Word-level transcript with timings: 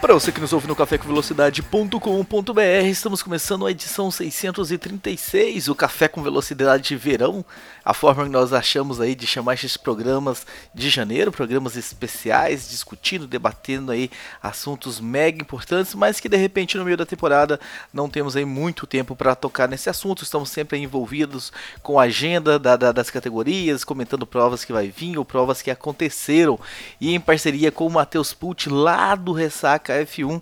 Para 0.00 0.14
você 0.14 0.32
que 0.32 0.40
nos 0.40 0.54
ouve 0.54 0.66
no 0.66 0.74
cafécomvelocidade.com.br, 0.74 2.86
estamos 2.86 3.22
começando 3.22 3.66
a 3.66 3.70
edição 3.70 4.10
636, 4.10 5.68
o 5.68 5.74
Café 5.74 6.08
com 6.08 6.22
Velocidade 6.22 6.96
Verão, 6.96 7.44
a 7.84 7.92
forma 7.92 8.24
que 8.24 8.30
nós 8.30 8.54
achamos 8.54 8.98
aí 8.98 9.14
de 9.14 9.26
chamar 9.26 9.54
esses 9.54 9.76
programas 9.76 10.46
de 10.74 10.88
janeiro, 10.88 11.30
programas 11.30 11.76
especiais, 11.76 12.70
discutindo, 12.70 13.26
debatendo 13.26 13.92
aí 13.92 14.10
assuntos 14.42 15.00
mega 15.00 15.42
importantes, 15.42 15.94
mas 15.94 16.18
que 16.18 16.30
de 16.30 16.36
repente 16.36 16.78
no 16.78 16.84
meio 16.84 16.96
da 16.96 17.04
temporada 17.04 17.60
não 17.92 18.08
temos 18.08 18.36
aí 18.36 18.46
muito 18.46 18.86
tempo 18.86 19.14
para 19.14 19.34
tocar 19.34 19.68
nesse 19.68 19.90
assunto, 19.90 20.24
estamos 20.24 20.48
sempre 20.48 20.78
envolvidos 20.78 21.52
com 21.82 22.00
a 22.00 22.04
agenda 22.04 22.58
da, 22.58 22.74
da, 22.74 22.90
das 22.90 23.10
categorias, 23.10 23.84
comentando 23.84 24.26
provas 24.26 24.64
que 24.64 24.72
vai 24.72 24.88
vir 24.88 25.18
ou 25.18 25.26
provas 25.26 25.60
que 25.60 25.70
aconteceram, 25.70 26.58
e 26.98 27.14
em 27.14 27.20
parceria 27.20 27.70
com 27.70 27.86
o 27.86 27.90
Matheus 27.90 28.32
Put 28.32 28.70
lá 28.70 29.14
do 29.14 29.32
Ressaca 29.32 29.89
F1. 29.94 30.40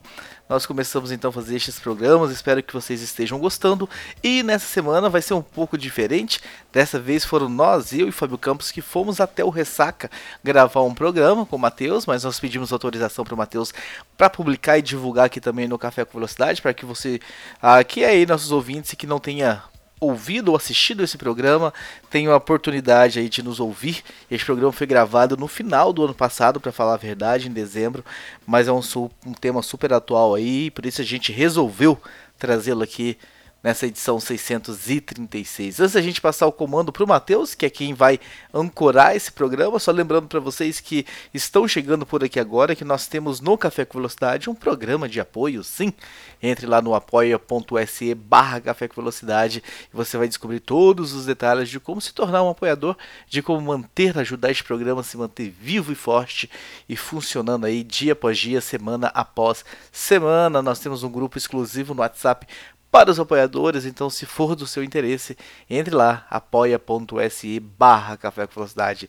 Nós 0.48 0.64
começamos 0.64 1.12
então 1.12 1.28
a 1.28 1.32
fazer 1.32 1.56
estes 1.56 1.78
programas, 1.78 2.30
espero 2.30 2.62
que 2.62 2.72
vocês 2.72 3.02
estejam 3.02 3.38
gostando. 3.38 3.88
E 4.22 4.42
nessa 4.42 4.66
semana 4.66 5.10
vai 5.10 5.20
ser 5.20 5.34
um 5.34 5.42
pouco 5.42 5.77
diferente. 5.77 6.40
Dessa 6.72 6.98
vez 6.98 7.24
foram 7.24 7.48
nós, 7.48 7.92
eu 7.92 8.08
e 8.08 8.12
Fábio 8.12 8.38
Campos, 8.38 8.70
que 8.70 8.80
fomos 8.80 9.20
até 9.20 9.44
o 9.44 9.50
Ressaca 9.50 10.10
gravar 10.42 10.82
um 10.82 10.94
programa 10.94 11.44
com 11.44 11.56
o 11.56 11.58
Matheus, 11.58 12.06
mas 12.06 12.24
nós 12.24 12.40
pedimos 12.40 12.72
autorização 12.72 13.24
para 13.24 13.34
o 13.34 13.38
Matheus 13.38 13.74
para 14.16 14.30
publicar 14.30 14.78
e 14.78 14.82
divulgar 14.82 15.27
aqui 15.27 15.40
também 15.40 15.68
no 15.68 15.78
Café 15.78 16.05
com 16.05 16.18
Velocidade, 16.18 16.62
para 16.62 16.72
que 16.72 16.86
você, 16.86 17.20
aqui 17.60 18.05
ah, 18.05 18.08
aí, 18.08 18.24
nossos 18.24 18.50
ouvintes 18.50 18.94
que 18.94 19.06
não 19.06 19.18
tenha 19.18 19.62
ouvido 20.00 20.50
ou 20.50 20.56
assistido 20.56 21.02
esse 21.02 21.18
programa, 21.18 21.72
tenho 22.10 22.32
a 22.32 22.36
oportunidade 22.36 23.18
aí 23.18 23.28
de 23.28 23.42
nos 23.42 23.60
ouvir. 23.60 24.02
Este 24.30 24.46
programa 24.46 24.72
foi 24.72 24.86
gravado 24.86 25.36
no 25.36 25.48
final 25.48 25.92
do 25.92 26.05
ano 26.05 26.14
passado, 26.14 26.60
para 26.60 26.72
falar 26.72 26.94
a 26.94 26.98
verdade, 26.98 27.48
em 27.48 27.52
dezembro, 27.52 28.05
mas 28.46 28.68
é 28.68 28.72
um, 28.72 28.80
um 29.27 29.32
tema 29.32 29.62
super 29.62 29.92
atual 29.92 30.34
aí, 30.34 30.70
por 30.70 30.86
isso 30.86 31.00
a 31.00 31.05
gente 31.05 31.32
resolveu 31.32 32.00
trazê-lo 32.38 32.82
aqui 32.82 33.18
nessa 33.62 33.87
edição 33.87 34.20
636. 34.20 35.81
Antes 35.81 35.95
da 35.95 36.01
gente 36.01 36.20
passar 36.20 36.47
o 36.47 36.53
comando 36.53 36.92
para 36.92 37.03
o 37.03 37.09
Matheus, 37.09 37.55
que 37.55 37.67
é 37.67 37.70
quem 37.70 37.92
vai 37.92 38.20
ancorar 38.55 39.17
esse 39.17 39.33
programa, 39.33 39.78
só 39.78 39.91
lembrando 39.91 40.28
para 40.28 40.39
vocês 40.39 40.81
que 40.81 41.05
estão 41.34 41.67
chegando 41.67 42.06
por 42.06 42.23
aqui 42.23 42.39
agora 42.39 42.77
que 42.77 42.84
nós 42.84 43.06
temos 43.06 43.41
no 43.41 43.59
Café 43.59 43.84
com 43.84 43.98
Velocidade 43.98 44.48
um 44.48 44.55
programa 44.55 45.09
de 45.09 45.20
apoio, 45.20 45.64
sim. 45.64 45.92
Entre 46.41 46.67
lá 46.67 46.81
no 46.81 46.95
apoia.se 46.95 48.14
barra 48.14 48.61
Café 48.61 48.86
com 48.86 49.01
Velocidade 49.01 49.62
e 49.92 49.97
você 49.97 50.17
vai 50.17 50.29
descobrir 50.29 50.61
todos 50.61 51.12
os 51.12 51.27
detalhes 51.27 51.69
de 51.69 51.81
como 51.81 52.01
se 52.01 52.14
tornar 52.14 52.45
um 52.45 52.51
apoiador, 52.51 52.97
de 53.29 53.42
como 53.42 53.61
manter, 53.61 54.17
ajudar 54.19 54.51
este 54.51 54.62
programa 54.62 55.01
a 55.01 55.05
se 55.05 55.17
manter 55.17 55.51
vivo 55.51 55.91
e 55.91 55.97
forte 55.97 56.48
e 56.89 56.95
funcionando 56.95 57.67
aí 57.67 57.83
dia 57.83 58.12
após 58.12 58.39
dia, 58.39 58.61
semana 58.61 59.09
após 59.09 59.64
semana. 59.91 60.62
Nós 60.62 60.79
temos 60.79 61.03
um 61.03 61.11
grupo 61.11 61.36
exclusivo 61.36 61.92
no 61.92 62.03
WhatsApp 62.03 62.47
para 62.91 63.11
os 63.11 63.20
apoiadores, 63.20 63.84
então 63.84 64.08
se 64.08 64.25
for 64.25 64.56
do 64.56 64.67
seu 64.67 64.83
interesse, 64.83 65.36
entre 65.69 65.94
lá, 65.94 66.27
apoia.se 66.31 67.61
barra 67.61 68.17
Café 68.17 68.46
com 68.46 68.55
Velocidade. 68.55 69.08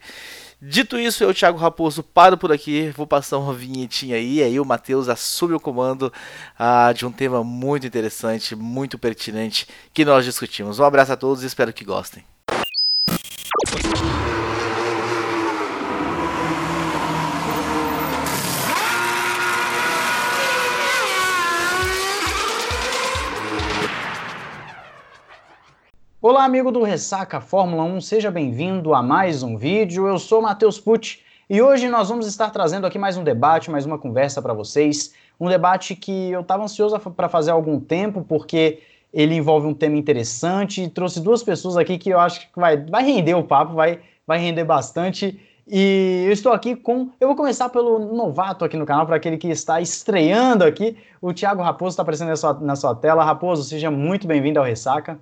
Dito 0.61 0.99
isso, 0.99 1.23
eu, 1.23 1.33
Thiago 1.33 1.57
Raposo, 1.57 2.03
paro 2.03 2.37
por 2.37 2.51
aqui, 2.51 2.89
vou 2.89 3.07
passar 3.07 3.37
uma 3.37 3.53
vinhetinha 3.53 4.17
aí, 4.17 4.43
aí 4.43 4.59
o 4.59 4.65
Matheus 4.65 5.07
assume 5.07 5.53
o 5.53 5.59
comando 5.59 6.11
ah, 6.57 6.91
de 6.91 7.05
um 7.05 7.11
tema 7.11 7.43
muito 7.43 7.87
interessante, 7.87 8.55
muito 8.55 8.99
pertinente, 8.99 9.65
que 9.93 10.03
nós 10.03 10.25
discutimos. 10.25 10.77
Um 10.77 10.83
abraço 10.83 11.13
a 11.13 11.17
todos 11.17 11.43
e 11.43 11.47
espero 11.47 11.71
que 11.71 11.85
gostem. 11.85 12.25
Olá, 26.21 26.43
amigo 26.43 26.69
do 26.69 26.83
Ressaca 26.83 27.39
Fórmula 27.39 27.81
1, 27.81 28.01
seja 28.01 28.29
bem-vindo 28.29 28.93
a 28.93 29.01
mais 29.01 29.41
um 29.41 29.55
vídeo. 29.55 30.05
Eu 30.05 30.19
sou 30.19 30.41
Matheus 30.41 30.77
Pucci 30.77 31.19
e 31.49 31.61
hoje 31.61 31.87
nós 31.87 32.09
vamos 32.09 32.27
estar 32.27 32.49
trazendo 32.49 32.85
aqui 32.85 32.99
mais 32.99 33.15
um 33.15 33.23
debate, 33.23 33.71
mais 33.71 33.85
uma 33.85 33.97
conversa 33.97 34.41
para 34.41 34.53
vocês. 34.53 35.13
Um 35.39 35.47
debate 35.47 35.95
que 35.95 36.29
eu 36.29 36.41
estava 36.41 36.65
ansioso 36.65 36.99
para 36.99 37.29
fazer 37.29 37.51
há 37.51 37.53
algum 37.53 37.79
tempo, 37.79 38.21
porque 38.27 38.81
ele 39.13 39.33
envolve 39.33 39.65
um 39.65 39.73
tema 39.73 39.95
interessante 39.95 40.83
e 40.83 40.89
trouxe 40.89 41.21
duas 41.21 41.41
pessoas 41.41 41.77
aqui 41.77 41.97
que 41.97 42.09
eu 42.09 42.19
acho 42.19 42.41
que 42.41 42.47
vai, 42.53 42.75
vai 42.75 43.01
render 43.01 43.35
o 43.35 43.43
papo, 43.45 43.73
vai, 43.73 44.01
vai 44.27 44.39
render 44.39 44.65
bastante. 44.65 45.39
E 45.65 46.25
eu 46.25 46.33
estou 46.33 46.51
aqui 46.51 46.75
com. 46.75 47.11
Eu 47.17 47.29
vou 47.29 47.37
começar 47.37 47.69
pelo 47.69 47.97
novato 47.97 48.65
aqui 48.65 48.75
no 48.75 48.85
canal, 48.85 49.05
para 49.05 49.15
aquele 49.15 49.37
que 49.37 49.47
está 49.47 49.79
estreando 49.79 50.65
aqui. 50.65 50.97
O 51.21 51.31
Thiago 51.31 51.61
Raposo 51.61 51.93
está 51.93 52.01
aparecendo 52.01 52.27
na 52.27 52.35
sua, 52.35 52.53
na 52.55 52.75
sua 52.75 52.93
tela. 52.93 53.23
Raposo, 53.23 53.63
seja 53.63 53.89
muito 53.89 54.27
bem-vindo 54.27 54.59
ao 54.59 54.65
Ressaca. 54.65 55.17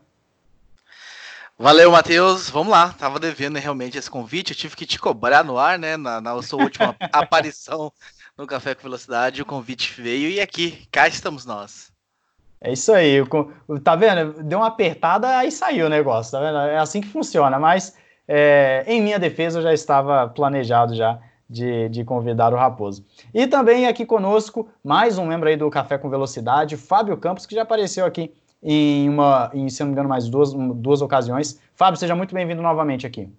Valeu, 1.60 1.92
Matheus. 1.92 2.52
Vamos 2.52 2.72
lá. 2.72 2.94
Tava 2.94 3.20
devendo 3.20 3.58
realmente 3.58 3.98
esse 3.98 4.12
convite. 4.12 4.52
Eu 4.52 4.56
tive 4.56 4.76
que 4.76 4.86
te 4.86 5.00
cobrar 5.00 5.44
no 5.44 5.58
ar, 5.58 5.80
né? 5.80 5.98
Na, 5.98 6.22
na 6.22 6.40
sua 6.44 6.62
última 6.62 6.96
aparição 7.12 7.92
no 8.38 8.46
Café 8.46 8.76
com 8.76 8.84
Velocidade. 8.84 9.42
O 9.42 9.46
convite 9.46 10.00
veio 10.00 10.30
e 10.30 10.40
aqui, 10.40 10.88
cá 10.92 11.08
estamos 11.08 11.48
nós. 11.48 11.92
É 12.62 12.72
isso 12.72 12.94
aí. 12.94 13.24
Tá 13.84 13.96
vendo? 13.96 14.44
Deu 14.44 14.60
uma 14.60 14.68
apertada, 14.68 15.36
aí 15.36 15.52
saiu 15.52 15.88
o 15.88 15.90
negócio, 15.90 16.32
tá 16.32 16.40
vendo? 16.40 16.60
É 16.60 16.78
assim 16.78 17.02
que 17.02 17.08
funciona. 17.08 17.58
Mas, 17.58 17.96
é, 18.28 18.84
em 18.86 19.02
minha 19.02 19.18
defesa, 19.18 19.58
eu 19.58 19.64
já 19.64 19.74
estava 19.74 20.28
planejado 20.28 20.94
já 20.96 21.20
de, 21.50 21.90
de 21.90 22.04
convidar 22.04 22.54
o 22.54 22.58
Raposo. 22.58 23.04
E 23.34 23.48
também 23.48 23.88
aqui 23.88 24.06
conosco, 24.06 24.70
mais 24.84 25.18
um 25.18 25.26
membro 25.26 25.50
aí 25.50 25.58
do 25.58 25.72
Café 25.72 25.98
com 25.98 26.08
Velocidade, 26.08 26.78
Fábio 26.78 27.18
Campos, 27.18 27.48
que 27.48 27.56
já 27.56 27.64
apareceu 27.64 28.06
aqui 28.06 28.32
em 28.62 29.10
uma, 29.10 29.52
em, 29.54 29.70
se 29.70 29.80
não 29.82 29.88
me 29.88 29.94
engano, 29.94 30.10
mais 30.10 30.28
duas, 30.30 30.54
duas 30.54 31.02
ocasiões. 31.02 31.60
Fábio, 31.76 32.00
seja 32.00 32.16
muito 32.16 32.34
bem-vindo 32.34 32.62
novamente 32.62 33.06
aqui. 33.06 33.30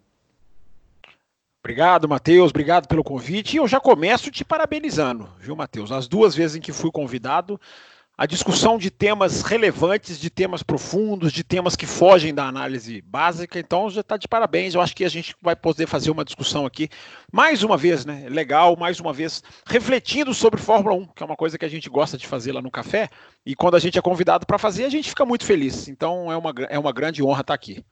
Obrigado, 1.63 2.09
Matheus. 2.09 2.51
Obrigado 2.51 2.87
pelo 2.87 3.05
convite. 3.05 3.55
E 3.55 3.57
eu 3.59 3.69
já 3.69 3.81
começo 3.81 4.31
te 4.31 4.45
parabenizando, 4.45 5.29
viu, 5.39 5.57
Matheus? 5.57 5.93
As 5.93 6.09
duas 6.09 6.35
vezes 6.35 6.57
em 6.57 6.61
que 6.61 6.73
fui 6.73 6.91
convidado, 6.91 7.61
a 8.19 8.27
discussão 8.27 8.77
de 8.77 8.91
temas 8.91 9.43
relevantes, 9.43 10.19
de 10.19 10.29
temas 10.29 10.61
profundos, 10.61 11.33
de 11.33 11.45
temas 11.45 11.77
que 11.77 11.87
fogem 11.87 12.35
da 12.35 12.49
análise 12.49 13.01
básica. 13.01 13.61
Então, 13.61 13.89
já 13.89 14.01
está 14.01 14.17
de 14.17 14.27
parabéns. 14.27 14.75
Eu 14.75 14.81
acho 14.81 14.97
que 14.97 15.05
a 15.05 15.09
gente 15.09 15.37
vai 15.41 15.55
poder 15.55 15.87
fazer 15.87 16.11
uma 16.11 16.25
discussão 16.25 16.67
aqui, 16.67 16.89
mais 17.33 17.63
uma 17.63 17.77
vez, 17.77 18.05
né? 18.05 18.27
Legal, 18.29 18.77
mais 18.77 18.99
uma 18.99 19.13
vez, 19.13 19.41
refletindo 19.65 20.35
sobre 20.35 20.61
Fórmula 20.61 20.97
1, 20.97 21.07
que 21.15 21.23
é 21.23 21.27
uma 21.27 21.37
coisa 21.37 21.57
que 21.57 21.65
a 21.65 21.69
gente 21.69 21.89
gosta 21.89 22.19
de 22.19 22.27
fazer 22.27 22.51
lá 22.51 22.61
no 22.61 22.73
café. 22.73 23.09
E 23.47 23.55
quando 23.55 23.77
a 23.77 23.79
gente 23.79 23.97
é 23.97 24.03
convidado 24.03 24.45
para 24.45 24.59
fazer, 24.59 24.85
a 24.85 24.91
gente 24.91 25.11
fica 25.11 25.25
muito 25.25 25.45
feliz. 25.45 25.87
Então, 25.87 26.33
é 26.33 26.37
uma, 26.37 26.53
é 26.71 26.79
uma 26.79 26.93
grande 26.93 27.23
honra 27.23 27.43
estar 27.43 27.55
aqui. 27.55 27.85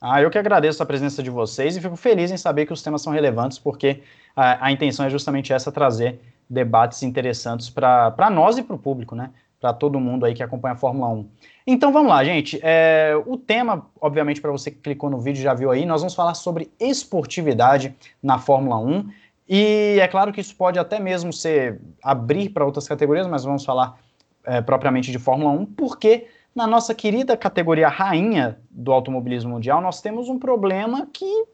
Ah, 0.00 0.20
eu 0.20 0.28
que 0.28 0.38
agradeço 0.38 0.82
a 0.82 0.86
presença 0.86 1.22
de 1.22 1.30
vocês 1.30 1.76
e 1.76 1.80
fico 1.80 1.94
feliz 1.94 2.32
em 2.32 2.36
saber 2.36 2.66
que 2.66 2.72
os 2.72 2.82
temas 2.82 3.00
são 3.00 3.12
relevantes, 3.12 3.60
porque 3.60 4.02
a, 4.34 4.66
a 4.66 4.72
intenção 4.72 5.06
é 5.06 5.10
justamente 5.10 5.52
essa, 5.52 5.70
trazer 5.70 6.18
debates 6.48 7.02
interessantes 7.02 7.70
para 7.70 8.30
nós 8.30 8.58
e 8.58 8.62
para 8.62 8.76
o 8.76 8.78
público, 8.78 9.14
né? 9.14 9.30
Para 9.60 9.72
todo 9.72 9.98
mundo 9.98 10.24
aí 10.24 10.34
que 10.34 10.42
acompanha 10.42 10.74
a 10.74 10.78
Fórmula 10.78 11.08
1. 11.08 11.28
Então 11.66 11.92
vamos 11.92 12.08
lá, 12.08 12.22
gente. 12.24 12.60
É, 12.62 13.12
o 13.26 13.36
tema, 13.36 13.86
obviamente, 14.00 14.40
para 14.40 14.52
você 14.52 14.70
que 14.70 14.78
clicou 14.78 15.10
no 15.10 15.18
vídeo 15.18 15.42
já 15.42 15.54
viu 15.54 15.70
aí, 15.70 15.84
nós 15.84 16.02
vamos 16.02 16.14
falar 16.14 16.34
sobre 16.34 16.70
esportividade 16.78 17.94
na 18.22 18.38
Fórmula 18.38 18.78
1. 18.78 19.08
E 19.48 19.98
é 20.00 20.08
claro 20.08 20.32
que 20.32 20.40
isso 20.40 20.54
pode 20.54 20.78
até 20.78 21.00
mesmo 21.00 21.32
ser 21.32 21.80
abrir 22.02 22.50
para 22.50 22.64
outras 22.64 22.86
categorias, 22.86 23.26
mas 23.26 23.44
vamos 23.44 23.64
falar 23.64 23.98
é, 24.44 24.60
propriamente 24.60 25.10
de 25.10 25.18
Fórmula 25.18 25.50
1, 25.50 25.66
porque 25.66 26.28
na 26.54 26.66
nossa 26.66 26.94
querida 26.94 27.36
categoria 27.36 27.88
rainha 27.88 28.58
do 28.70 28.92
automobilismo 28.92 29.50
mundial, 29.50 29.80
nós 29.80 30.00
temos 30.00 30.28
um 30.28 30.38
problema 30.38 31.06
que 31.12 31.44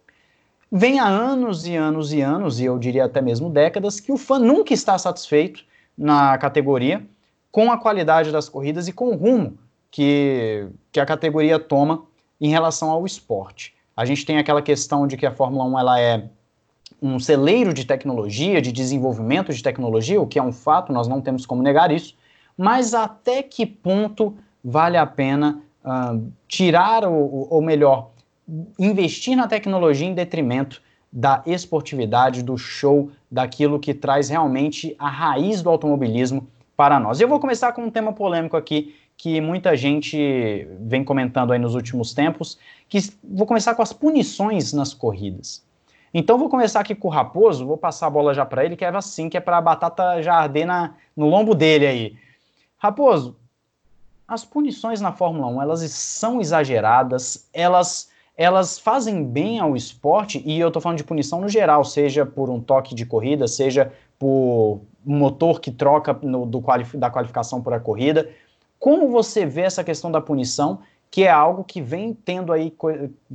vem 0.73 0.99
há 0.99 1.07
anos 1.07 1.67
e 1.67 1.77
anos 1.77 2.15
e 2.15 2.23
anos, 2.23 2.59
e 2.59 2.65
eu 2.65 2.79
diria 2.79 3.05
até 3.05 3.21
mesmo 3.21 3.51
décadas, 3.51 4.01
que 4.01 4.11
o 4.11 4.17
fã 4.17 4.39
nunca 4.39 4.73
está 4.73 4.97
satisfeito 4.97 5.63
na 5.97 6.39
categoria 6.39 7.07
com 7.51 7.71
a 7.71 7.77
qualidade 7.77 8.33
das 8.33 8.49
corridas 8.49 8.89
e 8.89 8.93
com 8.93 9.11
o 9.11 9.15
rumo 9.15 9.59
que, 9.91 10.67
que 10.91 10.99
a 10.99 11.05
categoria 11.05 11.59
toma 11.59 12.05
em 12.41 12.49
relação 12.49 12.91
ao 12.91 13.05
esporte. 13.05 13.75
A 13.95 14.07
gente 14.07 14.25
tem 14.25 14.39
aquela 14.39 14.63
questão 14.63 15.07
de 15.07 15.19
que 15.19 15.27
a 15.27 15.31
Fórmula 15.31 15.65
1 15.65 15.79
ela 15.79 16.01
é 16.01 16.25
um 17.03 17.19
celeiro 17.21 17.75
de 17.75 17.85
tecnologia, 17.85 18.63
de 18.63 18.73
desenvolvimento 18.73 19.53
de 19.53 19.63
tecnologia, 19.63 20.21
o 20.21 20.27
que 20.27 20.39
é 20.39 20.43
um 20.43 20.53
fato, 20.53 20.91
nós 20.91 21.07
não 21.07 21.21
temos 21.21 21.45
como 21.45 21.63
negar 21.63 21.93
isso, 21.93 22.17
mas 22.57 22.95
até 22.95 23.43
que 23.43 23.67
ponto 23.67 24.35
vale 24.65 24.97
a 24.97 25.05
pena 25.05 25.61
uh, 25.85 26.33
tirar, 26.49 27.05
ou, 27.05 27.49
ou 27.51 27.61
melhor, 27.61 28.12
investir 28.79 29.37
na 29.37 29.47
tecnologia 29.47 30.07
em 30.07 30.15
detrimento 30.15 30.83
da 31.13 31.43
esportividade, 31.45 32.43
do 32.43 32.57
show, 32.57 33.11
daquilo 33.31 33.79
que 33.79 33.93
traz 33.93 34.31
realmente 34.31 34.97
a 34.99 35.09
raiz 35.09 35.61
do 35.61 35.69
automobilismo 35.69 36.47
para 36.77 36.99
nós. 36.99 37.21
Eu 37.21 37.29
vou 37.29 37.39
começar 37.39 37.73
com 37.73 37.85
um 37.85 37.91
tema 37.91 38.13
polêmico 38.13 38.57
aqui, 38.57 38.95
que 39.17 39.41
muita 39.41 39.77
gente 39.77 40.67
vem 40.81 41.05
comentando 41.05 41.53
aí 41.53 41.59
nos 41.59 41.75
últimos 41.75 42.15
tempos, 42.15 42.59
que 42.89 42.99
vou 43.23 43.47
começar 43.47 43.75
com 43.75 43.83
as 43.83 43.93
punições 43.93 44.73
nas 44.73 44.95
corridas. 44.95 45.63
Então 46.15 46.39
vou 46.39 46.49
começar 46.49 46.81
aqui 46.81 46.95
com 46.95 47.09
o 47.09 47.11
Raposo, 47.11 47.67
vou 47.67 47.79
passar 47.79 48.07
a 48.07 48.11
bola 48.11 48.35
já 48.35 48.45
para 48.45 48.65
ele, 48.65 48.77
que 48.77 48.85
é 48.85 48.89
assim, 48.89 49.29
que 49.29 49.37
é 49.37 49.41
para 49.41 49.59
a 49.59 49.63
batata 49.63 50.23
já 50.23 50.35
arder 50.35 50.67
na, 50.67 50.95
no 51.17 51.27
lombo 51.27 51.55
dele 51.55 51.87
aí. 51.87 52.17
Raposo, 52.79 53.37
as 54.27 54.45
punições 54.45 55.01
na 55.01 55.13
Fórmula 55.13 55.47
1, 55.47 55.63
elas 55.63 55.91
são 55.91 56.41
exageradas, 56.41 57.49
elas 57.53 58.11
elas 58.43 58.77
fazem 58.77 59.23
bem 59.23 59.61
ao 59.61 59.77
esporte, 59.77 60.43
e 60.45 60.59
eu 60.59 60.67
estou 60.67 60.83
falando 60.83 60.99
de 60.99 61.05
punição 61.05 61.41
no 61.41 61.49
geral, 61.49 61.85
seja 61.85 62.27
por 62.27 62.51
um 62.51 62.61
toque 62.61 62.93
de 62.93 63.07
corrida, 63.07 63.47
seja 63.47 63.93
por 64.19 64.81
um 65.07 65.17
motor 65.17 65.61
que 65.61 65.71
troca 65.71 66.13
no, 66.21 66.45
do 66.45 66.61
qualif 66.61 66.97
da 66.97 67.09
qualificação 67.09 67.63
por 67.63 67.73
a 67.73 67.79
corrida. 67.79 68.29
Como 68.81 69.09
você 69.13 69.47
vê 69.47 69.61
essa 69.61 69.85
questão 69.85 70.11
da 70.11 70.21
punição, 70.21 70.81
que 71.09 71.23
é 71.23 71.31
algo 71.31 71.63
que 71.63 71.81
vem 71.81 72.13
tendo 72.13 72.53
aí 72.53 72.75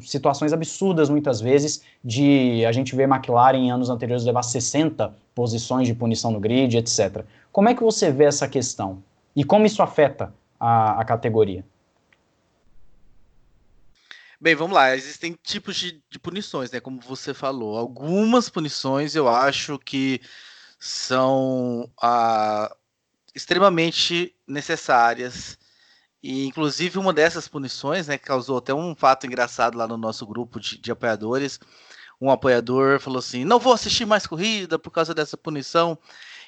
situações 0.02 0.52
absurdas 0.52 1.10
muitas 1.10 1.40
vezes, 1.40 1.84
de 2.04 2.66
a 2.66 2.74
gente 2.74 2.94
ver 2.94 3.04
McLaren 3.04 3.60
em 3.60 3.72
anos 3.72 3.90
anteriores 3.90 4.26
levar 4.26 4.44
60 4.44 5.14
posições 5.34 5.88
de 5.88 5.94
punição 5.94 6.32
no 6.32 6.40
grid, 6.42 6.76
etc. 6.76 7.24
Como 7.50 7.70
é 7.70 7.74
que 7.74 7.82
você 7.82 8.12
vê 8.12 8.26
essa 8.26 8.46
questão? 8.46 9.02
E 9.34 9.46
como 9.46 9.66
isso 9.66 9.82
afeta 9.82 10.34
a, 10.60 11.00
a 11.00 11.06
categoria? 11.06 11.64
Bem, 14.40 14.54
vamos 14.56 14.76
lá. 14.76 14.96
Existem 14.96 15.34
tipos 15.42 15.76
de, 15.76 16.04
de, 16.10 16.20
punições, 16.20 16.70
né? 16.72 16.80
Como 16.80 17.02
você 17.02 17.34
falou. 17.34 17.76
Algumas 17.76 18.50
punições 18.50 19.16
eu 19.16 19.28
acho 19.28 19.80
que 19.80 20.22
são 20.80 21.92
ah, 22.02 22.76
extremamente 23.34 24.36
necessárias. 24.48 25.58
E, 26.22 26.46
inclusive, 26.46 27.00
uma 27.00 27.14
dessas 27.14 27.48
punições, 27.48 28.08
né, 28.08 28.18
causou 28.18 28.58
até 28.58 28.74
um 28.74 28.96
fato 28.96 29.26
engraçado 29.26 29.78
lá 29.78 29.88
no 29.88 29.98
nosso 29.98 30.26
grupo 30.26 30.60
de, 30.60 30.78
de 30.78 30.92
apoiadores. 30.92 31.60
Um 32.22 32.30
apoiador 32.32 33.00
falou 33.00 33.20
assim: 33.20 33.44
Não 33.44 33.60
vou 33.60 33.74
assistir 33.74 34.06
mais 34.06 34.28
corrida 34.28 34.78
por 34.78 34.92
causa 34.92 35.14
dessa 35.16 35.38
punição. 35.38 35.98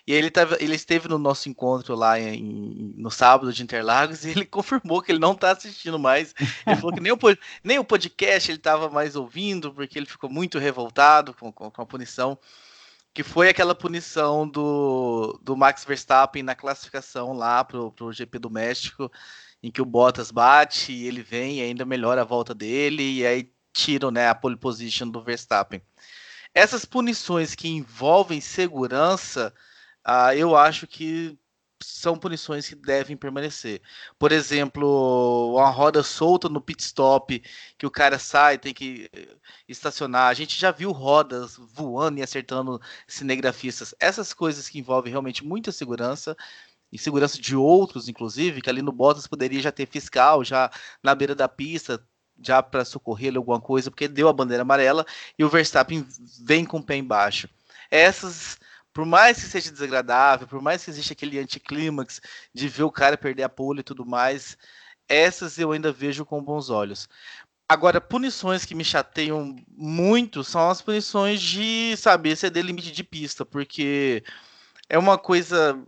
E 0.05 0.13
ele, 0.13 0.29
tava, 0.29 0.57
ele 0.59 0.75
esteve 0.75 1.07
no 1.07 1.17
nosso 1.17 1.49
encontro 1.49 1.95
lá 1.95 2.19
em, 2.19 2.93
no 2.97 3.11
sábado 3.11 3.51
de 3.53 3.63
Interlagos 3.63 4.23
e 4.25 4.29
ele 4.29 4.45
confirmou 4.45 5.01
que 5.01 5.11
ele 5.11 5.19
não 5.19 5.33
está 5.33 5.51
assistindo 5.51 5.99
mais. 5.99 6.33
Ele 6.65 6.75
falou 6.75 6.93
que 6.93 7.01
nem 7.01 7.11
o, 7.11 7.17
nem 7.63 7.79
o 7.79 7.83
podcast 7.83 8.49
ele 8.49 8.57
estava 8.57 8.89
mais 8.89 9.15
ouvindo, 9.15 9.73
porque 9.73 9.97
ele 9.97 10.05
ficou 10.05 10.29
muito 10.29 10.57
revoltado 10.57 11.33
com, 11.33 11.51
com, 11.51 11.69
com, 11.69 11.81
a 11.81 11.85
punição. 11.85 12.37
Que 13.13 13.23
foi 13.23 13.49
aquela 13.49 13.73
punição 13.73 14.47
do, 14.47 15.39
do 15.41 15.57
Max 15.57 15.83
Verstappen 15.83 16.43
na 16.43 16.55
classificação 16.55 17.33
lá 17.33 17.63
para 17.63 17.79
o 17.79 18.13
GP 18.13 18.39
do 18.39 18.51
México, 18.51 19.11
em 19.61 19.71
que 19.71 19.81
o 19.81 19.85
Bottas 19.85 20.31
bate 20.31 20.91
e 20.91 21.07
ele 21.07 21.21
vem 21.23 21.57
e 21.57 21.61
ainda 21.61 21.85
melhora 21.85 22.21
a 22.21 22.25
volta 22.25 22.53
dele, 22.53 23.17
e 23.17 23.25
aí 23.25 23.51
tiram 23.73 24.11
né, 24.11 24.29
a 24.29 24.35
pole 24.35 24.55
position 24.55 25.09
do 25.09 25.23
Verstappen. 25.23 25.81
Essas 26.53 26.85
punições 26.85 27.55
que 27.55 27.67
envolvem 27.67 28.41
segurança 28.41 29.53
ah, 30.11 30.35
eu 30.35 30.55
acho 30.55 30.87
que 30.87 31.37
são 31.83 32.17
punições 32.17 32.67
que 32.67 32.75
devem 32.75 33.15
permanecer. 33.15 33.79
Por 34.17 34.31
exemplo, 34.31 35.53
uma 35.55 35.69
roda 35.69 36.01
solta 36.01 36.49
no 36.49 36.59
pit 36.59 36.81
stop, 36.83 37.41
que 37.77 37.85
o 37.85 37.91
cara 37.91 38.17
sai, 38.17 38.57
tem 38.57 38.73
que 38.73 39.07
eh, 39.13 39.37
estacionar. 39.67 40.29
A 40.29 40.33
gente 40.33 40.59
já 40.59 40.71
viu 40.71 40.91
rodas 40.91 41.57
voando 41.57 42.19
e 42.19 42.23
acertando 42.23 42.81
cinegrafistas. 43.07 43.93
Essas 43.99 44.33
coisas 44.33 44.67
que 44.67 44.79
envolvem 44.79 45.11
realmente 45.11 45.45
muita 45.45 45.71
segurança 45.71 46.35
e 46.91 46.97
segurança 46.97 47.39
de 47.39 47.55
outros, 47.55 48.09
inclusive, 48.09 48.61
que 48.63 48.69
ali 48.69 48.81
no 48.81 48.91
Bottas 48.91 49.27
poderia 49.27 49.61
já 49.61 49.71
ter 49.71 49.87
fiscal, 49.87 50.43
já 50.43 50.71
na 51.03 51.13
beira 51.13 51.35
da 51.35 51.47
pista, 51.47 52.03
já 52.41 52.63
para 52.63 52.83
socorrer 52.83 53.35
alguma 53.37 53.61
coisa, 53.61 53.91
porque 53.91 54.07
deu 54.07 54.27
a 54.27 54.33
bandeira 54.33 54.63
amarela 54.63 55.05
e 55.37 55.43
o 55.43 55.49
Verstappen 55.49 56.03
vem 56.43 56.65
com 56.65 56.77
o 56.77 56.83
pé 56.83 56.97
embaixo. 56.97 57.47
Essas 57.91 58.57
por 58.99 59.05
mais 59.05 59.41
que 59.41 59.49
seja 59.49 59.71
desagradável, 59.71 60.45
por 60.45 60.61
mais 60.61 60.83
que 60.83 60.89
exista 60.89 61.13
aquele 61.13 61.39
anticlímax 61.39 62.19
de 62.53 62.67
ver 62.67 62.83
o 62.83 62.91
cara 62.91 63.17
perder 63.17 63.43
a 63.43 63.49
pole 63.49 63.79
e 63.79 63.83
tudo 63.83 64.05
mais, 64.05 64.57
essas 65.07 65.57
eu 65.57 65.71
ainda 65.71 65.89
vejo 65.89 66.25
com 66.25 66.43
bons 66.43 66.69
olhos. 66.69 67.07
Agora, 67.69 68.01
punições 68.01 68.65
que 68.65 68.75
me 68.75 68.83
chateiam 68.83 69.55
muito 69.69 70.43
são 70.43 70.69
as 70.69 70.81
punições 70.81 71.39
de, 71.39 71.95
saber 71.95 72.31
exceder 72.31 72.61
limite 72.61 72.91
de 72.91 73.01
pista, 73.01 73.45
porque 73.45 74.21
é 74.89 74.99
uma 74.99 75.17
coisa 75.17 75.81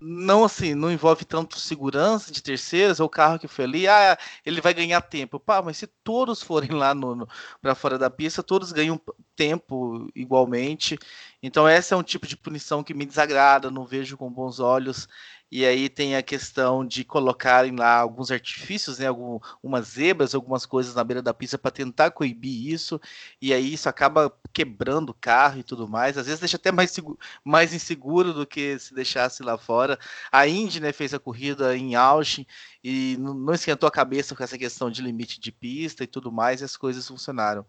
não 0.00 0.44
assim, 0.44 0.74
não 0.74 0.90
envolve 0.90 1.24
tanto 1.24 1.58
segurança 1.58 2.32
de 2.32 2.42
terceiros, 2.42 3.00
ou 3.00 3.08
carro 3.08 3.38
que 3.38 3.48
foi 3.48 3.64
ali, 3.64 3.88
ah, 3.88 4.16
ele 4.44 4.60
vai 4.60 4.72
ganhar 4.74 5.00
tempo. 5.02 5.40
Pá, 5.40 5.60
mas 5.62 5.76
se 5.76 5.86
todos 5.86 6.42
forem 6.42 6.70
lá 6.70 6.94
no 6.94 7.28
para 7.60 7.74
fora 7.74 7.98
da 7.98 8.10
pista, 8.10 8.42
todos 8.42 8.72
ganham 8.72 9.00
tempo 9.36 10.08
igualmente. 10.14 10.98
Então 11.42 11.66
essa 11.68 11.94
é 11.94 11.98
um 11.98 12.02
tipo 12.02 12.26
de 12.26 12.36
punição 12.36 12.82
que 12.82 12.94
me 12.94 13.06
desagrada, 13.06 13.70
não 13.70 13.84
vejo 13.86 14.16
com 14.16 14.30
bons 14.30 14.60
olhos. 14.60 15.08
E 15.50 15.64
aí 15.64 15.88
tem 15.88 16.14
a 16.14 16.22
questão 16.22 16.86
de 16.86 17.04
colocarem 17.04 17.74
lá 17.74 17.96
alguns 17.98 18.30
artifícios, 18.30 18.98
né, 18.98 19.06
algumas 19.06 19.88
zebras, 19.88 20.34
algumas 20.34 20.66
coisas 20.66 20.94
na 20.94 21.02
beira 21.02 21.22
da 21.22 21.32
pista 21.32 21.56
para 21.56 21.70
tentar 21.70 22.10
coibir 22.10 22.70
isso. 22.72 23.00
E 23.40 23.52
aí 23.54 23.72
isso 23.72 23.88
acaba 23.88 24.30
quebrando 24.52 25.10
o 25.10 25.14
carro 25.14 25.58
e 25.58 25.62
tudo 25.62 25.88
mais. 25.88 26.18
Às 26.18 26.26
vezes 26.26 26.40
deixa 26.40 26.56
até 26.56 26.70
mais, 26.70 26.94
mais 27.42 27.72
inseguro 27.72 28.34
do 28.34 28.46
que 28.46 28.78
se 28.78 28.94
deixasse 28.94 29.42
lá 29.42 29.56
fora. 29.56 29.98
A 30.30 30.46
Indy 30.46 30.80
né, 30.80 30.92
fez 30.92 31.14
a 31.14 31.18
corrida 31.18 31.76
em 31.76 31.94
Austin 31.94 32.46
e 32.84 33.16
não 33.18 33.54
esquentou 33.54 33.86
a 33.86 33.92
cabeça 33.92 34.34
com 34.34 34.42
essa 34.42 34.58
questão 34.58 34.90
de 34.90 35.02
limite 35.02 35.40
de 35.40 35.50
pista 35.50 36.04
e 36.04 36.06
tudo 36.06 36.30
mais, 36.30 36.60
e 36.60 36.64
as 36.64 36.76
coisas 36.76 37.06
funcionaram. 37.06 37.64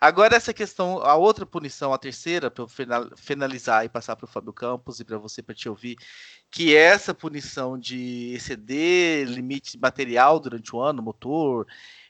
Agora, 0.00 0.36
essa 0.36 0.52
questão, 0.52 0.98
a 0.98 1.14
outra 1.16 1.46
punição, 1.46 1.92
a 1.92 1.98
terceira, 1.98 2.50
para 2.50 2.64
eu 2.64 2.68
finalizar 3.16 3.84
e 3.84 3.88
passar 3.88 4.14
para 4.16 4.24
o 4.24 4.28
Fábio 4.28 4.52
Campos 4.52 5.00
e 5.00 5.04
para 5.04 5.18
você 5.18 5.42
para 5.42 5.54
te 5.54 5.68
ouvir, 5.68 5.96
que 6.50 6.76
é 6.76 6.80
essa 6.80 7.14
punição 7.14 7.78
de 7.78 8.32
exceder 8.34 9.26
limite 9.28 9.78
material 9.78 10.38
durante 10.38 10.74
o 10.74 10.80
ano, 10.80 11.02
motor 11.02 11.66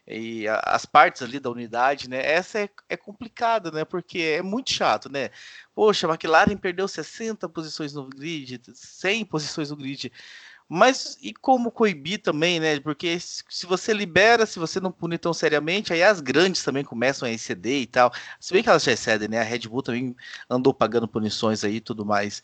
e 0.06 0.46
as 0.48 0.86
partes 0.86 1.22
ali 1.22 1.40
da 1.40 1.50
unidade, 1.50 2.08
né? 2.08 2.24
Essa 2.24 2.60
é, 2.60 2.70
é 2.88 2.96
complicada, 2.96 3.70
né? 3.72 3.84
Porque 3.84 4.20
é 4.20 4.42
muito 4.42 4.72
chato, 4.72 5.10
né? 5.10 5.30
Poxa, 5.74 6.06
a 6.06 6.10
McLaren 6.10 6.56
perdeu 6.56 6.86
60 6.86 7.48
posições 7.48 7.92
no 7.92 8.08
grid, 8.08 8.60
100 8.72 9.24
posições 9.24 9.70
no 9.70 9.76
grid. 9.76 10.12
Mas 10.68 11.16
e 11.22 11.32
como 11.32 11.70
coibir 11.70 12.20
também, 12.20 12.58
né? 12.58 12.80
Porque 12.80 13.18
se 13.20 13.66
você 13.66 13.92
libera, 13.92 14.44
se 14.46 14.58
você 14.58 14.80
não 14.80 14.90
punir 14.90 15.18
tão 15.18 15.32
seriamente, 15.32 15.92
aí 15.92 16.02
as 16.02 16.20
grandes 16.20 16.64
também 16.64 16.84
começam 16.84 17.28
a 17.28 17.30
exceder 17.30 17.82
e 17.82 17.86
tal. 17.86 18.12
Se 18.40 18.52
bem 18.52 18.64
que 18.64 18.68
elas 18.68 18.82
já 18.82 18.92
excedem, 18.92 19.28
né? 19.28 19.40
A 19.40 19.44
Red 19.44 19.60
Bull 19.60 19.82
também 19.82 20.16
andou 20.50 20.74
pagando 20.74 21.06
punições 21.06 21.62
aí 21.62 21.76
e 21.76 21.80
tudo 21.80 22.04
mais. 22.04 22.42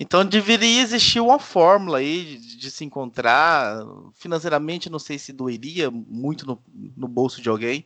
Então 0.00 0.24
deveria 0.24 0.80
existir 0.80 1.20
uma 1.20 1.38
fórmula 1.38 1.98
aí 1.98 2.38
de, 2.38 2.56
de, 2.56 2.70
se 2.70 2.84
encontrar. 2.84 3.84
Financeiramente, 4.14 4.88
não 4.88 4.98
sei 4.98 5.18
se 5.18 5.32
doeria 5.32 5.90
muito 5.90 6.46
no, 6.46 6.62
no 6.96 7.06
bolso 7.06 7.42
de 7.42 7.50
alguém. 7.50 7.84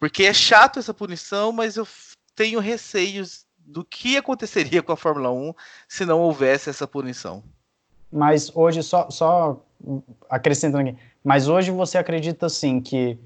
Porque 0.00 0.24
é 0.24 0.34
chato 0.34 0.78
essa 0.80 0.92
punição, 0.92 1.52
mas 1.52 1.76
eu 1.76 1.86
tenho 2.34 2.58
receios 2.58 3.46
do 3.58 3.84
que 3.84 4.16
aconteceria 4.16 4.82
com 4.82 4.92
a 4.92 4.96
Fórmula 4.96 5.30
1 5.30 5.54
se 5.88 6.04
não 6.04 6.20
houvesse 6.20 6.70
essa 6.70 6.86
punição. 6.88 7.44
Mas 8.12 8.50
hoje, 8.54 8.82
só, 8.82 9.10
só 9.10 9.60
acrescentando 10.28 10.88
aqui, 10.88 10.98
mas 11.22 11.48
hoje 11.48 11.70
você 11.70 11.98
acredita 11.98 12.46
assim 12.46 12.80
que 12.80 13.18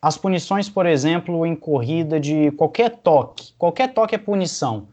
as 0.00 0.16
punições, 0.16 0.68
por 0.68 0.86
exemplo, 0.86 1.46
em 1.46 1.56
corrida 1.56 2.20
de 2.20 2.50
qualquer 2.52 2.90
toque, 2.90 3.52
qualquer 3.58 3.92
toque 3.92 4.14
é 4.14 4.18
punição. 4.18 4.88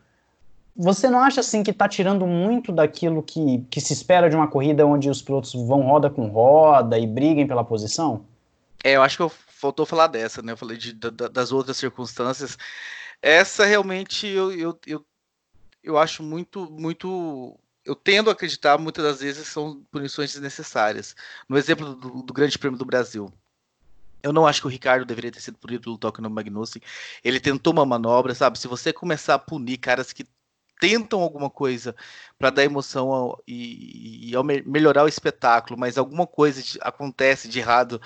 Você 0.75 1.09
não 1.09 1.19
acha 1.19 1.41
assim 1.41 1.63
que 1.63 1.71
está 1.71 1.87
tirando 1.87 2.25
muito 2.25 2.71
daquilo 2.71 3.21
que, 3.21 3.63
que 3.69 3.81
se 3.81 3.93
espera 3.93 4.29
de 4.29 4.35
uma 4.35 4.47
corrida 4.47 4.85
onde 4.85 5.09
os 5.09 5.21
pilotos 5.21 5.53
vão 5.53 5.81
roda 5.81 6.09
com 6.09 6.27
roda 6.27 6.97
e 6.97 7.05
briguem 7.05 7.45
pela 7.45 7.63
posição? 7.63 8.25
É, 8.83 8.95
eu 8.95 9.03
acho 9.03 9.17
que 9.17 9.23
eu, 9.23 9.29
faltou 9.61 9.85
falar 9.85 10.07
dessa, 10.07 10.41
né? 10.41 10.53
Eu 10.53 10.57
falei 10.57 10.75
de, 10.75 10.93
da, 10.93 11.27
das 11.27 11.51
outras 11.51 11.77
circunstâncias. 11.77 12.57
Essa 13.21 13.65
realmente 13.65 14.25
eu, 14.25 14.51
eu, 14.51 14.79
eu, 14.87 15.05
eu 15.83 15.97
acho 15.97 16.23
muito, 16.23 16.67
muito 16.71 17.55
eu 17.85 17.95
tendo 17.95 18.29
a 18.29 18.33
acreditar 18.33 18.77
muitas 18.77 19.03
das 19.03 19.19
vezes 19.21 19.47
são 19.47 19.83
punições 19.91 20.33
desnecessárias. 20.33 21.15
No 21.49 21.57
exemplo 21.57 21.95
do, 21.95 22.23
do, 22.23 22.33
Grande 22.33 22.57
Prêmio 22.57 22.77
do 22.77 22.85
Brasil, 22.85 23.31
eu 24.23 24.31
não 24.31 24.45
acho 24.45 24.61
que 24.61 24.67
o 24.67 24.69
Ricardo 24.69 25.05
deveria 25.05 25.31
ter 25.31 25.41
sido 25.41 25.57
punido 25.57 25.83
pelo 25.83 25.97
toque 25.97 26.21
no 26.21 26.29
Magnussen. 26.29 26.81
Ele 27.23 27.39
tentou 27.39 27.73
uma 27.73 27.85
manobra, 27.85 28.35
sabe? 28.35 28.59
Se 28.59 28.67
você 28.67 28.93
começar 28.93 29.35
a 29.35 29.39
punir 29.39 29.77
caras 29.77 30.13
que 30.13 30.25
tentam 30.81 31.21
alguma 31.21 31.49
coisa 31.49 31.95
para 32.39 32.49
dar 32.49 32.63
emoção 32.63 33.11
ao, 33.11 33.43
e, 33.47 34.31
e 34.31 34.35
ao 34.35 34.43
me 34.43 34.63
melhorar 34.63 35.03
o 35.03 35.07
espetáculo, 35.07 35.79
mas 35.79 35.95
alguma 35.95 36.25
coisa 36.25 36.61
de, 36.61 36.79
acontece 36.81 37.47
de 37.47 37.59
errado 37.59 38.01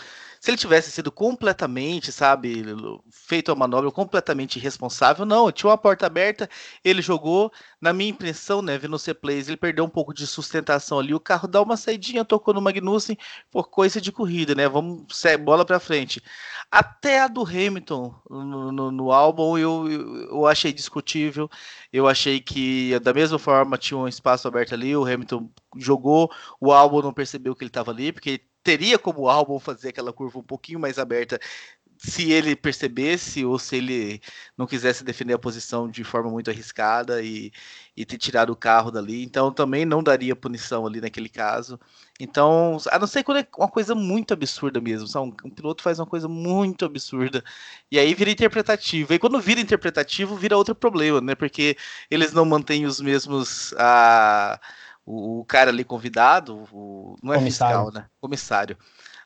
se 0.46 0.52
ele 0.52 0.58
tivesse 0.58 0.92
sido 0.92 1.12
completamente, 1.12 2.12
sabe, 2.12 2.64
feito 3.10 3.52
a 3.52 3.56
manobra 3.56 3.90
completamente 3.90 4.60
irresponsável, 4.60 5.26
não, 5.26 5.52
tinha 5.52 5.72
uma 5.72 5.78
porta 5.78 6.06
aberta, 6.06 6.48
ele 6.84 7.02
jogou, 7.02 7.52
na 7.82 7.92
minha 7.92 8.12
impressão, 8.12 8.62
né, 8.62 8.78
vendo 8.78 8.96
o 8.96 9.16
plays 9.16 9.48
ele 9.48 9.58
perdeu 9.58 9.84
um 9.84 9.90
pouco 9.90 10.14
de 10.14 10.28
sustentação 10.28 11.00
ali, 11.00 11.16
o 11.16 11.20
carro 11.20 11.48
dá 11.48 11.60
uma 11.64 11.76
saidinha, 11.76 12.24
tocou 12.24 12.54
no 12.54 12.62
Magnussen 12.62 13.18
por 13.50 13.72
coisa 13.72 14.00
de 14.00 14.12
corrida, 14.12 14.54
né, 14.54 14.70
vamos, 14.70 15.08
bola 15.44 15.66
para 15.66 15.80
frente. 15.80 16.22
Até 16.70 17.22
a 17.22 17.28
do 17.28 17.42
Hamilton 17.42 18.14
no, 18.30 18.72
no, 18.72 18.92
no 18.92 19.12
álbum 19.12 19.58
eu, 19.58 19.90
eu, 19.92 20.16
eu 20.30 20.46
achei 20.46 20.72
discutível, 20.72 21.50
eu 21.92 22.08
achei 22.08 22.40
que 22.40 23.00
da 23.00 23.16
mesma 23.16 23.40
forma 23.40 23.80
tinha 23.80 23.98
um 23.98 24.08
espaço 24.08 24.48
aberto 24.48 24.76
ali, 24.76 24.96
o 24.96 25.06
Hamilton 25.06 25.50
jogou, 25.76 26.30
o 26.62 26.72
álbum 26.72 27.02
não 27.02 27.12
percebeu 27.12 27.56
que 27.56 27.64
ele 27.64 27.70
estava 27.70 27.90
ali, 27.90 28.12
porque 28.14 28.42
teria 28.66 28.98
como 28.98 29.22
o 29.22 29.30
álbum 29.30 29.60
fazer 29.60 29.90
aquela 29.90 30.12
curva 30.12 30.40
um 30.40 30.44
pouquinho 30.44 30.80
mais 30.80 30.98
aberta 30.98 31.40
se 31.98 32.32
ele 32.32 32.56
percebesse 32.56 33.46
ou 33.46 33.58
se 33.58 33.78
ele 33.78 34.22
não 34.58 34.68
quisesse 34.68 35.04
defender 35.04 35.34
a 35.34 35.40
posição 35.40 35.90
de 35.90 36.04
forma 36.04 36.30
muito 36.30 36.50
arriscada 36.50 37.22
e, 37.22 37.52
e 37.96 38.06
ter 38.06 38.18
tirado 38.18 38.52
o 38.52 38.56
carro 38.56 38.92
dali. 38.92 39.24
Então 39.24 39.52
também 39.52 39.86
não 39.86 40.04
daria 40.04 40.36
punição 40.36 40.86
ali 40.86 41.00
naquele 41.00 41.30
caso. 41.30 41.80
Então, 42.20 42.78
a 42.92 43.00
não 43.00 43.08
ser 43.08 43.24
quando 43.24 43.40
é 43.40 43.48
uma 43.58 43.70
coisa 43.70 43.94
muito 43.96 44.34
absurda 44.34 44.82
mesmo. 44.82 45.08
Sabe? 45.08 45.28
Um, 45.28 45.48
um 45.48 45.50
piloto 45.50 45.84
faz 45.84 46.00
uma 46.00 46.08
coisa 46.08 46.28
muito 46.28 46.86
absurda. 46.86 47.44
E 47.92 48.00
aí 48.00 48.14
vira 48.14 48.32
interpretativo. 48.32 49.14
E 49.14 49.20
quando 49.20 49.40
vira 49.40 49.62
interpretativo, 49.62 50.36
vira 50.36 50.58
outro 50.58 50.76
problema, 50.76 51.22
né? 51.22 51.36
Porque 51.36 51.78
eles 52.10 52.34
não 52.34 52.46
mantêm 52.46 52.86
os 52.86 53.00
mesmos. 53.00 53.74
Ah, 53.78 54.60
o, 55.06 55.42
o 55.42 55.46
cara 55.46 55.70
ali 55.70 55.84
convidado, 55.84 56.64
o, 56.72 57.16
não 57.22 57.34
é 57.34 57.38
comissário. 57.38 57.86
fiscal, 57.86 58.02
né? 58.02 58.10
Comissário. 58.20 58.78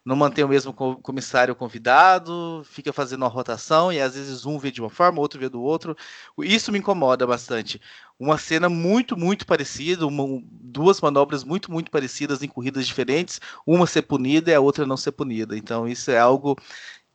Não 0.03 0.15
mantém 0.15 0.43
o 0.43 0.47
mesmo 0.47 0.73
comissário 0.73 1.53
convidado, 1.53 2.63
fica 2.65 2.91
fazendo 2.91 3.21
uma 3.21 3.27
rotação 3.27 3.91
e 3.91 3.99
às 3.99 4.15
vezes 4.15 4.45
um 4.45 4.57
vê 4.57 4.71
de 4.71 4.81
uma 4.81 4.89
forma, 4.89 5.19
outro 5.19 5.39
vê 5.39 5.49
do 5.49 5.61
outro. 5.61 5.95
Isso 6.39 6.71
me 6.71 6.79
incomoda 6.79 7.27
bastante. 7.27 7.81
Uma 8.17 8.37
cena 8.37 8.69
muito, 8.69 9.15
muito 9.17 9.45
parecida, 9.45 10.07
uma, 10.07 10.41
duas 10.49 10.99
manobras 10.99 11.43
muito, 11.43 11.71
muito 11.71 11.91
parecidas 11.91 12.41
em 12.41 12.47
corridas 12.47 12.87
diferentes, 12.87 13.39
uma 13.67 13.85
ser 13.85 14.03
punida 14.03 14.49
e 14.49 14.55
a 14.55 14.59
outra 14.59 14.85
não 14.85 14.97
ser 14.97 15.11
punida. 15.11 15.57
Então, 15.57 15.87
isso 15.87 16.09
é 16.09 16.17
algo 16.17 16.57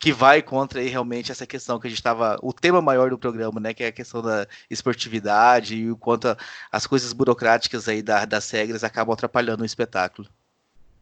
que 0.04 0.12
vai 0.12 0.42
contra 0.42 0.80
aí 0.80 0.88
realmente 0.90 1.32
essa 1.32 1.46
questão 1.46 1.80
que 1.80 1.87
a 1.87 1.90
gente 1.90 1.96
estava. 1.96 2.38
O 2.42 2.52
tema 2.52 2.82
maior 2.82 3.08
do 3.08 3.16
programa, 3.16 3.58
né? 3.58 3.73
Que 3.73 3.84
é 3.84 3.87
a 3.87 3.92
questão 3.92 4.20
da 4.20 4.46
esportividade 4.68 5.76
e 5.76 5.90
o 5.90 5.96
quanto 5.96 6.37
as 6.70 6.87
coisas 6.87 7.14
burocráticas 7.14 7.88
aí 7.88 8.02
da, 8.02 8.26
das 8.26 8.50
regras 8.50 8.84
acabam 8.84 9.14
atrapalhando 9.14 9.62
o 9.62 9.66
espetáculo. 9.66 10.28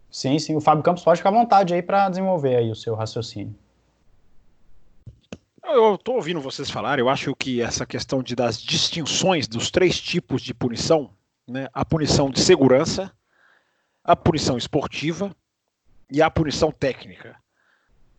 Sim, 0.09 0.38
sim. 0.38 0.54
O 0.54 0.61
Fábio 0.61 0.85
Campos 0.85 1.02
pode 1.02 1.18
ficar 1.18 1.30
à 1.30 1.32
vontade 1.32 1.75
aí 1.75 1.82
para 1.82 2.09
desenvolver 2.11 2.54
aí 2.54 2.71
o 2.71 2.76
seu 2.76 2.94
raciocínio. 2.94 3.52
Eu 5.64 5.97
estou 5.97 6.14
ouvindo 6.14 6.40
vocês 6.40 6.71
falar, 6.71 7.00
eu 7.00 7.09
acho 7.09 7.35
que 7.35 7.61
essa 7.61 7.85
questão 7.85 8.23
de, 8.23 8.37
das 8.37 8.62
distinções 8.62 9.49
dos 9.49 9.68
três 9.68 10.00
tipos 10.00 10.42
de 10.42 10.54
punição, 10.54 11.11
né, 11.49 11.66
a 11.75 11.85
punição 11.85 12.30
de 12.30 12.40
segurança, 12.40 13.11
a 14.04 14.14
punição 14.14 14.56
esportiva 14.56 15.35
e 16.09 16.23
a 16.23 16.30
punição 16.30 16.71
técnica. 16.71 17.41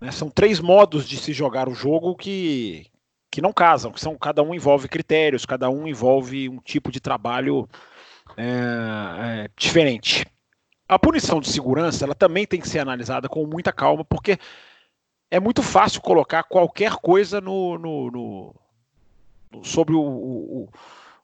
Né? 0.04 0.12
São 0.12 0.30
três 0.30 0.60
modos 0.60 1.08
de 1.08 1.16
se 1.16 1.32
jogar 1.32 1.70
o 1.70 1.74
jogo 1.74 2.14
que, 2.14 2.88
que 3.32 3.42
não 3.42 3.54
casam, 3.54 3.90
que 3.90 4.02
são 4.02 4.18
cada 4.18 4.44
um 4.44 4.54
envolve 4.54 4.90
critérios, 4.90 5.46
cada 5.46 5.70
um 5.70 5.88
envolve 5.88 6.50
um 6.50 6.58
tipo 6.58 6.92
de 6.92 7.00
trabalho 7.00 7.70
é, 8.36 9.46
é, 9.46 9.50
diferente. 9.56 10.26
A 10.90 11.00
punição 11.00 11.40
de 11.40 11.48
segurança 11.48 12.04
ela 12.04 12.14
também 12.14 12.46
tem 12.46 12.60
que 12.60 12.68
ser 12.68 12.80
analisada 12.80 13.30
com 13.30 13.46
muita 13.46 13.72
calma, 13.72 14.04
porque 14.04 14.38
é 15.32 15.40
muito 15.40 15.64
fácil 15.64 16.02
colocar 16.02 16.44
qualquer 16.44 16.98
coisa 16.98 17.40
no, 17.40 17.78
no, 17.78 18.12
no, 18.12 18.56
no 19.54 19.64
sobre 19.64 19.96
o, 19.96 20.02
o, 20.02 20.70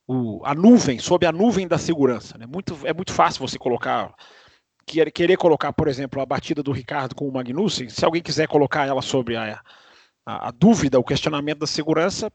o, 0.08 0.42
a 0.46 0.56
nuvem, 0.56 1.00
sobre 1.00 1.28
a 1.28 1.34
nuvem 1.34 1.68
da 1.68 1.78
segurança. 1.78 2.38
Né? 2.38 2.46
Muito, 2.46 2.80
é 2.86 2.94
muito 2.94 3.12
fácil 3.12 3.46
você 3.46 3.60
colocar 3.60 4.16
querer 5.12 5.38
colocar, 5.38 5.72
por 5.74 5.88
exemplo, 5.88 6.22
a 6.22 6.26
batida 6.26 6.64
do 6.64 6.72
Ricardo 6.72 7.16
com 7.16 7.28
o 7.28 7.32
Magnussen, 7.32 7.90
se 7.90 8.04
alguém 8.04 8.22
quiser 8.22 8.48
colocar 8.48 8.88
ela 8.88 9.02
sobre 9.02 9.36
a, 9.36 9.62
a, 10.26 10.48
a 10.50 10.52
dúvida, 10.52 11.00
o 11.00 11.04
questionamento 11.04 11.60
da 11.60 11.68
segurança, 11.68 12.32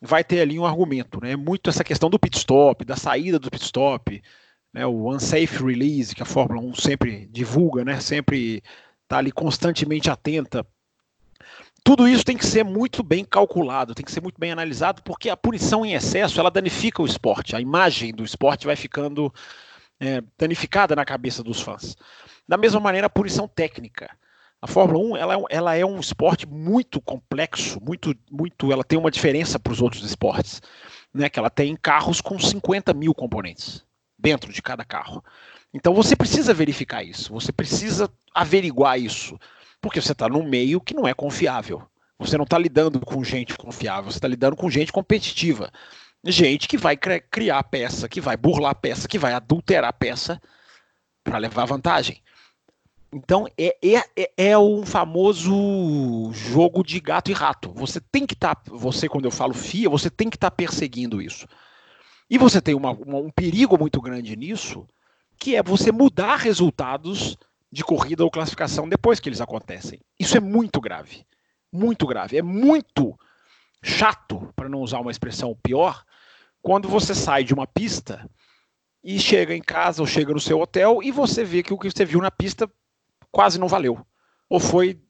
vai 0.00 0.22
ter 0.22 0.40
ali 0.40 0.58
um 0.58 0.66
argumento, 0.66 1.20
né? 1.20 1.36
Muito 1.36 1.70
essa 1.70 1.84
questão 1.84 2.08
do 2.08 2.18
pit 2.18 2.36
stop, 2.38 2.84
da 2.84 2.96
saída 2.96 3.38
do 3.38 3.50
pit 3.50 3.64
stop, 3.64 4.22
né? 4.72 4.86
O 4.86 5.10
unsafe 5.10 5.64
release 5.64 6.14
que 6.14 6.22
a 6.22 6.26
Fórmula 6.26 6.60
1 6.60 6.74
sempre 6.74 7.26
divulga, 7.26 7.84
né? 7.84 8.00
Sempre 8.00 8.62
está 9.02 9.18
ali 9.18 9.32
constantemente 9.32 10.10
atenta. 10.10 10.66
Tudo 11.82 12.06
isso 12.06 12.24
tem 12.24 12.36
que 12.36 12.46
ser 12.46 12.64
muito 12.64 13.02
bem 13.02 13.24
calculado, 13.24 13.94
tem 13.94 14.04
que 14.04 14.12
ser 14.12 14.20
muito 14.20 14.38
bem 14.38 14.52
analisado, 14.52 15.02
porque 15.02 15.30
a 15.30 15.36
punição 15.36 15.86
em 15.86 15.94
excesso 15.94 16.38
ela 16.38 16.50
danifica 16.50 17.02
o 17.02 17.06
esporte, 17.06 17.56
a 17.56 17.60
imagem 17.60 18.12
do 18.12 18.24
esporte 18.24 18.66
vai 18.66 18.76
ficando 18.76 19.32
é, 20.00 20.22
danificada 20.38 20.94
na 20.94 21.04
cabeça 21.04 21.42
dos 21.42 21.60
fãs. 21.60 21.96
Da 22.46 22.56
mesma 22.56 22.80
maneira, 22.80 23.06
a 23.06 23.10
punição 23.10 23.48
técnica. 23.48 24.10
A 24.60 24.66
Fórmula 24.66 24.98
1 25.14 25.16
ela, 25.16 25.34
é 25.34 25.38
ela 25.50 25.76
é 25.76 25.86
um 25.86 26.00
esporte 26.00 26.46
muito 26.46 27.00
complexo, 27.00 27.80
muito, 27.80 28.14
muito, 28.30 28.72
ela 28.72 28.82
tem 28.82 28.98
uma 28.98 29.10
diferença 29.10 29.58
para 29.58 29.72
os 29.72 29.80
outros 29.80 30.02
esportes, 30.02 30.60
né? 31.14 31.28
Que 31.28 31.38
ela 31.38 31.50
tem 31.50 31.76
carros 31.76 32.20
com 32.20 32.38
50 32.38 32.92
mil 32.92 33.14
componentes 33.14 33.84
dentro 34.18 34.52
de 34.52 34.60
cada 34.60 34.84
carro. 34.84 35.22
Então 35.72 35.94
você 35.94 36.16
precisa 36.16 36.52
verificar 36.52 37.04
isso, 37.04 37.32
você 37.32 37.52
precisa 37.52 38.10
averiguar 38.34 38.98
isso, 38.98 39.38
porque 39.80 40.00
você 40.00 40.10
está 40.10 40.28
num 40.28 40.42
meio 40.42 40.80
que 40.80 40.94
não 40.94 41.06
é 41.06 41.14
confiável. 41.14 41.82
Você 42.18 42.36
não 42.36 42.42
está 42.42 42.58
lidando 42.58 42.98
com 42.98 43.22
gente 43.22 43.56
confiável, 43.56 44.10
você 44.10 44.18
está 44.18 44.26
lidando 44.26 44.56
com 44.56 44.68
gente 44.68 44.90
competitiva 44.90 45.70
gente 46.24 46.68
que 46.68 46.76
vai 46.76 46.96
criar 46.96 47.62
peça, 47.64 48.08
que 48.08 48.20
vai 48.20 48.36
burlar 48.36 48.74
peça, 48.74 49.08
que 49.08 49.18
vai 49.18 49.32
adulterar 49.32 49.92
peça 49.92 50.40
para 51.22 51.38
levar 51.38 51.64
vantagem. 51.64 52.22
Então 53.12 53.46
é, 53.56 53.76
é, 53.82 54.04
é, 54.16 54.32
é 54.36 54.58
um 54.58 54.84
famoso 54.84 56.30
jogo 56.32 56.82
de 56.82 57.00
gato 57.00 57.30
e 57.30 57.34
rato. 57.34 57.72
Você 57.74 58.00
tem 58.00 58.26
que 58.26 58.34
estar, 58.34 58.54
tá, 58.54 58.70
você 58.70 59.08
quando 59.08 59.24
eu 59.24 59.30
falo 59.30 59.54
FIA, 59.54 59.88
você 59.88 60.10
tem 60.10 60.28
que 60.28 60.36
estar 60.36 60.50
tá 60.50 60.56
perseguindo 60.56 61.22
isso. 61.22 61.46
E 62.28 62.36
você 62.36 62.60
tem 62.60 62.74
uma, 62.74 62.90
uma, 62.92 63.18
um 63.18 63.30
perigo 63.30 63.78
muito 63.78 64.00
grande 64.00 64.36
nisso, 64.36 64.86
que 65.38 65.56
é 65.56 65.62
você 65.62 65.90
mudar 65.90 66.36
resultados 66.36 67.38
de 67.72 67.82
corrida 67.82 68.24
ou 68.24 68.30
classificação 68.30 68.88
depois 68.88 69.20
que 69.20 69.28
eles 69.28 69.40
acontecem. 69.40 70.00
Isso 70.18 70.36
é 70.36 70.40
muito 70.40 70.80
grave, 70.80 71.24
muito 71.72 72.06
grave. 72.06 72.36
É 72.36 72.42
muito 72.42 73.18
chato, 73.82 74.52
para 74.54 74.68
não 74.68 74.80
usar 74.80 75.00
uma 75.00 75.10
expressão 75.10 75.56
pior, 75.62 76.04
quando 76.62 76.88
você 76.88 77.14
sai 77.14 77.44
de 77.44 77.54
uma 77.54 77.66
pista 77.66 78.28
e 79.02 79.18
chega 79.18 79.54
em 79.54 79.62
casa 79.62 80.02
ou 80.02 80.06
chega 80.06 80.32
no 80.32 80.40
seu 80.40 80.60
hotel 80.60 81.02
e 81.02 81.10
você 81.10 81.44
vê 81.44 81.62
que 81.62 81.72
o 81.72 81.78
que 81.78 81.90
você 81.90 82.04
viu 82.04 82.20
na 82.20 82.30
pista 82.30 82.70
quase 83.30 83.58
não 83.58 83.68
valeu 83.68 84.04
ou 84.48 84.58
foi 84.58 85.00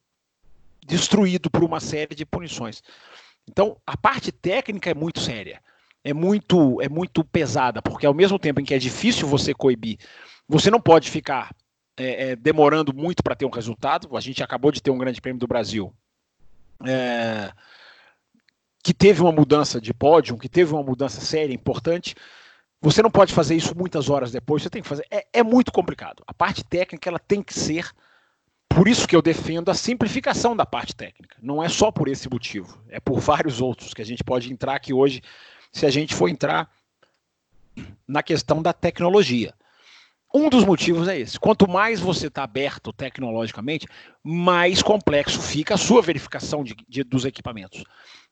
destruído 0.85 1.51
por 1.51 1.65
uma 1.65 1.81
série 1.81 2.15
de 2.15 2.25
punições. 2.25 2.83
Então, 3.49 3.77
a 3.87 3.97
parte 3.97 4.31
técnica 4.31 4.91
é 4.91 4.95
muito 4.95 5.21
séria, 5.21 5.63
é 6.05 6.13
muito 6.13 6.81
é 6.83 6.89
muito 6.89 7.25
pesada, 7.25 7.81
porque 7.81 8.07
ao 8.07 8.15
mesmo 8.15 8.39
tempo 8.39 8.61
em 8.61 8.65
que 8.65 8.75
é 8.75 8.79
difícil 8.79 9.27
você 9.27 9.55
coibir, 9.55 9.99
você 10.47 10.71
não 10.71 10.81
pode 10.81 11.11
ficar 11.11 11.55
é, 11.97 12.31
é, 12.31 12.37
demorando 12.37 12.95
muito 12.95 13.23
para 13.23 13.35
ter 13.35 13.45
um 13.45 13.51
resultado. 13.51 14.17
A 14.17 14.21
gente 14.21 14.43
acabou 14.43 14.71
de 14.71 14.83
ter 14.83 14.91
um 14.91 14.99
Grande 14.99 15.21
Prêmio 15.21 15.41
do 15.41 15.47
Brasil. 15.47 15.93
É, 16.87 17.53
que 18.89 18.95
teve 18.95 19.21
uma 19.21 19.31
mudança 19.31 19.79
de 19.79 19.93
pódio, 19.93 20.39
que 20.39 20.49
teve 20.49 20.73
uma 20.73 20.83
mudança 20.83 21.21
séria, 21.21 21.53
importante, 21.53 22.15
você 22.81 23.03
não 23.03 23.11
pode 23.11 23.35
fazer 23.35 23.55
isso 23.55 23.77
muitas 23.77 24.09
horas 24.09 24.33
depois, 24.33 24.63
você 24.63 24.71
tem 24.71 24.81
que 24.81 24.89
fazer. 24.89 25.05
É, 25.11 25.27
é, 25.31 25.43
muito 25.43 25.71
complicado. 25.71 26.23
A 26.27 26.33
parte 26.33 26.65
técnica 26.65 27.07
ela 27.07 27.19
tem 27.19 27.43
que 27.43 27.53
ser. 27.53 27.91
Por 28.67 28.89
isso 28.89 29.07
que 29.07 29.15
eu 29.15 29.21
defendo 29.21 29.71
a 29.71 29.75
simplificação 29.75 30.57
da 30.57 30.65
parte 30.65 30.97
técnica. 30.97 31.37
Não 31.43 31.63
é 31.63 31.69
só 31.69 31.91
por 31.91 32.09
esse 32.09 32.31
motivo, 32.31 32.83
é 32.89 32.99
por 32.99 33.21
vários 33.21 33.61
outros 33.61 33.93
que 33.93 34.01
a 34.01 34.05
gente 34.07 34.25
pode 34.25 34.51
entrar 34.51 34.77
aqui 34.77 34.95
hoje, 34.95 35.21
se 35.71 35.85
a 35.85 35.91
gente 35.91 36.15
for 36.15 36.31
entrar 36.31 36.71
na 38.09 38.23
questão 38.23 38.63
da 38.63 38.73
tecnologia. 38.73 39.53
Um 40.35 40.49
dos 40.49 40.65
motivos 40.65 41.09
é 41.09 41.19
esse. 41.19 41.39
Quanto 41.39 41.69
mais 41.69 42.01
você 42.01 42.29
está 42.29 42.43
aberto 42.43 42.91
tecnologicamente, 42.91 43.87
mais 44.25 44.81
complexo 44.81 45.43
fica 45.43 45.75
a 45.75 45.79
sua 45.79 46.01
verificação 46.01 46.65
de, 46.65 46.75
de, 46.89 47.05
dos 47.05 47.27
equipamentos 47.27 47.85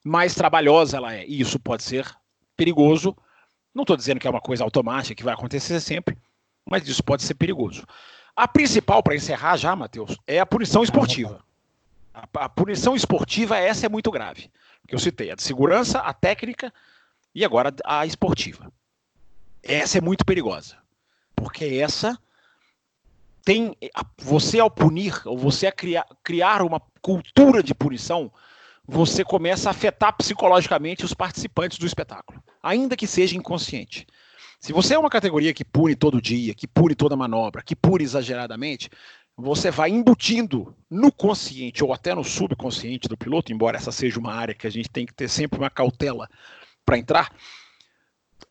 mais 0.06 0.36
trabalhosa 0.36 0.98
ela 0.98 1.12
é. 1.12 1.26
E 1.26 1.40
isso 1.40 1.58
pode 1.58 1.82
ser 1.82 2.08
perigoso. 2.56 3.16
Não 3.74 3.82
estou 3.82 3.96
dizendo 3.96 4.20
que 4.20 4.26
é 4.26 4.30
uma 4.30 4.40
coisa 4.40 4.62
automática 4.62 5.16
que 5.16 5.24
vai 5.24 5.34
acontecer 5.34 5.80
sempre, 5.80 6.16
mas 6.64 6.86
isso 6.86 7.02
pode 7.02 7.24
ser 7.24 7.34
perigoso. 7.34 7.84
A 8.36 8.46
principal, 8.46 9.02
para 9.02 9.16
encerrar 9.16 9.56
já, 9.56 9.74
Matheus, 9.74 10.16
é 10.24 10.38
a 10.38 10.46
punição 10.46 10.84
esportiva. 10.84 11.44
A, 12.14 12.24
a, 12.34 12.48
punição 12.48 12.94
esportiva, 12.94 13.58
essa 13.58 13.86
é 13.86 13.88
muito 13.88 14.10
grave. 14.12 14.48
Que 14.86 14.94
eu 14.94 14.98
citei, 15.00 15.32
a 15.32 15.34
de 15.34 15.42
segurança, 15.42 15.98
a 15.98 16.14
técnica 16.14 16.72
e 17.34 17.44
agora 17.44 17.74
a 17.84 18.06
esportiva. 18.06 18.72
Essa 19.60 19.98
é 19.98 20.00
muito 20.00 20.24
perigosa, 20.24 20.76
porque 21.34 21.64
essa 21.64 22.16
tem 23.44 23.76
você 24.18 24.60
ao 24.60 24.70
punir, 24.70 25.20
ou 25.24 25.36
você 25.36 25.66
a 25.66 25.72
criar, 25.72 26.06
criar 26.22 26.62
uma 26.62 26.80
cultura 27.02 27.60
de 27.60 27.74
punição, 27.74 28.32
você 28.86 29.24
começa 29.24 29.68
a 29.68 29.72
afetar 29.72 30.16
psicologicamente 30.16 31.04
os 31.04 31.12
participantes 31.12 31.78
do 31.78 31.86
espetáculo, 31.86 32.42
ainda 32.62 32.96
que 32.96 33.06
seja 33.06 33.36
inconsciente. 33.36 34.06
Se 34.60 34.72
você 34.72 34.94
é 34.94 34.98
uma 34.98 35.10
categoria 35.10 35.52
que 35.52 35.64
pune 35.64 35.94
todo 35.94 36.22
dia, 36.22 36.54
que 36.54 36.66
pune 36.66 36.94
toda 36.94 37.16
manobra, 37.16 37.62
que 37.62 37.74
pune 37.74 38.04
exageradamente, 38.04 38.88
você 39.36 39.70
vai 39.70 39.90
embutindo 39.90 40.74
no 40.90 41.12
consciente 41.12 41.84
ou 41.84 41.92
até 41.92 42.14
no 42.14 42.24
subconsciente 42.24 43.08
do 43.08 43.18
piloto, 43.18 43.52
embora 43.52 43.76
essa 43.76 43.92
seja 43.92 44.18
uma 44.18 44.32
área 44.32 44.54
que 44.54 44.66
a 44.66 44.70
gente 44.70 44.88
tem 44.88 45.04
que 45.04 45.12
ter 45.12 45.28
sempre 45.28 45.58
uma 45.58 45.68
cautela 45.68 46.28
para 46.84 46.96
entrar, 46.96 47.30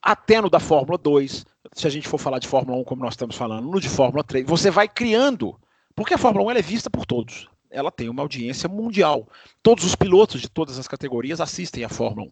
até 0.02 0.40
no 0.40 0.50
da 0.50 0.60
Fórmula 0.60 0.98
2, 0.98 1.46
se 1.74 1.88
a 1.88 1.90
gente 1.90 2.08
for 2.08 2.20
falar 2.20 2.38
de 2.38 2.48
Fórmula 2.48 2.78
1 2.80 2.84
como 2.84 3.02
nós 3.02 3.14
estamos 3.14 3.36
falando, 3.36 3.68
no 3.68 3.80
de 3.80 3.90
Fórmula 3.90 4.24
3, 4.24 4.46
você 4.46 4.70
vai 4.70 4.88
criando, 4.88 5.60
porque 5.96 6.14
a 6.14 6.18
Fórmula 6.18 6.46
1 6.54 6.58
é 6.58 6.62
vista 6.62 6.90
por 6.90 7.06
todos, 7.06 7.50
ela 7.76 7.92
tem 7.92 8.08
uma 8.08 8.22
audiência 8.22 8.70
mundial. 8.70 9.28
Todos 9.62 9.84
os 9.84 9.96
pilotos 9.96 10.40
de 10.40 10.50
todas 10.50 10.80
as 10.80 10.88
categorias 10.88 11.42
assistem 11.42 11.84
à 11.84 11.90
Fórmula 11.90 12.28
1. 12.28 12.32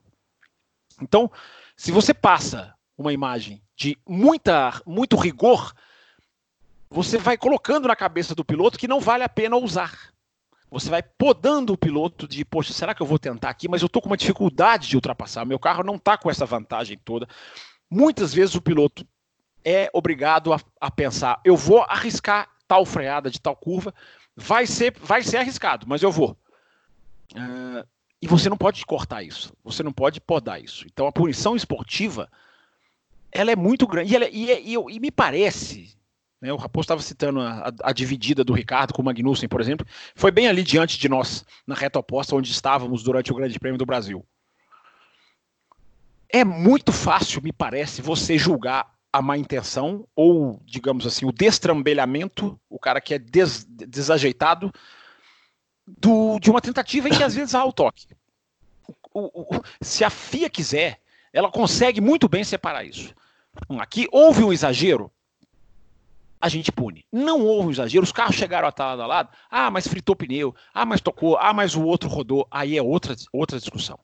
Então, 1.03 1.29
se 1.75 1.91
você 1.91 2.13
passa 2.13 2.73
uma 2.97 3.11
imagem 3.11 3.61
de 3.75 3.97
muita, 4.07 4.81
muito 4.85 5.17
rigor, 5.17 5.73
você 6.89 7.17
vai 7.17 7.37
colocando 7.37 7.87
na 7.87 7.95
cabeça 7.95 8.33
do 8.33 8.45
piloto 8.45 8.79
que 8.79 8.87
não 8.87 8.99
vale 8.99 9.23
a 9.23 9.29
pena 9.29 9.57
usar. 9.57 10.13
Você 10.71 10.89
vai 10.89 11.03
podando 11.03 11.73
o 11.73 11.77
piloto 11.77 12.27
de, 12.27 12.45
poxa, 12.45 12.73
será 12.73 12.95
que 12.95 13.01
eu 13.01 13.05
vou 13.05 13.19
tentar 13.19 13.49
aqui? 13.49 13.67
Mas 13.67 13.81
eu 13.81 13.87
estou 13.87 14.01
com 14.01 14.09
uma 14.09 14.17
dificuldade 14.17 14.87
de 14.87 14.95
ultrapassar. 14.95 15.45
Meu 15.45 15.59
carro 15.59 15.83
não 15.83 15.95
está 15.95 16.17
com 16.17 16.31
essa 16.31 16.45
vantagem 16.45 16.97
toda. 17.03 17.27
Muitas 17.89 18.33
vezes 18.33 18.55
o 18.55 18.61
piloto 18.61 19.05
é 19.63 19.89
obrigado 19.93 20.53
a, 20.53 20.59
a, 20.79 20.89
pensar: 20.89 21.39
eu 21.43 21.55
vou 21.55 21.81
arriscar 21.83 22.49
tal 22.67 22.85
freada 22.85 23.29
de 23.29 23.39
tal 23.39 23.55
curva, 23.55 23.93
vai 24.35 24.65
ser, 24.65 24.97
vai 24.99 25.23
ser 25.23 25.37
arriscado, 25.37 25.85
mas 25.87 26.01
eu 26.01 26.11
vou. 26.11 26.37
Uh, 27.33 27.87
e 28.21 28.27
você 28.27 28.49
não 28.49 28.57
pode 28.57 28.85
cortar 28.85 29.23
isso, 29.23 29.53
você 29.63 29.83
não 29.83 29.91
pode 29.91 30.21
podar 30.21 30.61
isso. 30.61 30.85
Então 30.85 31.07
a 31.07 31.11
punição 31.11 31.55
esportiva 31.55 32.29
ela 33.31 33.51
é 33.51 33.55
muito 33.55 33.87
grande. 33.87 34.13
E, 34.13 34.15
ela, 34.15 34.29
e, 34.29 34.73
e, 34.73 34.73
e 34.73 34.99
me 34.99 35.11
parece, 35.11 35.97
né? 36.43 36.51
O 36.51 36.57
Raposo 36.57 36.83
estava 36.83 37.01
citando 37.01 37.39
a, 37.39 37.69
a, 37.69 37.71
a, 37.89 37.93
dividida 37.93 38.43
do 38.43 38.53
Ricardo 38.53 38.93
com 38.93 39.01
o 39.01 39.05
Magnussen, 39.05 39.47
por 39.47 39.61
exemplo. 39.61 39.87
Foi 40.13 40.29
bem 40.29 40.47
ali 40.47 40.61
diante 40.61 40.99
de 40.99 41.07
nós, 41.07 41.45
na 41.65 41.73
reta 41.73 41.99
oposta, 41.99 42.35
onde 42.35 42.51
estávamos 42.51 43.01
durante 43.01 43.31
o 43.31 43.35
Grande 43.35 43.57
Prêmio 43.57 43.77
do 43.77 43.85
Brasil. 43.85 44.25
É 46.29 46.43
muito 46.43 46.91
fácil, 46.91 47.41
me 47.41 47.53
parece, 47.53 48.01
você 48.01 48.37
julgar 48.37 48.93
a 49.13 49.21
má 49.21 49.37
intenção 49.37 50.07
ou, 50.15 50.59
digamos 50.65 51.05
assim, 51.05 51.23
o 51.23 51.31
destrambelhamento, 51.31 52.59
o 52.67 52.79
cara 52.79 52.99
que 52.99 53.13
é 53.13 53.19
des, 53.19 53.63
desajeitado, 53.63 54.73
do, 55.85 56.39
de 56.39 56.49
uma 56.49 56.59
tentativa 56.59 57.07
em 57.07 57.11
que 57.11 57.23
às 57.23 57.35
vezes 57.35 57.53
há 57.53 57.63
o 57.63 57.71
toque. 57.71 58.07
O, 59.13 59.55
o, 59.55 59.63
se 59.79 60.03
a 60.03 60.09
FIA 60.09 60.49
quiser, 60.49 60.99
ela 61.31 61.51
consegue 61.51 62.01
muito 62.01 62.27
bem 62.27 62.43
separar 62.43 62.83
isso. 62.83 63.13
Aqui 63.79 64.07
houve 64.11 64.43
um 64.43 64.51
exagero, 64.51 65.11
a 66.41 66.49
gente 66.49 66.71
pune. 66.71 67.05
Não 67.11 67.41
houve 67.45 67.67
um 67.67 67.71
exagero, 67.71 68.03
os 68.03 68.11
carros 68.11 68.35
chegaram 68.35 68.67
a 68.67 68.83
lado 68.83 69.01
a 69.01 69.05
lado, 69.05 69.29
ah, 69.49 69.69
mas 69.69 69.87
fritou 69.87 70.15
pneu, 70.15 70.55
ah, 70.73 70.85
mas 70.85 71.01
tocou, 71.01 71.37
ah, 71.37 71.53
mas 71.53 71.75
o 71.75 71.83
outro 71.83 72.09
rodou, 72.09 72.47
aí 72.49 72.75
é 72.75 72.81
outra, 72.81 73.15
outra 73.31 73.59
discussão. 73.59 73.99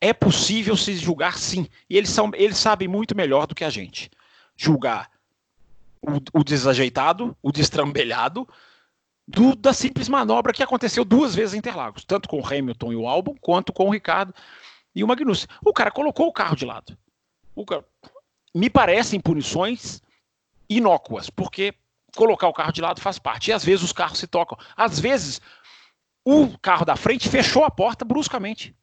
É 0.00 0.12
possível 0.12 0.76
se 0.76 0.96
julgar 0.96 1.38
sim, 1.38 1.68
e 1.88 1.96
eles, 1.96 2.10
são, 2.10 2.32
eles 2.34 2.58
sabem 2.58 2.88
muito 2.88 3.16
melhor 3.16 3.46
do 3.46 3.54
que 3.54 3.64
a 3.64 3.70
gente. 3.70 4.10
Julgar 4.56 5.10
o, 6.02 6.40
o 6.40 6.44
desajeitado, 6.44 7.36
o 7.42 7.50
destrambelhado, 7.50 8.48
do, 9.26 9.56
da 9.56 9.72
simples 9.72 10.08
manobra 10.08 10.52
que 10.52 10.62
aconteceu 10.62 11.04
duas 11.04 11.34
vezes 11.34 11.54
em 11.54 11.58
Interlagos, 11.58 12.04
tanto 12.04 12.28
com 12.28 12.40
o 12.40 12.46
Hamilton 12.46 12.92
e 12.92 12.96
o 12.96 13.08
Albon, 13.08 13.34
quanto 13.40 13.72
com 13.72 13.88
o 13.88 13.90
Ricardo 13.90 14.34
e 14.94 15.02
o 15.02 15.08
Magnussen. 15.08 15.48
O 15.64 15.72
cara 15.72 15.90
colocou 15.90 16.28
o 16.28 16.32
carro 16.32 16.56
de 16.56 16.64
lado. 16.64 16.96
Cara, 17.66 17.84
me 18.54 18.68
parecem 18.68 19.18
punições 19.18 20.02
inócuas, 20.68 21.30
porque 21.30 21.74
colocar 22.14 22.48
o 22.48 22.52
carro 22.52 22.72
de 22.72 22.80
lado 22.80 23.00
faz 23.00 23.18
parte. 23.18 23.48
E 23.48 23.52
às 23.52 23.64
vezes 23.64 23.82
os 23.82 23.92
carros 23.92 24.18
se 24.18 24.26
tocam. 24.26 24.58
Às 24.76 25.00
vezes 25.00 25.40
o 26.24 26.56
carro 26.58 26.84
da 26.84 26.96
frente 26.96 27.28
fechou 27.28 27.64
a 27.64 27.70
porta 27.70 28.04
bruscamente. 28.04 28.74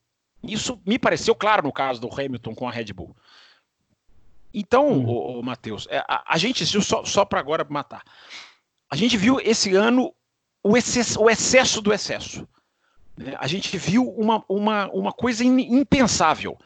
Isso 0.43 0.81
me 0.85 0.97
pareceu 0.97 1.35
claro 1.35 1.63
no 1.63 1.71
caso 1.71 2.01
do 2.01 2.09
Hamilton 2.11 2.55
com 2.55 2.67
a 2.67 2.71
Red 2.71 2.93
Bull. 2.93 3.15
Então, 4.53 4.89
hum. 4.89 5.05
o, 5.39 5.43
Matheus, 5.43 5.87
é, 5.89 5.99
a, 6.07 6.33
a, 6.33 6.37
gente 6.37 6.63
viu 6.65 6.81
só, 6.81 7.03
só 7.05 7.23
para 7.23 7.39
agora 7.39 7.65
matar. 7.69 8.03
A 8.89 8.95
gente 8.95 9.17
viu 9.17 9.39
esse 9.39 9.75
ano 9.75 10.13
o 10.63 10.75
excesso, 10.75 11.21
o 11.21 11.29
excesso 11.29 11.81
do 11.81 11.93
excesso. 11.93 12.47
Né? 13.17 13.35
A 13.39 13.47
gente 13.47 13.77
viu 13.77 14.09
uma, 14.09 14.43
uma, 14.47 14.89
uma 14.91 15.13
coisa 15.13 15.43
impensável, 15.43 16.57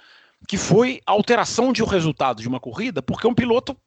que 0.48 0.58
foi 0.58 1.02
a 1.06 1.12
alteração 1.12 1.72
de 1.72 1.84
um 1.84 1.88
resultado 1.88 2.42
de 2.42 2.48
uma 2.48 2.60
corrida, 2.60 3.02
porque 3.02 3.28
um 3.28 3.34
piloto 3.34 3.78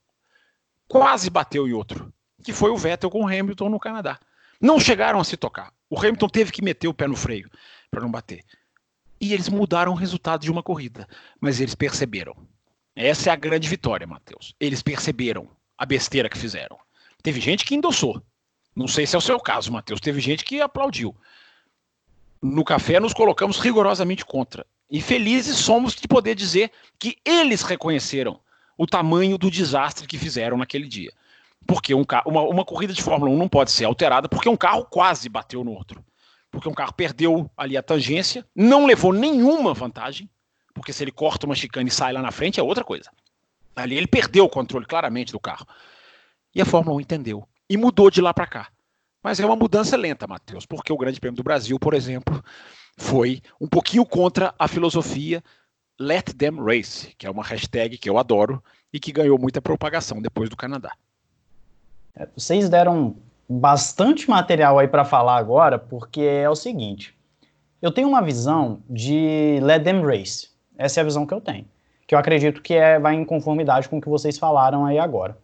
quase 0.87 1.29
bateu 1.29 1.69
em 1.69 1.73
outro, 1.73 2.13
que 2.43 2.53
foi 2.53 2.71
o 2.71 2.77
Vettel 2.77 3.11
com 3.11 3.23
o 3.23 3.27
Hamilton 3.27 3.69
no 3.69 3.81
Canadá. 3.81 4.19
Não 4.61 4.81
chegaram 4.81 5.21
a 5.21 5.25
se 5.25 5.37
tocar. 5.37 5.73
O 5.91 5.99
Hamilton 5.99 6.29
teve 6.29 6.53
que 6.53 6.63
meter 6.63 6.89
o 6.89 6.95
pé 6.95 7.07
no 7.07 7.17
freio 7.17 7.51
para 7.91 8.01
não 8.01 8.11
bater. 8.11 8.45
E 9.21 9.33
eles 9.33 9.49
mudaram 9.49 9.93
o 9.93 9.97
resultado 9.97 10.43
de 10.43 10.51
uma 10.51 10.63
corrida, 10.63 11.09
mas 11.41 11.61
eles 11.61 11.75
perceberam. 11.75 12.37
Essa 13.01 13.31
é 13.31 13.33
a 13.33 13.37
grande 13.37 13.69
vitória, 13.69 14.09
Matheus. 14.09 14.57
Eles 14.59 14.83
perceberam 14.83 15.49
a 15.79 15.87
besteira 15.87 16.29
que 16.29 16.37
fizeram. 16.37 16.77
Teve 17.23 17.41
gente 17.41 17.65
que 17.65 17.77
endossou. 17.77 18.21
Não 18.75 18.89
sei 18.89 19.07
se 19.07 19.15
é 19.15 19.19
o 19.19 19.23
seu 19.23 19.39
caso, 19.39 19.71
Matheus. 19.71 20.01
Teve 20.01 20.21
gente 20.21 20.45
que 20.45 20.61
aplaudiu. 20.61 21.15
No 22.43 22.65
café 22.65 22.99
nos 22.99 23.15
colocamos 23.15 23.61
rigorosamente 23.61 24.25
contra. 24.25 24.67
E 24.91 25.01
felizes 25.01 25.59
somos 25.59 25.95
de 25.95 26.09
poder 26.09 26.35
dizer 26.35 26.73
que 26.99 27.17
eles 27.25 27.63
reconheceram 27.63 28.41
o 28.77 28.85
tamanho 28.85 29.39
do 29.39 29.49
desastre 29.49 30.09
que 30.09 30.19
fizeram 30.19 30.57
naquele 30.57 30.89
dia. 30.89 31.13
Porque 31.69 31.95
um 31.95 32.05
uma, 32.27 32.43
uma 32.43 32.65
corrida 32.65 32.93
de 32.93 33.03
Fórmula 33.03 33.31
1 33.31 33.37
não 33.37 33.49
pode 33.49 33.71
ser 33.71 33.85
alterada 33.85 34.29
porque 34.29 34.49
um 34.49 34.57
carro 34.57 34.85
quase 34.85 35.29
bateu 35.29 35.63
no 35.63 35.71
outro. 35.71 36.05
Porque 36.51 36.69
um 36.69 36.75
carro 36.75 36.95
perdeu 36.95 37.49
ali 37.57 37.77
a 37.77 37.83
tangência, 37.83 38.45
não 38.57 38.87
levou 38.87 39.13
nenhuma 39.13 39.73
vantagem, 39.73 40.29
porque 40.79 40.93
se 40.93 41.03
ele 41.05 41.11
corta 41.11 41.45
uma 41.45 41.55
chicane 41.55 41.89
e 41.89 41.93
sai 41.93 42.13
lá 42.13 42.23
na 42.23 42.31
frente 42.31 42.61
é 42.61 42.63
outra 42.63 42.85
coisa. 42.85 43.11
Ali 43.75 43.97
ele 43.97 44.07
perdeu 44.07 44.45
o 44.45 44.49
controle 44.49 44.87
claramente 44.87 45.33
do 45.33 45.41
carro. 45.41 45.67
E 46.55 46.63
a 46.63 46.65
Fórmula 46.65 46.97
1 46.97 47.01
entendeu 47.01 47.47
e 47.69 47.77
mudou 47.77 48.11
de 48.11 48.21
lá 48.21 48.33
para 48.33 48.47
cá. 48.47 48.69
Mas 49.23 49.41
é 49.41 49.45
uma 49.45 49.57
mudança 49.57 49.97
lenta, 49.97 50.27
Matheus, 50.27 50.65
porque 50.65 50.93
o 50.93 50.97
Grande 50.97 51.21
Prêmio 51.21 51.37
do 51.37 51.43
Brasil, 51.43 51.79
por 51.79 51.95
exemplo, 51.95 52.43
foi 52.97 53.43
um 53.61 53.67
pouquinho 53.67 54.07
contra 54.07 54.55
a 54.59 54.69
filosofia 54.69 55.43
Let 55.99 56.33
Them 56.35 56.63
Race, 56.65 57.15
que 57.19 57.27
é 57.27 57.31
uma 57.31 57.43
hashtag 57.43 57.99
que 57.99 58.09
eu 58.09 58.19
adoro 58.19 58.63
e 58.93 59.01
que 59.01 59.13
ganhou 59.13 59.39
muita 59.39 59.61
propagação 59.61 60.23
depois 60.23 60.49
do 60.49 60.57
Canadá. 60.57 60.93
É, 62.15 62.29
vocês 62.37 62.69
deram 62.69 63.17
bastante 63.49 64.31
material 64.31 64.79
aí 64.79 64.87
para 64.87 65.05
falar 65.05 65.37
agora, 65.37 65.79
porque 65.79 66.21
é 66.21 66.49
o 66.49 66.55
seguinte: 66.55 67.17
eu 67.83 67.91
tenho 67.91 68.09
uma 68.09 68.23
visão 68.23 68.83
de 68.89 69.59
Let 69.63 69.85
Them 69.85 70.03
Race. 70.03 70.49
Essa 70.79 71.01
é 71.01 71.03
a 71.03 71.05
visão 71.05 71.27
que 71.27 71.35
eu 71.35 71.41
tenho, 71.41 71.67
que 72.07 72.15
eu 72.15 72.19
acredito 72.19 72.63
que 72.63 72.73
é, 72.73 72.99
vai 72.99 73.17
em 73.17 73.25
conformidade 73.25 73.89
com 73.89 73.99
o 73.99 74.01
que 74.01 74.09
vocês 74.09 74.39
falaram 74.39 74.87
aí 74.87 74.99
agora. 74.99 75.37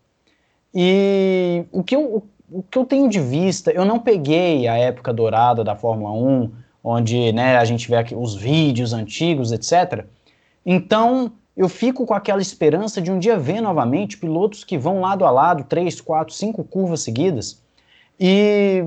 E 0.73 1.65
o 1.73 1.83
que 1.83 1.97
eu, 1.97 2.25
o 2.51 2.63
que 2.63 2.79
eu 2.79 2.85
tenho 2.85 3.09
de 3.09 3.21
vista, 3.21 3.73
eu 3.73 3.85
não 3.85 3.99
peguei 3.99 4.69
a 4.69 4.77
época 4.77 5.13
dourada 5.13 5.65
da 5.65 5.75
Fórmula 5.75 6.13
1, 6.13 6.53
onde 6.83 7.33
né, 7.33 7.57
a 7.57 7.65
gente 7.65 7.89
vê 7.89 7.97
aqui 7.97 8.15
os 8.15 8.35
vídeos 8.35 8.93
antigos, 8.93 9.51
etc. 9.51 10.07
Então, 10.65 11.33
eu 11.57 11.69
fico 11.69 12.05
com 12.07 12.15
aquela 12.15 12.43
esperança 12.43 13.01
de 13.01 13.11
um 13.11 13.19
dia 13.19 13.39
ver 13.39 13.61
novamente 13.61 14.19
pilotos 14.19 14.65
que 14.65 14.79
vão 14.79 15.01
lado 15.01 15.25
a 15.25 15.31
lado, 15.31 15.65
três, 15.65 16.01
quatro, 16.01 16.35
cinco 16.35 16.63
curvas 16.63 17.01
seguidas, 17.01 17.63
e, 18.19 18.85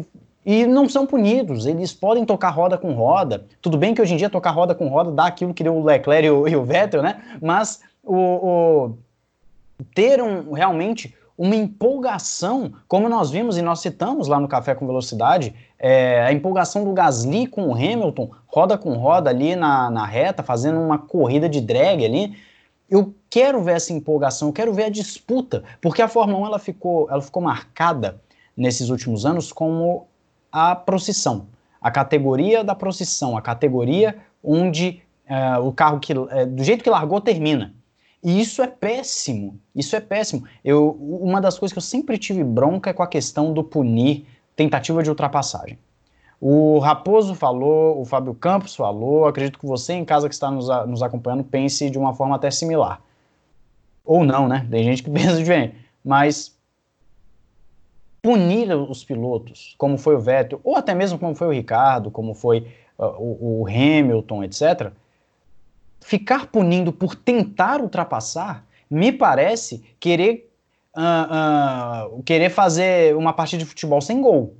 e 0.47 0.65
não 0.65 0.87
são 0.87 1.05
punidos. 1.05 1.65
Eles 1.65 1.93
podem 1.93 2.23
tocar 2.23 2.51
roda 2.51 2.77
com 2.77 2.93
roda. 2.93 3.45
Tudo 3.61 3.77
bem 3.77 3.93
que 3.93 4.01
hoje 4.01 4.13
em 4.13 4.17
dia 4.17 4.29
tocar 4.29 4.51
roda 4.51 4.73
com 4.73 4.87
roda 4.87 5.11
dá 5.11 5.25
aquilo 5.25 5.53
que 5.53 5.61
deu 5.61 5.75
o 5.75 5.83
Leclerc 5.83 6.25
e 6.25 6.31
o, 6.31 6.47
e 6.47 6.55
o 6.55 6.63
Vettel, 6.63 7.01
né? 7.01 7.21
Mas 7.41 7.81
o, 8.01 8.15
o 8.15 8.97
ter 9.93 10.23
um, 10.23 10.53
realmente 10.53 11.13
uma 11.37 11.53
empolgação, 11.53 12.71
como 12.87 13.09
nós 13.09 13.29
vimos 13.29 13.57
e 13.57 13.61
nós 13.61 13.81
citamos 13.81 14.29
lá 14.29 14.39
no 14.39 14.47
Café 14.47 14.73
com 14.73 14.87
Velocidade, 14.87 15.53
é, 15.77 16.21
a 16.21 16.31
empolgação 16.31 16.85
do 16.85 16.93
Gasly 16.93 17.45
com 17.45 17.67
o 17.67 17.73
Hamilton, 17.73 18.31
roda 18.47 18.77
com 18.77 18.93
roda 18.93 19.29
ali 19.29 19.53
na, 19.53 19.89
na 19.89 20.05
reta, 20.05 20.43
fazendo 20.43 20.79
uma 20.79 20.97
corrida 20.97 21.49
de 21.49 21.59
drag 21.59 22.05
ali. 22.05 22.37
Eu 22.89 23.13
quero 23.29 23.61
ver 23.61 23.75
essa 23.75 23.91
empolgação, 23.91 24.47
eu 24.47 24.53
quero 24.53 24.73
ver 24.73 24.85
a 24.85 24.89
disputa, 24.89 25.65
porque 25.81 26.01
a 26.01 26.07
Fórmula 26.07 26.39
1 26.39 26.45
ela 26.45 26.59
ficou, 26.59 27.11
ela 27.11 27.21
ficou 27.21 27.43
marcada 27.43 28.21
nesses 28.55 28.89
últimos 28.89 29.25
anos 29.25 29.51
como 29.51 30.06
a 30.51 30.75
procissão, 30.75 31.47
a 31.81 31.91
categoria 31.91 32.63
da 32.63 32.75
procissão, 32.75 33.37
a 33.37 33.41
categoria 33.41 34.17
onde 34.43 35.01
é, 35.25 35.57
o 35.57 35.71
carro 35.71 35.99
que, 35.99 36.13
é, 36.29 36.45
do 36.45 36.63
jeito 36.63 36.83
que 36.83 36.89
largou 36.89 37.19
termina. 37.19 37.73
E 38.23 38.41
isso 38.41 38.61
é 38.61 38.67
péssimo. 38.67 39.59
Isso 39.75 39.95
é 39.95 39.99
péssimo. 39.99 40.43
Eu, 40.63 40.91
uma 40.99 41.39
das 41.39 41.57
coisas 41.57 41.73
que 41.73 41.77
eu 41.77 41.83
sempre 41.83 42.17
tive 42.17 42.43
bronca 42.43 42.89
é 42.89 42.93
com 42.93 43.03
a 43.03 43.07
questão 43.07 43.53
do 43.53 43.63
punir 43.63 44.25
tentativa 44.55 45.03
de 45.03 45.09
ultrapassagem. 45.09 45.77
O 46.39 46.79
Raposo 46.79 47.33
falou, 47.35 47.99
o 47.99 48.05
Fábio 48.05 48.33
Campos 48.33 48.75
falou, 48.75 49.25
acredito 49.25 49.59
que 49.59 49.65
você 49.65 49.93
em 49.93 50.05
casa 50.05 50.27
que 50.27 50.35
está 50.35 50.51
nos, 50.51 50.67
nos 50.87 51.01
acompanhando 51.01 51.43
pense 51.43 51.89
de 51.89 51.97
uma 51.97 52.13
forma 52.13 52.35
até 52.35 52.49
similar. 52.51 53.01
Ou 54.03 54.23
não, 54.23 54.47
né? 54.47 54.67
Tem 54.69 54.83
gente 54.83 55.03
que 55.03 55.09
pensa 55.11 55.37
diferente. 55.37 55.75
Mas 56.03 56.56
punir 58.21 58.71
os 58.73 59.03
pilotos, 59.03 59.75
como 59.77 59.97
foi 59.97 60.15
o 60.15 60.19
Vettel, 60.19 60.59
ou 60.63 60.75
até 60.75 60.93
mesmo 60.93 61.17
como 61.17 61.35
foi 61.35 61.47
o 61.47 61.51
Ricardo, 61.51 62.11
como 62.11 62.33
foi 62.33 62.67
uh, 62.97 63.05
o, 63.17 63.61
o 63.61 63.67
Hamilton, 63.67 64.43
etc., 64.43 64.91
ficar 66.01 66.47
punindo 66.47 66.91
por 66.91 67.15
tentar 67.15 67.81
ultrapassar, 67.81 68.65
me 68.89 69.11
parece 69.11 69.83
querer, 69.99 70.49
uh, 70.95 72.15
uh, 72.15 72.23
querer 72.23 72.49
fazer 72.49 73.15
uma 73.15 73.33
partida 73.33 73.63
de 73.63 73.69
futebol 73.69 74.01
sem 74.01 74.21
gol. 74.21 74.55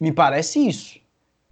Me 0.00 0.12
parece 0.12 0.66
isso. 0.66 0.98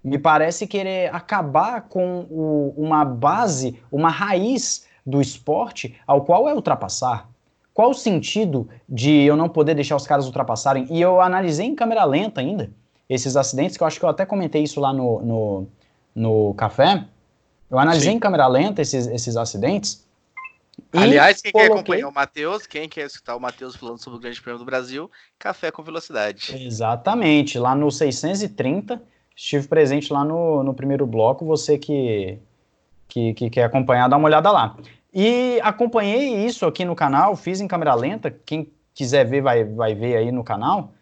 Me 0.03 0.19
parece 0.19 0.67
querer 0.67 1.15
acabar 1.15 1.83
com 1.83 2.27
o, 2.31 2.75
uma 2.77 3.05
base, 3.05 3.81
uma 3.91 4.09
raiz 4.09 4.87
do 5.05 5.21
esporte 5.21 5.97
ao 6.07 6.25
qual 6.25 6.49
é 6.49 6.55
ultrapassar. 6.55 7.29
Qual 7.77 7.91
o 7.91 7.95
sentido 7.95 8.67
de 8.89 9.11
eu 9.11 9.37
não 9.37 9.51
poder 9.51 9.75
deixar 9.75 9.97
os 9.97 10.07
caras 10.07 10.25
ultrapassarem? 10.25 10.87
E 10.91 10.99
eu 10.99 11.21
analisei 11.21 11.67
em 11.67 11.75
câmera 11.75 12.07
lenta 12.07 12.41
ainda 12.41 12.71
esses 13.07 13.37
acidentes, 13.37 13.77
que 13.77 13.83
eu 13.83 13.87
acho 13.87 13.99
que 13.99 14.05
eu 14.07 14.09
até 14.09 14.25
comentei 14.25 14.63
isso 14.63 14.81
lá 14.81 14.95
no, 14.95 15.21
no, 15.21 15.69
no 16.15 16.55
café. 16.55 17.05
Eu 17.71 17.79
analisei 17.79 18.13
Sim. 18.13 18.17
em 18.17 18.19
câmera 18.19 18.47
lenta 18.47 18.81
esses, 18.81 19.07
esses 19.07 19.37
acidentes. 19.37 20.07
Aliás, 20.91 21.43
quem 21.43 21.53
coloquei... 21.53 21.69
quer 21.69 21.75
acompanhar 21.75 22.09
o 22.09 22.15
Matheus, 22.15 22.67
quem 22.67 22.89
quer 22.89 23.05
escutar 23.05 23.37
o 23.37 23.41
Matheus 23.41 23.77
falando 23.77 23.99
sobre 23.99 24.17
o 24.17 24.23
Grande 24.23 24.41
Prêmio 24.41 24.59
do 24.59 24.65
Brasil, 24.65 25.11
Café 25.39 25.71
com 25.71 25.83
Velocidade. 25.83 26.57
Exatamente, 26.59 27.59
lá 27.59 27.75
no 27.75 27.91
630, 27.91 29.03
estive 29.37 29.69
presente 29.69 30.11
lá 30.11 30.25
no, 30.25 30.63
no 30.63 30.73
primeiro 30.73 31.07
bloco, 31.07 31.45
você 31.45 31.77
que, 31.77 32.39
que, 33.07 33.35
que 33.35 33.51
quer 33.51 33.65
acompanhar, 33.65 34.09
dá 34.09 34.17
uma 34.17 34.29
olhada 34.29 34.51
lá. 34.51 34.79
E 35.19 35.59
acompanhei 35.63 36.45
isso 36.45 36.67
aqui 36.67 36.85
no 36.85 36.95
canal, 36.95 37.35
fiz 37.37 37.59
em 37.63 37.67
câmera 37.67 37.95
lenta, 37.95 38.31
quem 38.31 38.71
quiser 38.93 39.25
ver 39.25 39.41
vai, 39.41 39.65
vai 39.65 39.95
ver 39.95 40.15
aí 40.15 40.31
no 40.31 40.45
canal. 40.45 40.93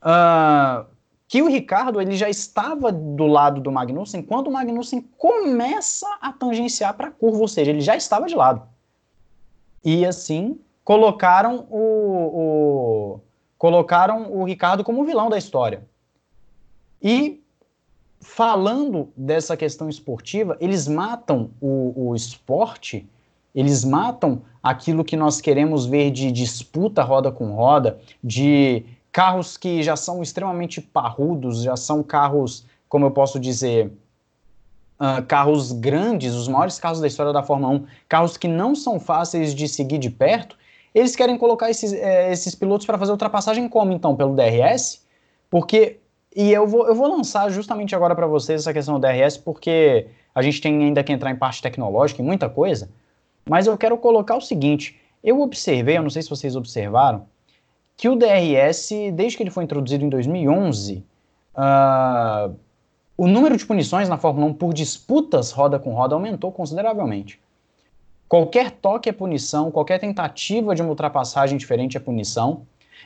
Uh, 0.00 0.86
que 1.28 1.42
o 1.42 1.48
Ricardo 1.48 2.00
ele 2.00 2.16
já 2.16 2.30
estava 2.30 2.90
do 2.90 3.26
lado 3.26 3.60
do 3.60 3.70
Magnussen 3.70 4.22
quando 4.22 4.46
o 4.46 4.50
Magnussen 4.50 5.02
começa 5.18 6.06
a 6.18 6.32
tangenciar 6.32 6.94
para 6.94 7.08
a 7.08 7.10
curva, 7.10 7.40
ou 7.40 7.48
seja, 7.48 7.70
ele 7.70 7.82
já 7.82 7.94
estava 7.94 8.26
de 8.26 8.34
lado. 8.34 8.62
E 9.84 10.06
assim 10.06 10.58
colocaram 10.82 11.66
o, 11.68 13.18
o 13.18 13.20
colocaram 13.58 14.32
o 14.32 14.44
Ricardo 14.44 14.82
como 14.82 15.04
vilão 15.04 15.28
da 15.28 15.36
história. 15.36 15.86
E 17.02 17.44
falando 18.18 19.12
dessa 19.14 19.58
questão 19.58 19.90
esportiva, 19.90 20.56
eles 20.58 20.88
matam 20.88 21.50
o, 21.60 22.08
o 22.08 22.16
esporte, 22.16 23.06
eles 23.58 23.84
matam 23.84 24.42
aquilo 24.62 25.02
que 25.02 25.16
nós 25.16 25.40
queremos 25.40 25.84
ver 25.84 26.12
de 26.12 26.30
disputa 26.30 27.02
roda 27.02 27.32
com 27.32 27.56
roda, 27.56 27.98
de 28.22 28.84
carros 29.10 29.56
que 29.56 29.82
já 29.82 29.96
são 29.96 30.22
extremamente 30.22 30.80
parrudos, 30.80 31.64
já 31.64 31.76
são 31.76 32.00
carros, 32.00 32.64
como 32.88 33.04
eu 33.06 33.10
posso 33.10 33.40
dizer, 33.40 33.90
uh, 35.00 35.20
carros 35.26 35.72
grandes, 35.72 36.34
os 36.34 36.46
maiores 36.46 36.78
carros 36.78 37.00
da 37.00 37.08
história 37.08 37.32
da 37.32 37.42
Fórmula 37.42 37.74
1, 37.74 37.86
carros 38.08 38.36
que 38.36 38.46
não 38.46 38.76
são 38.76 39.00
fáceis 39.00 39.52
de 39.52 39.66
seguir 39.66 39.98
de 39.98 40.08
perto, 40.08 40.56
eles 40.94 41.16
querem 41.16 41.36
colocar 41.36 41.68
esses, 41.68 41.92
é, 41.92 42.30
esses 42.30 42.54
pilotos 42.54 42.86
para 42.86 42.96
fazer 42.96 43.10
ultrapassagem 43.10 43.68
como 43.68 43.92
então? 43.92 44.14
Pelo 44.14 44.36
DRS? 44.36 45.04
Porque, 45.50 45.98
e 46.34 46.52
eu 46.52 46.64
vou, 46.64 46.86
eu 46.86 46.94
vou 46.94 47.08
lançar 47.08 47.50
justamente 47.50 47.92
agora 47.92 48.14
para 48.14 48.28
vocês 48.28 48.60
essa 48.60 48.72
questão 48.72 49.00
do 49.00 49.04
DRS, 49.04 49.36
porque 49.36 50.06
a 50.32 50.42
gente 50.42 50.60
tem 50.60 50.80
ainda 50.84 51.02
que 51.02 51.12
entrar 51.12 51.32
em 51.32 51.36
parte 51.36 51.60
tecnológica 51.60 52.22
e 52.22 52.24
muita 52.24 52.48
coisa, 52.48 52.88
mas 53.48 53.66
eu 53.66 53.76
quero 53.76 53.96
colocar 53.98 54.36
o 54.36 54.40
seguinte, 54.40 54.98
eu 55.22 55.40
observei, 55.40 55.98
eu 55.98 56.02
não 56.02 56.10
sei 56.10 56.22
se 56.22 56.30
vocês 56.30 56.54
observaram, 56.56 57.26
que 57.96 58.08
o 58.08 58.16
DRS, 58.16 58.90
desde 59.12 59.36
que 59.36 59.42
ele 59.42 59.50
foi 59.50 59.64
introduzido 59.64 60.04
em 60.04 60.08
2011, 60.08 61.04
uh, 61.56 62.54
o 63.16 63.26
número 63.26 63.56
de 63.56 63.66
punições 63.66 64.08
na 64.08 64.16
Fórmula 64.16 64.46
1 64.46 64.54
por 64.54 64.72
disputas 64.72 65.50
roda 65.50 65.78
com 65.78 65.92
roda 65.92 66.14
aumentou 66.14 66.52
consideravelmente. 66.52 67.40
Qualquer 68.28 68.70
toque 68.70 69.08
é 69.08 69.12
punição, 69.12 69.70
qualquer 69.70 69.98
tentativa 69.98 70.74
de 70.74 70.82
uma 70.82 70.90
ultrapassagem 70.90 71.58
diferente 71.58 71.96
é 71.96 72.00
punição. 72.00 72.62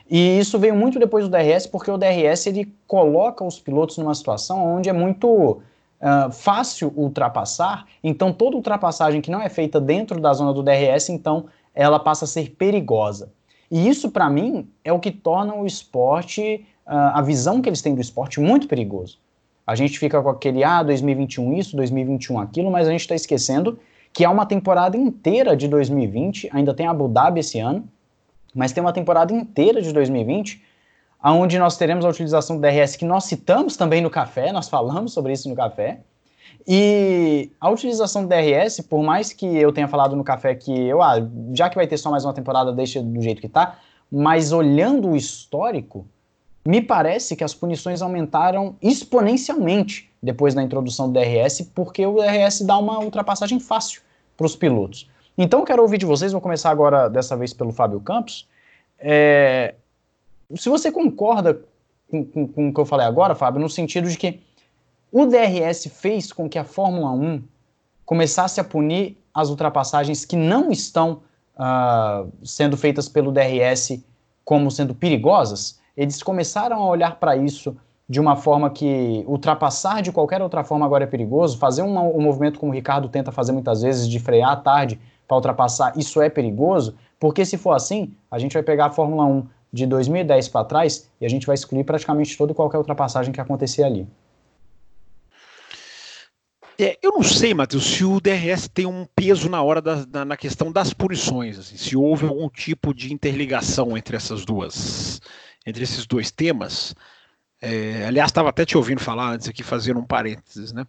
E 0.09 0.37
isso 0.37 0.59
veio 0.59 0.75
muito 0.75 0.99
depois 0.99 1.27
do 1.27 1.31
DRS, 1.31 1.65
porque 1.65 1.89
o 1.89 1.97
DRS 1.97 2.45
ele 2.45 2.71
coloca 2.85 3.43
os 3.43 3.59
pilotos 3.59 3.97
numa 3.97 4.13
situação 4.13 4.75
onde 4.75 4.89
é 4.89 4.93
muito 4.93 5.61
uh, 6.03 6.31
fácil 6.31 6.91
ultrapassar. 6.95 7.85
Então, 8.03 8.33
toda 8.33 8.57
ultrapassagem 8.57 9.21
que 9.21 9.31
não 9.31 9.41
é 9.41 9.47
feita 9.47 9.79
dentro 9.79 10.19
da 10.19 10.33
zona 10.33 10.53
do 10.53 10.61
DRS, 10.61 11.09
então 11.09 11.45
ela 11.73 11.99
passa 11.99 12.25
a 12.25 12.27
ser 12.27 12.51
perigosa. 12.51 13.31
E 13.71 13.87
isso, 13.87 14.11
para 14.11 14.29
mim, 14.29 14.67
é 14.83 14.91
o 14.91 14.99
que 14.99 15.09
torna 15.09 15.55
o 15.55 15.65
esporte, 15.65 16.65
uh, 16.85 17.15
a 17.15 17.21
visão 17.21 17.61
que 17.61 17.69
eles 17.69 17.81
têm 17.81 17.95
do 17.95 18.01
esporte, 18.01 18.39
muito 18.39 18.67
perigoso. 18.67 19.17
A 19.65 19.75
gente 19.75 19.97
fica 19.97 20.21
com 20.21 20.29
aquele, 20.29 20.63
ah, 20.63 20.83
2021 20.83 21.53
isso, 21.53 21.75
2021 21.77 22.39
aquilo, 22.39 22.69
mas 22.69 22.87
a 22.87 22.91
gente 22.91 23.01
está 23.01 23.15
esquecendo 23.15 23.79
que 24.11 24.25
há 24.25 24.29
uma 24.29 24.45
temporada 24.45 24.95
inteira 24.97 25.55
de 25.55 25.67
2020, 25.67 26.49
ainda 26.51 26.73
tem 26.73 26.85
Abu 26.85 27.07
Dhabi 27.07 27.39
esse 27.39 27.59
ano, 27.59 27.87
mas 28.53 28.71
tem 28.71 28.83
uma 28.83 28.93
temporada 28.93 29.33
inteira 29.33 29.81
de 29.81 29.91
2020, 29.91 30.61
onde 31.31 31.57
nós 31.57 31.77
teremos 31.77 32.03
a 32.03 32.09
utilização 32.09 32.57
do 32.57 32.61
DRS 32.61 32.95
que 32.95 33.05
nós 33.05 33.25
citamos 33.25 33.77
também 33.77 34.01
no 34.01 34.09
café, 34.09 34.51
nós 34.51 34.67
falamos 34.67 35.13
sobre 35.13 35.33
isso 35.33 35.47
no 35.47 35.55
café, 35.55 36.01
e 36.67 37.51
a 37.59 37.69
utilização 37.69 38.23
do 38.23 38.29
DRS, 38.29 38.81
por 38.81 39.03
mais 39.03 39.33
que 39.33 39.45
eu 39.45 39.71
tenha 39.71 39.87
falado 39.87 40.15
no 40.15 40.23
café 40.23 40.55
que 40.55 40.71
eu, 40.71 41.01
ah, 41.01 41.15
já 41.53 41.69
que 41.69 41.75
vai 41.75 41.87
ter 41.87 41.97
só 41.97 42.09
mais 42.09 42.23
uma 42.23 42.33
temporada, 42.33 42.71
deixa 42.71 43.01
do 43.01 43.21
jeito 43.21 43.41
que 43.41 43.49
tá, 43.49 43.79
mas 44.11 44.51
olhando 44.51 45.09
o 45.09 45.15
histórico, 45.15 46.05
me 46.65 46.81
parece 46.81 47.35
que 47.35 47.43
as 47.43 47.53
punições 47.53 48.01
aumentaram 48.01 48.75
exponencialmente 48.81 50.09
depois 50.21 50.53
da 50.53 50.63
introdução 50.63 51.11
do 51.11 51.19
DRS, 51.19 51.69
porque 51.75 52.05
o 52.05 52.15
DRS 52.15 52.61
dá 52.61 52.77
uma 52.77 52.99
ultrapassagem 52.99 53.59
fácil 53.59 54.01
para 54.37 54.45
os 54.45 54.55
pilotos. 54.55 55.09
Então 55.37 55.65
quero 55.65 55.81
ouvir 55.81 55.97
de 55.97 56.05
vocês, 56.05 56.31
vou 56.31 56.39
começar 56.39 56.69
agora 56.69 57.09
dessa 57.09 57.35
vez 57.35 57.53
pelo 57.53 57.73
Fábio 57.73 57.99
Campos. 57.99 58.47
É, 58.97 59.75
se 60.55 60.69
você 60.69 60.91
concorda 60.91 61.61
com, 62.09 62.25
com, 62.25 62.47
com 62.47 62.69
o 62.69 62.73
que 62.73 62.79
eu 62.79 62.85
falei 62.85 63.05
agora, 63.05 63.35
Fábio, 63.35 63.61
no 63.61 63.69
sentido 63.69 64.09
de 64.09 64.17
que 64.17 64.39
o 65.11 65.25
DRS 65.25 65.87
fez 65.91 66.31
com 66.31 66.49
que 66.49 66.57
a 66.57 66.63
Fórmula 66.63 67.11
1 67.11 67.43
começasse 68.05 68.59
a 68.59 68.63
punir 68.63 69.17
as 69.33 69.49
ultrapassagens 69.49 70.25
que 70.25 70.35
não 70.35 70.71
estão 70.71 71.21
uh, 71.55 72.31
sendo 72.43 72.77
feitas 72.77 73.07
pelo 73.07 73.31
DRS 73.31 74.03
como 74.43 74.69
sendo 74.69 74.93
perigosas. 74.93 75.79
Eles 75.95 76.21
começaram 76.21 76.81
a 76.81 76.87
olhar 76.87 77.19
para 77.19 77.35
isso 77.37 77.75
de 78.07 78.19
uma 78.19 78.35
forma 78.35 78.69
que 78.69 79.23
ultrapassar 79.27 80.01
de 80.01 80.11
qualquer 80.11 80.41
outra 80.41 80.63
forma 80.63 80.85
agora 80.85 81.05
é 81.05 81.07
perigoso. 81.07 81.57
Fazer 81.57 81.81
um, 81.81 82.17
um 82.17 82.21
movimento 82.21 82.59
como 82.59 82.71
o 82.71 82.75
Ricardo 82.75 83.07
tenta 83.07 83.31
fazer 83.31 83.51
muitas 83.51 83.81
vezes, 83.81 84.07
de 84.07 84.19
frear 84.19 84.51
à 84.51 84.55
tarde 84.55 84.99
para 85.27 85.37
ultrapassar, 85.37 85.97
isso 85.97 86.21
é 86.21 86.29
perigoso, 86.29 86.95
porque 87.19 87.45
se 87.45 87.57
for 87.57 87.71
assim, 87.71 88.13
a 88.29 88.37
gente 88.37 88.53
vai 88.53 88.61
pegar 88.61 88.87
a 88.87 88.89
Fórmula 88.89 89.25
1 89.25 89.47
de 89.73 89.87
2010 89.87 90.49
para 90.49 90.63
trás 90.63 91.09
e 91.19 91.25
a 91.25 91.29
gente 91.29 91.47
vai 91.47 91.55
excluir 91.55 91.83
praticamente 91.83 92.37
toda 92.37 92.51
e 92.51 92.55
qualquer 92.55 92.77
ultrapassagem 92.77 93.33
que 93.33 93.41
acontecer 93.41 93.83
ali. 93.83 94.07
É, 96.79 96.97
eu 97.01 97.11
não 97.11 97.23
sei, 97.23 97.53
Matheus, 97.53 97.83
se 97.85 98.03
o 98.03 98.19
DRS 98.19 98.67
tem 98.67 98.85
um 98.85 99.05
peso 99.15 99.49
na 99.49 99.61
hora 99.61 99.81
da, 99.81 100.05
na, 100.07 100.25
na, 100.25 100.37
questão 100.37 100.71
das 100.71 100.93
punições, 100.93 101.57
assim, 101.59 101.77
se 101.77 101.95
houve 101.95 102.25
algum 102.25 102.49
tipo 102.49 102.93
de 102.93 103.13
interligação 103.13 103.95
entre 103.97 104.15
essas 104.15 104.43
duas, 104.43 105.21
entre 105.65 105.83
esses 105.83 106.05
dois 106.07 106.31
temas. 106.31 106.95
É, 107.61 108.05
aliás, 108.05 108.29
estava 108.29 108.49
até 108.49 108.65
te 108.65 108.75
ouvindo 108.75 108.99
falar 108.99 109.33
antes 109.33 109.47
aqui, 109.47 109.63
fazendo 109.63 109.99
um 109.99 110.05
parênteses, 110.05 110.73
né? 110.73 110.85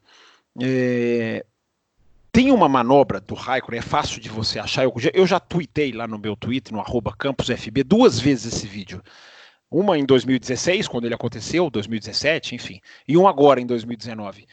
É, 0.61 1.45
tem 2.35 2.51
uma 2.51 2.69
manobra 2.69 3.21
do 3.21 3.33
Raikkonen, 3.33 3.79
é 3.79 3.83
fácil 3.83 4.21
de 4.21 4.29
você 4.29 4.59
achar. 4.59 4.83
Eu, 4.83 4.93
eu 5.15 5.25
já 5.25 5.39
tuitei 5.39 5.93
lá 5.93 6.09
no 6.09 6.19
meu 6.19 6.35
Twitter, 6.35 6.73
no 6.73 6.81
arroba 6.81 7.15
campusfb, 7.17 7.85
duas 7.85 8.19
vezes 8.19 8.53
esse 8.53 8.67
vídeo. 8.67 9.01
Uma 9.71 9.97
em 9.97 10.05
2016, 10.05 10.89
quando 10.89 11.05
ele 11.05 11.15
aconteceu, 11.15 11.71
2017, 11.71 12.57
enfim, 12.57 12.81
e 13.07 13.17
um 13.17 13.29
agora 13.29 13.61
em 13.61 13.67
2019 13.67 14.47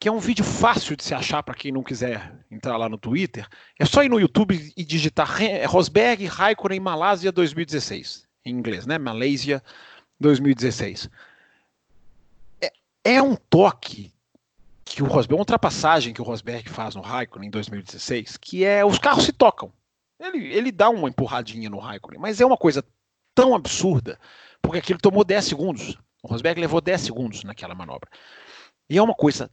que 0.00 0.06
é 0.06 0.12
um 0.12 0.20
vídeo 0.20 0.44
fácil 0.44 0.94
de 0.94 1.02
se 1.02 1.12
achar 1.12 1.42
para 1.42 1.56
quem 1.56 1.72
não 1.72 1.82
quiser 1.82 2.32
entrar 2.48 2.76
lá 2.76 2.88
no 2.88 2.96
Twitter. 2.96 3.48
É 3.76 3.84
só 3.84 4.04
ir 4.04 4.08
no 4.08 4.20
YouTube 4.20 4.72
e 4.76 4.84
digitar 4.84 5.28
Rosberg 5.66 6.24
Raikkonen 6.24 6.78
Malásia 6.78 7.32
2016, 7.32 8.24
em 8.44 8.54
inglês, 8.54 8.86
né? 8.86 8.96
Malásia 8.96 9.60
2016. 10.20 11.10
É, 12.60 12.72
é 13.02 13.20
um 13.20 13.34
toque 13.34 14.12
que 14.94 15.02
o 15.02 15.06
Rosberg, 15.06 15.34
uma 15.34 15.42
ultrapassagem 15.42 16.12
que 16.12 16.20
o 16.20 16.24
Rosberg 16.24 16.68
faz 16.68 16.94
no 16.94 17.00
Raikkonen 17.00 17.48
em 17.48 17.50
2016, 17.50 18.36
que 18.36 18.64
é 18.64 18.84
os 18.84 18.98
carros 18.98 19.24
se 19.24 19.32
tocam. 19.32 19.72
Ele, 20.20 20.52
ele 20.52 20.72
dá 20.72 20.90
uma 20.90 21.08
empurradinha 21.08 21.70
no 21.70 21.78
Raikkonen, 21.78 22.20
mas 22.20 22.40
é 22.40 22.46
uma 22.46 22.56
coisa 22.56 22.84
tão 23.34 23.54
absurda, 23.54 24.18
porque 24.60 24.78
aquilo 24.78 24.98
tomou 24.98 25.24
10 25.24 25.44
segundos. 25.44 25.98
O 26.22 26.28
Rosberg 26.28 26.60
levou 26.60 26.80
10 26.80 27.00
segundos 27.00 27.44
naquela 27.44 27.74
manobra. 27.74 28.10
E 28.90 28.98
é 28.98 29.02
uma 29.02 29.14
coisa 29.14 29.50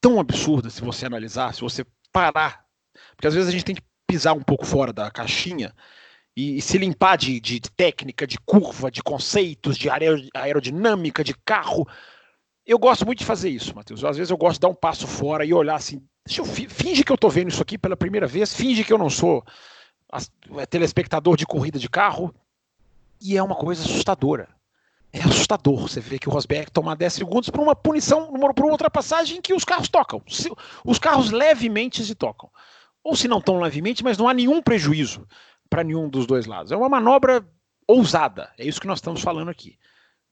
tão 0.00 0.18
absurda 0.20 0.70
se 0.70 0.80
você 0.80 1.06
analisar, 1.06 1.54
se 1.54 1.60
você 1.60 1.84
parar. 2.12 2.64
Porque 3.14 3.26
às 3.26 3.34
vezes 3.34 3.48
a 3.48 3.52
gente 3.52 3.64
tem 3.64 3.74
que 3.74 3.82
pisar 4.06 4.34
um 4.34 4.42
pouco 4.42 4.64
fora 4.64 4.92
da 4.92 5.10
caixinha 5.10 5.74
e, 6.36 6.58
e 6.58 6.62
se 6.62 6.78
limpar 6.78 7.16
de, 7.16 7.40
de, 7.40 7.60
técnica, 7.60 8.26
de 8.26 8.38
curva, 8.38 8.90
de 8.90 9.02
conceitos, 9.02 9.76
de 9.76 9.88
aerodinâmica, 10.34 11.24
de 11.24 11.34
carro. 11.44 11.86
Eu 12.66 12.78
gosto 12.78 13.06
muito 13.06 13.20
de 13.20 13.24
fazer 13.24 13.48
isso, 13.48 13.74
Matheus. 13.74 14.04
Às 14.04 14.16
vezes 14.16 14.30
eu 14.30 14.36
gosto 14.36 14.54
de 14.54 14.60
dar 14.60 14.68
um 14.68 14.74
passo 14.74 15.06
fora 15.06 15.44
e 15.44 15.54
olhar 15.54 15.76
assim. 15.76 16.02
Deixa 16.26 16.40
eu 16.40 16.44
finge 16.44 17.04
que 17.04 17.12
eu 17.12 17.14
estou 17.14 17.30
vendo 17.30 17.48
isso 17.48 17.62
aqui 17.62 17.78
pela 17.78 17.96
primeira 17.96 18.26
vez, 18.26 18.52
finge 18.52 18.82
que 18.82 18.92
eu 18.92 18.98
não 18.98 19.08
sou 19.08 19.44
é, 20.56 20.66
telespectador 20.66 21.36
de 21.36 21.46
corrida 21.46 21.78
de 21.78 21.88
carro. 21.88 22.34
E 23.20 23.36
é 23.36 23.42
uma 23.42 23.54
coisa 23.54 23.84
assustadora. 23.84 24.48
É 25.12 25.20
assustador 25.20 25.80
você 25.80 26.00
ver 26.00 26.18
que 26.18 26.28
o 26.28 26.32
Rosberg 26.32 26.70
toma 26.70 26.96
10 26.96 27.12
segundos 27.12 27.48
por 27.48 27.60
uma 27.60 27.74
punição, 27.74 28.32
por 28.32 28.64
uma 28.64 28.72
ultrapassagem 28.72 29.40
que 29.40 29.54
os 29.54 29.64
carros 29.64 29.88
tocam. 29.88 30.20
Os 30.84 30.98
carros 30.98 31.30
levemente 31.30 32.04
se 32.04 32.14
tocam. 32.14 32.50
Ou 33.02 33.14
se 33.14 33.28
não 33.28 33.40
tão 33.40 33.60
levemente, 33.60 34.02
mas 34.02 34.18
não 34.18 34.28
há 34.28 34.34
nenhum 34.34 34.60
prejuízo 34.60 35.26
para 35.70 35.84
nenhum 35.84 36.08
dos 36.08 36.26
dois 36.26 36.46
lados. 36.46 36.72
É 36.72 36.76
uma 36.76 36.88
manobra 36.88 37.46
ousada, 37.86 38.52
é 38.58 38.66
isso 38.66 38.80
que 38.80 38.86
nós 38.86 38.98
estamos 38.98 39.22
falando 39.22 39.48
aqui. 39.48 39.78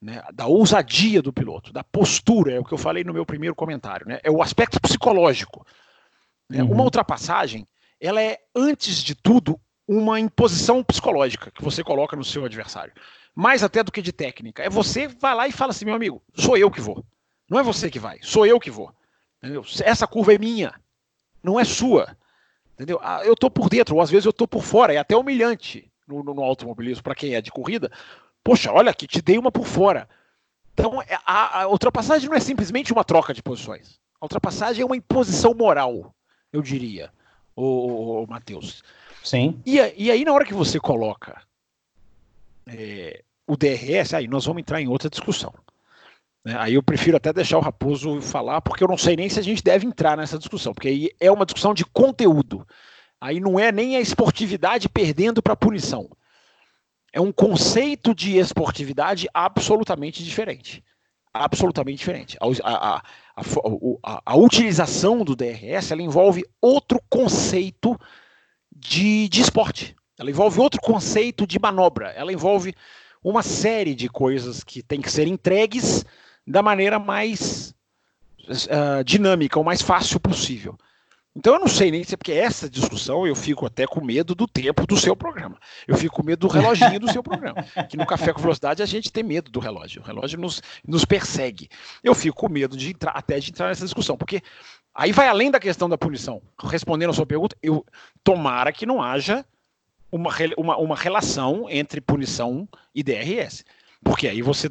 Né? 0.05 0.23
Da 0.35 0.47
ousadia 0.47 1.23
do 1.23 1.33
piloto, 1.33 1.73
da 1.73 1.83
postura, 1.83 2.53
é 2.53 2.61
o 2.61 2.65
que 2.65 2.75
eu 2.75 2.79
falei 2.79 3.03
no 3.03 3.15
meu 3.15 3.25
primeiro 3.25 3.55
comentário. 3.55 4.07
Né? 4.07 4.21
É 4.23 4.31
o 4.31 4.43
aspecto 4.43 4.79
psicológico. 4.79 5.67
Né? 6.47 6.63
Uhum. 6.63 6.73
Uma 6.73 6.85
ultrapassagem, 6.85 7.67
ela 7.99 8.21
é, 8.21 8.39
antes 8.55 9.03
de 9.03 9.15
tudo, 9.15 9.59
uma 9.89 10.21
imposição 10.21 10.85
psicológica 10.85 11.51
que 11.51 11.65
você 11.65 11.83
coloca 11.83 12.15
no 12.15 12.23
seu 12.23 12.45
adversário. 12.45 12.93
Mais 13.35 13.63
até 13.63 13.83
do 13.83 13.91
que 13.91 14.03
de 14.03 14.13
técnica. 14.13 14.63
É 14.63 14.69
você 14.69 15.09
vai 15.09 15.35
lá 15.35 15.49
e 15.49 15.53
fala 15.53 15.71
assim, 15.71 15.87
meu 15.87 15.95
amigo, 15.95 16.23
sou 16.35 16.59
eu 16.59 16.71
que 16.71 16.83
vou. 16.83 17.03
Não 17.49 17.59
é 17.59 17.63
você 17.63 17.91
que 17.91 17.99
vai, 17.99 18.19
sou 18.21 18.45
eu 18.45 18.61
que 18.61 18.71
vou. 18.71 18.93
Entendeu? 19.43 19.65
Essa 19.83 20.07
curva 20.07 20.35
é 20.35 20.39
minha, 20.39 20.75
não 21.43 21.59
é 21.59 21.65
sua. 21.65 22.15
Entendeu? 22.75 23.01
Ah, 23.03 23.23
eu 23.25 23.35
tô 23.35 23.51
por 23.51 23.71
dentro, 23.71 23.95
ou 23.95 24.03
às 24.03 24.11
vezes 24.11 24.27
eu 24.27 24.35
tô 24.35 24.47
por 24.47 24.63
fora, 24.63 24.93
é 24.93 24.99
até 24.99 25.17
humilhante 25.17 25.91
no, 26.07 26.23
no 26.23 26.43
automobilismo 26.43 27.03
para 27.03 27.15
quem 27.15 27.35
é 27.35 27.41
de 27.41 27.51
corrida. 27.51 27.91
Poxa, 28.45 28.71
olha 28.71 28.91
aqui, 28.91 29.07
te 29.07 29.23
dei 29.23 29.39
uma 29.39 29.51
por 29.51 29.67
fora. 29.67 30.07
Então, 30.75 31.01
é, 31.01 31.19
a, 31.25 31.63
a 31.63 31.69
ultrapassagem 31.69 32.29
não 32.29 32.37
é 32.37 32.41
simplesmente 32.41 32.93
uma 32.93 33.03
troca 33.03 33.33
de 33.33 33.43
posições. 33.43 33.99
A 34.21 34.27
ultrapassagem 34.27 34.83
é 34.83 34.87
uma 34.87 34.97
imposição 34.97 35.55
moral, 35.55 36.15
eu 36.53 36.61
diria, 36.61 37.11
o, 37.57 38.27
Matheus. 38.29 38.83
Sim. 39.23 39.61
E, 39.65 39.77
e, 39.97 40.11
aí, 40.11 40.25
na 40.25 40.33
hora 40.33 40.45
que 40.45 40.53
você 40.53 40.79
coloca 40.79 41.41
é, 42.67 43.23
o 43.47 43.57
DRS, 43.57 44.13
aí 44.13 44.29
nós 44.29 44.45
vamos 44.45 44.61
entrar 44.61 44.81
em 44.81 44.89
outra 44.89 45.09
discussão. 45.09 45.55
Né? 46.45 46.55
Aí 46.59 46.75
eu 46.75 46.83
prefiro 46.83 47.17
até 47.17 47.33
deixar 47.33 47.57
o 47.57 47.63
Raposo 47.63 48.21
falar, 48.21 48.61
porque 48.61 48.85
eu 48.85 48.89
não 48.89 48.99
sei 48.99 49.17
nem 49.17 49.29
se 49.29 49.39
a 49.39 49.43
gente 49.43 49.63
deve 49.63 49.87
entrar 49.87 50.17
nessa 50.17 50.39
discussão, 50.39 50.75
porque 50.75 50.89
aí 50.89 51.11
é 51.19 51.31
uma 51.31 51.47
discussão 51.47 51.73
de 51.73 51.85
conteúdo. 51.85 52.67
Aí 53.21 53.41
não 53.41 53.59
é 53.59 53.73
nem 53.73 53.97
a 53.97 54.01
esportividade 54.01 54.89
perdendo 54.89 55.43
para 55.43 55.55
a 55.55 55.57
punição. 55.57 56.11
É 57.15 57.21
um 57.21 57.31
conceito 57.31 58.13
de 58.13 58.39
esportividade 58.39 59.29
absolutamente 59.33 60.25
diferente. 60.25 60.83
Absolutamente 61.33 61.99
diferente. 61.99 62.37
A, 62.41 62.47
a, 62.69 63.03
a, 64.03 64.23
a 64.27 64.37
utilização 64.37 65.25
do 65.25 65.37
DRS 65.37 65.93
ela 65.93 66.03
envolve 66.03 66.45
outro 66.61 67.01
conceito 67.09 67.97
de, 68.75 69.29
de 69.29 69.41
esporte. 69.43 69.95
Ela 70.19 70.31
envolve 70.31 70.59
outro 70.59 70.81
conceito 70.81 71.47
de 71.47 71.57
manobra. 71.61 72.09
Ela 72.17 72.33
envolve 72.33 72.75
uma 73.23 73.45
série 73.45 73.95
de 73.95 74.09
coisas 74.09 74.65
que 74.65 74.83
têm 74.83 75.01
que 75.01 75.11
ser 75.11 75.29
entregues 75.29 76.05
da 76.45 76.63
maneira 76.63 76.99
mais 76.99 77.73
uh, 78.49 79.05
dinâmica, 79.05 79.61
o 79.61 79.65
mais 79.65 79.81
fácil 79.81 80.19
possível. 80.19 80.77
Então 81.37 81.55
eu 81.55 81.61
não 81.61 81.67
sei 81.67 81.91
nem 81.91 82.05
se 82.05 82.15
é 82.15 82.17
porque 82.17 82.33
essa 82.33 82.71
discussão 82.71 83.27
eu 83.27 83.35
fico 83.35 83.67
até 83.67 83.87
com 83.87 84.05
medo 84.05 84.37
do 84.37 84.47
tempo 84.47 84.87
do 84.87 84.97
seu 84.97 85.17
programa. 85.17 85.59
Eu 85.87 85.97
fico 85.97 86.15
com 86.15 86.23
medo 86.23 86.47
do 86.47 86.53
reloginho 86.53 87.01
do 87.01 87.11
seu 87.11 87.25
programa. 87.25 87.65
Que 87.89 87.97
no 87.97 88.07
Café 88.07 88.33
com 88.33 88.41
Velocidade 88.41 88.83
a 88.83 88.87
gente 88.87 89.13
tem 89.13 89.25
medo 89.25 89.51
do 89.51 89.59
relógio. 89.59 90.01
O 90.01 90.05
relógio 90.05 90.39
nos, 90.39 90.63
nos 90.87 91.05
persegue. 91.05 91.69
Eu 92.05 92.15
fico 92.15 92.37
com 92.37 92.49
medo 92.49 92.77
de 92.77 92.91
entrar, 92.91 93.13
até 93.13 93.41
de 93.41 93.51
entrar 93.51 93.69
nessa 93.69 93.85
discussão, 93.85 94.17
porque 94.17 94.41
aí 94.95 95.11
vai 95.11 95.27
além 95.27 95.51
da 95.51 95.59
questão 95.59 95.89
da 95.89 95.99
punição. 95.99 96.41
Respondendo 96.63 97.11
a 97.11 97.15
sua 97.15 97.27
pergunta, 97.27 97.57
eu 97.61 97.85
tomara 98.23 98.73
que 98.73 98.87
não 98.87 99.03
haja 99.03 99.45
uma, 100.13 100.31
uma, 100.57 100.77
uma 100.77 100.97
relação 100.97 101.69
entre 101.69 102.01
punição 102.01 102.69
e 102.95 103.03
DRS. 103.03 103.65
Porque 104.05 104.29
aí 104.29 104.41
você. 104.41 104.71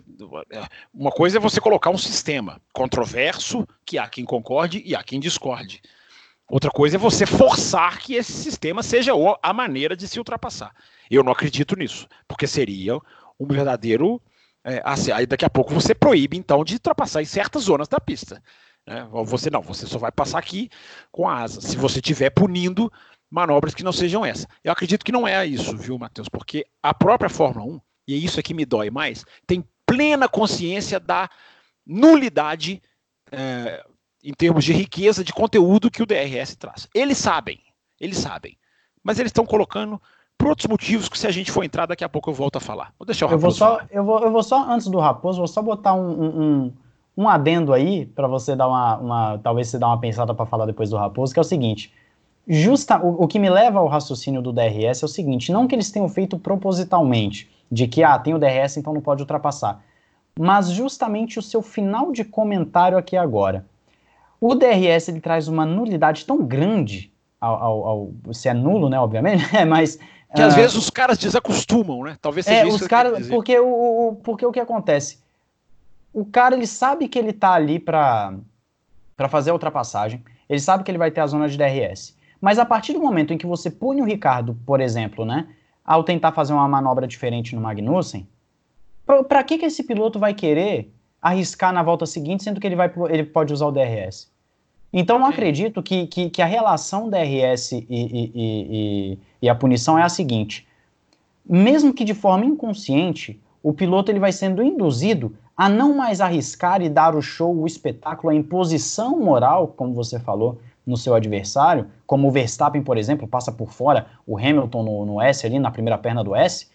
Uma 0.93 1.11
coisa 1.11 1.39
é 1.39 1.41
você 1.41 1.59
colocar 1.59 1.89
um 1.89 1.97
sistema 1.97 2.61
controverso, 2.71 3.67
que 3.85 3.97
há 3.97 4.07
quem 4.07 4.23
concorde 4.23 4.81
e 4.85 4.95
há 4.95 5.03
quem 5.03 5.19
discorde. 5.19 5.81
Outra 6.49 6.69
coisa 6.69 6.97
é 6.97 6.99
você 6.99 7.25
forçar 7.25 7.99
que 7.99 8.15
esse 8.15 8.31
sistema 8.31 8.83
seja 8.83 9.13
a 9.41 9.53
maneira 9.53 9.95
de 9.95 10.07
se 10.07 10.19
ultrapassar. 10.19 10.73
Eu 11.09 11.23
não 11.23 11.31
acredito 11.31 11.75
nisso, 11.75 12.07
porque 12.27 12.47
seria 12.47 12.97
um 13.39 13.47
verdadeiro. 13.47 14.21
É, 14.65 14.81
assim, 14.85 15.11
aí 15.11 15.25
daqui 15.25 15.45
a 15.45 15.49
pouco 15.49 15.73
você 15.73 15.93
proíbe, 15.95 16.37
então, 16.37 16.63
de 16.63 16.75
ultrapassar 16.75 17.21
em 17.21 17.25
certas 17.25 17.63
zonas 17.63 17.87
da 17.87 17.99
pista. 17.99 18.41
Né? 18.85 19.07
Você 19.25 19.49
não, 19.49 19.61
você 19.61 19.85
só 19.85 19.97
vai 19.97 20.11
passar 20.11 20.39
aqui 20.39 20.69
com 21.11 21.27
a 21.27 21.41
asa. 21.41 21.61
Se 21.61 21.75
você 21.75 21.99
estiver 21.99 22.29
punindo 22.29 22.91
manobras 23.29 23.73
que 23.73 23.83
não 23.83 23.91
sejam 23.91 24.25
essa. 24.25 24.47
Eu 24.63 24.71
acredito 24.71 25.03
que 25.03 25.11
não 25.11 25.27
é 25.27 25.45
isso, 25.45 25.75
viu, 25.75 25.97
Matheus? 25.97 26.29
Porque 26.29 26.65
a 26.81 26.93
própria 26.93 27.29
Fórmula 27.29 27.65
1 27.65 27.81
e 28.07 28.13
é 28.13 28.17
isso 28.17 28.39
é 28.39 28.43
que 28.43 28.53
me 28.53 28.65
dói 28.65 28.89
mais, 28.89 29.25
tem 29.47 29.67
plena 29.85 30.27
consciência 30.27 30.99
da 30.99 31.29
nulidade 31.85 32.81
é, 33.31 33.83
em 34.23 34.33
termos 34.33 34.63
de 34.63 34.71
riqueza 34.71 35.23
de 35.23 35.33
conteúdo 35.33 35.91
que 35.91 36.01
o 36.01 36.05
DRS 36.05 36.55
traz. 36.55 36.87
Eles 36.93 37.17
sabem, 37.17 37.59
eles 37.99 38.17
sabem, 38.17 38.57
mas 39.03 39.19
eles 39.19 39.29
estão 39.29 39.45
colocando 39.45 40.01
por 40.37 40.49
outros 40.49 40.67
motivos 40.67 41.09
que 41.09 41.17
se 41.17 41.27
a 41.27 41.31
gente 41.31 41.51
for 41.51 41.63
entrar 41.63 41.85
daqui 41.85 42.03
a 42.03 42.09
pouco 42.09 42.29
eu 42.29 42.33
volto 42.33 42.55
a 42.57 42.59
falar. 42.59 42.93
Vou 42.97 43.05
deixar 43.05 43.25
o 43.25 43.29
Raposo. 43.29 43.63
Eu 43.63 43.69
vou 43.69 43.79
só, 43.79 43.85
eu 43.91 44.03
vou, 44.03 44.19
eu 44.19 44.31
vou 44.31 44.43
só 44.43 44.69
antes 44.69 44.87
do 44.87 44.99
Raposo, 44.99 45.39
vou 45.39 45.47
só 45.47 45.61
botar 45.61 45.93
um, 45.93 46.23
um, 46.23 46.73
um 47.17 47.29
adendo 47.29 47.73
aí 47.73 48.05
para 48.05 48.27
você 48.27 48.55
dar 48.55 48.67
uma, 48.67 48.97
uma, 48.97 49.37
talvez 49.39 49.67
você 49.67 49.77
dar 49.77 49.87
uma 49.87 49.99
pensada 49.99 50.33
para 50.33 50.45
falar 50.45 50.65
depois 50.65 50.89
do 50.89 50.97
Raposo, 50.97 51.33
que 51.33 51.39
é 51.39 51.41
o 51.41 51.45
seguinte. 51.45 51.93
Justa, 52.47 52.99
o, 53.01 53.23
o 53.23 53.27
que 53.27 53.39
me 53.39 53.49
leva 53.49 53.79
ao 53.79 53.87
raciocínio 53.87 54.41
do 54.41 54.51
DRS 54.51 55.01
é 55.01 55.05
o 55.05 55.09
seguinte: 55.09 55.51
não 55.51 55.67
que 55.67 55.75
eles 55.75 55.91
tenham 55.91 56.09
feito 56.09 56.37
propositalmente, 56.37 57.49
de 57.71 57.87
que 57.87 58.03
ah, 58.03 58.17
tem 58.19 58.33
o 58.33 58.39
DRS, 58.39 58.77
então 58.77 58.93
não 58.93 59.01
pode 59.01 59.21
ultrapassar. 59.21 59.81
Mas 60.37 60.71
justamente 60.71 61.39
o 61.39 61.41
seu 61.41 61.61
final 61.61 62.11
de 62.11 62.23
comentário 62.25 62.97
aqui 62.97 63.15
agora. 63.15 63.65
O 64.45 64.55
DRS 64.55 65.07
ele 65.07 65.21
traz 65.21 65.47
uma 65.47 65.65
nulidade 65.65 66.25
tão 66.25 66.45
grande 66.45 67.13
ao, 67.39 67.55
ao, 67.63 67.87
ao 67.87 68.33
se 68.33 68.49
é 68.49 68.53
nulo, 68.53 68.89
né, 68.89 68.99
obviamente, 68.99 69.41
mas 69.65 69.97
que 70.35 70.41
às 70.41 70.53
uh, 70.53 70.57
vezes 70.57 70.75
os 70.75 70.89
caras 70.89 71.17
desacostumam, 71.17 72.03
né? 72.03 72.17
Talvez 72.21 72.45
seja 72.45 72.65
é, 72.65 72.67
isso 72.67 72.83
os 72.83 72.87
caras, 72.87 73.29
porque 73.29 73.57
o, 73.57 74.09
o, 74.09 74.15
porque 74.17 74.45
o 74.45 74.51
que 74.51 74.59
acontece? 74.59 75.19
O 76.11 76.25
cara 76.25 76.57
ele 76.57 76.67
sabe 76.67 77.07
que 77.07 77.17
ele 77.17 77.31
tá 77.31 77.53
ali 77.53 77.79
para 77.79 78.33
para 79.15 79.29
fazer 79.29 79.51
a 79.51 79.53
ultrapassagem, 79.53 80.21
ele 80.49 80.59
sabe 80.59 80.83
que 80.83 80.91
ele 80.91 80.97
vai 80.97 81.09
ter 81.09 81.21
a 81.21 81.27
zona 81.27 81.47
de 81.47 81.57
DRS. 81.57 82.13
Mas 82.41 82.59
a 82.59 82.65
partir 82.65 82.91
do 82.91 82.99
momento 82.99 83.31
em 83.31 83.37
que 83.37 83.47
você 83.47 83.71
pune 83.71 84.01
o 84.01 84.05
Ricardo, 84.05 84.57
por 84.65 84.81
exemplo, 84.81 85.23
né, 85.23 85.47
ao 85.85 86.03
tentar 86.03 86.33
fazer 86.33 86.51
uma 86.51 86.67
manobra 86.67 87.07
diferente 87.07 87.55
no 87.55 87.61
Magnussen, 87.61 88.27
para 89.29 89.41
que, 89.45 89.57
que 89.57 89.65
esse 89.67 89.85
piloto 89.85 90.19
vai 90.19 90.33
querer 90.33 90.93
arriscar 91.21 91.71
na 91.71 91.81
volta 91.81 92.05
seguinte, 92.05 92.43
sendo 92.43 92.59
que 92.59 92.67
ele, 92.67 92.75
vai, 92.75 92.91
ele 93.09 93.23
pode 93.23 93.53
usar 93.53 93.67
o 93.67 93.71
DRS? 93.71 94.32
Então, 94.95 95.17
eu 95.17 95.25
acredito 95.25 95.81
que, 95.81 96.05
que, 96.05 96.29
que, 96.29 96.41
a 96.41 96.45
relação 96.45 97.09
DRS 97.09 97.71
e, 97.71 97.85
e, 97.89 98.31
e, 98.35 99.19
e, 99.41 99.49
a 99.49 99.55
punição 99.55 99.97
é 99.97 100.03
a 100.03 100.09
seguinte: 100.09 100.67
mesmo 101.43 101.91
que 101.91 102.05
de 102.05 102.13
forma 102.13 102.45
inconsciente, 102.45 103.41
o 103.63 103.73
piloto 103.73 104.11
ele 104.11 104.19
vai 104.19 104.31
sendo 104.31 104.61
induzido 104.61 105.35
a 105.57 105.67
não 105.67 105.95
mais 105.95 106.21
arriscar 106.21 106.81
e 106.83 106.89
dar 106.89 107.15
o 107.15 107.21
show, 107.21 107.55
o 107.55 107.65
espetáculo, 107.65 108.29
a 108.31 108.35
imposição 108.35 109.19
moral, 109.19 109.67
como 109.75 109.93
você 109.93 110.19
falou, 110.19 110.59
no 110.85 110.97
seu 110.97 111.15
adversário, 111.15 111.87
como 112.05 112.27
o 112.27 112.31
Verstappen, 112.31 112.83
por 112.83 112.97
exemplo, 112.97 113.27
passa 113.27 113.51
por 113.51 113.71
fora 113.71 114.07
o 114.27 114.37
Hamilton 114.37 114.83
no, 114.83 115.05
no 115.05 115.21
S 115.21 115.45
ali, 115.45 115.57
na 115.57 115.71
primeira 115.71 115.97
perna 115.97 116.23
do 116.23 116.35
S, 116.35 116.67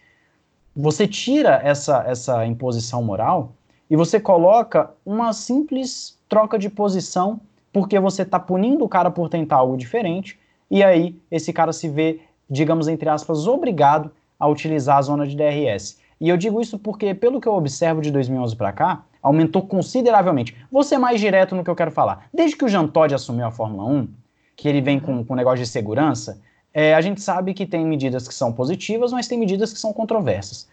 você 0.75 1.07
tira 1.07 1.61
essa, 1.63 2.05
essa 2.07 2.47
imposição 2.47 3.03
moral 3.03 3.53
e 3.91 3.97
você 3.97 4.19
coloca 4.19 4.91
uma 5.05 5.33
simples 5.33 6.19
troca 6.29 6.59
de 6.59 6.71
posição 6.71 7.41
porque 7.79 8.01
você 8.01 8.23
está 8.23 8.41
punindo 8.41 8.85
o 8.85 8.89
cara 8.89 9.09
por 9.09 9.29
tentar 9.29 9.59
algo 9.59 9.77
diferente 9.77 10.37
e 10.69 10.83
aí 10.83 11.17
esse 11.31 11.53
cara 11.53 11.73
se 11.73 11.89
vê, 11.89 12.19
digamos 12.51 12.89
entre 12.89 13.09
aspas, 13.09 13.47
obrigado 13.47 14.11
a 14.37 14.49
utilizar 14.49 14.99
a 14.99 15.03
zona 15.03 15.25
de 15.25 15.37
DRS. 15.37 15.97
E 16.21 16.29
eu 16.29 16.37
digo 16.37 16.61
isso 16.61 16.77
porque, 16.77 17.15
pelo 17.15 17.41
que 17.41 17.47
eu 17.47 17.55
observo 17.55 18.01
de 18.03 18.11
2011 18.11 18.57
para 18.57 18.73
cá, 18.73 19.05
aumentou 19.23 19.63
consideravelmente. 19.63 20.57
Vou 20.73 20.83
ser 20.83 20.99
mais 20.99 21.21
direto 21.21 21.55
no 21.55 21.63
que 21.63 21.71
eu 21.71 21.77
quero 21.77 21.93
falar. 21.93 22.29
Desde 22.35 22.57
que 22.57 22.65
o 22.65 22.69
Jean 22.69 22.89
Todt 22.89 23.15
assumiu 23.15 23.47
a 23.47 23.53
Fórmula 23.53 23.85
1, 23.85 24.09
que 24.57 24.69
ele 24.69 24.81
vem 24.81 24.99
com, 24.99 25.25
com 25.25 25.37
negócio 25.37 25.61
de 25.61 25.67
segurança, 25.71 26.41
é, 26.75 26.97
a 26.97 27.01
gente 27.01 27.21
sabe 27.21 27.55
que 27.55 27.65
tem 27.65 27.87
medidas 27.87 28.27
que 28.27 28.35
são 28.35 28.53
positivas, 28.53 29.13
mas 29.13 29.29
tem 29.29 29.39
medidas 29.39 29.73
que 29.73 29.79
são 29.79 29.93
controversas. 29.93 30.69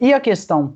E 0.00 0.14
a 0.14 0.20
questão 0.20 0.74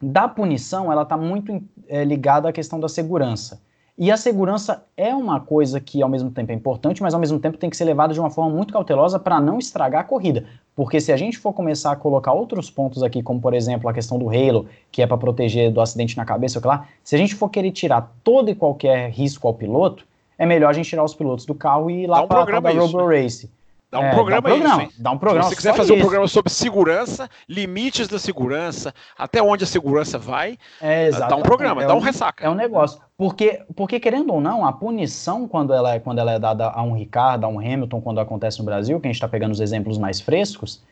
da 0.00 0.28
punição, 0.28 0.92
ela 0.92 1.02
está 1.02 1.16
muito 1.16 1.60
é, 1.88 2.04
ligada 2.04 2.48
à 2.48 2.52
questão 2.52 2.78
da 2.78 2.88
segurança. 2.88 3.60
E 4.00 4.12
a 4.12 4.16
segurança 4.16 4.84
é 4.96 5.12
uma 5.12 5.40
coisa 5.40 5.80
que 5.80 6.00
ao 6.00 6.08
mesmo 6.08 6.30
tempo 6.30 6.52
é 6.52 6.54
importante, 6.54 7.02
mas 7.02 7.14
ao 7.14 7.18
mesmo 7.18 7.40
tempo 7.40 7.58
tem 7.58 7.68
que 7.68 7.76
ser 7.76 7.84
levada 7.84 8.14
de 8.14 8.20
uma 8.20 8.30
forma 8.30 8.54
muito 8.54 8.72
cautelosa 8.72 9.18
para 9.18 9.40
não 9.40 9.58
estragar 9.58 10.02
a 10.02 10.04
corrida. 10.04 10.44
Porque 10.76 11.00
se 11.00 11.10
a 11.10 11.16
gente 11.16 11.36
for 11.36 11.52
começar 11.52 11.90
a 11.90 11.96
colocar 11.96 12.32
outros 12.32 12.70
pontos 12.70 13.02
aqui, 13.02 13.24
como 13.24 13.40
por 13.40 13.54
exemplo 13.54 13.88
a 13.88 13.92
questão 13.92 14.16
do 14.16 14.28
halo, 14.28 14.66
que 14.92 15.02
é 15.02 15.06
para 15.06 15.18
proteger 15.18 15.72
do 15.72 15.80
acidente 15.80 16.16
na 16.16 16.24
cabeça, 16.24 16.60
lá, 16.64 16.86
se 17.02 17.16
a 17.16 17.18
gente 17.18 17.34
for 17.34 17.48
querer 17.48 17.72
tirar 17.72 18.14
todo 18.22 18.48
e 18.48 18.54
qualquer 18.54 19.10
risco 19.10 19.48
ao 19.48 19.54
piloto, 19.54 20.06
é 20.38 20.46
melhor 20.46 20.70
a 20.70 20.72
gente 20.72 20.88
tirar 20.88 21.02
os 21.02 21.16
pilotos 21.16 21.44
do 21.44 21.52
carro 21.52 21.90
e 21.90 22.04
ir 22.04 22.06
lá 22.06 22.22
um 22.22 22.28
para 22.28 22.56
a 22.56 22.72
Robo 22.72 23.04
Race. 23.04 23.50
Dá 23.90 24.00
um 24.00 24.04
é, 24.04 24.10
programa, 24.10 24.42
dá 24.42 24.48
um 24.48 24.58
programa 24.58 24.82
isso, 24.84 25.02
Dá 25.02 25.10
um 25.10 25.18
programa. 25.18 25.42
Se 25.44 25.48
você 25.48 25.56
quiser 25.56 25.74
fazer 25.74 25.92
isso. 25.94 25.98
um 25.98 26.00
programa 26.00 26.28
sobre 26.28 26.52
segurança, 26.52 27.30
limites 27.48 28.06
da 28.06 28.18
segurança, 28.18 28.94
até 29.16 29.42
onde 29.42 29.64
a 29.64 29.66
segurança 29.66 30.18
vai, 30.18 30.58
é, 30.78 31.10
dá 31.10 31.34
um 31.34 31.42
programa, 31.42 31.82
é 31.82 31.86
dá 31.86 31.94
um, 31.94 31.98
um, 31.98 32.00
ressaca. 32.00 32.44
É 32.44 32.50
um 32.50 32.54
negócio. 32.54 33.00
Porque, 33.16 33.62
porque, 33.74 33.98
querendo 33.98 34.34
ou 34.34 34.42
não, 34.42 34.66
a 34.66 34.72
punição, 34.72 35.48
quando 35.48 35.72
ela, 35.72 35.94
é, 35.94 35.98
quando 35.98 36.18
ela 36.18 36.32
é 36.32 36.38
dada 36.38 36.68
a 36.68 36.82
um 36.82 36.92
Ricardo, 36.92 37.44
a 37.44 37.48
um 37.48 37.58
Hamilton, 37.58 38.00
quando 38.02 38.20
acontece 38.20 38.58
no 38.58 38.64
Brasil, 38.64 39.00
que 39.00 39.06
a 39.06 39.08
gente 39.08 39.16
está 39.16 39.28
pegando 39.28 39.52
os 39.52 39.60
exemplos 39.60 39.96
mais 39.96 40.20
frescos, 40.20 40.82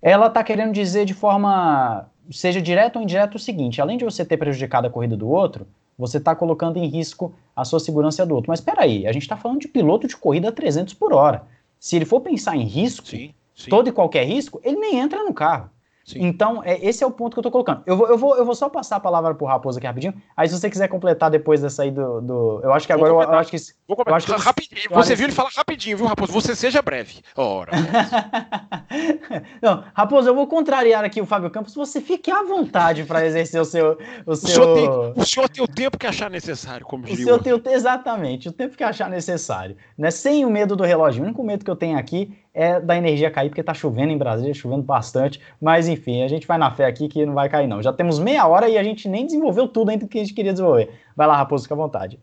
ela 0.00 0.28
está 0.28 0.44
querendo 0.44 0.72
dizer 0.72 1.04
de 1.04 1.14
forma, 1.14 2.06
seja 2.30 2.62
direto 2.62 2.96
ou 2.96 3.02
indireto, 3.02 3.34
o 3.34 3.38
seguinte: 3.38 3.80
além 3.80 3.98
de 3.98 4.04
você 4.04 4.24
ter 4.24 4.36
prejudicado 4.36 4.86
a 4.86 4.90
corrida 4.90 5.16
do 5.16 5.28
outro, 5.28 5.66
você 5.98 6.18
está 6.18 6.36
colocando 6.36 6.76
em 6.76 6.86
risco 6.86 7.34
a 7.56 7.64
sua 7.64 7.80
segurança 7.80 8.24
do 8.24 8.32
outro. 8.32 8.48
Mas 8.48 8.60
espera 8.60 8.82
aí, 8.82 9.08
a 9.08 9.12
gente 9.12 9.22
está 9.22 9.36
falando 9.36 9.58
de 9.58 9.66
piloto 9.66 10.06
de 10.06 10.16
corrida 10.16 10.50
a 10.50 10.52
300 10.52 10.94
por 10.94 11.12
hora. 11.12 11.42
Se 11.78 11.96
ele 11.96 12.04
for 12.04 12.20
pensar 12.20 12.56
em 12.56 12.64
risco, 12.64 13.06
sim, 13.06 13.34
sim. 13.54 13.70
todo 13.70 13.88
e 13.88 13.92
qualquer 13.92 14.24
risco, 14.24 14.60
ele 14.64 14.76
nem 14.76 14.98
entra 14.98 15.24
no 15.24 15.32
carro. 15.34 15.70
Sim. 16.08 16.24
Então, 16.24 16.62
é, 16.64 16.82
esse 16.82 17.04
é 17.04 17.06
o 17.06 17.10
ponto 17.10 17.34
que 17.34 17.38
eu 17.38 17.42
tô 17.42 17.50
colocando. 17.50 17.82
Eu 17.84 17.94
vou, 17.94 18.08
eu 18.08 18.16
vou, 18.16 18.34
eu 18.34 18.44
vou 18.46 18.54
só 18.54 18.66
passar 18.70 18.96
a 18.96 19.00
palavra 19.00 19.34
pro 19.34 19.46
Raposo 19.46 19.76
aqui 19.76 19.86
rapidinho. 19.86 20.14
Aí, 20.34 20.48
se 20.48 20.58
você 20.58 20.70
quiser 20.70 20.88
completar 20.88 21.30
depois 21.30 21.60
dessa 21.60 21.82
aí 21.82 21.90
do. 21.90 22.22
do 22.22 22.60
eu 22.62 22.72
acho 22.72 22.86
que 22.86 22.92
agora 22.94 23.10
eu, 23.10 23.20
eu, 23.20 23.34
acho 23.34 23.50
que. 23.50 23.58
Vou 23.86 23.94
completar. 23.94 24.12
Eu 24.12 24.16
acho 24.16 24.26
que 24.26 24.32
rapidinho. 24.32 24.88
Você 24.90 25.14
viu 25.14 25.26
ele 25.26 25.34
falar 25.34 25.50
rapidinho, 25.54 25.98
viu, 25.98 26.06
Raposo? 26.06 26.32
Você 26.32 26.56
seja 26.56 26.80
breve. 26.80 27.20
Ora. 27.36 27.72
Não, 29.60 29.84
Raposo, 29.92 30.30
eu 30.30 30.34
vou 30.34 30.46
contrariar 30.46 31.04
aqui 31.04 31.20
o 31.20 31.26
Fábio 31.26 31.50
Campos. 31.50 31.74
Você 31.74 32.00
fique 32.00 32.30
à 32.30 32.42
vontade 32.42 33.04
para 33.04 33.26
exercer 33.26 33.60
o 33.60 33.64
seu. 33.66 33.98
O, 34.24 34.34
seu... 34.34 34.48
Senhor 34.48 34.74
tem, 34.74 35.22
o 35.22 35.26
senhor 35.26 35.48
tem 35.50 35.62
o 35.64 35.68
tempo 35.68 35.98
que 35.98 36.06
achar 36.06 36.30
necessário, 36.30 36.86
como. 36.86 37.04
O 37.04 37.16
senhor 37.16 37.42
tem 37.42 37.52
o, 37.52 37.62
exatamente, 37.66 38.48
o 38.48 38.52
tempo 38.52 38.78
que 38.78 38.84
achar 38.84 39.10
necessário. 39.10 39.76
Né? 39.96 40.10
Sem 40.10 40.46
o 40.46 40.50
medo 40.50 40.74
do 40.74 40.84
relógio. 40.84 41.22
O 41.22 41.26
único 41.26 41.44
medo 41.44 41.64
que 41.64 41.70
eu 41.70 41.76
tenho 41.76 41.98
aqui 41.98 42.34
é 42.58 42.80
da 42.80 42.96
energia 42.96 43.30
cair, 43.30 43.50
porque 43.50 43.62
tá 43.62 43.72
chovendo 43.72 44.12
em 44.12 44.18
Brasília, 44.18 44.52
chovendo 44.52 44.82
bastante. 44.82 45.40
Mas 45.60 45.86
enfim, 45.86 45.97
a 46.24 46.28
gente 46.28 46.46
vai 46.46 46.58
na 46.58 46.70
fé 46.70 46.86
aqui 46.86 47.08
que 47.08 47.24
não 47.26 47.34
vai 47.34 47.48
cair, 47.48 47.66
não. 47.66 47.82
Já 47.82 47.92
temos 47.92 48.18
meia 48.18 48.46
hora 48.46 48.68
e 48.68 48.78
a 48.78 48.82
gente 48.82 49.08
nem 49.08 49.26
desenvolveu 49.26 49.68
tudo 49.68 49.90
ainda 49.90 50.06
que 50.06 50.18
a 50.18 50.22
gente 50.22 50.34
queria 50.34 50.52
desenvolver. 50.52 50.90
Vai 51.16 51.26
lá, 51.26 51.36
Raposo, 51.36 51.64
fica 51.64 51.74
à 51.74 51.78
vontade. 51.78 52.18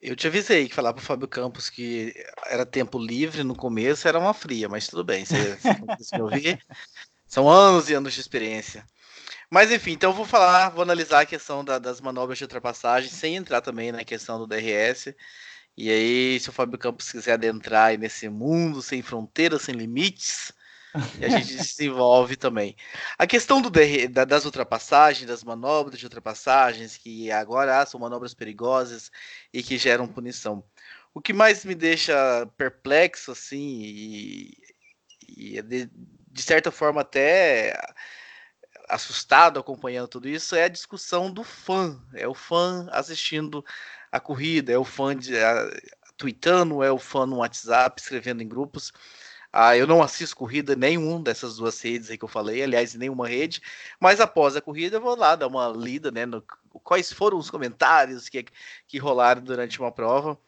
Eu 0.00 0.14
te 0.14 0.28
avisei 0.28 0.68
que 0.68 0.74
falar 0.74 0.92
pro 0.92 1.02
Fábio 1.02 1.26
Campos 1.26 1.68
que 1.68 2.14
era 2.48 2.64
tempo 2.64 2.98
livre 2.98 3.42
no 3.42 3.54
começo 3.54 4.06
era 4.06 4.18
uma 4.18 4.32
fria, 4.32 4.68
mas 4.68 4.86
tudo 4.86 5.02
bem, 5.02 5.24
você, 5.24 5.58
você 5.98 6.22
ouvir. 6.22 6.60
São 7.26 7.48
anos 7.48 7.90
e 7.90 7.94
anos 7.94 8.14
de 8.14 8.20
experiência. 8.20 8.86
Mas 9.50 9.72
enfim, 9.72 9.92
então 9.92 10.10
eu 10.10 10.16
vou 10.16 10.24
falar, 10.24 10.70
vou 10.70 10.82
analisar 10.82 11.22
a 11.22 11.26
questão 11.26 11.64
da, 11.64 11.78
das 11.78 12.00
manobras 12.00 12.38
de 12.38 12.44
ultrapassagem, 12.44 13.10
sem 13.10 13.36
entrar 13.36 13.60
também 13.60 13.90
na 13.90 14.04
questão 14.04 14.38
do 14.38 14.46
DRS. 14.46 15.14
E 15.76 15.90
aí, 15.90 16.40
se 16.40 16.50
o 16.50 16.52
Fábio 16.52 16.78
Campos 16.78 17.10
quiser 17.10 17.34
adentrar 17.34 17.96
nesse 17.98 18.28
mundo 18.28 18.82
sem 18.82 19.00
fronteiras, 19.00 19.62
sem 19.62 19.74
limites, 19.74 20.52
e 21.20 21.24
a 21.24 21.28
gente 21.28 21.56
desenvolve 21.56 22.36
também. 22.36 22.76
A 23.18 23.26
questão 23.26 23.60
do 23.60 23.70
das 24.26 24.44
ultrapassagens, 24.44 25.28
das 25.28 25.44
manobras 25.44 25.98
de 25.98 26.06
ultrapassagens, 26.06 26.96
que 26.96 27.30
agora 27.30 27.84
são 27.86 28.00
manobras 28.00 28.34
perigosas 28.34 29.10
e 29.52 29.62
que 29.62 29.78
geram 29.78 30.06
punição. 30.06 30.64
O 31.14 31.20
que 31.20 31.32
mais 31.32 31.64
me 31.64 31.74
deixa 31.74 32.46
perplexo, 32.56 33.32
assim, 33.32 33.80
e, 33.82 34.58
e 35.28 35.62
de, 35.62 35.90
de 36.30 36.42
certa 36.42 36.70
forma 36.70 37.00
até 37.00 37.76
assustado 38.88 39.60
acompanhando 39.60 40.08
tudo 40.08 40.28
isso, 40.28 40.54
é 40.54 40.64
a 40.64 40.68
discussão 40.68 41.30
do 41.30 41.44
fã. 41.44 42.00
É 42.14 42.26
o 42.26 42.34
fã 42.34 42.88
assistindo 42.90 43.64
a 44.10 44.18
corrida, 44.18 44.72
é 44.72 44.78
o 44.78 44.84
fã 44.84 45.14
de, 45.14 45.36
a, 45.36 45.70
tweetando, 46.16 46.82
é 46.82 46.90
o 46.90 46.98
fã 46.98 47.26
no 47.26 47.36
WhatsApp, 47.36 48.00
escrevendo 48.00 48.42
em 48.42 48.48
grupos. 48.48 48.92
Ah, 49.52 49.76
eu 49.76 49.86
não 49.86 50.02
assisto 50.02 50.36
corrida 50.36 50.76
nenhum 50.76 51.22
dessas 51.22 51.56
duas 51.56 51.80
redes 51.80 52.10
aí 52.10 52.18
que 52.18 52.24
eu 52.24 52.28
falei, 52.28 52.62
aliás, 52.62 52.94
nenhuma 52.94 53.26
rede, 53.26 53.62
mas 53.98 54.20
após 54.20 54.54
a 54.54 54.60
corrida 54.60 54.96
eu 54.96 55.00
vou 55.00 55.16
lá 55.16 55.34
dar 55.34 55.46
uma 55.46 55.68
lida, 55.68 56.10
né, 56.10 56.26
no, 56.26 56.42
quais 56.82 57.12
foram 57.12 57.38
os 57.38 57.50
comentários 57.50 58.28
que, 58.28 58.44
que 58.86 58.98
rolaram 58.98 59.42
durante 59.42 59.80
uma 59.80 59.90
prova. 59.90 60.38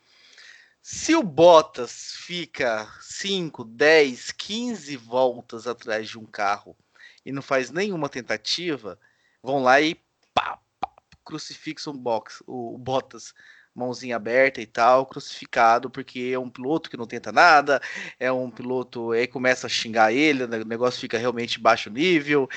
Se 0.82 1.14
o 1.14 1.22
Bottas 1.22 2.14
fica 2.16 2.90
5, 3.00 3.64
10, 3.64 4.32
15 4.32 4.96
voltas 4.96 5.66
atrás 5.66 6.08
de 6.08 6.18
um 6.18 6.24
carro 6.24 6.76
e 7.24 7.32
não 7.32 7.42
faz 7.42 7.70
nenhuma 7.70 8.08
tentativa, 8.08 8.98
vão 9.42 9.62
lá 9.62 9.80
e 9.80 9.94
pá, 10.34 10.58
pá 10.80 10.90
crucifixam 11.24 11.94
o, 11.94 11.98
box, 11.98 12.42
o, 12.46 12.74
o 12.74 12.78
Bottas 12.78 13.34
mãozinha 13.74 14.16
aberta 14.16 14.60
e 14.60 14.66
tal, 14.66 15.06
crucificado, 15.06 15.88
porque 15.88 16.30
é 16.32 16.38
um 16.38 16.50
piloto 16.50 16.90
que 16.90 16.96
não 16.96 17.06
tenta 17.06 17.30
nada, 17.30 17.80
é 18.18 18.30
um 18.30 18.50
piloto, 18.50 19.12
aí 19.12 19.26
começa 19.26 19.66
a 19.66 19.70
xingar 19.70 20.12
ele, 20.12 20.44
o 20.44 20.64
negócio 20.64 21.00
fica 21.00 21.18
realmente 21.18 21.58
baixo 21.58 21.90
nível 21.90 22.48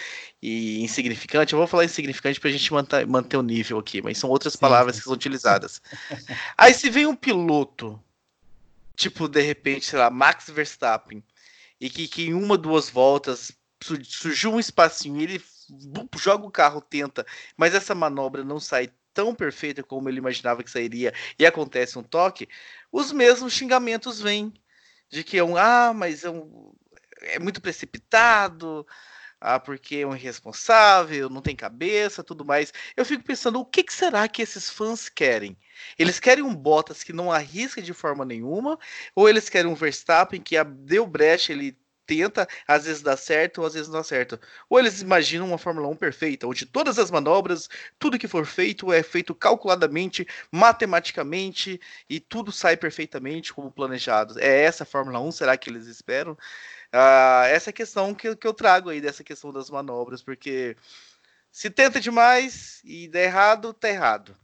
e 0.42 0.82
insignificante. 0.82 1.54
Eu 1.54 1.60
vou 1.60 1.68
falar 1.68 1.86
insignificante 1.86 2.40
pra 2.40 2.52
gente 2.52 2.72
manter, 2.74 3.06
manter 3.08 3.38
o 3.38 3.44
nível 3.44 3.78
aqui, 3.80 4.02
mas 4.02 4.18
são 4.18 4.30
outras 4.30 4.54
sim, 4.54 4.60
palavras 4.60 4.98
que 4.98 5.04
são 5.04 5.14
utilizadas. 5.14 5.82
aí 6.58 6.74
se 6.74 6.90
vem 6.90 7.06
um 7.06 7.16
piloto, 7.16 8.02
tipo, 8.96 9.28
de 9.28 9.42
repente, 9.42 9.86
sei 9.86 10.00
lá, 10.00 10.10
Max 10.10 10.50
Verstappen, 10.50 11.24
e 11.80 11.90
que, 11.90 12.08
que 12.08 12.28
em 12.28 12.34
uma, 12.34 12.58
duas 12.58 12.90
voltas 12.90 13.52
surgiu 13.82 14.54
um 14.54 14.60
espacinho 14.60 15.20
e 15.20 15.24
ele 15.24 15.44
joga 16.18 16.46
o 16.46 16.52
carro, 16.52 16.82
tenta, 16.82 17.26
mas 17.58 17.76
essa 17.76 17.94
manobra 17.94 18.44
não 18.44 18.60
sai 18.60 18.90
tão 19.14 19.36
perfeita 19.36 19.84
como 19.84 20.10
ele 20.10 20.18
imaginava 20.18 20.64
que 20.64 20.72
sairia 20.72 21.14
e 21.38 21.46
acontece 21.46 21.98
um 21.98 22.04
toque, 22.04 22.48
os 22.92 23.12
mesmos 23.12 23.54
xingamentos 23.54 24.20
vêm 24.20 24.54
de 25.10 25.24
que 25.24 25.38
é 25.38 25.44
um 25.44 25.56
ah, 25.56 25.94
mas 25.94 26.24
é, 26.24 26.30
um, 26.30 26.74
é 27.22 27.40
muito 27.40 27.62
precipitado, 27.62 28.86
ah, 29.40 29.60
porque 29.60 29.98
é 29.98 30.08
um 30.08 30.16
irresponsável, 30.16 31.30
não 31.30 31.42
tem 31.42 31.56
cabeça, 31.56 32.24
tudo 32.24 32.46
mais. 32.46 32.74
Eu 32.96 33.06
fico 33.06 33.24
pensando, 33.24 33.60
o 33.60 33.66
que, 33.66 33.84
que 33.84 33.94
será 33.94 34.28
que 34.28 34.42
esses 34.42 34.70
fãs 34.70 35.10
querem? 35.10 35.58
Eles 36.00 36.20
querem 36.20 36.44
um 36.44 36.56
Bottas 36.56 37.04
que 37.04 37.12
não 37.12 37.32
arrisca 37.32 37.82
de 37.82 37.94
forma 37.94 38.24
nenhuma, 38.24 38.80
ou 39.14 39.28
eles 39.28 39.50
querem 39.50 39.70
um 39.70 39.76
Verstappen 39.76 40.42
que 40.42 40.56
deu 40.64 41.06
brecha, 41.06 41.52
ele 41.52 41.78
tenta, 42.06 42.48
às 42.68 42.86
vezes 42.86 43.02
dá 43.02 43.16
certo, 43.18 43.64
às 43.64 43.74
vezes 43.74 43.88
não 43.88 44.00
dá 44.00 44.04
certo. 44.04 44.40
Ou 44.70 44.80
eles 44.80 45.02
imaginam 45.02 45.48
uma 45.48 45.58
Fórmula 45.58 45.88
1 45.88 45.96
perfeita, 45.96 46.48
onde 46.48 46.66
todas 46.66 47.00
as 47.00 47.12
manobras, 47.12 47.70
tudo 48.00 48.20
que 48.20 48.28
for 48.28 48.46
feito 48.46 48.92
é 48.92 49.04
feito 49.04 49.34
calculadamente, 49.36 50.28
matematicamente, 50.52 51.80
e 52.10 52.20
tudo 52.20 52.52
sai 52.52 52.78
perfeitamente 52.78 53.54
como 53.54 53.72
planejado. 53.72 54.40
É 54.40 54.62
essa 54.64 54.84
a 54.84 54.88
Fórmula 54.88 55.20
1? 55.20 55.32
Será 55.32 55.58
que 55.58 55.70
eles 55.70 55.88
esperam? 55.88 56.38
Ah, 56.92 57.46
essa 57.48 57.70
é 57.70 57.72
a 57.72 57.74
questão 57.74 58.14
que, 58.14 58.36
que 58.36 58.48
eu 58.48 58.54
trago 58.54 58.90
aí, 58.90 59.02
dessa 59.02 59.24
questão 59.24 59.52
das 59.52 59.70
manobras, 59.70 60.22
porque 60.22 60.76
se 61.52 61.70
tenta 61.70 62.00
demais 62.00 62.82
e 62.84 63.08
der 63.08 63.26
errado, 63.26 63.74
tá 63.74 63.90
errado. 63.90 64.36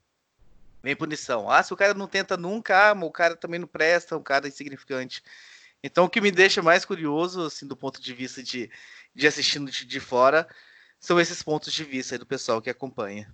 Vem 0.81 0.95
punição. 0.95 1.49
Ah, 1.49 1.61
se 1.61 1.73
o 1.73 1.77
cara 1.77 1.93
não 1.93 2.07
tenta 2.07 2.37
nunca, 2.37 2.91
ah, 2.91 2.93
o 2.93 3.11
cara 3.11 3.35
também 3.35 3.59
não 3.59 3.67
presta, 3.67 4.15
o 4.15 4.23
cara 4.23 4.47
é 4.47 4.49
insignificante. 4.49 5.23
Então, 5.83 6.05
o 6.05 6.09
que 6.09 6.21
me 6.21 6.31
deixa 6.31 6.61
mais 6.61 6.83
curioso, 6.83 7.43
assim, 7.43 7.67
do 7.67 7.75
ponto 7.75 8.01
de 8.01 8.13
vista 8.13 8.43
de, 8.43 8.69
de 9.15 9.27
assistindo 9.27 9.71
de, 9.71 9.85
de 9.85 9.99
fora, 9.99 10.47
são 10.99 11.19
esses 11.19 11.41
pontos 11.41 11.73
de 11.73 11.83
vista 11.83 12.17
do 12.17 12.25
pessoal 12.25 12.61
que 12.61 12.69
acompanha. 12.69 13.31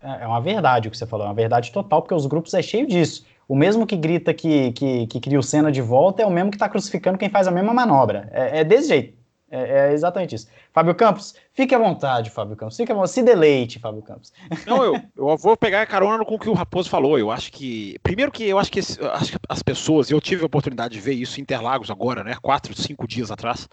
É, 0.00 0.22
é 0.22 0.26
uma 0.26 0.40
verdade 0.40 0.88
o 0.88 0.90
que 0.90 0.96
você 0.96 1.06
falou, 1.06 1.26
é 1.26 1.28
uma 1.28 1.34
verdade 1.34 1.72
total, 1.72 2.02
porque 2.02 2.14
os 2.14 2.26
grupos 2.26 2.54
é 2.54 2.62
cheio 2.62 2.86
disso. 2.86 3.26
O 3.48 3.56
mesmo 3.56 3.86
que 3.86 3.96
grita 3.96 4.32
que, 4.32 4.72
que, 4.72 5.06
que 5.06 5.20
cria 5.20 5.38
o 5.38 5.42
Senna 5.42 5.72
de 5.72 5.80
volta 5.80 6.22
é 6.22 6.26
o 6.26 6.30
mesmo 6.30 6.50
que 6.50 6.56
está 6.56 6.68
crucificando 6.68 7.18
quem 7.18 7.30
faz 7.30 7.48
a 7.48 7.50
mesma 7.50 7.74
manobra. 7.74 8.28
É, 8.32 8.60
é 8.60 8.64
desse 8.64 8.88
jeito. 8.88 9.17
É, 9.50 9.90
é, 9.90 9.92
exatamente 9.92 10.34
isso. 10.34 10.46
Fábio 10.72 10.94
Campos, 10.94 11.34
fique 11.54 11.74
à 11.74 11.78
vontade, 11.78 12.28
Fábio 12.28 12.54
Campos. 12.54 12.76
Fique 12.76 12.92
à 12.92 12.94
vontade, 12.94 13.12
se 13.12 13.22
deleite, 13.22 13.78
Fábio 13.78 14.02
Campos. 14.02 14.32
Não, 14.66 14.84
eu, 14.84 15.00
eu 15.16 15.36
vou 15.38 15.56
pegar 15.56 15.82
a 15.82 15.86
carona 15.86 16.24
com 16.24 16.34
o 16.34 16.38
que 16.38 16.50
o 16.50 16.52
Raposo 16.52 16.90
falou. 16.90 17.18
Eu 17.18 17.30
acho 17.30 17.50
que. 17.50 17.98
Primeiro 18.02 18.30
que 18.30 18.44
eu 18.44 18.58
acho 18.58 18.70
que, 18.70 18.80
esse, 18.80 19.02
acho 19.06 19.32
que 19.32 19.38
as 19.48 19.62
pessoas, 19.62 20.10
eu 20.10 20.20
tive 20.20 20.42
a 20.42 20.46
oportunidade 20.46 20.94
de 20.94 21.00
ver 21.00 21.14
isso 21.14 21.40
em 21.40 21.42
Interlagos 21.42 21.90
agora, 21.90 22.22
né? 22.22 22.36
Quatro, 22.42 22.78
cinco 22.78 23.08
dias 23.08 23.30
atrás, 23.30 23.66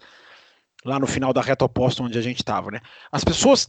lá 0.84 0.98
no 0.98 1.06
final 1.06 1.32
da 1.32 1.42
reta 1.42 1.64
oposta 1.64 2.02
onde 2.02 2.18
a 2.18 2.22
gente 2.22 2.38
estava, 2.38 2.70
né? 2.70 2.80
As 3.12 3.22
pessoas 3.22 3.68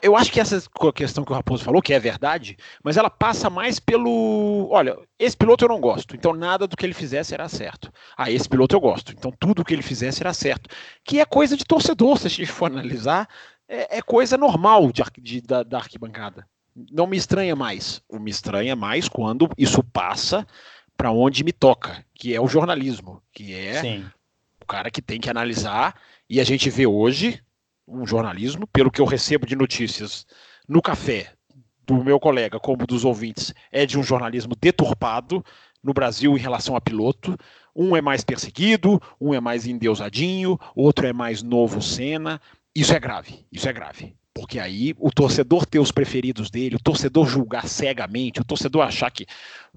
eu 0.00 0.16
acho 0.16 0.30
que 0.30 0.38
essa 0.38 0.62
questão 0.94 1.24
que 1.24 1.32
o 1.32 1.34
Raposo 1.34 1.64
falou, 1.64 1.82
que 1.82 1.92
é 1.92 1.98
verdade, 1.98 2.56
mas 2.84 2.96
ela 2.96 3.10
passa 3.10 3.50
mais 3.50 3.80
pelo. 3.80 4.68
Olha, 4.70 4.96
esse 5.18 5.36
piloto 5.36 5.64
eu 5.64 5.68
não 5.68 5.80
gosto, 5.80 6.14
então 6.14 6.32
nada 6.32 6.68
do 6.68 6.76
que 6.76 6.86
ele 6.86 6.94
fizer 6.94 7.24
será 7.24 7.48
certo. 7.48 7.92
Ah, 8.16 8.30
esse 8.30 8.48
piloto 8.48 8.76
eu 8.76 8.80
gosto, 8.80 9.12
então 9.12 9.32
tudo 9.40 9.64
que 9.64 9.74
ele 9.74 9.82
fizer 9.82 10.12
será 10.12 10.32
certo. 10.32 10.70
Que 11.04 11.18
é 11.18 11.24
coisa 11.24 11.56
de 11.56 11.64
torcedor, 11.64 12.16
se 12.18 12.28
a 12.28 12.30
gente 12.30 12.46
for 12.46 12.66
analisar, 12.66 13.28
é, 13.68 13.98
é 13.98 14.02
coisa 14.02 14.36
normal 14.36 14.92
de, 14.92 15.02
de 15.18 15.40
da, 15.40 15.64
da 15.64 15.78
arquibancada. 15.78 16.46
Não 16.90 17.06
me 17.06 17.16
estranha 17.16 17.56
mais. 17.56 18.00
O 18.08 18.20
me 18.20 18.30
estranha 18.30 18.76
mais 18.76 19.08
quando 19.08 19.50
isso 19.58 19.82
passa 19.82 20.46
para 20.96 21.10
onde 21.10 21.42
me 21.42 21.52
toca, 21.52 22.04
que 22.14 22.32
é 22.32 22.40
o 22.40 22.46
jornalismo, 22.46 23.20
que 23.32 23.52
é 23.52 23.80
Sim. 23.80 24.06
o 24.60 24.66
cara 24.66 24.92
que 24.92 25.02
tem 25.02 25.20
que 25.20 25.28
analisar. 25.28 26.00
E 26.30 26.40
a 26.40 26.44
gente 26.44 26.70
vê 26.70 26.86
hoje 26.86 27.42
um 27.92 28.06
jornalismo, 28.06 28.66
pelo 28.66 28.90
que 28.90 29.00
eu 29.00 29.04
recebo 29.04 29.46
de 29.46 29.56
notícias 29.56 30.26
no 30.68 30.80
café 30.80 31.32
do 31.86 32.02
meu 32.02 32.18
colega, 32.18 32.58
como 32.58 32.86
dos 32.86 33.04
ouvintes, 33.04 33.52
é 33.70 33.84
de 33.84 33.98
um 33.98 34.02
jornalismo 34.02 34.54
deturpado 34.58 35.44
no 35.82 35.92
Brasil 35.92 36.36
em 36.36 36.40
relação 36.40 36.76
a 36.76 36.80
piloto. 36.80 37.36
Um 37.74 37.96
é 37.96 38.00
mais 38.00 38.22
perseguido, 38.22 39.00
um 39.20 39.34
é 39.34 39.40
mais 39.40 39.66
endeusadinho, 39.66 40.58
outro 40.74 41.06
é 41.06 41.12
mais 41.12 41.42
novo 41.42 41.82
cena. 41.82 42.40
Isso 42.74 42.94
é 42.94 43.00
grave, 43.00 43.44
isso 43.50 43.68
é 43.68 43.72
grave. 43.72 44.14
Porque 44.34 44.58
aí 44.58 44.94
o 44.98 45.10
torcedor 45.10 45.66
ter 45.66 45.78
os 45.78 45.92
preferidos 45.92 46.50
dele, 46.50 46.76
o 46.76 46.82
torcedor 46.82 47.26
julgar 47.26 47.68
cegamente, 47.68 48.40
o 48.40 48.44
torcedor 48.44 48.82
achar 48.82 49.10
que, 49.10 49.26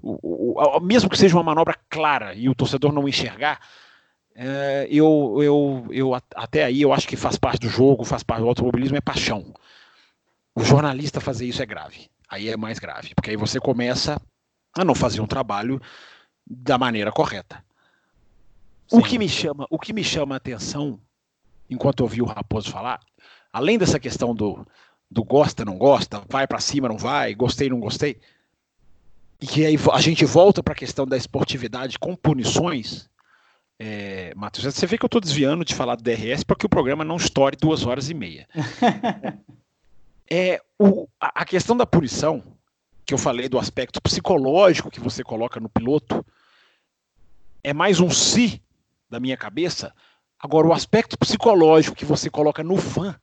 o, 0.00 0.58
o, 0.58 0.80
mesmo 0.80 1.10
que 1.10 1.18
seja 1.18 1.36
uma 1.36 1.42
manobra 1.42 1.76
clara 1.90 2.34
e 2.34 2.48
o 2.48 2.54
torcedor 2.54 2.92
não 2.92 3.06
enxergar, 3.06 3.60
é, 4.36 4.86
eu, 4.90 5.38
eu, 5.42 5.86
eu 5.90 6.14
até 6.14 6.64
aí 6.64 6.82
eu 6.82 6.92
acho 6.92 7.08
que 7.08 7.16
faz 7.16 7.36
parte 7.38 7.60
do 7.60 7.68
jogo, 7.68 8.04
faz 8.04 8.22
parte 8.22 8.42
do 8.42 8.48
automobilismo, 8.48 8.96
é 8.96 9.00
paixão. 9.00 9.54
O 10.54 10.62
jornalista 10.62 11.20
fazer 11.20 11.46
isso 11.46 11.62
é 11.62 11.66
grave. 11.66 12.10
Aí 12.28 12.48
é 12.48 12.56
mais 12.56 12.78
grave, 12.78 13.14
porque 13.14 13.30
aí 13.30 13.36
você 13.36 13.58
começa 13.58 14.20
a 14.74 14.84
não 14.84 14.94
fazer 14.94 15.20
um 15.20 15.26
trabalho 15.26 15.80
da 16.46 16.76
maneira 16.76 17.10
correta. 17.10 17.64
O 18.92 19.02
que 19.02 19.18
me 19.18 19.28
chama, 19.28 19.66
o 19.70 19.78
que 19.78 19.92
me 19.92 20.04
chama 20.04 20.34
a 20.34 20.38
atenção, 20.38 21.00
enquanto 21.68 22.00
eu 22.00 22.04
ouvi 22.04 22.20
o 22.20 22.26
Raposo 22.26 22.70
falar, 22.70 23.00
além 23.52 23.78
dessa 23.78 23.98
questão 23.98 24.34
do, 24.34 24.66
do 25.10 25.24
gosta, 25.24 25.64
não 25.64 25.78
gosta, 25.78 26.22
vai 26.28 26.46
para 26.46 26.60
cima, 26.60 26.88
não 26.88 26.98
vai, 26.98 27.34
gostei, 27.34 27.68
não 27.68 27.80
gostei, 27.80 28.20
e 29.40 29.46
que 29.46 29.64
aí 29.64 29.76
a 29.92 30.00
gente 30.00 30.24
volta 30.24 30.62
para 30.62 30.72
a 30.72 30.76
questão 30.76 31.06
da 31.06 31.16
esportividade 31.16 31.98
com 31.98 32.14
punições, 32.14 33.08
é, 33.78 34.32
Matheus, 34.34 34.74
você 34.74 34.86
vê 34.86 34.96
que 34.96 35.04
eu 35.04 35.08
estou 35.08 35.20
desviando 35.20 35.64
de 35.64 35.74
falar 35.74 35.96
do 35.96 36.02
DRS 36.02 36.42
para 36.42 36.56
que 36.56 36.66
o 36.66 36.68
programa 36.68 37.04
não 37.04 37.16
estoure 37.16 37.56
duas 37.56 37.84
horas 37.84 38.08
e 38.08 38.14
meia. 38.14 38.48
é, 40.30 40.60
o, 40.78 41.06
a, 41.20 41.42
a 41.42 41.44
questão 41.44 41.76
da 41.76 41.86
punição, 41.86 42.42
que 43.04 43.12
eu 43.12 43.18
falei 43.18 43.48
do 43.48 43.58
aspecto 43.58 44.00
psicológico 44.00 44.90
que 44.90 45.00
você 45.00 45.22
coloca 45.22 45.60
no 45.60 45.68
piloto, 45.68 46.24
é 47.62 47.74
mais 47.74 48.00
um 48.00 48.10
si 48.10 48.62
da 49.10 49.20
minha 49.20 49.36
cabeça. 49.36 49.92
Agora, 50.38 50.66
o 50.66 50.72
aspecto 50.72 51.18
psicológico 51.18 51.96
que 51.96 52.04
você 52.04 52.30
coloca 52.30 52.62
no 52.62 52.76
fã, 52.76 53.18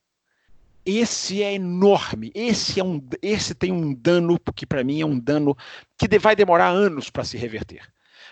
esse 0.86 1.42
é 1.42 1.54
enorme. 1.54 2.32
Esse 2.36 2.80
é 2.80 2.84
um, 2.84 3.02
esse 3.22 3.56
tem 3.56 3.72
um 3.72 3.94
dano 3.94 4.38
que 4.56 4.66
para 4.66 4.84
mim 4.84 5.02
é 5.02 5.06
um 5.06 5.18
dano 5.18 5.58
que 5.98 6.20
vai 6.20 6.36
demorar 6.36 6.68
anos 6.68 7.10
para 7.10 7.24
se 7.24 7.38
reverter. 7.38 7.82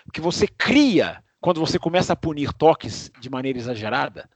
Porque 0.04 0.20
você 0.20 0.46
cria 0.46 1.22
quando 1.42 1.60
você 1.60 1.76
começa 1.76 2.12
a 2.12 2.16
punir 2.16 2.52
toques 2.52 3.10
de 3.20 3.28
maneira 3.28 3.58
exagerada, 3.58 4.30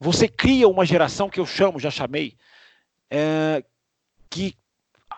você 0.00 0.26
cria 0.26 0.66
uma 0.66 0.86
geração 0.86 1.28
que 1.28 1.38
eu 1.38 1.44
chamo, 1.44 1.78
já 1.78 1.90
chamei, 1.90 2.34
é, 3.10 3.62
que 4.30 4.56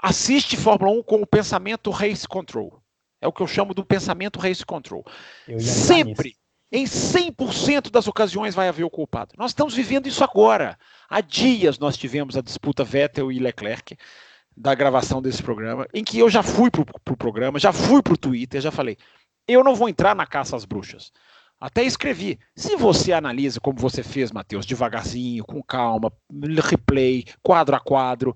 assiste 0.03 0.57
Fórmula 0.57 0.91
1 0.99 1.03
com 1.05 1.23
o 1.23 1.27
pensamento 1.27 1.91
race 1.91 2.27
control. 2.27 2.83
É 3.21 3.29
o 3.29 3.33
que 3.33 3.41
eu 3.41 3.47
chamo 3.47 3.73
do 3.73 3.85
pensamento 3.85 4.41
race 4.41 4.67
control. 4.67 5.07
Sempre, 5.61 6.35
em 6.73 6.85
100% 6.85 7.89
das 7.89 8.09
ocasiões, 8.09 8.53
vai 8.53 8.67
haver 8.67 8.83
o 8.83 8.91
culpado. 8.91 9.33
Nós 9.39 9.53
estamos 9.53 9.75
vivendo 9.75 10.09
isso 10.09 10.25
agora. 10.25 10.77
Há 11.09 11.21
dias 11.21 11.79
nós 11.79 11.97
tivemos 11.97 12.37
a 12.37 12.43
disputa 12.43 12.83
Vettel 12.83 13.31
e 13.31 13.39
Leclerc 13.39 13.97
da 14.57 14.75
gravação 14.75 15.23
desse 15.23 15.43
programa, 15.43 15.87
em 15.95 16.03
que 16.03 16.19
eu 16.19 16.29
já 16.29 16.43
fui 16.43 16.69
para 16.69 16.83
o 16.83 16.85
pro 16.85 17.17
programa, 17.17 17.61
já 17.61 17.73
fui 17.73 18.03
para 18.03 18.13
o 18.13 18.19
Twitter, 18.19 18.61
já 18.61 18.73
falei 18.73 18.99
eu 19.47 19.63
não 19.63 19.75
vou 19.75 19.89
entrar 19.89 20.15
na 20.15 20.27
caça 20.27 20.57
às 20.57 20.65
bruxas. 20.65 21.13
Até 21.61 21.85
escrevi. 21.85 22.41
Se 22.57 22.75
você 22.75 23.13
analisa 23.13 23.61
como 23.61 23.79
você 23.79 24.03
fez, 24.03 24.33
Matheus, 24.33 24.67
devagarzinho, 24.67 25.45
com 25.45 25.63
calma, 25.63 26.13
replay, 26.69 27.25
quadro 27.41 27.77
a 27.77 27.81
quadro, 27.81 28.35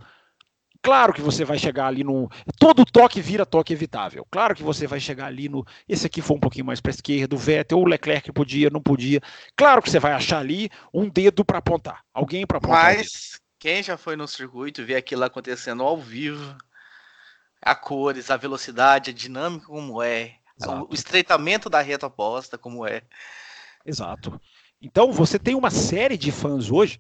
claro 0.81 1.13
que 1.13 1.21
você 1.21 1.45
vai 1.45 1.59
chegar 1.59 1.89
ali 1.89 2.05
no. 2.05 2.31
Todo 2.57 2.85
toque 2.85 3.21
vira 3.21 3.45
toque 3.45 3.73
evitável. 3.73 4.25
Claro 4.31 4.55
que 4.55 4.63
você 4.63 4.87
vai 4.87 5.01
chegar 5.01 5.27
ali 5.27 5.49
no. 5.49 5.67
Esse 5.89 6.07
aqui 6.07 6.23
foi 6.23 6.37
um 6.37 6.41
pouquinho 6.41 6.67
mais 6.67 6.81
para 6.81 6.91
esquerda, 6.91 7.35
o 7.35 7.39
Vettel, 7.39 7.81
o 7.81 7.85
Leclerc 7.85 8.31
podia, 8.31 8.71
não 8.71 8.81
podia. 8.81 9.21
Claro 9.57 9.83
que 9.83 9.91
você 9.91 9.99
vai 9.99 10.13
achar 10.13 10.39
ali 10.39 10.71
um 10.95 11.09
dedo 11.09 11.45
para 11.45 11.59
apontar. 11.59 12.05
Alguém 12.15 12.47
para 12.47 12.59
apontar. 12.59 12.95
Mas 12.95 13.41
quem 13.59 13.83
já 13.83 13.97
foi 13.97 14.15
no 14.15 14.29
circuito 14.29 14.85
vê 14.85 14.95
aquilo 14.95 15.25
acontecendo 15.25 15.83
ao 15.83 15.99
vivo, 15.99 16.57
a 17.61 17.75
cores, 17.75 18.31
a 18.31 18.37
velocidade, 18.37 19.11
a 19.11 19.13
dinâmica 19.13 19.67
como 19.67 20.01
é, 20.01 20.37
Exato. 20.61 20.87
O 20.91 20.95
estreitamento 20.95 21.69
da 21.69 21.81
reta 21.81 22.07
oposta, 22.07 22.57
como 22.57 22.87
é. 22.87 23.03
Exato. 23.85 24.41
Então 24.81 25.13
você 25.13 25.39
tem 25.39 25.55
uma 25.55 25.71
série 25.71 26.17
de 26.17 26.33
fãs 26.33 26.71
hoje 26.71 26.99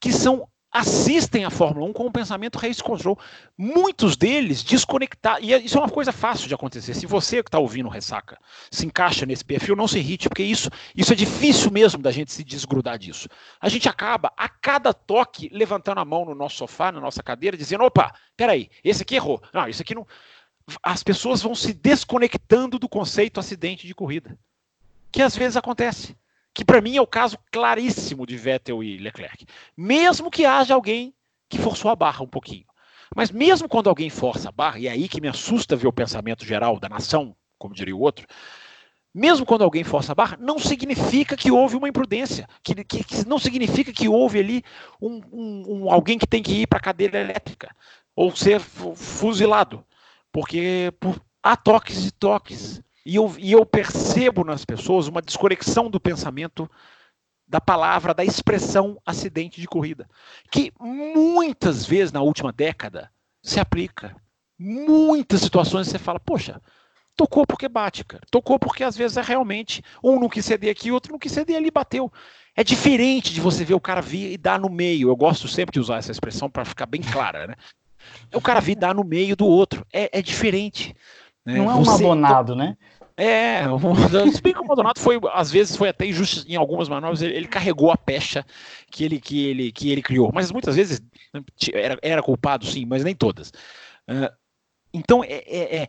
que 0.00 0.12
são 0.12 0.48
assistem 0.74 1.44
a 1.44 1.50
Fórmula 1.50 1.86
1 1.86 1.92
com 1.92 2.06
o 2.06 2.10
pensamento 2.10 2.58
race 2.58 2.82
control. 2.82 3.16
Muitos 3.56 4.16
deles 4.16 4.64
desconectar. 4.64 5.38
E 5.40 5.54
é, 5.54 5.58
isso 5.58 5.78
é 5.78 5.80
uma 5.80 5.88
coisa 5.88 6.10
fácil 6.10 6.48
de 6.48 6.54
acontecer. 6.54 6.94
Se 6.94 7.06
você 7.06 7.44
que 7.44 7.48
está 7.48 7.60
ouvindo 7.60 7.88
Ressaca 7.88 8.36
se 8.72 8.84
encaixa 8.84 9.24
nesse 9.24 9.44
perfil, 9.44 9.76
não 9.76 9.86
se 9.86 9.98
irrite, 9.98 10.28
porque 10.28 10.42
isso, 10.42 10.68
isso 10.96 11.12
é 11.12 11.16
difícil 11.16 11.70
mesmo 11.70 12.02
da 12.02 12.10
gente 12.10 12.32
se 12.32 12.42
desgrudar 12.42 12.98
disso. 12.98 13.28
A 13.60 13.68
gente 13.68 13.88
acaba, 13.88 14.32
a 14.36 14.48
cada 14.48 14.92
toque, 14.92 15.48
levantando 15.52 16.00
a 16.00 16.04
mão 16.04 16.24
no 16.24 16.34
nosso 16.34 16.56
sofá, 16.56 16.90
na 16.90 17.00
nossa 17.00 17.22
cadeira, 17.22 17.56
dizendo: 17.56 17.84
opa, 17.84 18.12
peraí, 18.36 18.68
esse 18.82 19.02
aqui 19.02 19.14
errou. 19.14 19.40
Não, 19.52 19.68
isso 19.68 19.80
aqui 19.80 19.94
não 19.94 20.04
as 20.82 21.02
pessoas 21.02 21.42
vão 21.42 21.54
se 21.54 21.72
desconectando 21.72 22.78
do 22.78 22.88
conceito 22.88 23.38
acidente 23.38 23.86
de 23.86 23.94
corrida, 23.94 24.38
que 25.12 25.22
às 25.22 25.36
vezes 25.36 25.56
acontece. 25.56 26.16
Que 26.52 26.64
para 26.64 26.80
mim 26.80 26.96
é 26.96 27.02
o 27.02 27.06
caso 27.06 27.36
claríssimo 27.50 28.24
de 28.26 28.36
Vettel 28.36 28.82
e 28.82 28.96
Leclerc. 28.98 29.44
Mesmo 29.76 30.30
que 30.30 30.46
haja 30.46 30.74
alguém 30.74 31.12
que 31.48 31.58
forçou 31.58 31.90
a 31.90 31.96
barra 31.96 32.22
um 32.22 32.28
pouquinho. 32.28 32.64
Mas 33.14 33.30
mesmo 33.30 33.68
quando 33.68 33.88
alguém 33.88 34.08
força 34.08 34.48
a 34.48 34.52
barra, 34.52 34.78
e 34.78 34.86
é 34.86 34.90
aí 34.90 35.08
que 35.08 35.20
me 35.20 35.28
assusta 35.28 35.76
ver 35.76 35.88
o 35.88 35.92
pensamento 35.92 36.44
geral 36.44 36.78
da 36.78 36.88
nação, 36.88 37.34
como 37.58 37.74
diria 37.74 37.94
o 37.94 38.00
outro, 38.00 38.26
mesmo 39.12 39.46
quando 39.46 39.62
alguém 39.62 39.84
força 39.84 40.12
a 40.12 40.14
barra, 40.14 40.36
não 40.40 40.58
significa 40.58 41.36
que 41.36 41.50
houve 41.50 41.76
uma 41.76 41.88
imprudência, 41.88 42.48
que, 42.62 42.74
que, 42.84 43.04
que 43.04 43.28
não 43.28 43.38
significa 43.38 43.92
que 43.92 44.08
houve 44.08 44.38
ali 44.38 44.64
um, 45.00 45.20
um, 45.32 45.64
um 45.68 45.90
alguém 45.90 46.18
que 46.18 46.26
tem 46.26 46.42
que 46.42 46.62
ir 46.62 46.66
para 46.66 46.78
a 46.78 46.82
cadeira 46.82 47.20
elétrica 47.20 47.74
ou 48.16 48.34
ser 48.34 48.60
fuzilado 48.60 49.84
porque 50.34 50.92
por, 50.98 51.22
há 51.40 51.56
toques 51.56 52.04
e 52.06 52.10
toques. 52.10 52.82
E 53.06 53.14
eu, 53.14 53.32
e 53.38 53.52
eu 53.52 53.64
percebo 53.64 54.42
nas 54.42 54.64
pessoas 54.64 55.06
uma 55.06 55.22
desconexão 55.22 55.88
do 55.88 56.00
pensamento 56.00 56.68
da 57.46 57.60
palavra, 57.60 58.12
da 58.12 58.24
expressão 58.24 59.00
acidente 59.06 59.60
de 59.60 59.68
corrida, 59.68 60.08
que 60.50 60.72
muitas 60.80 61.86
vezes 61.86 62.10
na 62.10 62.20
última 62.20 62.52
década 62.52 63.12
se 63.40 63.60
aplica. 63.60 64.16
Muitas 64.58 65.40
situações 65.40 65.86
você 65.86 65.98
fala, 66.00 66.18
poxa, 66.18 66.60
tocou 67.14 67.46
porque 67.46 67.68
bate, 67.68 68.02
cara. 68.04 68.24
Tocou 68.28 68.58
porque 68.58 68.82
às 68.82 68.96
vezes 68.96 69.16
é 69.16 69.22
realmente 69.22 69.84
um 70.02 70.18
não 70.18 70.28
quis 70.28 70.44
ceder 70.44 70.70
aqui, 70.72 70.90
outro 70.90 71.12
não 71.12 71.18
quis 71.18 71.30
ceder 71.30 71.58
ali, 71.58 71.70
bateu. 71.70 72.12
É 72.56 72.64
diferente 72.64 73.32
de 73.32 73.40
você 73.40 73.64
ver 73.64 73.74
o 73.74 73.80
cara 73.80 74.02
vir 74.02 74.32
e 74.32 74.36
dar 74.36 74.58
no 74.58 74.70
meio. 74.70 75.10
Eu 75.10 75.16
gosto 75.16 75.46
sempre 75.46 75.74
de 75.74 75.80
usar 75.80 75.98
essa 75.98 76.10
expressão 76.10 76.50
para 76.50 76.64
ficar 76.64 76.86
bem 76.86 77.02
clara, 77.02 77.46
né? 77.46 77.54
O 78.32 78.40
cara 78.40 78.60
vir 78.60 78.76
dar 78.76 78.94
no 78.94 79.04
meio 79.04 79.36
do 79.36 79.46
outro. 79.46 79.86
É, 79.92 80.18
é 80.18 80.22
diferente. 80.22 80.94
Né? 81.44 81.58
Não 81.58 81.70
é 81.70 81.74
um 81.74 81.84
Você... 81.84 82.02
Maldonado, 82.02 82.54
né? 82.56 82.76
É, 83.16 83.62
se 84.32 84.42
bem 84.42 84.52
que 84.52 84.60
o 84.60 84.66
Maldonado 84.66 84.98
foi, 84.98 85.20
às 85.32 85.48
vezes, 85.48 85.76
foi 85.76 85.88
até 85.88 86.04
injusto 86.04 86.44
em 86.48 86.56
algumas 86.56 86.88
manobras, 86.88 87.22
ele, 87.22 87.36
ele, 87.36 87.46
carregou 87.46 87.92
a 87.92 87.96
pecha 87.96 88.44
que 88.90 89.04
ele, 89.04 89.20
que, 89.20 89.46
ele, 89.46 89.70
que 89.70 89.90
ele 89.92 90.02
criou, 90.02 90.32
mas 90.34 90.50
muitas 90.50 90.74
vezes 90.74 91.00
né, 91.32 91.40
era, 91.72 91.96
era 92.02 92.22
culpado, 92.22 92.66
sim, 92.66 92.84
mas 92.84 93.04
nem 93.04 93.14
todas. 93.14 93.50
Uh, 94.08 94.34
então, 94.92 95.22
é, 95.22 95.44
é, 95.46 95.76
é, 95.76 95.88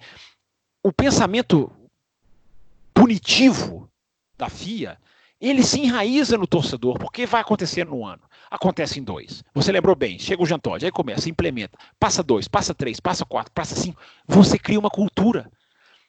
o 0.83 0.93
pensamento 0.93 1.71
punitivo 2.93 3.89
da 4.37 4.47
FIA, 4.47 4.97
ele 5.41 5.63
se 5.63 5.79
enraiza 5.79 6.37
no 6.37 6.45
torcedor, 6.45 6.99
porque 6.99 7.25
vai 7.25 7.41
acontecer 7.41 7.85
no 7.87 8.05
ano 8.05 8.21
acontece 8.49 8.99
em 8.99 9.03
dois. 9.03 9.43
Você 9.53 9.71
lembrou 9.71 9.95
bem, 9.95 10.19
chega 10.19 10.41
o 10.41 10.45
Jean 10.45 10.59
Todt, 10.59 10.85
aí 10.85 10.91
começa, 10.91 11.29
implementa, 11.29 11.77
passa 11.99 12.23
dois, 12.23 12.47
passa 12.47 12.73
três, 12.73 12.99
passa 12.99 13.25
quatro, 13.25 13.51
passa 13.53 13.75
cinco. 13.75 14.01
Você 14.27 14.57
cria 14.57 14.79
uma 14.79 14.89
cultura. 14.89 15.51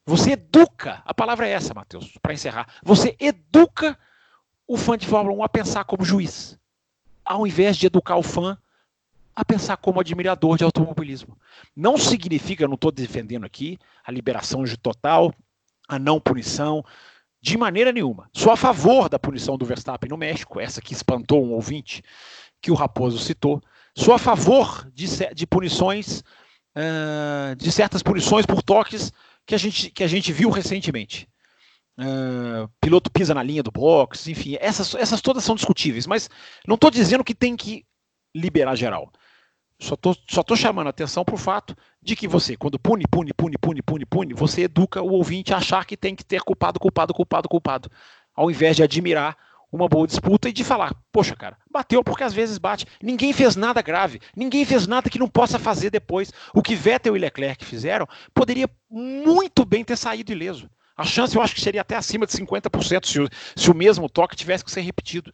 Você 0.05 0.33
educa, 0.33 1.03
a 1.05 1.13
palavra 1.13 1.49
é 1.49 1.53
essa, 1.53 1.75
Matheus, 1.75 2.17
para 2.23 2.33
encerrar. 2.33 2.69
Você 2.83 3.17
educa 3.19 3.99
o 4.67 4.77
fã 4.77 4.97
de 4.97 5.07
Fórmula 5.07 5.37
1 5.39 5.43
a 5.43 5.49
pensar 5.49 5.85
como 5.85 6.05
juiz, 6.05 6.59
ao 7.25 7.47
invés 7.47 7.77
de 7.77 7.87
educar 7.87 8.17
o 8.17 8.23
fã 8.23 8.57
a 9.35 9.45
pensar 9.45 9.77
como 9.77 10.01
admirador 10.01 10.57
de 10.57 10.65
automobilismo. 10.65 11.37
Não 11.75 11.99
significa, 11.99 12.67
não 12.67 12.75
estou 12.75 12.91
defendendo 12.91 13.45
aqui, 13.45 13.79
a 14.05 14.11
liberação 14.11 14.65
total, 14.81 15.35
a 15.87 15.99
não 15.99 16.19
punição, 16.19 16.85
de 17.47 17.57
maneira 17.57 17.93
nenhuma. 17.93 18.29
Sou 18.33 18.53
a 18.53 18.57
favor 18.57 19.09
da 19.09 19.21
punição 19.21 19.57
do 19.57 19.65
Verstappen 19.65 20.11
no 20.11 20.17
México, 20.17 20.59
essa 20.59 20.83
que 20.83 20.93
espantou 20.93 21.45
um 21.45 21.53
ouvinte 21.53 22.03
que 22.61 22.73
o 22.73 22.75
Raposo 22.75 23.21
citou. 23.21 23.63
Sou 23.95 24.13
a 24.13 24.19
favor 24.19 24.85
de, 24.93 25.07
de 25.33 25.47
punições, 25.47 26.25
uh, 26.77 27.55
de 27.57 27.71
certas 27.71 28.03
punições 28.03 28.45
por 28.45 28.65
toques 28.65 29.13
que 29.47 29.55
a 29.55 29.59
gente, 29.59 29.91
que 29.93 30.03
a 30.03 30.09
gente 30.09 30.33
viu 30.33 30.51
recentemente. 30.51 31.29
Uh, 31.97 32.69
piloto 32.81 33.13
pisa 33.13 33.33
na 33.33 33.45
linha 33.45 33.63
do 33.63 33.71
box, 33.71 34.27
enfim, 34.29 34.57
essas, 34.61 34.97
essas 34.97 35.21
todas 35.21 35.45
são 35.45 35.55
discutíveis, 35.55 36.05
mas 36.05 36.29
não 36.67 36.75
estou 36.75 36.91
dizendo 36.91 37.23
que 37.23 37.35
tem 37.35 37.55
que 37.55 37.87
liberar 38.35 38.75
geral. 38.75 39.09
Só 39.79 39.95
tô, 39.95 40.17
só 40.29 40.43
tô 40.43 40.57
chamando 40.57 40.87
a 40.87 40.91
atenção 40.91 41.25
para 41.25 41.35
o 41.35 41.39
fato 41.39 41.77
de 42.03 42.17
que 42.17 42.27
você, 42.27 42.57
quando 42.57 42.79
pune, 42.79 43.05
pune, 43.11 43.33
pune, 43.35 43.59
pune, 43.59 43.83
pune, 43.83 44.07
pune, 44.07 44.35
você 44.35 44.63
educa 44.63 45.03
o 45.03 45.13
ouvinte 45.13 45.53
a 45.53 45.59
achar 45.59 45.85
que 45.85 45.97
tem 45.97 46.15
que 46.15 46.25
ter 46.25 46.41
culpado, 46.41 46.81
culpado, 46.81 47.13
culpado, 47.13 47.49
culpado, 47.49 47.91
ao 48.35 48.51
invés 48.51 48.77
de 48.77 48.83
admirar 48.83 49.37
uma 49.71 49.89
boa 49.89 50.07
disputa 50.07 50.49
e 50.49 50.53
de 50.53 50.65
falar, 50.65 50.95
poxa, 51.13 51.37
cara, 51.37 51.59
bateu 51.71 52.03
porque 52.03 52.25
às 52.25 52.33
vezes 52.33 52.57
bate. 52.57 52.87
Ninguém 53.03 53.33
fez 53.33 53.55
nada 53.55 53.83
grave, 53.83 54.21
ninguém 54.35 54.65
fez 54.65 54.87
nada 54.87 55.11
que 55.11 55.19
não 55.19 55.29
possa 55.29 55.59
fazer 55.59 55.91
depois. 55.91 56.33
O 56.55 56.63
que 56.63 56.75
Vettel 56.75 57.17
e 57.17 57.21
Leclerc 57.21 57.65
fizeram 57.65 58.07
poderia 58.33 58.71
muito 58.91 59.65
bem 59.65 59.85
ter 59.85 59.97
saído 59.97 60.33
ileso. 60.33 60.71
A 60.97 61.05
chance 61.05 61.37
eu 61.37 61.43
acho 61.43 61.55
que 61.55 61.61
seria 61.61 61.83
até 61.83 61.95
acima 61.97 62.25
de 62.25 62.33
50% 62.33 63.05
se 63.05 63.21
o, 63.21 63.29
se 63.55 63.71
o 63.71 63.75
mesmo 63.75 64.09
toque 64.09 64.35
tivesse 64.35 64.65
que 64.65 64.71
ser 64.71 64.81
repetido. 64.81 65.33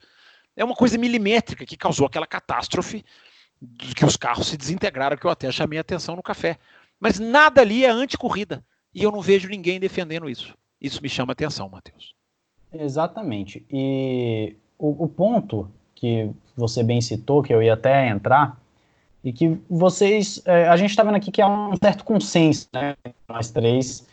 É 0.57 0.65
uma 0.65 0.75
coisa 0.75 0.99
milimétrica 0.99 1.65
que 1.65 1.77
causou 1.77 2.07
aquela 2.07 2.27
catástrofe 2.27 3.05
que 3.79 4.05
os 4.05 4.17
carros 4.17 4.49
se 4.49 4.57
desintegraram, 4.57 5.17
que 5.17 5.25
eu 5.25 5.31
até 5.31 5.51
chamei 5.51 5.79
atenção 5.79 6.17
no 6.17 6.23
café. 6.23 6.59
Mas 6.99 7.19
nada 7.19 7.61
ali 7.61 7.85
é 7.85 7.91
anti-corrida. 7.91 8.65
E 8.95 9.03
eu 9.03 9.11
não 9.11 9.21
vejo 9.21 9.49
ninguém 9.49 9.81
defendendo 9.81 10.29
isso. 10.29 10.55
Isso 10.81 11.03
me 11.03 11.09
chama 11.09 11.33
atenção, 11.33 11.69
Matheus. 11.69 12.15
Exatamente. 12.73 13.65
E 13.71 14.57
o, 14.79 15.05
o 15.05 15.09
ponto 15.09 15.71
que 15.95 16.31
você 16.57 16.83
bem 16.83 17.01
citou, 17.01 17.43
que 17.43 17.55
eu 17.55 17.63
ia 17.63 17.75
até 17.75 18.09
entrar, 18.09 18.61
e 19.25 19.33
que 19.33 19.61
vocês. 19.71 20.43
É, 20.45 20.69
a 20.69 20.77
gente 20.77 20.91
está 20.91 21.03
vendo 21.03 21.15
aqui 21.15 21.31
que 21.31 21.41
há 21.41 21.49
um 21.49 21.77
certo 21.77 22.05
consenso, 22.05 22.69
né, 22.73 22.97
nós 23.29 23.51
três, 23.51 24.07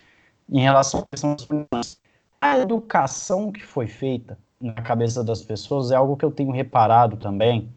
em 0.48 0.62
relação 0.62 1.02
à 1.02 1.06
questão 1.08 1.36
das 1.36 1.46
punições. 1.46 1.98
A 2.40 2.60
educação 2.60 3.52
que 3.52 3.64
foi 3.64 3.88
feita 3.88 4.38
na 4.62 4.74
cabeça 4.74 5.24
das 5.24 5.42
pessoas 5.42 5.92
é 5.92 5.96
algo 5.96 6.16
que 6.16 6.24
eu 6.24 6.32
tenho 6.32 6.52
reparado 6.52 7.18
também. 7.18 7.70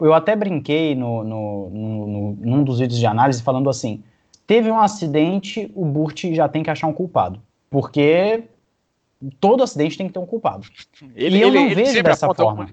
Eu 0.00 0.14
até 0.14 0.34
brinquei 0.34 0.94
no, 0.94 1.22
no, 1.22 1.70
no, 1.70 2.36
num 2.40 2.64
dos 2.64 2.78
vídeos 2.78 2.98
de 2.98 3.06
análise 3.06 3.42
falando 3.42 3.68
assim: 3.68 4.02
teve 4.46 4.70
um 4.70 4.80
acidente, 4.80 5.70
o 5.74 5.84
Burt 5.84 6.24
já 6.32 6.48
tem 6.48 6.62
que 6.62 6.70
achar 6.70 6.86
um 6.86 6.92
culpado. 6.92 7.40
Porque 7.68 8.44
todo 9.38 9.62
acidente 9.62 9.96
tem 9.96 10.06
que 10.06 10.12
ter 10.12 10.18
um 10.18 10.26
culpado. 10.26 10.66
Ele, 11.14 11.38
e 11.38 11.40
eu 11.40 11.48
ele, 11.48 11.60
não 11.60 11.74
vejo 11.74 12.02
dessa 12.02 12.34
forma. 12.34 12.70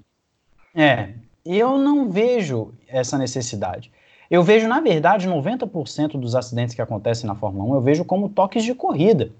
É, 0.74 1.10
eu 1.44 1.78
não 1.78 2.10
vejo 2.10 2.72
essa 2.88 3.16
necessidade. 3.16 3.92
Eu 4.30 4.42
vejo, 4.42 4.68
na 4.68 4.80
verdade, 4.80 5.28
90% 5.28 6.18
dos 6.18 6.34
acidentes 6.34 6.74
que 6.74 6.82
acontecem 6.82 7.26
na 7.26 7.34
Fórmula 7.34 7.64
1, 7.72 7.74
eu 7.76 7.80
vejo 7.80 8.04
como 8.04 8.28
toques 8.28 8.62
de 8.62 8.74
corrida. 8.74 9.30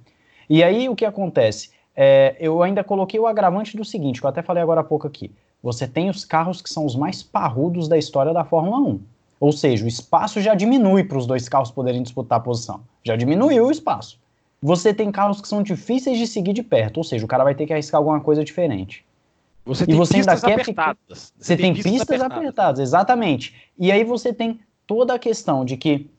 E 0.49 0.63
aí 0.63 0.89
o 0.89 0.97
que 0.97 1.05
acontece? 1.05 1.71
É, 1.95 2.37
eu 2.41 2.63
ainda 2.63 2.83
coloquei 2.83 3.21
o 3.21 3.27
agravante 3.27 3.77
do 3.77 3.85
seguinte, 3.85 4.21
que 4.21 4.27
eu 4.27 4.31
até 4.31 4.41
falei 4.41 4.63
agora 4.63 4.81
há 4.81 4.85
pouco 4.85 5.07
aqui. 5.07 5.31
Você 5.63 5.87
tem 5.87 6.09
os 6.09 6.25
carros 6.25 6.63
que 6.63 6.71
são 6.71 6.87
os 6.87 6.95
mais 6.95 7.23
parrudos 7.23 7.89
da 7.89 7.99
história 7.99 8.33
da 8.33 8.45
Fórmula 8.45 8.79
1. 8.79 9.01
Ou 9.41 9.53
seja, 9.53 9.85
o 9.85 9.89
espaço 9.89 10.41
já 10.41 10.55
diminui 10.55 11.05
para 11.05 11.19
os 11.19 11.27
dois 11.27 11.49
carros 11.49 11.71
poderem 11.71 12.03
disputar 12.03 12.39
a 12.39 12.43
posição. 12.43 12.81
Já 13.05 13.17
diminuiu 13.17 13.67
o 13.67 13.71
espaço. 13.71 14.19
Você 14.61 14.93
tem 14.93 15.13
carros 15.13 15.41
que 15.41 15.47
são 15.47 15.63
difíceis 15.63 16.19
de 16.19 16.27
seguir 16.27 16.53
de 16.53 16.63
perto, 16.63 16.99
ou 16.99 17.05
seja, 17.05 17.25
o 17.25 17.29
cara 17.29 17.45
vai 17.45 17.55
ter 17.55 17.67
que 17.67 17.73
arriscar 17.73 17.99
alguma 17.99 18.21
coisa 18.21 18.45
diferente. 18.45 19.05
Você 19.65 19.87
tem 19.87 19.95
e 19.95 19.99
você 19.99 20.15
pistas 20.15 20.45
ainda 20.45 20.57
quer 20.57 20.63
apertadas. 20.63 20.99
Você, 21.09 21.33
você 21.39 21.57
tem, 21.57 21.67
tem, 21.67 21.75
pistas, 21.75 21.93
pistas 21.93 22.21
apertadas. 22.21 22.39
apertadas, 22.39 22.81
exatamente. 22.81 23.55
E 23.79 23.93
aí 23.93 24.03
você 24.03 24.33
tem 24.33 24.59
toda 24.87 25.15
a 25.15 25.19
questão 25.19 25.65
de 25.65 25.77
que 25.77 26.11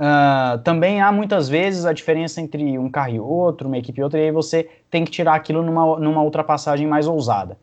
Uh, 0.00 0.56
também 0.60 1.02
há 1.02 1.12
muitas 1.12 1.46
vezes 1.46 1.84
a 1.84 1.92
diferença 1.92 2.40
entre 2.40 2.78
um 2.78 2.88
carro 2.88 3.14
e 3.14 3.20
outro, 3.20 3.68
uma 3.68 3.76
equipe 3.76 4.00
e 4.00 4.02
outra, 4.02 4.18
e 4.18 4.22
aí 4.22 4.32
você 4.32 4.66
tem 4.90 5.04
que 5.04 5.10
tirar 5.10 5.34
aquilo 5.34 5.62
numa, 5.62 6.00
numa 6.00 6.22
ultrapassagem 6.22 6.86
mais 6.86 7.06
ousada. 7.06 7.58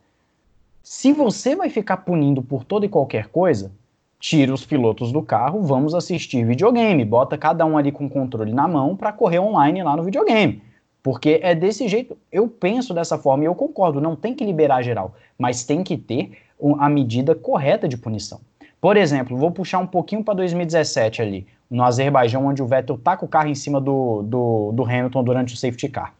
Se 0.89 1.11
você 1.11 1.53
vai 1.53 1.69
ficar 1.69 1.97
punindo 1.97 2.41
por 2.41 2.63
toda 2.63 2.85
e 2.85 2.89
qualquer 2.89 3.27
coisa, 3.27 3.73
tira 4.21 4.53
os 4.53 4.65
pilotos 4.65 5.11
do 5.11 5.21
carro, 5.21 5.61
vamos 5.61 5.93
assistir 5.93 6.45
videogame, 6.45 7.03
bota 7.03 7.38
cada 7.38 7.65
um 7.65 7.77
ali 7.77 7.91
com 7.91 8.05
o 8.05 8.09
controle 8.09 8.53
na 8.53 8.69
mão 8.69 8.95
para 8.95 9.11
correr 9.11 9.38
online 9.38 9.83
lá 9.83 9.97
no 9.97 10.03
videogame. 10.03 10.63
Porque 11.03 11.41
é 11.43 11.53
desse 11.53 11.89
jeito, 11.89 12.17
eu 12.31 12.47
penso 12.47 12.93
dessa 12.93 13.17
forma 13.17 13.43
e 13.43 13.47
eu 13.47 13.53
concordo, 13.53 13.99
não 13.99 14.15
tem 14.15 14.33
que 14.33 14.45
liberar 14.45 14.81
geral, 14.81 15.13
mas 15.38 15.65
tem 15.65 15.83
que 15.83 15.97
ter 15.97 16.38
a 16.79 16.88
medida 16.88 17.35
correta 17.35 17.85
de 17.85 17.97
punição. 17.97 18.39
Por 18.79 18.95
exemplo, 18.95 19.35
vou 19.35 19.51
puxar 19.51 19.79
um 19.79 19.88
pouquinho 19.88 20.23
para 20.23 20.35
2017 20.35 21.21
ali 21.21 21.45
no 21.69 21.83
Azerbaijão, 21.83 22.45
onde 22.45 22.63
o 22.63 22.65
Vettel 22.65 22.97
taca 22.97 23.25
o 23.25 23.27
carro 23.27 23.49
em 23.49 23.55
cima 23.55 23.81
do, 23.81 24.21
do, 24.23 24.71
do 24.71 24.83
Hamilton 24.85 25.21
durante 25.21 25.53
o 25.53 25.57
safety 25.57 25.89
car. 25.89 26.13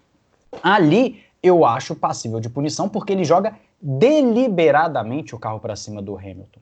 Ali 0.62 1.22
eu 1.42 1.64
acho 1.64 1.96
passível 1.96 2.42
de 2.42 2.50
punição 2.50 2.90
porque 2.90 3.14
ele 3.14 3.24
joga 3.24 3.54
deliberadamente 3.82 5.36
o 5.36 5.40
carro 5.40 5.60
para 5.60 5.76
cima 5.76 6.02
do 6.02 6.18
Hamilton. 6.18 6.60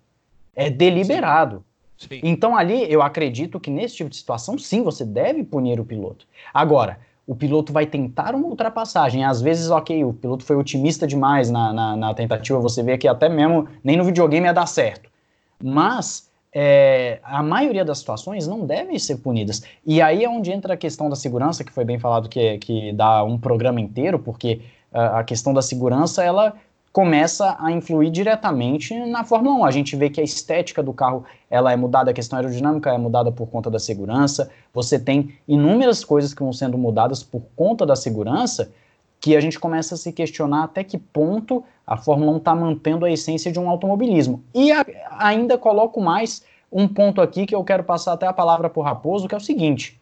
É 0.56 0.70
deliberado. 0.70 1.64
Sim. 1.98 2.10
Sim. 2.10 2.20
Então 2.24 2.56
ali 2.58 2.92
eu 2.92 3.02
acredito 3.02 3.60
que 3.60 3.72
nesse 3.72 3.96
tipo 3.96 4.10
de 4.10 4.18
situação, 4.18 4.58
sim, 4.58 4.84
você 4.84 5.06
deve 5.06 5.44
punir 5.44 5.80
o 5.80 5.86
piloto. 5.86 6.28
Agora, 6.54 7.00
o 7.26 7.36
piloto 7.36 7.74
vai 7.74 7.86
tentar 7.86 8.36
uma 8.36 8.48
ultrapassagem. 8.48 9.24
Às 9.24 9.42
vezes, 9.42 9.70
ok, 9.70 10.04
o 10.04 10.14
piloto 10.14 10.44
foi 10.44 10.56
otimista 10.56 11.08
demais 11.08 11.50
na, 11.50 11.74
na, 11.74 11.96
na 11.96 12.14
tentativa, 12.14 12.60
você 12.60 12.84
vê 12.84 12.98
que 12.98 13.08
até 13.08 13.28
mesmo 13.28 13.68
nem 13.84 13.98
no 13.98 14.04
videogame 14.04 14.46
ia 14.46 14.54
dar 14.54 14.68
certo. 14.68 15.10
Mas 15.64 16.30
é, 16.54 17.20
a 17.24 17.42
maioria 17.42 17.84
das 17.84 18.00
situações 18.00 18.48
não 18.48 18.66
devem 18.66 19.00
ser 19.00 19.18
punidas. 19.18 19.64
E 19.86 20.02
aí 20.02 20.24
é 20.24 20.30
onde 20.30 20.52
entra 20.52 20.76
a 20.76 20.78
questão 20.78 21.10
da 21.10 21.16
segurança, 21.16 21.64
que 21.64 21.72
foi 21.72 21.84
bem 21.84 21.98
falado 21.98 22.30
que, 22.30 22.58
que 22.60 22.94
dá 22.94 23.24
um 23.24 23.38
programa 23.38 23.82
inteiro, 23.82 24.20
porque 24.20 24.62
uh, 24.94 25.18
a 25.18 25.24
questão 25.24 25.54
da 25.54 25.62
segurança, 25.62 26.24
ela 26.24 26.54
começa 26.96 27.58
a 27.60 27.74
influir 27.74 28.10
diretamente 28.10 28.98
na 29.08 29.26
Fórmula 29.26 29.58
1. 29.58 29.66
A 29.66 29.72
gente 29.72 29.98
vê 29.98 30.10
que 30.10 30.22
a 30.22 30.24
estética 30.24 30.82
do 30.82 30.94
carro 30.94 31.26
ela 31.50 31.74
é 31.74 31.76
mudada, 31.76 32.12
a 32.12 32.14
questão 32.14 32.40
aerodinâmica 32.40 32.90
é 32.90 32.98
mudada 32.98 33.34
por 33.34 33.48
conta 33.48 33.70
da 33.70 33.78
segurança. 33.78 34.50
Você 34.74 34.98
tem 34.98 35.38
inúmeras 35.46 36.06
coisas 36.06 36.34
que 36.34 36.42
vão 36.42 36.54
sendo 36.54 36.78
mudadas 36.78 37.22
por 37.22 37.42
conta 37.54 37.86
da 37.86 37.98
segurança 37.98 38.72
que 39.20 39.36
a 39.36 39.42
gente 39.42 39.60
começa 39.60 39.96
a 39.96 39.98
se 39.98 40.14
questionar 40.14 40.64
até 40.64 40.86
que 40.86 40.98
ponto 40.98 41.66
a 41.86 41.98
Fórmula 41.98 42.32
1 42.32 42.38
está 42.38 42.56
mantendo 42.56 43.04
a 43.04 43.12
essência 43.12 43.52
de 43.52 43.60
um 43.60 43.70
automobilismo. 43.70 44.42
E 44.54 44.72
a, 44.72 44.86
ainda 45.20 45.58
coloco 45.58 46.00
mais 46.00 46.46
um 46.72 46.88
ponto 46.88 47.20
aqui 47.20 47.46
que 47.46 47.54
eu 47.54 47.64
quero 47.66 47.84
passar 47.84 48.14
até 48.14 48.26
a 48.26 48.32
palavra 48.32 48.70
para 48.70 48.80
o 48.80 48.84
Raposo, 48.84 49.28
que 49.28 49.36
é 49.36 49.38
o 49.38 49.42
seguinte. 49.42 50.00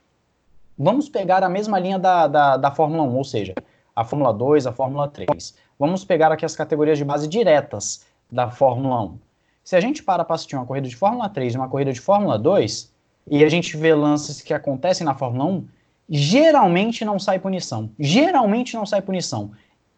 Vamos 0.78 1.10
pegar 1.10 1.44
a 1.44 1.50
mesma 1.50 1.80
linha 1.80 1.98
da, 1.98 2.28
da, 2.28 2.56
da 2.56 2.70
Fórmula 2.70 3.02
1, 3.02 3.18
ou 3.18 3.24
seja, 3.24 3.56
a 3.96 4.04
Fórmula 4.04 4.32
2, 4.32 4.68
a 4.68 4.72
Fórmula 4.72 5.08
3. 5.08 5.56
Vamos 5.78 6.04
pegar 6.04 6.32
aqui 6.32 6.46
as 6.46 6.56
categorias 6.56 6.98
de 6.98 7.06
base 7.06 7.28
diretas 7.28 8.06
da 8.32 8.50
Fórmula 8.50 9.02
1. 9.04 9.20
Se 9.64 9.76
a 9.76 9.80
gente 9.80 10.04
para 10.04 10.26
para 10.26 10.36
assistir 10.36 10.56
uma 10.56 10.66
corrida 10.66 10.88
de 10.88 10.96
Fórmula 10.96 11.30
3 11.30 11.54
e 11.54 11.58
uma 11.58 11.70
corrida 11.70 11.94
de 11.94 12.02
Fórmula 12.02 12.38
2, 12.38 12.92
e 13.28 13.44
a 13.44 13.50
gente 13.50 13.78
vê 13.78 13.94
lances 13.94 14.42
que 14.42 14.54
acontecem 14.54 15.06
na 15.06 15.16
Fórmula 15.16 15.46
1, 15.46 15.68
geralmente 16.10 17.06
não 17.06 17.18
sai 17.18 17.40
punição. 17.40 17.90
Geralmente 17.98 18.76
não 18.76 18.86
sai 18.86 19.02
punição. 19.02 19.52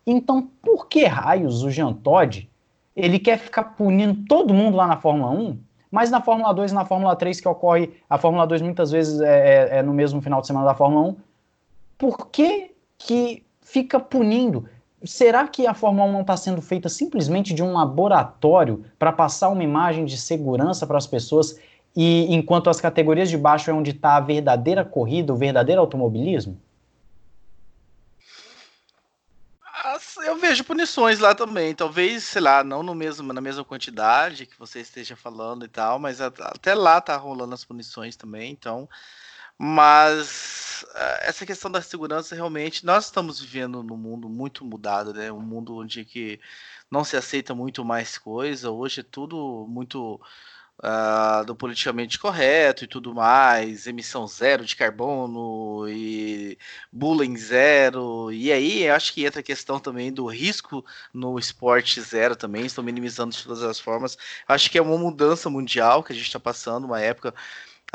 Então, 0.05 0.47
por 0.61 0.87
que 0.87 1.05
raios 1.05 1.63
o 1.63 1.71
Jean 1.71 1.93
Todt 1.93 2.49
ele 2.95 3.19
quer 3.19 3.37
ficar 3.37 3.63
punindo 3.75 4.23
todo 4.27 4.53
mundo 4.53 4.77
lá 4.77 4.87
na 4.87 4.97
Fórmula 4.97 5.31
1, 5.31 5.59
mas 5.91 6.09
na 6.09 6.21
Fórmula 6.21 6.53
2 6.53 6.71
e 6.71 6.75
na 6.75 6.85
Fórmula 6.85 7.15
3, 7.15 7.41
que 7.41 7.47
ocorre, 7.47 7.91
a 8.09 8.17
Fórmula 8.17 8.45
2 8.47 8.61
muitas 8.61 8.91
vezes 8.91 9.19
é, 9.19 9.69
é, 9.73 9.77
é 9.77 9.83
no 9.83 9.93
mesmo 9.93 10.21
final 10.21 10.39
de 10.39 10.47
semana 10.47 10.65
da 10.65 10.75
Fórmula 10.75 11.09
1, 11.09 11.15
por 11.97 12.27
que, 12.27 12.71
que 12.97 13.43
fica 13.61 13.99
punindo? 13.99 14.67
Será 15.05 15.47
que 15.47 15.67
a 15.67 15.73
Fórmula 15.73 16.09
1 16.09 16.11
não 16.11 16.21
está 16.21 16.35
sendo 16.35 16.61
feita 16.61 16.89
simplesmente 16.89 17.53
de 17.53 17.61
um 17.61 17.73
laboratório 17.73 18.85
para 18.97 19.11
passar 19.11 19.49
uma 19.49 19.63
imagem 19.63 20.05
de 20.05 20.17
segurança 20.17 20.87
para 20.87 20.97
as 20.97 21.07
pessoas 21.07 21.59
e 21.95 22.33
enquanto 22.33 22.69
as 22.69 22.81
categorias 22.81 23.29
de 23.29 23.37
baixo 23.37 23.69
é 23.69 23.73
onde 23.73 23.91
está 23.91 24.17
a 24.17 24.19
verdadeira 24.19 24.83
corrida, 24.83 25.31
o 25.31 25.37
verdadeiro 25.37 25.79
automobilismo? 25.79 26.59
Eu 30.25 30.37
vejo 30.37 30.63
punições 30.63 31.19
lá 31.19 31.35
também. 31.35 31.75
Talvez, 31.75 32.23
sei 32.23 32.41
lá, 32.41 32.63
não 32.63 32.81
no 32.81 32.95
mesmo, 32.95 33.31
na 33.31 33.39
mesma 33.39 33.63
quantidade 33.63 34.45
que 34.45 34.57
você 34.57 34.79
esteja 34.81 35.15
falando 35.15 35.63
e 35.63 35.67
tal, 35.67 35.99
mas 35.99 36.19
até 36.19 36.73
lá 36.73 36.99
tá 36.99 37.15
rolando 37.15 37.53
as 37.53 37.63
punições 37.63 38.15
também, 38.15 38.51
então. 38.51 38.89
Mas 39.57 40.85
eh, 40.95 41.29
essa 41.29 41.45
questão 41.45 41.71
da 41.71 41.81
segurança 41.81 42.35
realmente 42.35 42.85
nós 42.85 43.05
estamos 43.05 43.39
vivendo 43.39 43.81
num 43.83 43.97
mundo 43.97 44.27
muito 44.29 44.65
mudado, 44.65 45.13
né? 45.13 45.31
Um 45.31 45.41
mundo 45.41 45.77
onde 45.77 46.03
que 46.05 46.39
não 46.91 47.03
se 47.03 47.15
aceita 47.17 47.55
muito 47.55 47.83
mais 47.85 48.17
coisa. 48.17 48.69
Hoje 48.71 49.01
é 49.01 49.03
tudo 49.03 49.65
muito 49.69 50.19
uh, 50.79 51.45
do 51.45 51.55
politicamente 51.55 52.19
correto 52.19 52.83
e 52.83 52.87
tudo 52.87 53.13
mais, 53.13 53.87
emissão 53.87 54.27
zero 54.27 54.65
de 54.65 54.75
carbono 54.75 55.87
e 55.89 56.57
bullying 56.91 57.37
zero. 57.37 58.31
E 58.31 58.51
aí 58.51 58.89
acho 58.89 59.13
que 59.13 59.25
entra 59.25 59.39
a 59.41 59.43
questão 59.43 59.79
também 59.79 60.11
do 60.11 60.25
risco 60.27 60.83
no 61.13 61.37
esporte 61.39 62.01
zero 62.01 62.35
também, 62.35 62.65
estão 62.65 62.83
minimizando 62.83 63.35
de 63.35 63.43
todas 63.43 63.63
as 63.63 63.79
formas. 63.79 64.17
Acho 64.47 64.69
que 64.69 64.77
é 64.77 64.81
uma 64.81 64.97
mudança 64.97 65.49
mundial 65.49 66.03
que 66.03 66.13
a 66.13 66.15
gente 66.15 66.25
está 66.27 66.39
passando, 66.39 66.85
uma 66.85 66.99
época. 67.01 67.33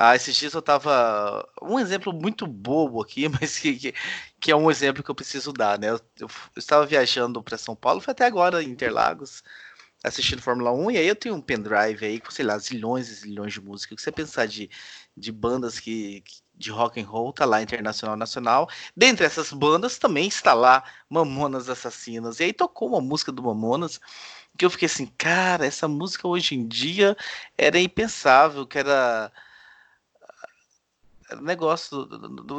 Ah, 0.02 0.16
esses 0.16 0.34
dias 0.34 0.54
eu 0.54 0.62
tava. 0.62 1.46
Um 1.60 1.78
exemplo 1.78 2.10
muito 2.12 2.46
bobo 2.46 3.02
aqui, 3.02 3.28
mas 3.28 3.58
que, 3.58 3.74
que, 3.76 3.94
que 4.40 4.50
é 4.50 4.56
um 4.56 4.70
exemplo 4.70 5.02
que 5.02 5.10
eu 5.10 5.14
preciso 5.14 5.52
dar, 5.52 5.78
né? 5.78 5.90
Eu, 5.90 5.96
eu, 6.18 6.26
eu 6.28 6.30
estava 6.56 6.86
viajando 6.86 7.42
para 7.42 7.58
São 7.58 7.76
Paulo, 7.76 8.00
foi 8.00 8.12
até 8.12 8.24
agora 8.24 8.62
em 8.62 8.70
Interlagos, 8.70 9.42
assistindo 10.04 10.42
Fórmula 10.42 10.72
1, 10.72 10.90
e 10.92 10.98
aí 10.98 11.06
eu 11.06 11.16
tenho 11.16 11.34
um 11.34 11.42
pendrive 11.42 12.06
aí 12.06 12.20
com, 12.20 12.30
sei 12.30 12.44
lá, 12.46 12.58
zilhões 12.58 13.08
e 13.10 13.14
zilhões 13.14 13.52
de 13.52 13.60
música. 13.60 13.92
O 13.94 13.96
que 13.96 14.02
você 14.02 14.10
pensar 14.12 14.46
de, 14.46 14.70
de 15.16 15.32
bandas 15.32 15.78
que, 15.78 16.24
de 16.54 16.70
rock 16.70 17.00
and 17.00 17.06
roll, 17.06 17.32
tá 17.32 17.44
lá 17.44 17.62
internacional 17.62 18.16
nacional. 18.16 18.68
Dentre 18.96 19.26
essas 19.26 19.52
bandas 19.52 19.98
também 19.98 20.28
está 20.28 20.54
lá 20.54 20.82
Mamonas 21.10 21.68
Assassinas. 21.68 22.40
E 22.40 22.44
aí 22.44 22.52
tocou 22.54 22.88
uma 22.88 23.00
música 23.02 23.30
do 23.32 23.42
Mamonas 23.42 24.00
que 24.58 24.64
eu 24.64 24.70
fiquei 24.70 24.86
assim, 24.86 25.06
cara, 25.18 25.66
essa 25.66 25.88
música 25.88 26.28
hoje 26.28 26.54
em 26.54 26.66
dia 26.66 27.16
era 27.58 27.78
impensável, 27.80 28.66
que 28.66 28.78
era 28.78 29.32
negócio. 31.40 32.06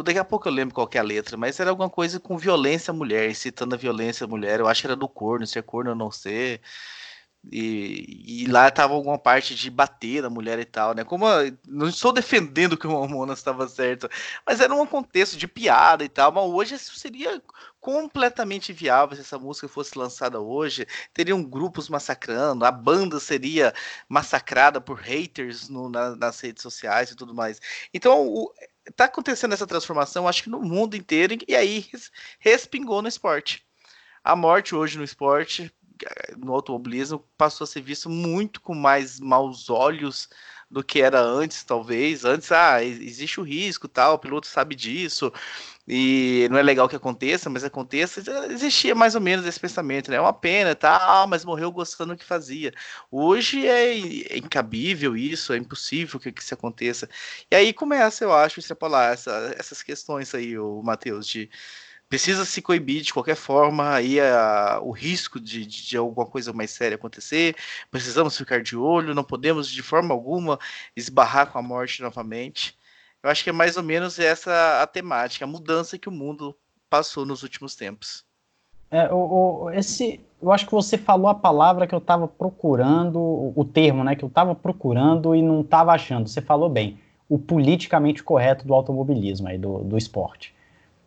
Daqui 0.03 0.19
a 0.19 0.25
pouco 0.25 0.47
eu 0.47 0.53
lembro 0.53 0.73
qual 0.75 0.89
é 0.93 0.97
a 0.99 1.03
letra, 1.03 1.37
mas 1.37 1.59
era 1.59 1.69
alguma 1.69 1.89
coisa 1.89 2.19
com 2.19 2.37
violência 2.37 2.93
mulher, 2.93 3.33
citando 3.35 3.75
a 3.75 3.77
violência 3.77 4.27
mulher. 4.27 4.59
Eu 4.59 4.67
acho 4.67 4.81
que 4.81 4.87
era 4.87 4.95
do 4.95 5.07
corno, 5.07 5.45
ser 5.47 5.63
corno 5.63 5.91
ou 5.91 5.95
não 5.95 6.11
ser. 6.11 6.61
E, 7.51 8.43
e, 8.43 8.47
lá 8.47 8.69
tava 8.69 8.93
alguma 8.93 9.17
parte 9.17 9.55
de 9.55 9.69
bater 9.71 10.21
na 10.21 10.29
mulher 10.29 10.59
e 10.59 10.65
tal, 10.65 10.93
né? 10.93 11.03
Como 11.03 11.25
não 11.67 11.87
estou 11.87 12.13
defendendo 12.13 12.77
que 12.77 12.85
o 12.85 12.91
Mamonas 12.91 13.39
estava 13.39 13.67
certo, 13.67 14.07
mas 14.45 14.61
era 14.61 14.73
um 14.75 14.85
contexto 14.85 15.35
de 15.37 15.47
piada 15.47 16.03
e 16.03 16.09
tal. 16.09 16.31
Mas 16.31 16.43
hoje 16.43 16.75
isso 16.75 16.95
seria 16.99 17.41
completamente 17.81 18.71
viável 18.71 19.15
se 19.15 19.21
essa 19.21 19.39
música 19.39 19.67
fosse 19.67 19.97
lançada 19.97 20.39
hoje. 20.39 20.87
Teriam 21.13 21.43
grupos 21.43 21.89
massacrando, 21.89 22.63
a 22.63 22.71
banda 22.71 23.19
seria 23.19 23.73
massacrada 24.07 24.79
por 24.79 24.99
haters 24.99 25.67
no, 25.67 25.89
na, 25.89 26.15
nas 26.15 26.39
redes 26.39 26.61
sociais 26.61 27.11
e 27.11 27.15
tudo 27.15 27.33
mais. 27.33 27.59
Então, 27.93 28.27
o, 28.27 28.53
tá 28.95 29.05
acontecendo 29.05 29.53
essa 29.53 29.67
transformação, 29.67 30.27
acho 30.27 30.43
que 30.43 30.49
no 30.49 30.61
mundo 30.61 30.95
inteiro, 30.95 31.35
e 31.47 31.55
aí 31.55 31.89
respingou 32.39 33.01
no 33.01 33.07
esporte. 33.07 33.65
A 34.23 34.35
morte 34.35 34.75
hoje 34.75 34.97
no 34.97 35.03
esporte 35.03 35.73
no 36.37 36.53
automobilismo 36.53 37.19
passou 37.37 37.65
a 37.65 37.67
ser 37.67 37.81
visto 37.81 38.09
muito 38.09 38.61
com 38.61 38.73
mais 38.73 39.19
maus 39.19 39.69
olhos 39.69 40.29
do 40.69 40.83
que 40.83 41.01
era 41.01 41.19
antes, 41.19 41.63
talvez. 41.63 42.23
Antes, 42.23 42.51
ah, 42.51 42.83
existe 42.83 43.39
o 43.39 43.43
risco, 43.43 43.87
tal, 43.87 44.15
o 44.15 44.19
piloto 44.19 44.47
sabe 44.47 44.73
disso, 44.73 45.31
e 45.87 46.47
não 46.51 46.57
é 46.57 46.63
legal 46.63 46.87
que 46.87 46.95
aconteça, 46.95 47.49
mas 47.49 47.63
aconteça. 47.63 48.21
Existia 48.49 48.93
mais 48.95 49.15
ou 49.15 49.21
menos 49.21 49.45
esse 49.45 49.59
pensamento, 49.59 50.11
né? 50.11 50.17
É 50.17 50.21
uma 50.21 50.33
pena, 50.33 50.75
tá, 50.75 51.25
mas 51.27 51.43
morreu 51.43 51.71
gostando 51.71 52.13
do 52.13 52.19
que 52.19 52.25
fazia. 52.25 52.71
Hoje 53.11 53.67
é, 53.67 54.37
incabível 54.37 55.15
isso, 55.15 55.53
é 55.53 55.57
impossível 55.57 56.19
que, 56.19 56.31
que 56.31 56.41
isso 56.41 56.53
aconteça. 56.53 57.09
E 57.49 57.55
aí 57.55 57.73
começa, 57.73 58.23
eu 58.23 58.33
acho, 58.33 58.59
extrapolar 58.59 59.13
essa, 59.13 59.55
essas 59.57 59.81
questões 59.83 60.33
aí, 60.35 60.57
o 60.57 60.81
Matheus, 60.83 61.27
de 61.27 61.49
precisa 62.11 62.43
se 62.43 62.61
coibir 62.61 63.01
de 63.01 63.13
qualquer 63.13 63.37
forma 63.37 63.95
aí 63.95 64.19
a, 64.19 64.81
o 64.81 64.91
risco 64.91 65.39
de, 65.39 65.65
de, 65.65 65.87
de, 65.87 65.97
alguma 65.97 66.25
coisa 66.27 66.51
mais 66.51 66.69
séria 66.71 66.95
acontecer. 66.95 67.55
Precisamos 67.89 68.37
ficar 68.37 68.61
de 68.61 68.75
olho, 68.75 69.15
não 69.15 69.23
podemos 69.23 69.69
de 69.69 69.81
forma 69.81 70.13
alguma 70.13 70.59
esbarrar 70.93 71.47
com 71.49 71.57
a 71.57 71.61
morte 71.61 72.01
novamente. 72.01 72.77
Eu 73.23 73.29
acho 73.29 73.43
que 73.43 73.49
é 73.49 73.53
mais 73.53 73.77
ou 73.77 73.83
menos 73.83 74.19
essa 74.19 74.81
a 74.81 74.87
temática, 74.87 75.45
a 75.45 75.47
mudança 75.47 75.97
que 75.97 76.09
o 76.09 76.11
mundo 76.11 76.55
passou 76.89 77.25
nos 77.25 77.43
últimos 77.43 77.75
tempos. 77.75 78.23
É, 78.89 79.11
o, 79.11 79.63
o, 79.63 79.69
esse, 79.71 80.19
eu 80.41 80.51
acho 80.51 80.65
que 80.65 80.71
você 80.71 80.97
falou 80.97 81.29
a 81.29 81.35
palavra 81.35 81.87
que 81.87 81.95
eu 81.95 81.99
estava 81.99 82.27
procurando, 82.27 83.19
o, 83.55 83.63
termo, 83.63 84.03
né, 84.03 84.15
que 84.15 84.23
eu 84.23 84.27
estava 84.27 84.53
procurando 84.53 85.35
e 85.35 85.41
não 85.41 85.61
estava 85.61 85.93
achando. 85.93 86.27
Você 86.27 86.41
falou 86.41 86.67
bem, 86.67 86.99
o 87.29 87.39
politicamente 87.39 88.21
correto 88.21 88.67
do 88.67 88.73
automobilismo, 88.73 89.47
aí, 89.47 89.57
do, 89.57 89.79
do 89.79 89.97
esporte 89.97 90.53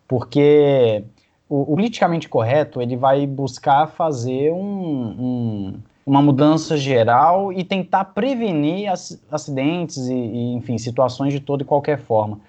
porque 0.06 1.04
o, 1.48 1.62
o, 1.62 1.66
politicamente 1.76 2.28
correto 2.28 2.80
ele 2.80 2.96
vai 2.96 3.26
buscar 3.26 3.86
fazer 3.86 4.52
um, 4.52 4.58
um, 4.58 5.80
uma 6.06 6.20
mudança 6.20 6.76
geral 6.76 7.52
e 7.52 7.64
tentar 7.64 8.04
prevenir 8.06 8.90
acidentes 9.30 9.96
e, 10.08 10.14
e, 10.14 10.54
enfim, 10.54 10.76
situações 10.76 11.32
de 11.32 11.40
toda 11.40 11.62
e 11.62 11.66
qualquer 11.66 11.98
forma. 11.98 12.40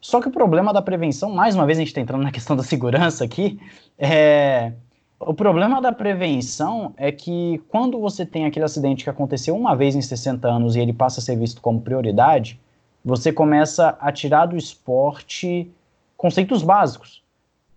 Só 0.00 0.20
que 0.20 0.28
o 0.28 0.30
problema 0.30 0.72
da 0.72 0.82
prevenção, 0.82 1.30
mais 1.30 1.54
uma 1.54 1.64
vez 1.64 1.78
a 1.78 1.80
gente 1.80 1.88
está 1.88 2.00
entrando 2.00 2.22
na 2.22 2.30
questão 2.32 2.56
da 2.56 2.62
segurança 2.62 3.24
aqui, 3.24 3.58
é, 3.98 4.72
o 5.20 5.32
problema 5.32 5.80
da 5.80 5.92
prevenção 5.92 6.92
é 6.96 7.10
que 7.10 7.62
quando 7.68 7.98
você 7.98 8.26
tem 8.26 8.44
aquele 8.44 8.64
acidente 8.64 9.04
que 9.04 9.10
aconteceu 9.10 9.56
uma 9.56 9.74
vez 9.74 9.94
em 9.94 10.02
60 10.02 10.46
anos 10.48 10.76
e 10.76 10.80
ele 10.80 10.92
passa 10.92 11.20
a 11.20 11.22
ser 11.22 11.36
visto 11.36 11.62
como 11.62 11.80
prioridade, 11.80 12.60
você 13.04 13.32
começa 13.32 13.96
a 14.00 14.10
tirar 14.10 14.46
do 14.46 14.56
esporte 14.56 15.70
conceitos 16.16 16.62
básicos. 16.62 17.22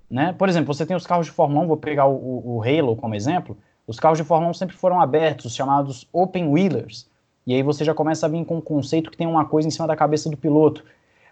Né? 0.10 0.34
Por 0.34 0.50
exemplo, 0.50 0.74
você 0.74 0.86
tem 0.86 0.96
os 0.96 1.06
carros 1.06 1.28
de 1.28 1.32
Fórmula 1.32 1.64
1, 1.66 1.68
vou 1.68 1.78
pegar 1.78 2.08
o, 2.08 2.58
o 2.58 2.64
Halo 2.64 2.96
como 2.96 3.14
exemplo, 3.14 3.58
os 3.88 4.00
carros 4.00 4.18
de 4.18 4.24
Fórmula 4.26 4.52
1 4.52 4.54
sempre 4.54 4.76
foram 4.76 5.00
abertos, 5.00 5.56
chamados 5.56 6.08
open 6.12 6.50
wheelers, 6.50 7.10
e 7.46 7.56
aí 7.56 7.64
você 7.64 7.86
já 7.86 7.94
começa 7.94 8.26
a 8.26 8.30
vir 8.30 8.44
com 8.46 8.58
um 8.58 8.62
conceito 8.62 9.10
que 9.10 9.16
tem 9.16 9.26
uma 9.26 9.46
coisa 9.46 9.68
em 9.68 9.72
cima 9.72 9.88
da 9.88 9.96
cabeça 9.96 10.30
do 10.30 10.36
piloto. 10.36 10.84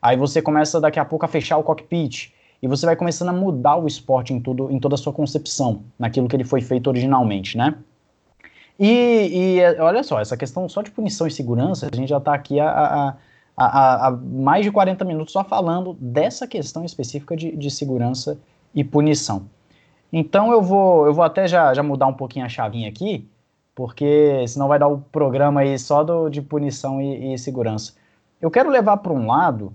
Aí 0.01 0.15
você 0.15 0.41
começa 0.41 0.79
daqui 0.79 0.97
a 0.97 1.03
pouco 1.03 1.25
a 1.25 1.27
fechar 1.27 1.57
o 1.57 1.63
cockpit, 1.63 2.33
e 2.61 2.67
você 2.67 2.85
vai 2.85 2.95
começando 2.95 3.29
a 3.29 3.33
mudar 3.33 3.75
o 3.75 3.85
esporte 3.85 4.33
em, 4.33 4.39
tudo, 4.39 4.71
em 4.71 4.79
toda 4.79 4.95
a 4.95 4.97
sua 4.97 5.11
concepção, 5.11 5.83
naquilo 5.99 6.27
que 6.27 6.35
ele 6.35 6.45
foi 6.45 6.61
feito 6.61 6.87
originalmente, 6.87 7.57
né? 7.57 7.75
E, 8.79 9.59
e 9.59 9.81
olha 9.81 10.03
só, 10.03 10.19
essa 10.19 10.35
questão 10.35 10.67
só 10.67 10.81
de 10.81 10.91
punição 10.91 11.27
e 11.27 11.31
segurança, 11.31 11.89
a 11.91 11.95
gente 11.95 12.09
já 12.09 12.17
está 12.17 12.33
aqui 12.33 12.59
há, 12.59 13.15
mais 14.23 14.65
de 14.65 14.71
40 14.71 15.05
minutos 15.05 15.31
só 15.31 15.43
falando 15.43 15.93
dessa 15.99 16.47
questão 16.47 16.83
específica 16.83 17.35
de, 17.35 17.55
de 17.55 17.71
segurança 17.71 18.37
e 18.73 18.83
punição. 18.83 19.45
Então 20.11 20.51
eu 20.51 20.61
vou, 20.61 21.05
eu 21.05 21.13
vou 21.13 21.23
até 21.23 21.47
já, 21.47 21.73
já 21.73 21.83
mudar 21.83 22.07
um 22.07 22.13
pouquinho 22.13 22.45
a 22.45 22.49
chavinha 22.49 22.87
aqui, 22.87 23.27
porque 23.73 24.45
senão 24.47 24.67
vai 24.67 24.79
dar 24.79 24.87
o 24.87 24.99
programa 24.99 25.61
aí 25.61 25.77
só 25.77 26.03
do, 26.03 26.29
de 26.29 26.41
punição 26.41 27.01
e, 27.01 27.33
e 27.33 27.37
segurança. 27.37 27.93
Eu 28.41 28.49
quero 28.49 28.69
levar 28.69 28.97
para 28.97 29.11
um 29.11 29.27
lado 29.27 29.73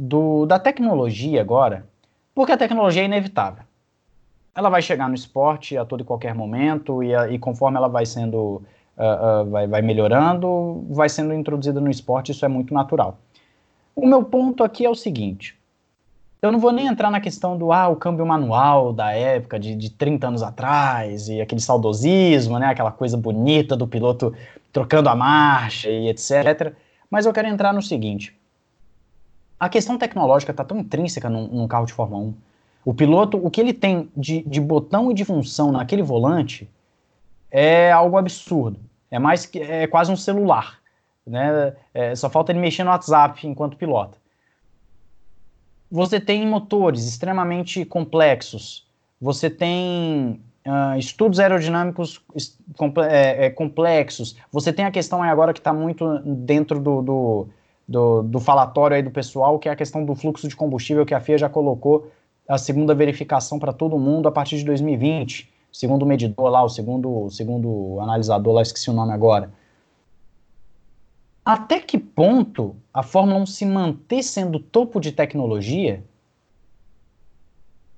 do, 0.00 0.46
da 0.46 0.58
tecnologia 0.58 1.40
agora, 1.40 1.86
porque 2.34 2.52
a 2.52 2.56
tecnologia 2.56 3.02
é 3.02 3.06
inevitável. 3.06 3.64
Ela 4.54 4.68
vai 4.68 4.82
chegar 4.82 5.08
no 5.08 5.14
esporte 5.14 5.76
a 5.76 5.84
todo 5.84 6.00
e 6.00 6.04
qualquer 6.04 6.34
momento, 6.34 7.02
e, 7.02 7.14
e 7.14 7.38
conforme 7.38 7.76
ela 7.76 7.88
vai 7.88 8.06
sendo 8.06 8.62
uh, 8.96 9.42
uh, 9.42 9.50
vai, 9.50 9.66
vai 9.66 9.82
melhorando, 9.82 10.84
vai 10.90 11.08
sendo 11.08 11.34
introduzida 11.34 11.80
no 11.80 11.90
esporte, 11.90 12.32
isso 12.32 12.44
é 12.44 12.48
muito 12.48 12.72
natural. 12.72 13.18
O 13.94 14.06
meu 14.06 14.24
ponto 14.24 14.64
aqui 14.64 14.84
é 14.84 14.90
o 14.90 14.94
seguinte: 14.94 15.58
eu 16.42 16.50
não 16.50 16.58
vou 16.58 16.72
nem 16.72 16.86
entrar 16.86 17.10
na 17.10 17.20
questão 17.20 17.56
do 17.56 17.72
ah, 17.72 17.88
o 17.88 17.96
câmbio 17.96 18.24
manual 18.24 18.92
da 18.92 19.12
época, 19.12 19.58
de, 19.58 19.74
de 19.74 19.90
30 19.90 20.28
anos 20.28 20.42
atrás, 20.42 21.28
e 21.28 21.40
aquele 21.40 21.60
saudosismo, 21.60 22.58
né, 22.58 22.66
aquela 22.66 22.90
coisa 22.90 23.16
bonita 23.16 23.76
do 23.76 23.86
piloto 23.86 24.34
trocando 24.72 25.08
a 25.08 25.14
marcha 25.14 25.90
e 25.90 26.08
etc. 26.08 26.72
Mas 27.10 27.26
eu 27.26 27.32
quero 27.32 27.48
entrar 27.48 27.72
no 27.74 27.82
seguinte: 27.82 28.34
a 29.58 29.68
questão 29.68 29.98
tecnológica 29.98 30.52
está 30.52 30.64
tão 30.64 30.78
intrínseca 30.78 31.28
num, 31.28 31.46
num, 31.48 31.68
carro 31.68 31.84
de 31.84 31.92
Fórmula 31.92 32.22
1. 32.22 32.34
O 32.86 32.94
piloto, 32.94 33.36
o 33.36 33.50
que 33.50 33.60
ele 33.60 33.74
tem 33.74 34.10
de, 34.16 34.42
de 34.42 34.60
botão 34.60 35.10
e 35.10 35.14
de 35.14 35.24
função 35.24 35.70
naquele 35.70 36.02
volante 36.02 36.68
é 37.50 37.92
algo 37.92 38.16
absurdo. 38.16 38.80
É 39.10 39.18
mais 39.18 39.44
que 39.44 39.60
é 39.60 39.86
quase 39.86 40.10
um 40.10 40.16
celular, 40.16 40.78
né? 41.26 41.74
É, 41.92 42.14
só 42.14 42.30
falta 42.30 42.52
ele 42.52 42.60
mexer 42.60 42.84
no 42.84 42.90
WhatsApp 42.90 43.46
enquanto 43.46 43.76
pilota. 43.76 44.19
Você 45.90 46.20
tem 46.20 46.46
motores 46.46 47.06
extremamente 47.06 47.84
complexos. 47.84 48.86
Você 49.20 49.50
tem 49.50 50.40
uh, 50.66 50.98
estudos 50.98 51.40
aerodinâmicos 51.40 52.22
é, 53.08 53.46
é, 53.46 53.50
complexos. 53.50 54.36
Você 54.52 54.72
tem 54.72 54.84
a 54.84 54.90
questão 54.90 55.22
agora 55.22 55.52
que 55.52 55.60
está 55.60 55.72
muito 55.72 56.18
dentro 56.24 56.78
do, 56.78 57.02
do, 57.02 57.48
do, 57.88 58.22
do 58.22 58.40
falatório 58.40 58.96
aí 58.96 59.02
do 59.02 59.10
pessoal, 59.10 59.58
que 59.58 59.68
é 59.68 59.72
a 59.72 59.76
questão 59.76 60.04
do 60.04 60.14
fluxo 60.14 60.48
de 60.48 60.56
combustível 60.56 61.04
que 61.04 61.14
a 61.14 61.20
FIA 61.20 61.38
já 61.38 61.48
colocou 61.48 62.10
a 62.48 62.56
segunda 62.56 62.94
verificação 62.94 63.58
para 63.58 63.72
todo 63.72 63.98
mundo 63.98 64.28
a 64.28 64.32
partir 64.32 64.56
de 64.58 64.64
2020 64.64 65.50
segundo 65.72 66.04
medidor 66.04 66.50
lá, 66.50 66.62
o 66.62 66.68
segundo, 66.68 67.24
o 67.26 67.30
segundo 67.30 67.98
analisador 68.00 68.54
lá, 68.54 68.62
esqueci 68.62 68.90
o 68.90 68.92
nome 68.92 69.12
agora. 69.12 69.52
Até 71.44 71.80
que 71.80 71.98
ponto 71.98 72.76
a 72.92 73.02
Fórmula 73.02 73.40
1 73.40 73.46
se 73.46 73.64
manter 73.66 74.22
sendo 74.22 74.60
topo 74.60 75.00
de 75.00 75.12
tecnologia 75.12 76.04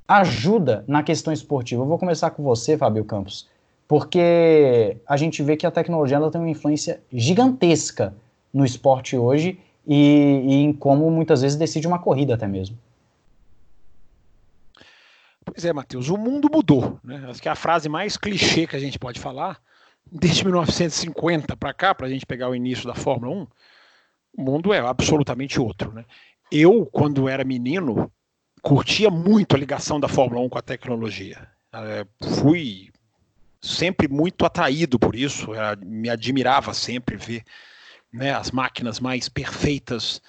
ajuda 0.07 0.85
na 0.87 1.03
questão 1.03 1.33
esportiva? 1.33 1.83
Eu 1.83 1.87
vou 1.87 1.99
começar 1.99 2.31
com 2.31 2.43
você, 2.43 2.79
Fábio 2.79 3.05
Campos, 3.05 3.49
porque 3.89 4.97
a 5.07 5.17
gente 5.17 5.43
vê 5.43 5.57
que 5.57 5.67
a 5.67 5.71
tecnologia 5.71 6.17
ela 6.17 6.31
tem 6.31 6.41
uma 6.41 6.51
influência 6.51 7.03
gigantesca 7.13 8.15
no 8.53 8.65
esporte 8.65 9.17
hoje 9.17 9.59
e, 9.87 10.43
e 10.47 10.55
em 10.63 10.73
como 10.73 11.11
muitas 11.11 11.43
vezes 11.43 11.57
decide 11.57 11.87
uma 11.87 11.99
corrida 11.99 12.35
até 12.35 12.47
mesmo. 12.47 12.79
Pois 15.45 15.65
é, 15.65 15.73
Matheus, 15.73 16.09
o 16.09 16.17
mundo 16.17 16.49
mudou. 16.53 17.01
Né? 17.03 17.27
Acho 17.29 17.43
que 17.43 17.49
é 17.49 17.53
a 17.53 17.57
frase 17.57 17.89
mais 17.89 18.17
clichê 18.17 18.67
que 18.67 18.77
a 18.77 18.79
gente 18.79 18.99
pode 18.99 19.19
falar, 19.19 19.61
desde 20.11 20.45
1950 20.45 21.57
para 21.57 21.73
cá, 21.73 21.95
para 21.95 22.07
a 22.07 22.11
gente 22.11 22.27
pegar 22.27 22.49
o 22.49 22.55
início 22.55 22.87
da 22.87 22.95
Fórmula 22.95 23.35
1, 23.35 23.47
o 24.39 24.43
mundo 24.43 24.73
é 24.73 24.79
absolutamente 24.79 25.61
outro. 25.61 25.93
Né? 25.93 26.05
Eu, 26.51 26.87
quando 26.87 27.29
era 27.29 27.45
menino, 27.45 28.11
curtia 28.61 29.11
muito 29.11 29.55
a 29.55 29.59
ligação 29.59 29.99
da 29.99 30.09
Fórmula 30.09 30.41
1 30.43 30.49
com 30.49 30.59
a 30.59 30.63
tecnologia. 30.63 31.49
É, 31.73 32.07
fui 32.41 32.91
sempre 33.61 34.09
muito 34.09 34.45
atraído 34.45 34.99
por 34.99 35.15
isso, 35.15 35.51
me 35.85 36.11
admirava 36.11 36.75
sempre 36.75 37.17
ver 37.17 37.45
né, 38.13 38.33
as 38.35 38.51
máquinas 38.51 39.01
mais 39.01 39.29
perfeitas 39.29 40.21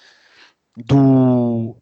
do, 0.76 1.76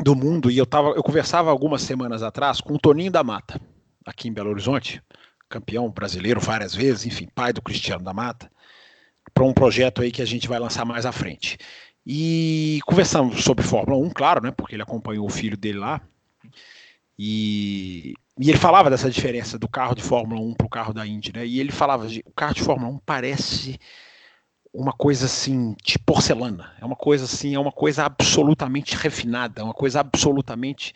do 0.00 0.16
mundo. 0.16 0.50
E 0.50 0.58
eu, 0.58 0.66
tava, 0.66 0.90
eu 0.90 1.02
conversava 1.02 1.50
algumas 1.50 1.82
semanas 1.82 2.22
atrás 2.22 2.60
com 2.60 2.74
o 2.74 2.78
Toninho 2.78 3.12
da 3.12 3.22
Mata, 3.22 3.60
aqui 4.04 4.28
em 4.28 4.32
Belo 4.32 4.50
Horizonte, 4.50 5.02
campeão 5.52 5.90
brasileiro 5.90 6.40
várias 6.40 6.74
vezes, 6.74 7.04
enfim, 7.04 7.28
pai 7.34 7.52
do 7.52 7.60
Cristiano 7.60 8.02
da 8.02 8.14
Mata, 8.14 8.50
para 9.34 9.44
um 9.44 9.52
projeto 9.52 10.00
aí 10.00 10.10
que 10.10 10.22
a 10.22 10.26
gente 10.26 10.48
vai 10.48 10.58
lançar 10.58 10.84
mais 10.86 11.04
à 11.04 11.12
frente. 11.12 11.58
E 12.06 12.80
conversamos 12.86 13.44
sobre 13.44 13.64
Fórmula 13.64 14.02
1, 14.04 14.10
claro, 14.10 14.42
né? 14.42 14.50
Porque 14.50 14.74
ele 14.74 14.82
acompanhou 14.82 15.26
o 15.26 15.30
filho 15.30 15.56
dele 15.56 15.78
lá. 15.78 16.00
E, 17.18 18.14
e 18.40 18.48
ele 18.48 18.58
falava 18.58 18.90
dessa 18.90 19.10
diferença 19.10 19.58
do 19.58 19.68
carro 19.68 19.94
de 19.94 20.02
Fórmula 20.02 20.40
1 20.40 20.54
para 20.54 20.66
o 20.66 20.70
carro 20.70 20.92
da 20.92 21.06
Indy, 21.06 21.32
né? 21.34 21.46
E 21.46 21.60
ele 21.60 21.70
falava, 21.70 22.06
o 22.24 22.32
carro 22.32 22.54
de 22.54 22.62
Fórmula 22.62 22.92
1 22.94 22.98
parece 22.98 23.78
uma 24.72 24.92
coisa 24.92 25.26
assim 25.26 25.76
de 25.84 25.98
porcelana, 25.98 26.72
é 26.80 26.84
uma 26.84 26.96
coisa 26.96 27.24
assim, 27.24 27.54
é 27.54 27.58
uma 27.58 27.70
coisa 27.70 28.04
absolutamente 28.04 28.96
refinada, 28.96 29.60
é 29.60 29.64
uma 29.64 29.74
coisa 29.74 30.00
absolutamente 30.00 30.94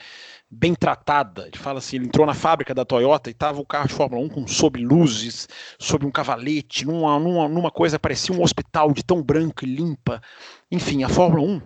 bem 0.51 0.75
tratada. 0.75 1.47
Ele 1.47 1.59
fala 1.59 1.79
assim, 1.79 1.97
ele 1.97 2.07
entrou 2.07 2.27
na 2.27 2.35
fábrica 2.35 2.75
da 2.75 2.85
Toyota 2.85 3.29
e 3.31 3.35
tava 3.35 3.61
o 3.61 3.67
carro 3.67 3.89
de 3.89 3.95
Fórmula 3.95 4.25
1 4.25 4.29
com 4.29 4.47
sob 4.47 4.81
luzes, 4.81 5.49
sob 5.79 6.07
um 6.07 6.11
cavalete, 6.11 6.85
numa, 6.85 7.19
numa, 7.19 7.49
numa 7.49 7.71
coisa 7.71 7.99
parecia 7.99 8.35
um 8.35 8.43
hospital 8.43 8.93
de 8.93 9.05
tão 9.05 9.23
branco 9.23 9.65
e 9.65 9.69
limpa. 9.69 10.23
Enfim, 10.71 11.03
a 11.03 11.09
Fórmula 11.09 11.43
1 11.43 11.63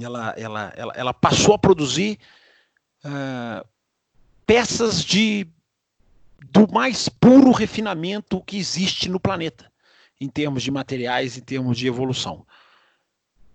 ela, 0.00 0.34
ela, 0.36 0.72
ela, 0.76 0.92
ela 0.96 1.14
passou 1.14 1.54
a 1.54 1.58
produzir 1.58 2.18
uh, 3.04 3.66
peças 4.46 5.04
de 5.04 5.46
do 6.50 6.70
mais 6.70 7.08
puro 7.08 7.52
refinamento 7.52 8.42
que 8.42 8.56
existe 8.56 9.08
no 9.08 9.20
planeta 9.20 9.70
em 10.20 10.28
termos 10.28 10.62
de 10.62 10.70
materiais, 10.70 11.36
em 11.36 11.40
termos 11.40 11.76
de 11.78 11.86
evolução. 11.86 12.46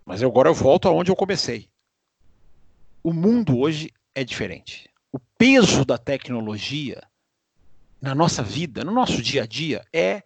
Mas 0.04 0.22
agora 0.22 0.48
eu 0.48 0.54
volto 0.54 0.88
aonde 0.88 1.10
eu 1.10 1.16
comecei. 1.16 1.68
O 3.02 3.12
mundo 3.12 3.58
hoje 3.58 3.90
é 4.18 4.24
diferente. 4.24 4.90
O 5.12 5.20
peso 5.38 5.84
da 5.84 5.96
tecnologia 5.96 7.00
na 8.00 8.16
nossa 8.16 8.42
vida, 8.42 8.82
no 8.82 8.90
nosso 8.90 9.22
dia 9.22 9.44
a 9.44 9.46
dia, 9.46 9.86
é, 9.92 10.24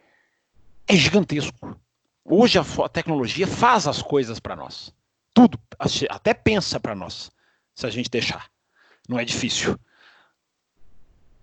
é 0.89 0.97
gigantesco. 0.97 1.79
Hoje 2.25 2.59
a, 2.59 2.63
a 2.63 2.89
tecnologia 2.89 3.47
faz 3.47 3.87
as 3.87 4.01
coisas 4.01 4.41
para 4.41 4.57
nós. 4.57 4.95
Tudo, 5.35 5.61
até 6.09 6.33
pensa 6.33 6.81
para 6.81 6.95
nós, 6.95 7.31
se 7.75 7.87
a 7.87 7.91
gente 7.91 8.09
deixar. 8.09 8.51
Não 9.07 9.19
é 9.19 9.25
difícil. 9.27 9.79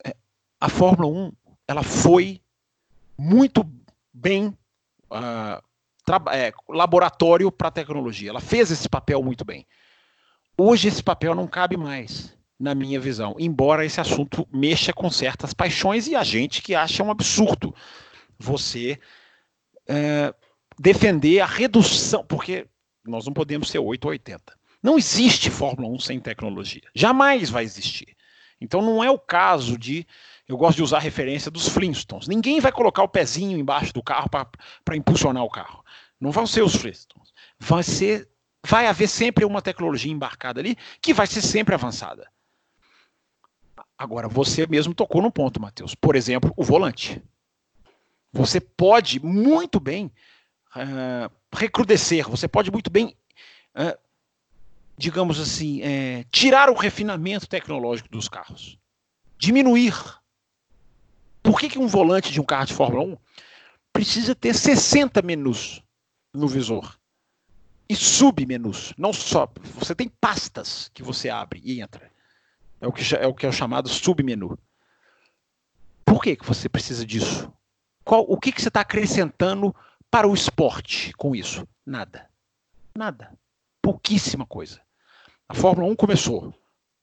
É, 0.03 0.15
a 0.59 0.69
Fórmula 0.69 1.07
1 1.07 1.31
ela 1.67 1.83
foi 1.83 2.41
muito 3.15 3.63
bem 4.11 4.57
uh, 5.11 5.63
é, 6.31 6.51
laboratório 6.67 7.51
para 7.51 7.69
tecnologia. 7.69 8.31
Ela 8.31 8.41
fez 8.41 8.71
esse 8.71 8.89
papel 8.89 9.21
muito 9.21 9.45
bem. 9.45 9.67
Hoje 10.57 10.87
esse 10.87 11.03
papel 11.03 11.35
não 11.35 11.47
cabe 11.47 11.77
mais, 11.77 12.37
na 12.59 12.75
minha 12.75 12.99
visão, 12.99 13.35
embora 13.39 13.85
esse 13.85 14.01
assunto 14.01 14.47
mexa 14.51 14.91
com 14.91 15.09
certas 15.09 15.53
paixões 15.53 16.07
e 16.07 16.15
a 16.15 16.23
gente 16.23 16.61
que 16.61 16.75
acha 16.75 17.01
um 17.01 17.09
absurdo 17.09 17.73
você 18.37 18.99
é, 19.87 20.33
defender 20.77 21.39
a 21.39 21.45
redução, 21.45 22.23
porque 22.25 22.67
nós 23.05 23.25
não 23.25 23.33
podemos 23.33 23.69
ser 23.69 23.79
8 23.79 24.05
ou 24.05 24.11
80. 24.11 24.57
Não 24.83 24.97
existe 24.97 25.49
Fórmula 25.49 25.93
1 25.95 25.99
sem 25.99 26.19
tecnologia. 26.19 26.83
Jamais 26.93 27.49
vai 27.49 27.63
existir. 27.63 28.15
Então 28.61 28.81
não 28.81 29.03
é 29.03 29.09
o 29.09 29.19
caso 29.19 29.77
de 29.77 30.05
eu 30.47 30.57
gosto 30.57 30.77
de 30.77 30.83
usar 30.83 30.97
a 30.97 31.01
referência 31.01 31.51
dos 31.51 31.67
Flintstones. 31.69 32.27
Ninguém 32.27 32.59
vai 32.59 32.71
colocar 32.71 33.03
o 33.03 33.07
pezinho 33.07 33.57
embaixo 33.57 33.93
do 33.93 34.01
carro 34.01 34.29
para 34.29 34.97
impulsionar 34.97 35.43
o 35.43 35.49
carro. 35.49 35.83
Não 36.19 36.31
vão 36.31 36.47
ser 36.47 36.63
os 36.63 36.75
Flintstones. 36.75 37.31
Vai 37.59 37.83
ser, 37.83 38.27
vai 38.65 38.87
haver 38.87 39.07
sempre 39.07 39.45
uma 39.45 39.61
tecnologia 39.61 40.11
embarcada 40.11 40.59
ali 40.59 40.75
que 41.01 41.13
vai 41.13 41.27
ser 41.27 41.41
sempre 41.41 41.75
avançada. 41.75 42.27
Agora, 43.99 44.29
você 44.29 44.65
mesmo 44.65 44.93
tocou 44.93 45.21
no 45.21 45.29
ponto, 45.29 45.61
Matheus. 45.61 45.93
Por 45.93 46.15
exemplo, 46.15 46.53
o 46.55 46.63
volante. 46.63 47.21
Você 48.31 48.61
pode 48.61 49.19
muito 49.19 49.77
bem 49.77 50.09
uh, 50.75 51.29
recrudescer, 51.53 52.29
você 52.29 52.47
pode 52.47 52.71
muito 52.71 52.89
bem, 52.89 53.13
uh, 53.75 53.99
digamos 54.97 55.37
assim, 55.37 55.81
uh, 55.81 56.23
tirar 56.31 56.69
o 56.69 56.75
refinamento 56.75 57.45
tecnológico 57.45 58.07
dos 58.07 58.29
carros. 58.29 58.79
Diminuir 59.37 59.93
por 61.43 61.59
que, 61.59 61.67
que 61.67 61.79
um 61.79 61.87
volante 61.87 62.31
de 62.31 62.39
um 62.39 62.45
carro 62.45 62.67
de 62.67 62.73
Fórmula 62.73 63.03
1 63.03 63.17
precisa 63.91 64.33
ter 64.33 64.53
60 64.53 65.21
menus 65.21 65.83
no 66.33 66.47
visor? 66.47 66.97
E 67.89 67.95
submenus, 67.95 68.93
não 68.97 69.11
só. 69.11 69.51
Você 69.75 69.95
tem 69.95 70.07
pastas 70.07 70.89
que 70.93 71.01
você 71.01 71.29
abre 71.29 71.59
e 71.65 71.81
entra. 71.81 72.08
É 72.81 72.87
o 72.87 72.91
que 72.91 73.15
é, 73.15 73.27
o, 73.27 73.33
que 73.33 73.45
é 73.45 73.49
o 73.49 73.53
chamado 73.53 73.89
submenu. 73.89 74.57
Por 76.05 76.21
que, 76.21 76.35
que 76.35 76.45
você 76.45 76.67
precisa 76.67 77.05
disso? 77.05 77.51
Qual, 78.03 78.25
o 78.27 78.39
que, 78.39 78.51
que 78.51 78.61
você 78.61 78.69
está 78.69 78.81
acrescentando 78.81 79.75
para 80.09 80.27
o 80.27 80.33
esporte 80.33 81.13
com 81.13 81.35
isso? 81.35 81.67
Nada. 81.85 82.29
Nada. 82.95 83.31
Pouquíssima 83.81 84.45
coisa. 84.45 84.81
A 85.47 85.53
Fórmula 85.53 85.91
1 85.91 85.95
começou 85.95 86.53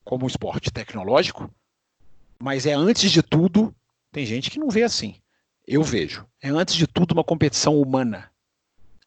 como 0.05 0.25
um 0.25 0.29
esporte 0.29 0.71
tecnológico, 0.71 1.51
mas 2.39 2.67
é 2.67 2.73
antes 2.73 3.11
de 3.11 3.23
tudo 3.23 3.75
tem 4.13 4.25
gente 4.25 4.51
que 4.51 4.59
não 4.59 4.71
vê 4.71 4.83
assim. 4.83 5.21
Eu 5.67 5.83
vejo. 5.83 6.27
É 6.41 6.49
antes 6.49 6.75
de 6.75 6.87
tudo 6.87 7.13
uma 7.13 7.25
competição 7.25 7.81
humana. 7.81 8.31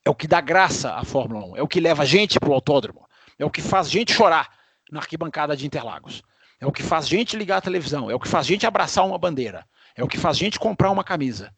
É 0.03 0.09
o 0.09 0.15
que 0.15 0.28
dá 0.28 0.41
graça 0.41 0.93
à 0.93 1.03
Fórmula 1.03 1.45
1. 1.53 1.57
É 1.57 1.61
o 1.61 1.67
que 1.67 1.80
leva 1.80 2.05
gente 2.05 2.39
para 2.39 2.49
o 2.49 2.53
autódromo. 2.53 3.07
É 3.38 3.45
o 3.45 3.49
que 3.49 3.61
faz 3.61 3.89
gente 3.89 4.13
chorar 4.13 4.49
na 4.91 4.99
arquibancada 4.99 5.55
de 5.55 5.65
Interlagos. 5.65 6.22
É 6.60 6.68
o 6.68 6.72
que 6.72 6.84
faz 6.84 7.07
gente 7.07 7.38
ligar 7.38 7.57
a 7.57 7.62
televisão. 7.62 8.12
É 8.12 8.16
o 8.16 8.20
que 8.20 8.28
faz 8.28 8.45
gente 8.45 8.68
abraçar 8.68 9.05
uma 9.05 9.18
bandeira. 9.18 9.66
É 9.95 10.03
o 10.03 10.07
que 10.07 10.18
faz 10.18 10.38
gente 10.38 10.60
comprar 10.60 10.91
uma 10.91 11.03
camisa. 11.03 11.53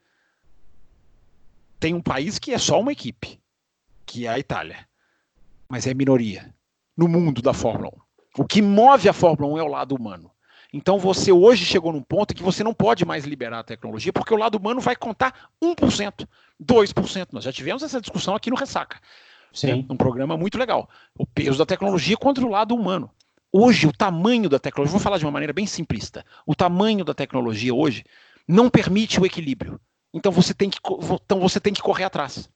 Tem 1.80 1.94
um 1.94 2.02
país 2.02 2.38
que 2.38 2.54
é 2.54 2.58
só 2.58 2.80
uma 2.80 2.92
equipe, 2.92 3.40
que 4.06 4.28
é 4.28 4.30
a 4.30 4.40
Itália. 4.40 4.88
Mas 5.68 5.88
é 5.88 5.94
minoria 5.94 6.54
no 6.96 7.08
mundo 7.08 7.42
da 7.42 7.54
Fórmula 7.54 7.92
1. 8.38 8.42
O 8.44 8.46
que 8.46 8.62
move 8.62 9.10
a 9.10 9.14
Fórmula 9.14 9.54
1 9.54 9.58
é 9.58 9.64
o 9.64 9.68
lado 9.68 9.96
humano. 9.96 10.32
Então 10.74 10.98
você 10.98 11.32
hoje 11.32 11.66
chegou 11.66 11.92
num 11.92 12.02
ponto 12.02 12.34
que 12.34 12.44
você 12.44 12.64
não 12.64 12.74
pode 12.74 13.04
mais 13.04 13.26
liberar 13.26 13.60
a 13.60 13.64
tecnologia, 13.64 14.14
porque 14.14 14.34
o 14.34 14.38
lado 14.38 14.56
humano 14.56 14.80
vai 14.80 14.96
contar 14.96 15.50
1%, 15.62 16.28
2%. 16.64 17.28
Nós 17.32 17.44
já 17.44 17.52
tivemos 17.52 17.84
essa 17.84 18.00
discussão 18.00 18.36
aqui 18.36 18.50
no 18.50 18.56
Ressaca. 18.56 19.00
Sim. 19.52 19.86
Um 19.90 19.98
programa 19.98 20.38
muito 20.38 20.58
legal. 20.58 20.90
O 21.18 21.26
peso 21.26 21.58
da 21.58 21.66
tecnologia 21.66 22.16
contra 22.16 22.46
o 22.46 22.50
lado 22.50 22.74
humano. 22.74 23.12
Hoje, 23.54 23.86
o 23.86 23.92
tamanho 23.92 24.48
da 24.48 24.58
tecnologia, 24.58 24.92
vou 24.92 25.02
falar 25.02 25.18
de 25.18 25.26
uma 25.26 25.32
maneira 25.32 25.52
bem 25.52 25.66
simplista. 25.66 26.26
O 26.46 26.56
tamanho 26.56 27.04
da 27.04 27.14
tecnologia 27.14 27.74
hoje 27.74 28.06
não 28.48 28.70
permite 28.70 29.20
o 29.20 29.26
equilíbrio. 29.26 29.80
Então 30.14 30.32
você 30.32 30.54
tem 30.54 30.70
que, 30.70 30.80
então 31.24 31.40
você 31.40 31.60
tem 31.60 31.74
que 31.74 31.82
correr 31.82 32.06
atrás. 32.06 32.50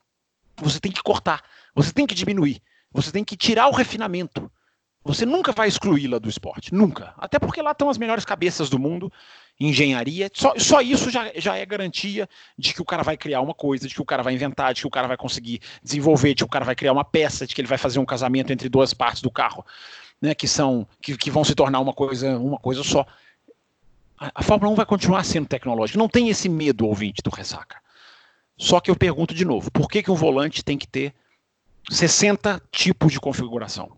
Você 0.58 0.80
tem 0.80 0.92
que 0.92 1.04
cortar. 1.04 1.44
Você 1.74 1.92
tem 1.92 2.08
que 2.08 2.16
diminuir. 2.16 2.62
Você 2.94 3.12
tem 3.12 3.26
que 3.26 3.36
tirar 3.36 3.68
o 3.68 3.74
refinamento. 3.74 4.50
Você 5.04 5.24
nunca 5.24 5.52
vai 5.52 5.68
excluí-la 5.68 6.18
do 6.18 6.28
esporte, 6.28 6.74
nunca. 6.74 7.14
Até 7.18 7.38
porque 7.38 7.62
lá 7.62 7.72
estão 7.72 7.90
as 7.90 7.98
melhores 7.98 8.26
cabeças 8.26 8.72
do 8.72 8.80
mundo, 8.80 9.14
engenharia. 9.60 10.32
Só, 10.34 10.54
só 10.58 10.82
isso 10.82 11.12
já, 11.12 11.32
já 11.36 11.56
é 11.56 11.64
garantia 11.64 12.28
de 12.58 12.74
que 12.74 12.82
o 12.82 12.86
cara 12.86 13.04
vai 13.04 13.16
criar 13.16 13.42
uma 13.42 13.54
coisa, 13.54 13.88
de 13.88 13.94
que 13.94 14.02
o 14.02 14.06
cara 14.06 14.24
vai 14.24 14.34
inventar, 14.34 14.74
de 14.74 14.82
que 14.82 14.88
o 14.88 14.90
cara 14.90 15.08
vai 15.08 15.16
conseguir 15.16 15.62
desenvolver, 15.84 16.30
de 16.30 16.38
que 16.38 16.46
o 16.46 16.50
cara 16.50 16.66
vai 16.66 16.76
criar 16.76 16.92
uma 16.92 17.06
peça, 17.06 17.46
de 17.46 17.54
que 17.54 17.62
ele 17.62 17.68
vai 17.68 17.78
fazer 17.78 18.00
um 18.00 18.06
casamento 18.06 18.52
entre 18.52 18.68
duas 18.68 18.96
partes 18.96 19.22
do 19.22 19.30
carro, 19.30 19.64
né, 20.22 20.34
que 20.34 20.48
são 20.48 20.88
que, 21.02 21.18
que 21.18 21.32
vão 21.32 21.44
se 21.44 21.56
tornar 21.56 21.80
uma 21.80 21.94
coisa, 21.94 22.38
uma 22.38 22.58
coisa 22.58 22.84
só. 22.84 23.06
A, 24.18 24.32
a 24.36 24.44
Fórmula 24.44 24.72
1 24.72 24.76
vai 24.76 24.86
continuar 24.86 25.24
sendo 25.24 25.48
tecnológica. 25.48 26.00
Não 26.00 26.10
tem 26.10 26.30
esse 26.30 26.50
medo, 26.50 26.88
ouvinte, 26.88 27.22
do 27.22 27.30
ressaca. 27.30 27.78
Só 28.58 28.80
que 28.80 28.90
eu 28.90 28.96
pergunto 28.96 29.34
de 29.34 29.46
novo: 29.46 29.72
por 29.72 29.90
que, 29.90 30.02
que 30.02 30.12
um 30.12 30.16
volante 30.16 30.64
tem 30.64 30.78
que 30.78 30.88
ter 30.88 31.14
60 31.90 32.62
tipos 32.72 33.12
de 33.12 33.20
configuração? 33.20 33.98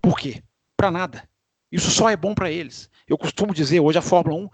Por 0.00 0.18
quê? 0.18 0.42
Para 0.76 0.90
nada. 0.90 1.28
Isso 1.70 1.90
só 1.90 2.10
é 2.10 2.16
bom 2.16 2.34
para 2.34 2.50
eles. 2.50 2.90
Eu 3.08 3.16
costumo 3.16 3.54
dizer, 3.54 3.80
hoje 3.80 3.98
a 3.98 4.02
Fórmula 4.02 4.44
1 4.44 4.50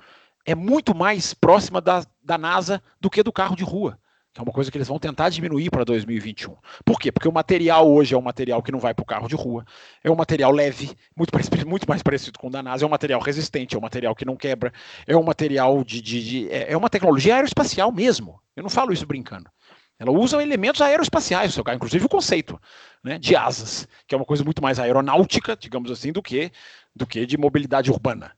é 0.46 0.54
muito 0.54 0.94
mais 0.94 1.34
próxima 1.34 1.80
da, 1.80 2.06
da 2.22 2.38
NASA 2.38 2.82
do 3.00 3.10
que 3.10 3.22
do 3.22 3.32
carro 3.32 3.56
de 3.56 3.64
rua. 3.64 3.98
Que 4.32 4.40
é 4.40 4.42
uma 4.42 4.52
coisa 4.52 4.70
que 4.70 4.76
eles 4.76 4.88
vão 4.88 4.98
tentar 4.98 5.28
diminuir 5.30 5.70
para 5.70 5.84
2021. 5.84 6.54
Por 6.84 6.98
quê? 6.98 7.10
Porque 7.10 7.28
o 7.28 7.32
material 7.32 7.90
hoje 7.90 8.14
é 8.14 8.18
um 8.18 8.22
material 8.22 8.62
que 8.62 8.70
não 8.70 8.78
vai 8.78 8.94
para 8.94 9.02
o 9.02 9.06
carro 9.06 9.28
de 9.28 9.34
rua, 9.34 9.64
é 10.02 10.10
um 10.10 10.16
material 10.16 10.52
leve, 10.52 10.90
muito, 11.16 11.32
muito 11.66 11.88
mais 11.88 12.02
parecido 12.02 12.38
com 12.38 12.48
o 12.48 12.50
da 12.50 12.62
NASA, 12.62 12.84
é 12.84 12.86
um 12.86 12.90
material 12.90 13.20
resistente, 13.20 13.74
é 13.74 13.78
um 13.78 13.82
material 13.82 14.14
que 14.14 14.24
não 14.24 14.36
quebra, 14.36 14.72
é 15.06 15.16
um 15.16 15.22
material 15.22 15.82
de. 15.82 16.00
de, 16.00 16.24
de 16.24 16.48
é, 16.50 16.72
é 16.72 16.76
uma 16.76 16.90
tecnologia 16.90 17.34
aeroespacial 17.34 17.90
mesmo. 17.90 18.40
Eu 18.54 18.62
não 18.62 18.70
falo 18.70 18.92
isso 18.92 19.06
brincando. 19.06 19.50
Ela 19.98 20.12
usa 20.12 20.40
elementos 20.40 20.80
aeroespaciais, 20.80 21.52
seu 21.52 21.64
carro, 21.64 21.76
inclusive 21.76 22.06
o 22.06 22.08
conceito 22.08 22.60
né, 23.02 23.18
de 23.18 23.34
asas, 23.34 23.88
que 24.06 24.14
é 24.14 24.18
uma 24.18 24.24
coisa 24.24 24.44
muito 24.44 24.62
mais 24.62 24.78
aeronáutica, 24.78 25.56
digamos 25.56 25.90
assim, 25.90 26.12
do 26.12 26.22
que, 26.22 26.52
do 26.94 27.04
que 27.04 27.26
de 27.26 27.36
mobilidade 27.36 27.90
urbana. 27.90 28.32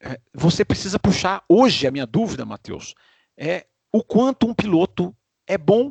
É, 0.00 0.20
você 0.34 0.64
precisa 0.64 0.98
puxar. 0.98 1.44
Hoje, 1.48 1.86
a 1.86 1.90
minha 1.92 2.06
dúvida, 2.06 2.44
Matheus, 2.44 2.94
é 3.36 3.66
o 3.96 4.02
quanto 4.04 4.46
um 4.46 4.52
piloto 4.52 5.16
é 5.46 5.56
bom 5.56 5.90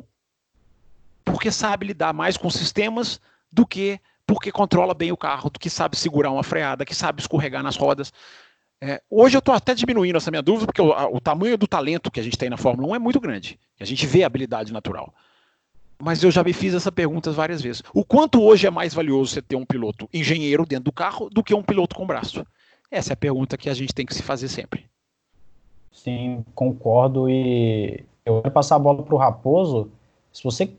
porque 1.24 1.50
sabe 1.50 1.86
lidar 1.86 2.14
mais 2.14 2.36
com 2.36 2.48
sistemas 2.48 3.20
do 3.50 3.66
que 3.66 3.98
porque 4.24 4.52
controla 4.52 4.94
bem 4.94 5.10
o 5.10 5.16
carro, 5.16 5.50
do 5.50 5.58
que 5.58 5.68
sabe 5.68 5.96
segurar 5.96 6.30
uma 6.30 6.44
freada, 6.44 6.84
que 6.84 6.94
sabe 6.94 7.20
escorregar 7.20 7.64
nas 7.64 7.76
rodas. 7.76 8.12
É, 8.80 9.02
hoje 9.10 9.36
eu 9.36 9.40
estou 9.40 9.54
até 9.54 9.74
diminuindo 9.74 10.16
essa 10.16 10.30
minha 10.30 10.42
dúvida, 10.42 10.66
porque 10.66 10.80
o, 10.80 10.92
a, 10.92 11.08
o, 11.08 11.20
tamanho 11.20 11.58
do 11.58 11.66
talento 11.66 12.10
que 12.10 12.20
a 12.20 12.22
gente 12.22 12.38
tem 12.38 12.48
na 12.48 12.56
Fórmula 12.56 12.92
1 12.92 12.94
é 12.94 12.98
muito 13.00 13.18
grande. 13.18 13.58
A 13.80 13.84
gente 13.84 14.06
vê 14.06 14.22
a 14.22 14.26
habilidade 14.26 14.72
natural. 14.72 15.12
Mas 15.98 16.22
eu 16.22 16.30
já 16.30 16.44
me 16.44 16.52
fiz 16.52 16.74
essa 16.74 16.92
pergunta 16.92 17.32
várias 17.32 17.60
vezes. 17.60 17.82
O 17.92 18.04
quanto 18.04 18.40
hoje 18.40 18.68
é 18.68 18.70
mais 18.70 18.94
valioso 18.94 19.32
você 19.32 19.42
ter 19.42 19.56
um 19.56 19.66
piloto 19.66 20.08
engenheiro 20.12 20.64
dentro 20.64 20.84
do 20.84 20.92
carro 20.92 21.28
do 21.28 21.42
que 21.42 21.54
um 21.54 21.62
piloto 21.62 21.96
com 21.96 22.06
braço? 22.06 22.46
Essa 22.88 23.12
é 23.12 23.14
a 23.14 23.16
pergunta 23.16 23.56
que 23.56 23.68
a 23.68 23.74
gente 23.74 23.92
tem 23.92 24.06
que 24.06 24.14
se 24.14 24.22
fazer 24.22 24.46
sempre. 24.46 24.88
Sim, 25.96 26.44
concordo. 26.54 27.28
E 27.28 28.04
eu 28.24 28.42
quero 28.42 28.52
passar 28.52 28.76
a 28.76 28.78
bola 28.78 29.02
para 29.02 29.14
o 29.14 29.18
Raposo. 29.18 29.90
Se 30.30 30.44
você 30.44 30.70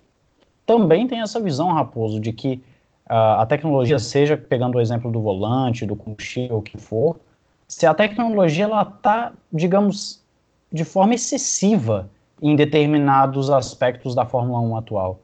também 0.63 1.07
tem 1.07 1.21
essa 1.21 1.39
visão, 1.39 1.73
Raposo, 1.73 2.19
de 2.19 2.31
que 2.31 2.61
uh, 3.09 3.41
a 3.41 3.45
tecnologia, 3.47 3.97
seja 3.97 4.37
pegando 4.37 4.77
o 4.77 4.81
exemplo 4.81 5.11
do 5.11 5.19
volante, 5.19 5.87
do 5.87 5.95
combustível, 5.95 6.57
o 6.57 6.61
que 6.61 6.77
for, 6.77 7.19
se 7.67 7.87
a 7.87 7.95
tecnologia 7.95 8.65
ela 8.65 8.83
está, 8.83 9.33
digamos, 9.51 10.23
de 10.71 10.85
forma 10.85 11.15
excessiva 11.15 12.09
em 12.39 12.55
determinados 12.55 13.49
aspectos 13.49 14.13
da 14.13 14.23
Fórmula 14.23 14.59
1 14.59 14.77
atual. 14.77 15.19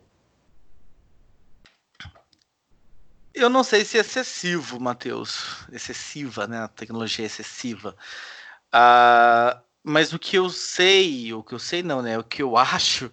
Eu 3.32 3.50
não 3.50 3.64
sei 3.64 3.86
se 3.86 3.98
é 3.98 4.02
excessivo, 4.02 4.80
Matheus. 4.80 5.68
Excessiva, 5.72 6.48
né? 6.48 6.64
A 6.64 6.68
tecnologia 6.68 7.26
é 7.26 7.28
excessiva. 7.28 7.96
Uh, 8.74 9.62
mas 9.84 10.14
o 10.14 10.20
que 10.20 10.38
eu 10.38 10.50
sei, 10.50 11.34
o 11.34 11.44
que 11.44 11.54
eu 11.54 11.60
sei 11.60 11.84
não, 11.84 12.02
né? 12.02 12.18
O 12.18 12.24
que 12.24 12.42
eu 12.42 12.58
acho 12.58 13.12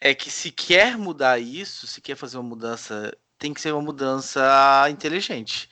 é 0.00 0.14
que 0.14 0.30
se 0.30 0.50
quer 0.50 0.98
mudar 0.98 1.38
isso, 1.38 1.86
se 1.86 2.00
quer 2.00 2.16
fazer 2.16 2.38
uma 2.38 2.48
mudança, 2.48 3.16
tem 3.38 3.54
que 3.54 3.60
ser 3.60 3.72
uma 3.72 3.82
mudança 3.82 4.88
inteligente. 4.90 5.70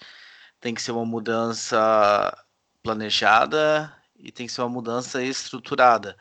Tem 0.60 0.74
que 0.74 0.82
ser 0.82 0.92
uma 0.92 1.06
mudança 1.06 2.36
planejada 2.82 3.94
e 4.18 4.30
tem 4.32 4.46
que 4.46 4.52
ser 4.52 4.62
uma 4.62 4.68
mudança 4.70 5.22
estruturada. 5.22 6.16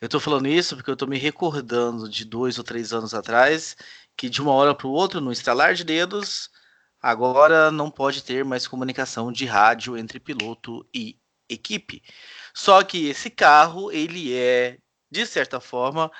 Eu 0.00 0.06
estou 0.06 0.20
falando 0.20 0.48
isso 0.48 0.76
porque 0.76 0.90
eu 0.90 0.94
estou 0.94 1.08
me 1.08 1.18
recordando 1.18 2.08
de 2.08 2.24
dois 2.24 2.58
ou 2.58 2.64
três 2.64 2.92
anos 2.92 3.14
atrás 3.14 3.76
que 4.16 4.28
de 4.28 4.42
uma 4.42 4.52
hora 4.52 4.74
para 4.74 4.86
o 4.86 4.90
outro, 4.90 5.20
no 5.20 5.32
estralar 5.32 5.74
de 5.74 5.84
dedos, 5.84 6.50
agora 7.00 7.70
não 7.70 7.90
pode 7.90 8.22
ter 8.22 8.44
mais 8.44 8.66
comunicação 8.66 9.32
de 9.32 9.44
rádio 9.46 9.96
entre 9.96 10.20
piloto 10.20 10.86
e 10.94 11.18
equipe. 11.48 12.02
Só 12.54 12.82
que 12.82 13.08
esse 13.08 13.30
carro 13.30 13.90
ele 13.90 14.34
é 14.34 14.78
de 15.10 15.26
certa 15.26 15.60
forma 15.60 16.10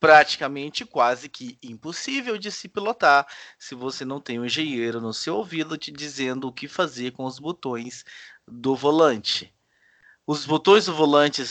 praticamente 0.00 0.84
quase 0.86 1.28
que 1.28 1.58
impossível 1.62 2.38
de 2.38 2.50
se 2.50 2.68
pilotar 2.68 3.26
se 3.58 3.74
você 3.74 4.04
não 4.04 4.18
tem 4.18 4.40
um 4.40 4.46
engenheiro 4.46 5.00
no 5.00 5.12
seu 5.12 5.36
ouvido 5.36 5.76
te 5.76 5.92
dizendo 5.92 6.48
o 6.48 6.52
que 6.52 6.66
fazer 6.66 7.12
com 7.12 7.26
os 7.26 7.38
botões 7.38 8.04
do 8.48 8.74
volante. 8.74 9.54
Os 10.26 10.46
botões 10.46 10.86
do 10.86 10.94
volante 10.94 11.42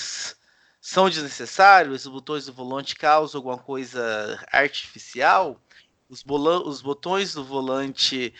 são 0.81 1.09
desnecessários? 1.09 2.05
Os 2.05 2.11
botões 2.11 2.45
do 2.45 2.53
volante 2.53 2.95
causam 2.95 3.39
alguma 3.39 3.57
coisa 3.57 4.43
artificial? 4.51 5.61
Os, 6.09 6.23
os 6.65 6.81
botões 6.81 7.33
do 7.33 7.43
volante 7.43 8.33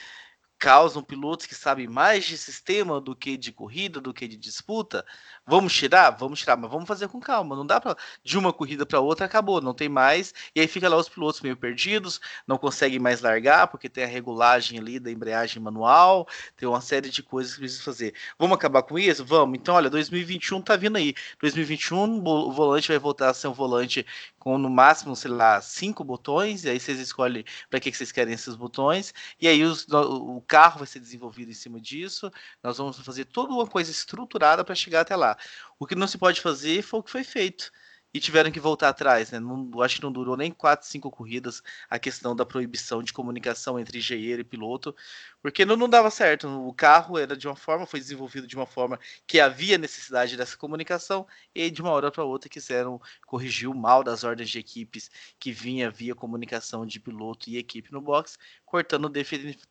causam 0.60 1.01
pilotos 1.01 1.45
que 1.45 1.55
sabem 1.55 1.88
mais 1.88 2.26
de 2.26 2.38
sistema 2.38 2.99
do 2.99 3.16
que 3.16 3.38
de 3.38 3.51
corrida, 3.51 4.01
do 4.01 4.14
que 4.14 4.28
de 4.28 4.36
disputa. 4.36 5.05
Vamos 5.47 5.74
tirar? 5.74 6.12
Vamos 6.12 6.39
tirar, 6.39 6.57
mas 6.57 6.70
vamos 6.70 6.86
fazer 6.88 7.07
com 7.07 7.20
calma. 7.20 7.55
Não 7.55 7.66
dá 7.66 7.80
para 7.80 7.95
de 8.22 8.38
uma 8.38 8.51
corrida 8.51 8.86
para 8.86 8.99
outra 8.99 9.26
acabou, 9.26 9.62
não 9.62 9.74
tem 9.74 9.88
mais. 9.88 10.34
E 10.53 10.60
aí 10.60 10.68
fica 10.68 10.89
lá 10.89 10.97
os 10.97 11.07
pilotos 11.07 11.39
meio 11.39 11.55
perdidos, 11.55 12.20
não 12.45 12.57
conseguem 12.57 12.99
mais 12.99 13.22
largar 13.22 13.68
porque 13.68 13.88
tem 13.88 14.03
a 14.03 14.07
regulagem 14.07 14.78
ali 14.78 14.99
da 14.99 15.10
embreagem 15.10 15.62
manual, 15.62 16.28
tem 16.57 16.68
uma 16.68 16.82
série 16.82 17.10
de 17.10 17.24
coisas 17.24 17.53
que 17.53 17.60
precisa 17.62 17.82
fazer. 17.82 18.14
Vamos 18.38 18.55
acabar 18.55 18.84
com 18.84 18.99
isso? 18.99 19.24
Vamos. 19.24 19.57
Então, 19.57 19.76
olha, 19.76 19.89
2021 19.89 20.62
tá 20.62 20.76
vindo 20.76 20.97
aí. 20.97 21.16
2021 21.39 22.22
o 22.22 22.51
volante 22.51 22.89
vai 22.89 22.99
voltar 22.99 23.30
a 23.30 23.34
ser 23.34 23.47
um 23.47 23.53
volante 23.53 24.05
com 24.39 24.57
no 24.57 24.69
máximo, 24.69 25.15
sei 25.15 25.31
lá, 25.31 25.61
cinco 25.61 26.03
botões, 26.03 26.63
e 26.63 26.69
aí 26.69 26.79
vocês 26.79 26.99
escolhem 26.99 27.43
para 27.69 27.79
que, 27.79 27.91
vocês 27.91 28.11
querem 28.11 28.33
esses 28.33 28.55
botões, 28.55 29.13
e 29.39 29.47
aí 29.47 29.63
os, 29.63 29.85
o 29.89 30.41
carro 30.47 30.79
vai 30.79 30.87
ser 30.87 30.99
desenvolvido 30.99 31.51
em 31.51 31.53
cima 31.53 31.79
disso, 31.79 32.31
nós 32.63 32.77
vamos 32.77 32.97
fazer 32.99 33.25
toda 33.25 33.53
uma 33.53 33.67
coisa 33.67 33.91
estruturada 33.91 34.63
para 34.63 34.73
chegar 34.75 35.01
até 35.01 35.15
lá. 35.15 35.37
O 35.77 35.85
que 35.85 35.95
não 35.95 36.07
se 36.07 36.17
pode 36.17 36.41
fazer 36.41 36.81
foi 36.81 36.99
o 36.99 37.03
que 37.03 37.11
foi 37.11 37.23
feito 37.23 37.71
e 38.14 38.20
tiveram 38.20 38.51
que 38.51 38.60
voltar 38.60 38.89
atrás, 38.89 39.32
né? 39.32 39.39
Não, 39.39 39.82
acho 39.82 39.97
que 39.97 40.03
não 40.03 40.12
durou 40.12 40.36
nem 40.36 40.51
4, 40.51 40.88
5 40.88 41.12
corridas 41.12 41.62
a 41.89 41.99
questão 41.99 42.36
da 42.36 42.45
proibição 42.45 43.03
de 43.03 43.14
comunicação 43.14 43.80
entre 43.80 43.99
engenheiro 43.99 44.41
e 44.41 44.43
piloto, 44.43 44.95
porque 45.41 45.64
não, 45.66 45.76
não 45.76 45.88
dava 45.88 46.10
certo. 46.10 46.47
O 46.47 46.74
carro 46.74 47.18
era 47.18 47.36
de 47.38 47.47
uma 47.47 47.55
forma, 47.55 47.86
foi 47.86 47.99
desenvolvido 47.99 48.47
de 48.47 48.55
uma 48.55 48.66
forma 48.66 48.99
que 49.28 49.39
havia 49.39 49.78
necessidade 49.78 50.36
dessa 50.36 50.57
comunicação, 50.57 51.28
e 51.53 51.70
de 51.70 51.82
uma 51.82 51.91
hora 51.91 52.12
para 52.12 52.24
outra 52.24 52.49
quiseram 52.49 52.99
corrigir 53.26 53.70
o 53.70 53.76
mal 53.76 54.03
das 54.03 54.24
ordens 54.24 54.49
de 54.49 54.60
equipes 54.60 55.10
que 55.39 55.51
vinha 55.51 55.89
via 55.91 56.16
comunicação 56.16 56.86
de 56.86 56.99
piloto 56.99 57.49
e 57.49 57.57
equipe 57.57 57.91
no 57.91 58.01
box, 58.01 58.38
cortando 58.66 59.10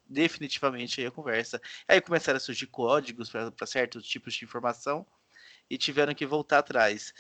definitivamente 0.09 1.05
a 1.05 1.11
conversa. 1.11 1.61
Aí 1.87 2.01
começaram 2.01 2.37
a 2.37 2.41
surgir 2.41 2.67
códigos 2.67 3.31
para 3.31 3.67
certos 3.67 4.07
tipos 4.07 4.35
de 4.35 4.45
informação 4.45 5.07
e 5.71 5.77
tiveram 5.77 6.15
que 6.15 6.27
voltar 6.27 6.59
atrás. 6.59 7.13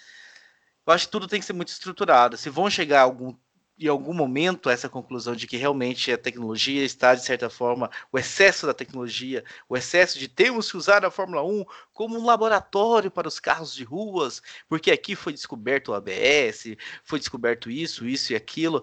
Eu 0.88 0.94
acho 0.94 1.04
que 1.04 1.12
tudo 1.12 1.28
tem 1.28 1.38
que 1.38 1.44
ser 1.44 1.52
muito 1.52 1.68
estruturado. 1.68 2.38
Se 2.38 2.48
vão 2.48 2.70
chegar 2.70 3.02
algum, 3.02 3.36
em 3.78 3.88
algum 3.88 4.14
momento 4.14 4.70
a 4.70 4.72
essa 4.72 4.88
conclusão 4.88 5.36
de 5.36 5.46
que 5.46 5.58
realmente 5.58 6.10
a 6.10 6.16
tecnologia 6.16 6.82
está, 6.82 7.14
de 7.14 7.22
certa 7.22 7.50
forma, 7.50 7.90
o 8.10 8.18
excesso 8.18 8.64
da 8.66 8.72
tecnologia, 8.72 9.44
o 9.68 9.76
excesso 9.76 10.18
de 10.18 10.26
temos 10.28 10.70
que 10.70 10.78
usar 10.78 11.04
a 11.04 11.10
Fórmula 11.10 11.44
1 11.44 11.62
como 11.92 12.18
um 12.18 12.24
laboratório 12.24 13.10
para 13.10 13.28
os 13.28 13.38
carros 13.38 13.74
de 13.74 13.84
ruas, 13.84 14.40
porque 14.66 14.90
aqui 14.90 15.14
foi 15.14 15.34
descoberto 15.34 15.88
o 15.88 15.94
ABS, 15.94 16.74
foi 17.04 17.18
descoberto 17.18 17.70
isso, 17.70 18.06
isso 18.06 18.32
e 18.32 18.36
aquilo 18.36 18.82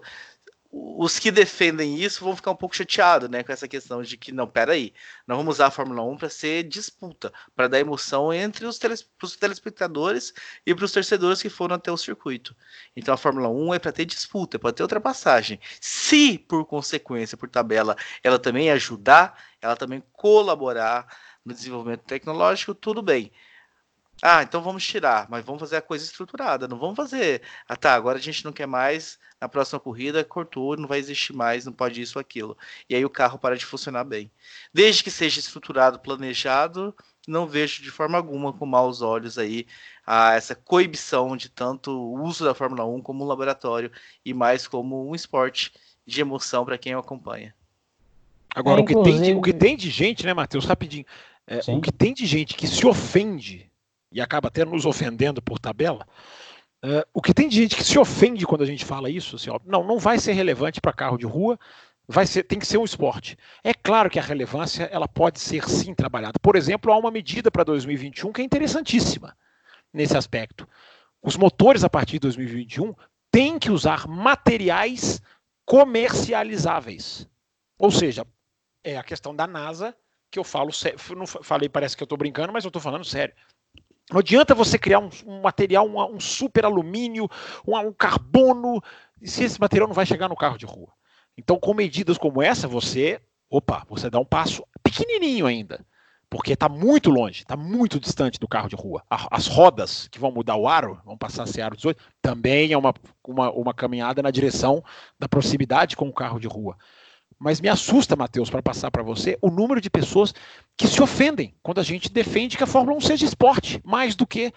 os 0.98 1.18
que 1.18 1.30
defendem 1.30 1.96
isso 1.96 2.24
vão 2.24 2.34
ficar 2.34 2.50
um 2.50 2.56
pouco 2.56 2.76
chateados, 2.76 3.28
né, 3.28 3.42
com 3.42 3.52
essa 3.52 3.68
questão 3.68 4.02
de 4.02 4.16
que 4.16 4.32
não, 4.32 4.46
peraí, 4.46 4.92
não 5.26 5.36
vamos 5.36 5.56
usar 5.56 5.66
a 5.66 5.70
Fórmula 5.70 6.02
1 6.02 6.16
para 6.16 6.28
ser 6.28 6.62
disputa, 6.64 7.32
para 7.54 7.68
dar 7.68 7.80
emoção 7.80 8.32
entre 8.32 8.66
os, 8.66 8.78
teles, 8.78 9.06
telespectadores 9.38 10.32
e 10.66 10.74
para 10.74 10.84
os 10.84 10.92
torcedores 10.92 11.42
que 11.42 11.48
foram 11.48 11.76
até 11.76 11.90
o 11.90 11.96
circuito. 11.96 12.56
Então 12.94 13.14
a 13.14 13.16
Fórmula 13.16 13.48
1 13.48 13.74
é 13.74 13.78
para 13.78 13.92
ter 13.92 14.04
disputa, 14.04 14.56
é 14.56 14.58
para 14.58 14.72
ter 14.72 14.82
ultrapassagem. 14.82 15.60
Se 15.80 16.38
por 16.38 16.64
consequência, 16.64 17.36
por 17.36 17.48
tabela, 17.48 17.96
ela 18.22 18.38
também 18.38 18.70
ajudar, 18.70 19.38
ela 19.60 19.76
também 19.76 20.02
colaborar 20.12 21.06
no 21.44 21.54
desenvolvimento 21.54 22.02
tecnológico, 22.02 22.74
tudo 22.74 23.00
bem. 23.02 23.32
Ah, 24.22 24.42
então 24.42 24.62
vamos 24.62 24.86
tirar, 24.86 25.26
mas 25.28 25.44
vamos 25.44 25.60
fazer 25.60 25.76
a 25.76 25.82
coisa 25.82 26.04
estruturada. 26.04 26.66
Não 26.66 26.78
vamos 26.78 26.96
fazer. 26.96 27.42
Ah, 27.68 27.76
tá, 27.76 27.94
agora 27.94 28.18
a 28.18 28.20
gente 28.20 28.44
não 28.44 28.52
quer 28.52 28.66
mais. 28.66 29.18
Na 29.38 29.48
próxima 29.48 29.78
corrida 29.78 30.24
cortou, 30.24 30.76
não 30.76 30.88
vai 30.88 30.98
existir 30.98 31.34
mais, 31.34 31.66
não 31.66 31.72
pode 31.72 32.00
isso 32.00 32.18
ou 32.18 32.20
aquilo. 32.20 32.56
E 32.88 32.94
aí 32.94 33.04
o 33.04 33.10
carro 33.10 33.38
para 33.38 33.56
de 33.56 33.66
funcionar 33.66 34.04
bem. 34.04 34.30
Desde 34.72 35.04
que 35.04 35.10
seja 35.10 35.38
estruturado, 35.38 35.98
planejado, 35.98 36.94
não 37.28 37.46
vejo 37.46 37.82
de 37.82 37.90
forma 37.90 38.16
alguma 38.16 38.52
com 38.52 38.64
maus 38.64 39.02
olhos 39.02 39.36
aí 39.36 39.66
a 40.06 40.34
essa 40.34 40.54
coibição 40.54 41.36
de 41.36 41.50
tanto 41.50 41.92
uso 42.14 42.44
da 42.44 42.54
Fórmula 42.54 42.86
1 42.86 43.02
como 43.02 43.24
um 43.24 43.26
laboratório 43.26 43.90
e 44.24 44.32
mais 44.32 44.66
como 44.66 45.06
um 45.06 45.14
esporte 45.14 45.72
de 46.06 46.20
emoção 46.20 46.64
para 46.64 46.78
quem 46.78 46.94
o 46.94 47.00
acompanha. 47.00 47.54
Agora, 48.54 48.80
é, 48.80 48.82
o, 48.82 48.86
que 48.86 48.94
tem 48.94 49.20
de, 49.20 49.32
o 49.34 49.42
que 49.42 49.52
tem 49.52 49.76
de 49.76 49.90
gente, 49.90 50.24
né, 50.24 50.32
Matheus, 50.32 50.64
rapidinho, 50.64 51.04
é, 51.46 51.60
o 51.68 51.80
que 51.80 51.92
tem 51.92 52.14
de 52.14 52.24
gente 52.24 52.54
que 52.54 52.66
se 52.66 52.86
ofende 52.86 53.70
e 54.16 54.20
acaba 54.22 54.48
até 54.48 54.64
nos 54.64 54.86
ofendendo 54.86 55.42
por 55.42 55.58
tabela. 55.58 56.06
Uh, 56.82 57.04
o 57.12 57.20
que 57.20 57.34
tem 57.34 57.48
de 57.48 57.56
gente 57.56 57.76
que 57.76 57.84
se 57.84 57.98
ofende 57.98 58.46
quando 58.46 58.62
a 58.62 58.66
gente 58.66 58.82
fala 58.82 59.10
isso, 59.10 59.36
assim, 59.36 59.50
ó, 59.50 59.60
não, 59.66 59.84
não 59.84 59.98
vai 59.98 60.18
ser 60.18 60.32
relevante 60.32 60.80
para 60.80 60.90
carro 60.90 61.18
de 61.18 61.26
rua, 61.26 61.58
vai 62.08 62.26
ser, 62.26 62.42
tem 62.44 62.58
que 62.58 62.66
ser 62.66 62.78
um 62.78 62.84
esporte. 62.84 63.36
É 63.62 63.74
claro 63.74 64.08
que 64.08 64.18
a 64.18 64.22
relevância 64.22 64.84
ela 64.84 65.06
pode 65.06 65.38
ser 65.38 65.68
sim 65.68 65.92
trabalhada. 65.92 66.38
Por 66.40 66.56
exemplo, 66.56 66.90
há 66.90 66.96
uma 66.96 67.10
medida 67.10 67.50
para 67.50 67.62
2021 67.62 68.32
que 68.32 68.40
é 68.40 68.44
interessantíssima 68.44 69.36
nesse 69.92 70.16
aspecto. 70.16 70.66
Os 71.20 71.36
motores 71.36 71.84
a 71.84 71.90
partir 71.90 72.12
de 72.12 72.20
2021 72.20 72.94
tem 73.30 73.58
que 73.58 73.70
usar 73.70 74.08
materiais 74.08 75.20
comercializáveis. 75.66 77.28
Ou 77.78 77.90
seja, 77.90 78.26
é 78.82 78.96
a 78.96 79.04
questão 79.04 79.36
da 79.36 79.46
NASA 79.46 79.94
que 80.30 80.38
eu 80.38 80.44
falo, 80.44 80.70
não 81.14 81.26
falei, 81.26 81.68
parece 81.68 81.94
que 81.94 82.02
eu 82.02 82.06
estou 82.06 82.16
brincando, 82.16 82.52
mas 82.52 82.64
eu 82.64 82.68
estou 82.68 82.80
falando 82.80 83.04
sério. 83.04 83.34
Não 84.10 84.20
adianta 84.20 84.54
você 84.54 84.78
criar 84.78 85.00
um, 85.00 85.10
um 85.26 85.40
material, 85.40 85.86
um, 85.86 86.16
um, 86.16 86.20
super 86.20 86.64
alumínio, 86.64 87.28
um, 87.66 87.76
um 87.76 87.92
carbono, 87.92 88.80
se 89.22 89.44
esse 89.44 89.60
material 89.60 89.88
não 89.88 89.94
vai 89.94 90.06
chegar 90.06 90.28
no 90.28 90.36
carro 90.36 90.56
de 90.56 90.64
rua. 90.64 90.88
Então, 91.36 91.58
com 91.58 91.74
medidas 91.74 92.16
como 92.16 92.40
essa, 92.40 92.68
você, 92.68 93.20
opa, 93.50 93.84
você 93.88 94.08
dá 94.08 94.18
um 94.18 94.24
passo 94.24 94.64
pequenininho 94.82 95.44
ainda, 95.44 95.84
porque 96.30 96.52
está 96.52 96.68
muito 96.68 97.10
longe, 97.10 97.40
está 97.40 97.56
muito 97.56 97.98
distante 97.98 98.38
do 98.38 98.48
carro 98.48 98.68
de 98.68 98.76
rua. 98.76 99.02
As 99.10 99.48
rodas 99.48 100.08
que 100.08 100.18
vão 100.18 100.30
mudar 100.30 100.56
o 100.56 100.68
aro, 100.68 101.00
vão 101.04 101.18
passar 101.18 101.42
a 101.42 101.46
ser 101.46 101.62
aro 101.62 101.76
18, 101.76 102.00
também 102.22 102.72
é 102.72 102.78
uma, 102.78 102.94
uma, 103.26 103.50
uma 103.50 103.74
caminhada 103.74 104.22
na 104.22 104.30
direção 104.30 104.82
da 105.18 105.28
proximidade 105.28 105.96
com 105.96 106.08
o 106.08 106.12
carro 106.12 106.38
de 106.38 106.46
rua. 106.46 106.76
Mas 107.38 107.60
me 107.60 107.68
assusta, 107.68 108.16
Matheus, 108.16 108.48
para 108.48 108.62
passar 108.62 108.90
para 108.90 109.02
você, 109.02 109.36
o 109.42 109.50
número 109.50 109.80
de 109.80 109.90
pessoas 109.90 110.32
que 110.76 110.86
se 110.86 111.02
ofendem 111.02 111.54
quando 111.62 111.80
a 111.80 111.82
gente 111.82 112.10
defende 112.10 112.56
que 112.56 112.64
a 112.64 112.66
Fórmula 112.66 112.96
1 112.96 113.00
seja 113.02 113.26
esporte, 113.26 113.80
mais 113.84 114.14
do 114.14 114.26
que. 114.26 114.52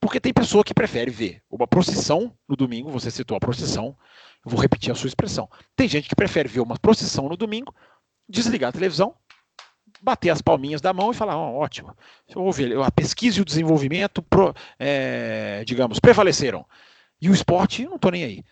Porque 0.00 0.20
tem 0.20 0.32
pessoa 0.32 0.64
que 0.64 0.74
prefere 0.74 1.10
ver 1.10 1.42
uma 1.50 1.66
procissão 1.66 2.32
no 2.48 2.56
domingo, 2.56 2.90
você 2.90 3.10
citou 3.10 3.36
a 3.36 3.40
procissão, 3.40 3.96
vou 4.44 4.60
repetir 4.60 4.92
a 4.92 4.94
sua 4.94 5.08
expressão. 5.08 5.48
Tem 5.74 5.88
gente 5.88 6.08
que 6.08 6.16
prefere 6.16 6.48
ver 6.48 6.60
uma 6.60 6.78
procissão 6.78 7.28
no 7.28 7.36
domingo, 7.36 7.74
desligar 8.28 8.70
a 8.70 8.72
televisão, 8.72 9.14
bater 10.02 10.30
as 10.30 10.42
palminhas 10.42 10.80
da 10.80 10.92
mão 10.92 11.10
e 11.10 11.14
falar: 11.14 11.36
oh, 11.36 11.58
ótimo, 11.58 11.96
a 12.84 12.90
pesquisa 12.90 13.38
e 13.38 13.42
o 13.42 13.44
desenvolvimento, 13.44 14.24
é, 14.78 15.62
digamos, 15.64 15.98
prevaleceram. 15.98 16.66
E 17.20 17.30
o 17.30 17.34
esporte, 17.34 17.84
não 17.84 17.96
estou 17.96 18.10
nem 18.10 18.24
aí. 18.24 18.44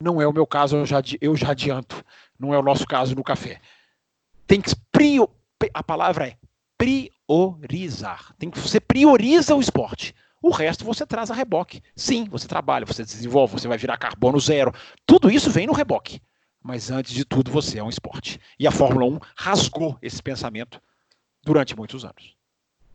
Não 0.00 0.22
é 0.22 0.26
o 0.26 0.32
meu 0.32 0.46
caso, 0.46 0.76
eu 0.76 0.86
já, 0.86 1.02
eu 1.20 1.36
já 1.36 1.50
adianto. 1.50 2.02
Não 2.40 2.54
é 2.54 2.58
o 2.58 2.62
nosso 2.62 2.86
caso 2.86 3.14
no 3.14 3.22
café. 3.22 3.60
Tem 4.46 4.60
que 4.60 4.74
prior, 4.90 5.28
a 5.74 5.82
palavra 5.82 6.26
é 6.26 6.36
priorizar. 6.78 8.34
Tem 8.38 8.50
que 8.50 8.58
você 8.58 8.80
prioriza 8.80 9.54
o 9.54 9.60
esporte. 9.60 10.14
O 10.42 10.50
resto 10.50 10.82
você 10.84 11.06
traz 11.06 11.30
a 11.30 11.34
reboque. 11.34 11.82
Sim, 11.94 12.24
você 12.30 12.48
trabalha, 12.48 12.86
você 12.86 13.04
desenvolve, 13.04 13.52
você 13.52 13.68
vai 13.68 13.76
virar 13.76 13.98
carbono 13.98 14.40
zero. 14.40 14.72
Tudo 15.04 15.30
isso 15.30 15.50
vem 15.50 15.66
no 15.66 15.74
reboque. 15.74 16.22
Mas 16.62 16.90
antes 16.90 17.12
de 17.12 17.26
tudo, 17.26 17.50
você 17.50 17.78
é 17.78 17.84
um 17.84 17.90
esporte. 17.90 18.40
E 18.58 18.66
a 18.66 18.70
Fórmula 18.70 19.04
1 19.06 19.18
rasgou 19.36 19.98
esse 20.00 20.22
pensamento 20.22 20.80
durante 21.42 21.76
muitos 21.76 22.04
anos. 22.04 22.34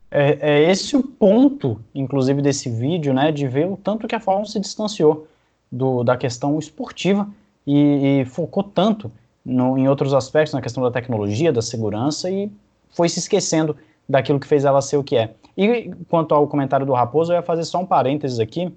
É, 0.09 0.37
é 0.39 0.71
esse 0.71 0.95
o 0.95 1.03
ponto, 1.03 1.83
inclusive, 1.93 2.41
desse 2.41 2.69
vídeo, 2.69 3.13
né? 3.13 3.31
De 3.31 3.47
ver 3.47 3.67
o 3.67 3.77
tanto 3.77 4.07
que 4.07 4.15
a 4.15 4.19
Fórmula 4.19 4.47
1 4.47 4.51
se 4.51 4.59
distanciou 4.59 5.27
do, 5.71 6.03
da 6.03 6.17
questão 6.17 6.57
esportiva 6.57 7.29
e, 7.65 8.21
e 8.21 8.25
focou 8.25 8.63
tanto 8.63 9.11
no, 9.45 9.77
em 9.77 9.87
outros 9.87 10.13
aspectos, 10.13 10.53
na 10.53 10.61
questão 10.61 10.81
da 10.81 10.89
tecnologia, 10.89 11.53
da 11.53 11.61
segurança, 11.61 12.29
e 12.29 12.51
foi 12.89 13.07
se 13.07 13.19
esquecendo 13.19 13.75
daquilo 14.07 14.39
que 14.39 14.47
fez 14.47 14.65
ela 14.65 14.81
ser 14.81 14.97
o 14.97 15.03
que 15.03 15.15
é. 15.15 15.33
E 15.57 15.91
quanto 16.09 16.33
ao 16.33 16.47
comentário 16.47 16.85
do 16.85 16.93
Raposo, 16.93 17.31
eu 17.31 17.37
ia 17.37 17.41
fazer 17.41 17.63
só 17.63 17.79
um 17.79 17.85
parênteses 17.85 18.39
aqui, 18.39 18.73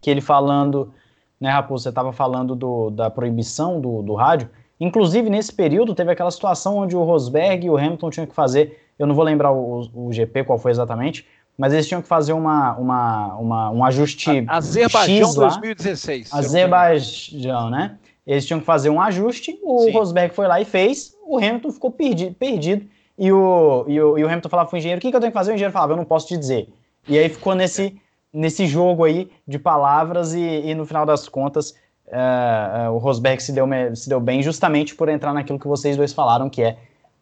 que 0.00 0.10
ele 0.10 0.20
falando, 0.20 0.92
né, 1.40 1.50
Raposo, 1.50 1.84
você 1.84 1.88
estava 1.90 2.12
falando 2.12 2.54
do, 2.54 2.90
da 2.90 3.10
proibição 3.10 3.80
do, 3.80 4.02
do 4.02 4.14
rádio, 4.14 4.48
inclusive 4.78 5.28
nesse 5.30 5.52
período 5.52 5.94
teve 5.94 6.10
aquela 6.10 6.30
situação 6.30 6.78
onde 6.78 6.96
o 6.96 7.02
Rosberg 7.02 7.66
e 7.66 7.70
o 7.70 7.76
Hamilton 7.76 8.10
tinham 8.10 8.26
que 8.26 8.34
fazer, 8.34 8.82
eu 8.98 9.06
não 9.06 9.14
vou 9.14 9.24
lembrar 9.24 9.52
o, 9.52 9.88
o 9.94 10.12
GP 10.12 10.44
qual 10.44 10.58
foi 10.58 10.70
exatamente, 10.70 11.26
mas 11.56 11.74
eles 11.74 11.86
tinham 11.86 12.00
que 12.00 12.08
fazer 12.08 12.32
uma, 12.32 12.74
uma, 12.76 13.34
uma 13.34 13.70
um 13.70 13.84
ajuste 13.84 14.44
Azerbaijão 14.48 15.28
X 15.28 15.36
lá. 15.36 15.48
2016. 15.48 16.32
Azerbaijão, 16.32 17.68
né? 17.68 17.98
Eles 18.30 18.46
tinham 18.46 18.60
que 18.60 18.66
fazer 18.66 18.90
um 18.90 19.00
ajuste, 19.00 19.58
o 19.62 19.80
Sim. 19.80 19.90
Rosberg 19.90 20.34
foi 20.34 20.46
lá 20.46 20.60
e 20.60 20.64
fez, 20.64 21.16
o 21.26 21.36
Hamilton 21.36 21.72
ficou 21.72 21.90
perdido, 21.90 22.34
perdido 22.34 22.86
e, 23.18 23.32
o, 23.32 23.84
e, 23.88 24.00
o, 24.00 24.18
e 24.18 24.22
o 24.22 24.28
Hamilton 24.28 24.48
falava 24.48 24.68
para 24.68 24.76
o 24.76 24.78
engenheiro, 24.78 24.98
o 24.98 25.02
que, 25.02 25.10
que 25.10 25.16
eu 25.16 25.20
tenho 25.20 25.32
que 25.32 25.38
fazer? 25.38 25.50
O 25.50 25.54
engenheiro 25.54 25.72
falava, 25.72 25.94
eu 25.94 25.96
não 25.96 26.04
posso 26.04 26.28
te 26.28 26.36
dizer. 26.36 26.68
E 27.08 27.18
aí 27.18 27.28
ficou 27.28 27.56
nesse, 27.56 28.00
nesse 28.32 28.66
jogo 28.66 29.04
aí 29.04 29.28
de 29.48 29.58
palavras 29.58 30.32
e, 30.32 30.40
e 30.40 30.74
no 30.76 30.86
final 30.86 31.04
das 31.04 31.28
contas 31.28 31.72
uh, 32.06 32.90
uh, 32.90 32.92
o 32.92 32.98
Rosberg 32.98 33.42
se 33.42 33.52
deu, 33.52 33.66
se 33.94 34.08
deu 34.08 34.20
bem 34.20 34.42
justamente 34.42 34.94
por 34.94 35.08
entrar 35.08 35.32
naquilo 35.32 35.58
que 35.58 35.66
vocês 35.66 35.96
dois 35.96 36.12
falaram, 36.12 36.48
que 36.48 36.62
é 36.62 36.76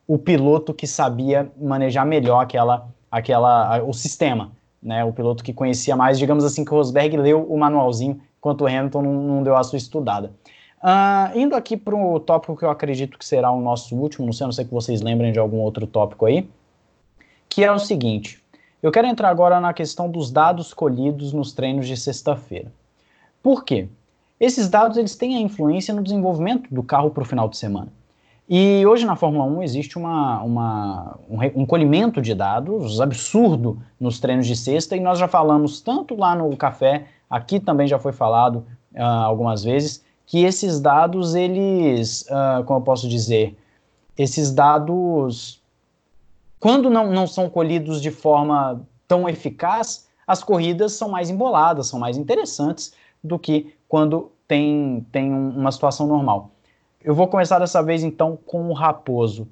o 0.06 0.18
piloto 0.18 0.74
que 0.74 0.86
sabia 0.86 1.50
manejar 1.58 2.04
melhor 2.04 2.40
aquela 2.40 2.88
aquela, 3.10 3.82
o 3.82 3.92
sistema, 3.92 4.52
né? 4.82 5.04
O 5.04 5.12
piloto 5.12 5.42
que 5.42 5.52
conhecia 5.52 5.96
mais, 5.96 6.18
digamos 6.18 6.44
assim, 6.44 6.64
que 6.64 6.72
o 6.72 6.76
Rosberg 6.76 7.16
leu 7.16 7.42
o 7.42 7.58
manualzinho, 7.58 8.20
enquanto 8.38 8.62
o 8.62 8.66
Hamilton 8.66 9.02
não, 9.02 9.14
não 9.14 9.42
deu 9.42 9.56
a 9.56 9.64
sua 9.64 9.78
estudada. 9.78 10.32
Uh, 10.82 11.36
indo 11.36 11.56
aqui 11.56 11.76
para 11.76 11.94
o 11.94 12.20
tópico 12.20 12.56
que 12.56 12.64
eu 12.64 12.70
acredito 12.70 13.18
que 13.18 13.24
será 13.24 13.50
o 13.50 13.60
nosso 13.60 13.96
último, 13.96 14.26
não 14.26 14.32
sei, 14.32 14.46
não 14.46 14.52
sei 14.52 14.64
que 14.64 14.72
vocês 14.72 15.00
lembrem 15.00 15.32
de 15.32 15.38
algum 15.38 15.58
outro 15.58 15.86
tópico 15.86 16.24
aí, 16.24 16.48
que 17.48 17.64
é 17.64 17.72
o 17.72 17.78
seguinte: 17.78 18.42
eu 18.80 18.92
quero 18.92 19.08
entrar 19.08 19.28
agora 19.28 19.60
na 19.60 19.72
questão 19.72 20.08
dos 20.08 20.30
dados 20.30 20.72
colhidos 20.72 21.32
nos 21.32 21.52
treinos 21.52 21.86
de 21.86 21.96
sexta-feira. 21.96 22.72
Por 23.42 23.64
quê? 23.64 23.88
Esses 24.38 24.68
dados 24.68 24.96
eles 24.96 25.16
têm 25.16 25.36
a 25.36 25.40
influência 25.40 25.92
no 25.92 26.02
desenvolvimento 26.02 26.72
do 26.72 26.82
carro 26.82 27.10
para 27.10 27.22
o 27.22 27.26
final 27.26 27.48
de 27.48 27.56
semana. 27.56 27.88
E 28.48 28.86
hoje 28.86 29.04
na 29.04 29.14
Fórmula 29.14 29.44
1 29.44 29.62
existe 29.62 29.98
uma, 29.98 30.42
uma, 30.42 31.18
um, 31.28 31.62
um 31.62 31.66
colhimento 31.66 32.22
de 32.22 32.34
dados 32.34 33.00
absurdo 33.00 33.82
nos 34.00 34.20
treinos 34.20 34.46
de 34.46 34.56
sexta, 34.56 34.96
e 34.96 35.00
nós 35.00 35.18
já 35.18 35.28
falamos 35.28 35.80
tanto 35.82 36.16
lá 36.16 36.34
no 36.34 36.56
café, 36.56 37.06
aqui 37.28 37.60
também 37.60 37.86
já 37.86 37.98
foi 37.98 38.12
falado 38.12 38.64
uh, 38.94 39.02
algumas 39.02 39.64
vezes, 39.64 40.02
que 40.28 40.44
esses 40.44 40.78
dados, 40.78 41.34
eles, 41.34 42.20
uh, 42.28 42.62
como 42.64 42.80
eu 42.80 42.84
posso 42.84 43.08
dizer, 43.08 43.56
esses 44.16 44.52
dados, 44.52 45.58
quando 46.60 46.90
não, 46.90 47.10
não 47.10 47.26
são 47.26 47.48
colhidos 47.48 47.98
de 48.02 48.10
forma 48.10 48.86
tão 49.08 49.26
eficaz, 49.26 50.06
as 50.26 50.44
corridas 50.44 50.92
são 50.92 51.08
mais 51.08 51.30
emboladas, 51.30 51.86
são 51.86 51.98
mais 51.98 52.18
interessantes 52.18 52.92
do 53.24 53.38
que 53.38 53.74
quando 53.88 54.30
tem, 54.46 55.06
tem 55.10 55.32
uma 55.32 55.72
situação 55.72 56.06
normal. 56.06 56.50
Eu 57.02 57.14
vou 57.14 57.26
começar 57.26 57.58
dessa 57.58 57.82
vez 57.82 58.04
então 58.04 58.38
com 58.44 58.68
o 58.68 58.74
Raposo. 58.74 59.48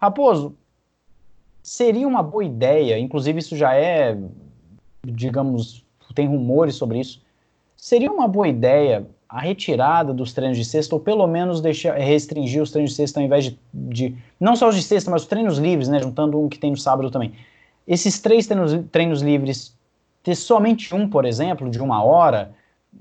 Raposo, 0.00 0.54
seria 1.60 2.06
uma 2.06 2.22
boa 2.22 2.44
ideia, 2.44 2.96
inclusive 2.96 3.40
isso 3.40 3.56
já 3.56 3.74
é, 3.74 4.16
digamos, 5.04 5.84
tem 6.14 6.28
rumores 6.28 6.76
sobre 6.76 7.00
isso. 7.00 7.20
Seria 7.76 8.12
uma 8.12 8.28
boa 8.28 8.46
ideia 8.46 9.04
a 9.32 9.40
retirada 9.40 10.12
dos 10.12 10.34
treinos 10.34 10.58
de 10.58 10.64
sexta, 10.64 10.94
ou 10.94 11.00
pelo 11.00 11.26
menos 11.26 11.62
deixar, 11.62 11.96
restringir 11.96 12.62
os 12.62 12.70
treinos 12.70 12.90
de 12.90 12.96
sexta 12.96 13.18
ao 13.18 13.24
invés 13.24 13.46
de, 13.46 13.58
de, 13.72 14.14
Não 14.38 14.54
só 14.54 14.68
os 14.68 14.76
de 14.76 14.82
sexta, 14.82 15.10
mas 15.10 15.22
os 15.22 15.28
treinos 15.28 15.56
livres, 15.56 15.88
né? 15.88 15.98
Juntando 15.98 16.38
um 16.38 16.50
que 16.50 16.58
tem 16.58 16.70
no 16.70 16.76
sábado 16.76 17.10
também. 17.10 17.32
Esses 17.88 18.20
três 18.20 18.46
treinos, 18.46 18.78
treinos 18.92 19.22
livres, 19.22 19.74
ter 20.22 20.34
somente 20.34 20.94
um, 20.94 21.08
por 21.08 21.24
exemplo, 21.24 21.70
de 21.70 21.80
uma 21.80 22.04
hora, 22.04 22.52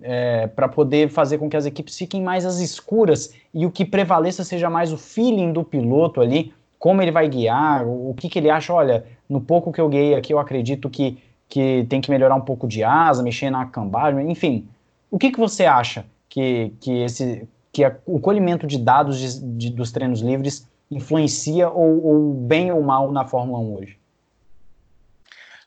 é, 0.02 0.48
para 0.48 0.70
poder 0.70 1.10
fazer 1.10 1.38
com 1.38 1.50
que 1.50 1.58
as 1.58 1.66
equipes 1.66 1.98
fiquem 1.98 2.24
mais 2.24 2.46
às 2.46 2.60
escuras 2.60 3.34
e 3.54 3.66
o 3.66 3.72
que 3.72 3.84
prevaleça 3.84 4.46
seja 4.46 4.70
mais 4.70 4.94
o 4.94 4.98
feeling 4.98 5.52
do 5.52 5.66
piloto 5.66 6.22
ali, 6.22 6.54
como 6.80 7.02
ele 7.02 7.12
vai 7.12 7.28
guiar, 7.28 7.86
o, 7.86 8.12
o 8.12 8.14
que, 8.14 8.30
que 8.30 8.40
ele 8.40 8.50
acha. 8.50 8.74
Olha, 8.74 9.04
no 9.28 9.42
pouco 9.42 9.70
que 9.70 9.82
eu 9.82 9.90
guiei 9.90 10.16
aqui, 10.16 10.34
eu 10.34 10.40
acredito 10.40 10.90
que, 10.90 11.18
que 11.50 11.86
tem 11.90 12.00
que 12.00 12.10
melhorar 12.10 12.36
um 12.36 12.42
pouco 12.42 12.70
de 12.70 12.86
asa, 12.86 13.22
mexer 13.22 13.50
na 13.50 13.66
cambagem, 13.66 14.32
enfim. 14.32 14.66
O 15.12 15.20
que, 15.20 15.30
que 15.30 15.38
você 15.38 15.66
acha 15.66 16.06
que, 16.32 16.74
que, 16.80 17.04
esse, 17.04 17.48
que 17.74 17.84
a, 17.84 17.96
o 18.06 18.18
colhimento 18.20 18.66
de 18.66 18.78
dados 18.78 19.20
de, 19.20 19.40
de, 19.58 19.70
dos 19.70 19.92
treinos 19.92 20.22
livres 20.22 20.66
influencia 20.90 21.70
ou, 21.70 22.04
ou 22.04 22.34
bem 22.34 22.72
ou 22.72 22.82
mal 22.82 23.12
na 23.12 23.28
Fórmula 23.28 23.60
1 23.60 23.76
hoje? 23.76 24.00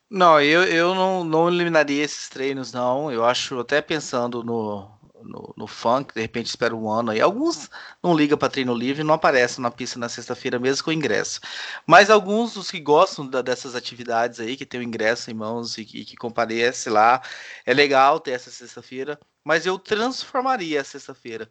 Não, 0.08 0.40
eu, 0.40 0.64
eu 0.64 0.94
não, 0.94 1.22
não 1.22 1.48
eliminaria 1.48 2.02
esses 2.02 2.28
treinos, 2.30 2.72
não. 2.72 3.12
Eu 3.12 3.24
acho, 3.24 3.58
até 3.58 3.82
pensando 3.82 4.42
no, 4.42 4.90
no, 5.22 5.52
no 5.54 5.66
funk, 5.66 6.14
de 6.14 6.20
repente 6.22 6.46
espera 6.46 6.74
um 6.74 6.90
ano 6.90 7.10
aí. 7.10 7.20
Alguns 7.20 7.68
não 8.02 8.16
ligam 8.16 8.38
para 8.38 8.48
treino 8.48 8.74
livre 8.74 9.04
não 9.04 9.14
aparecem 9.14 9.62
na 9.62 9.70
pista 9.70 9.98
na 9.98 10.08
sexta-feira 10.08 10.58
mesmo 10.58 10.84
com 10.84 10.92
ingresso. 10.92 11.40
Mas 11.86 12.08
alguns 12.08 12.54
dos 12.54 12.70
que 12.70 12.80
gostam 12.80 13.26
da, 13.26 13.42
dessas 13.42 13.74
atividades 13.74 14.40
aí, 14.40 14.56
que 14.56 14.64
tem 14.64 14.80
o 14.80 14.84
ingresso 14.84 15.30
em 15.30 15.34
mãos 15.34 15.76
e, 15.76 15.82
e 15.82 16.04
que 16.06 16.16
comparece 16.16 16.88
lá, 16.88 17.20
é 17.66 17.74
legal 17.74 18.18
ter 18.18 18.32
essa 18.32 18.50
sexta-feira, 18.50 19.18
mas 19.44 19.66
eu 19.66 19.78
transformaria 19.78 20.80
a 20.80 20.84
sexta-feira 20.84 21.50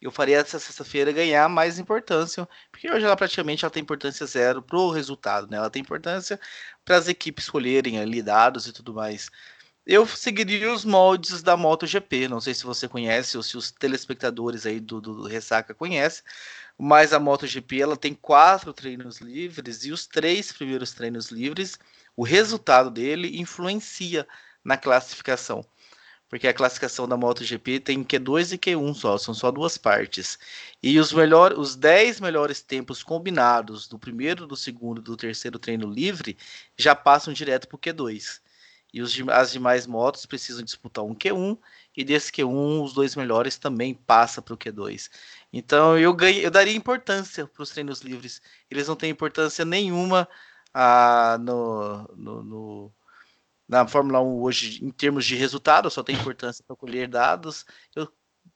eu 0.00 0.10
faria 0.12 0.38
essa 0.38 0.58
sexta-feira 0.58 1.12
ganhar 1.12 1.48
mais 1.48 1.78
importância, 1.78 2.48
porque 2.70 2.90
hoje 2.90 3.04
ela 3.04 3.16
praticamente 3.16 3.64
ela 3.64 3.70
tem 3.70 3.82
importância 3.82 4.24
zero 4.26 4.62
para 4.62 4.78
o 4.78 4.90
resultado, 4.90 5.48
né? 5.50 5.56
Ela 5.56 5.70
tem 5.70 5.82
importância 5.82 6.38
para 6.84 6.96
as 6.96 7.08
equipes 7.08 7.44
escolherem 7.44 7.98
ali 7.98 8.22
dados 8.22 8.66
e 8.66 8.72
tudo 8.72 8.94
mais. 8.94 9.28
Eu 9.86 10.06
seguiria 10.06 10.72
os 10.72 10.84
moldes 10.84 11.42
da 11.42 11.56
MotoGP, 11.56 12.28
não 12.28 12.40
sei 12.40 12.54
se 12.54 12.64
você 12.64 12.86
conhece 12.86 13.36
ou 13.36 13.42
se 13.42 13.56
os 13.56 13.70
telespectadores 13.72 14.66
aí 14.66 14.78
do, 14.80 15.00
do 15.00 15.26
Ressaca 15.26 15.74
conhecem, 15.74 16.22
mas 16.78 17.12
a 17.12 17.18
MotoGP 17.18 17.80
ela 17.80 17.96
tem 17.96 18.14
quatro 18.14 18.72
treinos 18.72 19.18
livres 19.18 19.84
e 19.84 19.90
os 19.92 20.06
três 20.06 20.52
primeiros 20.52 20.92
treinos 20.92 21.30
livres, 21.30 21.78
o 22.14 22.22
resultado 22.22 22.90
dele 22.90 23.40
influencia 23.40 24.28
na 24.62 24.76
classificação. 24.76 25.64
Porque 26.28 26.46
a 26.46 26.54
classificação 26.54 27.08
da 27.08 27.16
MotoGP 27.16 27.80
tem 27.80 28.04
Q2 28.04 28.52
e 28.52 28.58
Q1 28.58 28.94
só, 28.94 29.18
são 29.18 29.32
só 29.32 29.50
duas 29.50 29.78
partes. 29.78 30.38
E 30.82 30.98
os 30.98 31.12
melhor, 31.12 31.52
os 31.58 31.74
10 31.74 32.20
melhores 32.20 32.60
tempos 32.60 33.02
combinados 33.02 33.88
do 33.88 33.98
primeiro, 33.98 34.46
do 34.46 34.56
segundo 34.56 35.00
do 35.00 35.16
terceiro 35.16 35.58
treino 35.58 35.90
livre 35.90 36.36
já 36.76 36.94
passam 36.94 37.32
direto 37.32 37.66
para 37.66 37.76
o 37.76 37.78
Q2. 37.78 38.40
E 38.92 39.02
os, 39.02 39.14
as 39.30 39.52
demais 39.52 39.86
motos 39.86 40.26
precisam 40.26 40.62
disputar 40.62 41.04
um 41.04 41.14
Q1 41.14 41.58
e 41.96 42.04
desse 42.04 42.30
Q1 42.32 42.82
os 42.82 42.92
dois 42.92 43.14
melhores 43.16 43.56
também 43.58 43.94
passam 43.94 44.42
para 44.42 44.54
o 44.54 44.58
Q2. 44.58 45.10
Então 45.52 45.98
eu 45.98 46.12
ganhei, 46.14 46.44
eu 46.44 46.50
daria 46.50 46.74
importância 46.74 47.46
para 47.46 47.62
os 47.62 47.70
treinos 47.70 48.00
livres. 48.00 48.40
Eles 48.70 48.88
não 48.88 48.96
têm 48.96 49.10
importância 49.10 49.64
nenhuma 49.64 50.28
ah, 50.74 51.38
no, 51.40 52.08
no, 52.16 52.42
no 52.42 52.92
na 53.68 53.86
Fórmula 53.86 54.20
1 54.20 54.42
hoje, 54.42 54.84
em 54.84 54.90
termos 54.90 55.26
de 55.26 55.36
resultado, 55.36 55.90
só 55.90 56.02
tem 56.02 56.16
importância 56.16 56.64
para 56.66 56.74
colher 56.76 57.06
dados. 57.08 57.66
Eu, 57.94 58.10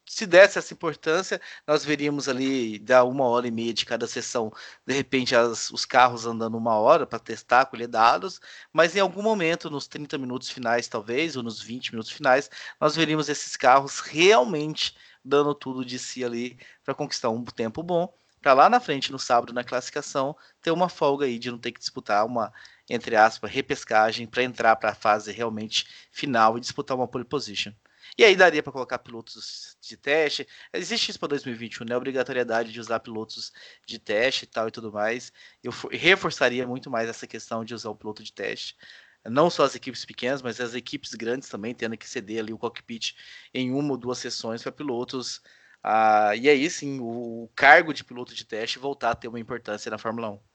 se 0.07 0.27
desse 0.27 0.59
essa 0.59 0.73
importância, 0.73 1.41
nós 1.67 1.85
veríamos 1.85 2.29
ali 2.29 2.79
dar 2.79 3.05
uma 3.05 3.25
hora 3.25 3.47
e 3.47 3.51
meia 3.51 3.73
de 3.75 3.85
cada 3.85 4.07
sessão, 4.07 4.53
de 4.87 4.95
repente 4.95 5.37
as, 5.37 5.71
os 5.71 5.85
carros 5.85 6.27
andando 6.27 6.57
uma 6.57 6.75
hora 6.79 7.07
para 7.07 7.19
testar, 7.19 7.67
colher 7.67 7.89
dados, 7.89 8.41
mas 8.73 8.97
em 8.97 9.01
algum 9.01 9.23
momento, 9.23 9.71
nos 9.71 9.87
30 9.87 10.19
minutos 10.19 10.51
finais, 10.51 10.89
talvez, 10.89 11.37
ou 11.37 11.43
nos 11.43 11.61
20 11.61 11.93
minutos 11.93 12.11
finais, 12.11 12.51
nós 12.81 12.97
veríamos 12.97 13.29
esses 13.29 13.57
carros 13.57 14.01
realmente 14.01 14.97
dando 15.25 15.55
tudo 15.55 15.85
de 15.85 15.99
si 15.99 16.25
ali 16.25 16.59
para 16.85 16.95
conquistar 16.95 17.31
um 17.31 17.45
tempo 17.45 17.83
bom, 17.83 18.13
para 18.41 18.55
lá 18.55 18.69
na 18.69 18.81
frente, 18.81 19.13
no 19.13 19.19
sábado, 19.19 19.53
na 19.53 19.63
classificação, 19.63 20.37
ter 20.61 20.73
uma 20.73 20.89
folga 20.89 21.27
aí 21.27 21.39
de 21.39 21.51
não 21.51 21.59
ter 21.59 21.71
que 21.71 21.79
disputar 21.79 22.27
uma 22.27 22.53
entre 22.93 23.17
aspas, 23.17 23.51
repescagem 23.51 24.27
para 24.27 24.43
entrar 24.43 24.77
para 24.77 24.91
a 24.91 24.95
fase 24.95 25.33
realmente 25.33 25.87
final 26.11 26.57
e 26.59 26.61
disputar 26.61 26.97
uma 26.97 27.09
pole 27.09 27.25
position. 27.25 27.73
E 28.19 28.25
aí 28.25 28.37
daria 28.37 28.63
para 28.63 28.73
colocar 28.73 28.99
pilotos 28.99 29.77
de 29.81 29.97
teste. 29.97 30.47
Existe 30.73 31.11
isso 31.11 31.19
para 31.19 31.29
2021, 31.29 31.87
né? 31.87 31.97
Obrigatoriedade 31.97 32.71
de 32.73 32.81
usar 32.81 33.01
pilotos 33.01 33.53
de 33.87 33.99
teste 33.99 34.45
e 34.45 34.47
tal 34.49 34.69
e 34.69 34.71
tudo 34.71 34.93
mais. 34.93 35.33
Eu 35.63 35.73
reforçaria 35.91 36.67
muito 36.67 36.91
mais 36.91 37.09
essa 37.09 37.27
questão 37.27 37.65
de 37.65 37.75
usar 37.75 37.91
o 37.91 37.97
piloto 37.97 38.23
de 38.23 38.33
teste. 38.33 38.77
Não 39.25 39.49
só 39.49 39.65
as 39.65 39.75
equipes 39.75 40.05
pequenas, 40.05 40.43
mas 40.43 40.61
as 40.61 40.75
equipes 40.75 41.15
grandes 41.15 41.49
também 41.49 41.75
tendo 41.75 41.97
que 41.97 42.09
ceder 42.09 42.41
ali 42.41 42.53
o 42.53 42.59
cockpit 42.59 43.15
em 43.55 43.73
uma 43.73 43.93
ou 43.93 43.97
duas 43.97 44.19
sessões 44.19 44.63
para 44.63 44.73
pilotos. 44.73 45.41
Ah, 45.83 46.35
e 46.37 46.49
aí 46.49 46.69
sim, 46.71 46.99
o 47.01 47.49
cargo 47.55 47.93
de 47.95 48.05
piloto 48.05 48.35
de 48.35 48.45
teste 48.45 48.79
voltar 48.79 49.13
a 49.13 49.15
ter 49.17 49.29
uma 49.29 49.41
importância 49.41 49.91
na 49.91 49.99
Fórmula 49.99 50.31
1. 50.31 50.52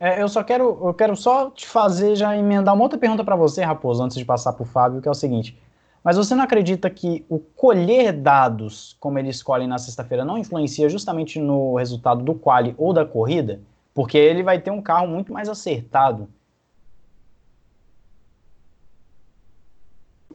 É, 0.00 0.22
eu 0.22 0.28
só 0.28 0.44
quero, 0.44 0.78
eu 0.86 0.94
quero 0.94 1.16
só 1.16 1.50
te 1.50 1.66
fazer 1.66 2.14
já 2.14 2.36
emendar 2.36 2.74
uma 2.74 2.84
outra 2.84 2.98
pergunta 2.98 3.24
para 3.24 3.34
você, 3.34 3.62
Raposo, 3.62 4.02
antes 4.02 4.16
de 4.16 4.24
passar 4.24 4.52
para 4.52 4.62
o 4.62 4.66
Fábio, 4.66 5.02
que 5.02 5.08
é 5.08 5.10
o 5.10 5.14
seguinte: 5.14 5.58
mas 6.04 6.16
você 6.16 6.34
não 6.34 6.44
acredita 6.44 6.88
que 6.88 7.24
o 7.28 7.38
colher 7.38 8.12
dados, 8.12 8.96
como 9.00 9.18
eles 9.18 9.36
escolhem 9.36 9.66
na 9.66 9.78
sexta-feira, 9.78 10.24
não 10.24 10.38
influencia 10.38 10.88
justamente 10.88 11.40
no 11.40 11.76
resultado 11.76 12.22
do 12.22 12.34
quali 12.34 12.74
ou 12.78 12.92
da 12.92 13.04
corrida? 13.04 13.60
Porque 13.92 14.16
ele 14.16 14.44
vai 14.44 14.60
ter 14.60 14.70
um 14.70 14.80
carro 14.80 15.08
muito 15.08 15.32
mais 15.32 15.48
acertado. 15.48 16.28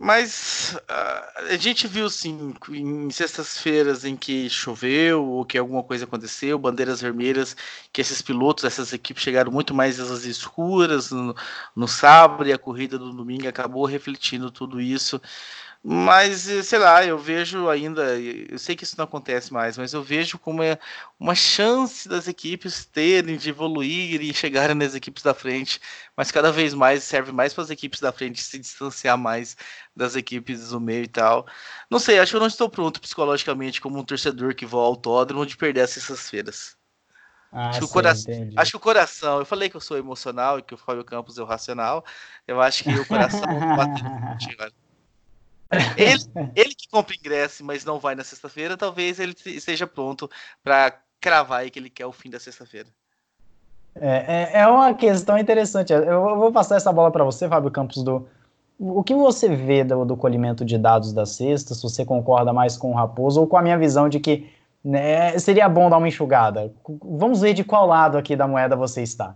Mas 0.03 0.75
uh, 0.89 1.53
a 1.53 1.55
gente 1.55 1.87
viu 1.87 2.09
sim 2.09 2.53
em 2.71 3.09
sextas-feiras 3.09 4.03
em 4.03 4.17
que 4.17 4.49
choveu 4.49 5.23
ou 5.23 5.45
que 5.45 5.57
alguma 5.57 5.81
coisa 5.81 6.03
aconteceu, 6.03 6.59
bandeiras 6.59 6.99
vermelhas, 6.99 7.55
que 7.89 8.01
esses 8.01 8.21
pilotos, 8.21 8.65
essas 8.65 8.91
equipes 8.91 9.23
chegaram 9.23 9.49
muito 9.49 9.73
mais 9.73 10.01
às 10.01 10.25
escuras 10.25 11.09
no, 11.09 11.33
no 11.73 11.87
sábado 11.87 12.49
e 12.49 12.51
a 12.51 12.57
corrida 12.57 12.99
do 12.99 13.13
domingo 13.13 13.47
acabou 13.47 13.85
refletindo 13.85 14.51
tudo 14.51 14.81
isso. 14.81 15.21
Mas, 15.85 16.47
eh, 16.47 16.63
sei 16.63 16.79
lá, 16.79 17.03
eu 17.05 17.17
vejo 17.17 17.67
ainda, 17.67 18.17
eu 18.17 18.57
sei 18.57 18.73
que 18.73 18.85
isso 18.85 18.95
não 18.97 19.03
acontece 19.03 19.51
mais, 19.51 19.77
mas 19.77 19.91
eu 19.93 20.01
vejo 20.01 20.39
como 20.39 20.63
é 20.63 20.79
uma 21.19 21.35
chance 21.35 22.07
das 22.07 22.25
equipes 22.27 22.85
terem 22.85 23.35
de 23.35 23.49
evoluir 23.49 24.21
e 24.21 24.33
chegarem 24.33 24.75
nas 24.75 24.95
equipes 24.95 25.21
da 25.21 25.33
frente, 25.33 25.81
mas 26.15 26.31
cada 26.31 26.53
vez 26.53 26.73
mais 26.73 27.03
serve 27.03 27.33
mais 27.33 27.53
para 27.53 27.65
as 27.65 27.69
equipes 27.69 27.99
da 27.99 28.13
frente 28.13 28.41
se 28.41 28.57
distanciar 28.57 29.17
mais 29.17 29.57
das 29.93 30.15
equipes 30.15 30.69
do 30.69 30.79
meio 30.79 31.03
e 31.03 31.07
tal. 31.07 31.45
Não 31.91 31.99
sei, 31.99 32.17
acho 32.17 32.31
que 32.31 32.35
eu 32.37 32.39
não 32.41 32.47
estou 32.47 32.69
pronto 32.69 33.01
psicologicamente 33.01 33.81
como 33.81 33.99
um 33.99 34.05
torcedor 34.05 34.55
que 34.55 34.65
voa 34.65 34.83
ao 34.83 34.89
autódromo 34.91 35.45
de 35.45 35.57
perder 35.57 35.81
essas 35.81 36.29
feiras. 36.29 36.77
Ah, 37.51 37.67
acho, 37.69 37.79
que 37.79 37.85
o 37.85 37.89
coração, 37.89 38.33
acho 38.55 38.71
que 38.71 38.77
o 38.77 38.79
coração, 38.79 39.39
eu 39.39 39.45
falei 39.45 39.69
que 39.69 39.75
eu 39.75 39.81
sou 39.81 39.97
emocional 39.97 40.59
e 40.59 40.63
que 40.63 40.73
o 40.73 40.77
Fábio 40.77 41.03
Campos 41.03 41.37
é 41.37 41.41
o 41.41 41.45
racional, 41.45 42.05
eu 42.47 42.61
acho 42.61 42.83
que 42.85 42.97
o 42.97 43.05
coração 43.05 43.47
bate 43.75 44.01
ele, 45.97 46.23
ele 46.55 46.75
que 46.75 46.87
compra 46.89 47.15
ingresso, 47.15 47.63
mas 47.63 47.85
não 47.85 47.99
vai 47.99 48.15
na 48.15 48.23
sexta-feira, 48.23 48.77
talvez 48.77 49.19
ele 49.19 49.35
esteja 49.45 49.87
pronto 49.87 50.29
para 50.63 50.99
cravar 51.19 51.61
aí 51.61 51.69
que 51.69 51.79
ele 51.79 51.89
quer 51.89 52.05
o 52.05 52.11
fim 52.11 52.29
da 52.29 52.39
sexta-feira. 52.39 52.89
É, 53.95 54.57
é, 54.57 54.61
é, 54.61 54.67
uma 54.67 54.93
questão 54.93 55.37
interessante. 55.37 55.93
Eu 55.93 56.35
vou 56.37 56.51
passar 56.51 56.75
essa 56.75 56.91
bola 56.91 57.11
para 57.11 57.23
você, 57.23 57.47
Fábio 57.47 57.71
Campos, 57.71 58.03
do 58.03 58.27
o 58.79 59.03
que 59.03 59.13
você 59.13 59.47
vê 59.55 59.83
do, 59.83 60.03
do, 60.03 60.17
colhimento 60.17 60.65
de 60.65 60.77
dados 60.77 61.13
da 61.13 61.25
sexta, 61.25 61.73
se 61.73 61.81
você 61.81 62.03
concorda 62.03 62.51
mais 62.51 62.75
com 62.75 62.91
o 62.91 62.95
Raposo 62.95 63.39
ou 63.39 63.47
com 63.47 63.55
a 63.55 63.61
minha 63.61 63.77
visão 63.77 64.09
de 64.09 64.19
que 64.19 64.51
né, 64.83 65.37
seria 65.39 65.69
bom 65.69 65.89
dar 65.89 65.97
uma 65.97 66.07
enxugada. 66.07 66.73
Vamos 67.01 67.41
ver 67.41 67.53
de 67.53 67.63
qual 67.63 67.85
lado 67.85 68.17
aqui 68.17 68.35
da 68.35 68.47
moeda 68.47 68.75
você 68.75 69.01
está. 69.01 69.35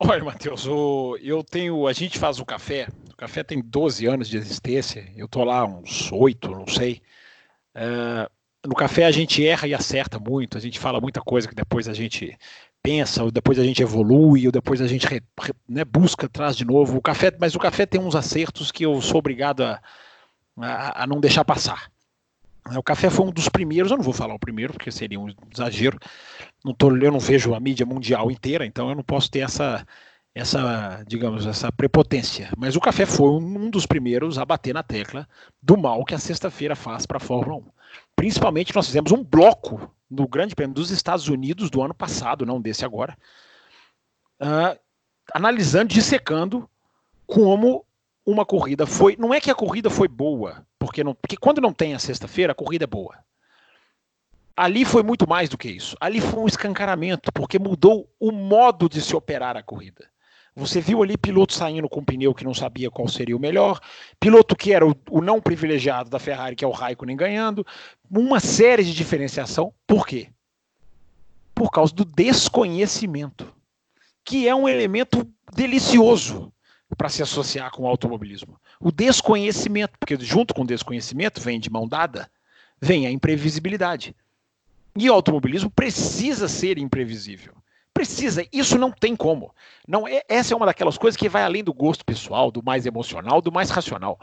Olha, 0.00 0.24
Matheus, 0.24 0.66
eu 0.66 1.44
tenho. 1.48 1.86
A 1.86 1.92
gente 1.92 2.18
faz 2.18 2.40
o 2.40 2.44
café. 2.44 2.88
O 3.16 3.18
café 3.18 3.42
tem 3.42 3.62
12 3.62 4.04
anos 4.04 4.28
de 4.28 4.36
existência. 4.36 5.10
Eu 5.16 5.26
tô 5.26 5.42
lá 5.42 5.64
uns 5.64 6.12
8, 6.12 6.50
não 6.50 6.66
sei. 6.66 7.00
Uh, 7.74 8.30
no 8.68 8.74
café 8.74 9.06
a 9.06 9.10
gente 9.10 9.46
erra 9.46 9.66
e 9.66 9.72
acerta 9.72 10.18
muito. 10.18 10.58
A 10.58 10.60
gente 10.60 10.78
fala 10.78 11.00
muita 11.00 11.22
coisa 11.22 11.48
que 11.48 11.54
depois 11.54 11.88
a 11.88 11.94
gente 11.94 12.36
pensa, 12.82 13.24
ou 13.24 13.30
depois 13.30 13.58
a 13.58 13.64
gente 13.64 13.80
evolui, 13.80 14.44
ou 14.44 14.52
depois 14.52 14.82
a 14.82 14.86
gente 14.86 15.06
né, 15.66 15.82
busca 15.82 16.26
atrás 16.26 16.54
de 16.54 16.66
novo. 16.66 16.98
O 16.98 17.00
café, 17.00 17.32
mas 17.40 17.54
o 17.54 17.58
café 17.58 17.86
tem 17.86 17.98
uns 17.98 18.14
acertos 18.14 18.70
que 18.70 18.84
eu 18.84 19.00
sou 19.00 19.20
obrigado 19.20 19.64
a, 19.64 19.80
a, 20.60 21.04
a 21.04 21.06
não 21.06 21.18
deixar 21.18 21.42
passar. 21.42 21.90
O 22.76 22.82
café 22.82 23.08
foi 23.08 23.24
um 23.24 23.32
dos 23.32 23.48
primeiros, 23.48 23.90
eu 23.90 23.96
não 23.96 24.04
vou 24.04 24.12
falar 24.12 24.34
o 24.34 24.38
primeiro, 24.38 24.74
porque 24.74 24.92
seria 24.92 25.18
um 25.18 25.32
exagero. 25.50 25.98
Não 26.62 26.74
tô, 26.74 26.94
eu 26.94 27.12
não 27.12 27.18
vejo 27.18 27.54
a 27.54 27.60
mídia 27.60 27.86
mundial 27.86 28.30
inteira, 28.30 28.66
então 28.66 28.90
eu 28.90 28.94
não 28.94 29.02
posso 29.02 29.30
ter 29.30 29.38
essa, 29.38 29.86
essa, 30.36 31.02
digamos, 31.06 31.46
essa 31.46 31.72
prepotência. 31.72 32.50
Mas 32.58 32.76
o 32.76 32.80
café 32.80 33.06
foi 33.06 33.30
um 33.30 33.70
dos 33.70 33.86
primeiros 33.86 34.36
a 34.36 34.44
bater 34.44 34.74
na 34.74 34.82
tecla 34.82 35.26
do 35.62 35.78
mal 35.78 36.04
que 36.04 36.14
a 36.14 36.18
sexta-feira 36.18 36.76
faz 36.76 37.06
para 37.06 37.16
a 37.16 37.20
Fórmula 37.20 37.56
1. 37.56 37.64
Principalmente 38.14 38.74
nós 38.74 38.86
fizemos 38.86 39.12
um 39.12 39.24
bloco 39.24 39.90
no 40.10 40.28
Grande 40.28 40.54
Prêmio 40.54 40.74
dos 40.74 40.90
Estados 40.90 41.26
Unidos 41.26 41.70
do 41.70 41.80
ano 41.80 41.94
passado, 41.94 42.44
não 42.44 42.60
desse 42.60 42.84
agora, 42.84 43.16
uh, 44.42 44.78
analisando, 45.32 45.94
dissecando 45.94 46.68
como 47.26 47.86
uma 48.26 48.44
corrida 48.44 48.86
foi. 48.86 49.16
Não 49.18 49.32
é 49.32 49.40
que 49.40 49.50
a 49.50 49.54
corrida 49.54 49.88
foi 49.88 50.06
boa, 50.06 50.66
porque, 50.78 51.02
não, 51.02 51.14
porque 51.14 51.38
quando 51.38 51.62
não 51.62 51.72
tem 51.72 51.94
a 51.94 51.98
sexta-feira, 51.98 52.52
a 52.52 52.54
corrida 52.54 52.84
é 52.84 52.86
boa. 52.86 53.16
Ali 54.54 54.84
foi 54.84 55.02
muito 55.02 55.26
mais 55.26 55.48
do 55.48 55.56
que 55.56 55.70
isso. 55.70 55.96
Ali 55.98 56.20
foi 56.20 56.40
um 56.40 56.46
escancaramento, 56.46 57.32
porque 57.32 57.58
mudou 57.58 58.06
o 58.20 58.30
modo 58.30 58.86
de 58.86 59.00
se 59.00 59.16
operar 59.16 59.56
a 59.56 59.62
corrida. 59.62 60.06
Você 60.56 60.80
viu 60.80 61.02
ali 61.02 61.18
piloto 61.18 61.52
saindo 61.52 61.86
com 61.86 62.00
um 62.00 62.04
pneu 62.04 62.34
que 62.34 62.42
não 62.42 62.54
sabia 62.54 62.90
qual 62.90 63.06
seria 63.06 63.36
o 63.36 63.40
melhor, 63.40 63.78
piloto 64.18 64.56
que 64.56 64.72
era 64.72 64.88
o, 64.88 64.96
o, 65.10 65.20
não 65.20 65.38
privilegiado 65.38 66.08
da 66.08 66.18
Ferrari, 66.18 66.56
que 66.56 66.64
é 66.64 66.68
o 66.68 66.70
Raikkonen 66.70 67.14
ganhando, 67.14 67.64
uma 68.10 68.40
série 68.40 68.82
de 68.82 68.94
diferenciação. 68.94 69.74
Por 69.86 70.06
quê? 70.06 70.30
Por 71.54 71.70
causa 71.70 71.94
do 71.94 72.06
desconhecimento, 72.06 73.54
que 74.24 74.48
é 74.48 74.54
um 74.54 74.66
elemento 74.66 75.30
delicioso 75.54 76.50
para 76.96 77.10
se 77.10 77.22
associar 77.22 77.70
com 77.70 77.82
o 77.82 77.86
automobilismo. 77.86 78.58
O 78.80 78.90
desconhecimento, 78.90 79.98
porque 79.98 80.16
junto 80.24 80.54
com 80.54 80.62
o 80.62 80.66
desconhecimento 80.66 81.38
vem 81.38 81.60
de 81.60 81.68
mão 81.68 81.86
dada, 81.86 82.30
vem 82.80 83.06
a 83.06 83.10
imprevisibilidade. 83.10 84.16
E 84.96 85.10
o 85.10 85.12
automobilismo 85.12 85.70
precisa 85.70 86.48
ser 86.48 86.78
imprevisível. 86.78 87.52
Precisa, 87.96 88.46
isso 88.52 88.76
não 88.76 88.92
tem 88.92 89.16
como. 89.16 89.54
Não 89.88 90.06
é, 90.06 90.20
essa 90.28 90.52
é 90.52 90.56
uma 90.56 90.66
daquelas 90.66 90.98
coisas 90.98 91.16
que 91.16 91.30
vai 91.30 91.42
além 91.42 91.64
do 91.64 91.72
gosto 91.72 92.04
pessoal, 92.04 92.50
do 92.50 92.62
mais 92.62 92.84
emocional, 92.84 93.40
do 93.40 93.50
mais 93.50 93.70
racional. 93.70 94.20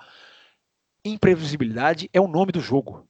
Imprevisibilidade 1.03 2.07
é 2.13 2.21
o 2.21 2.27
nome 2.27 2.51
do 2.51 2.61
jogo. 2.61 3.09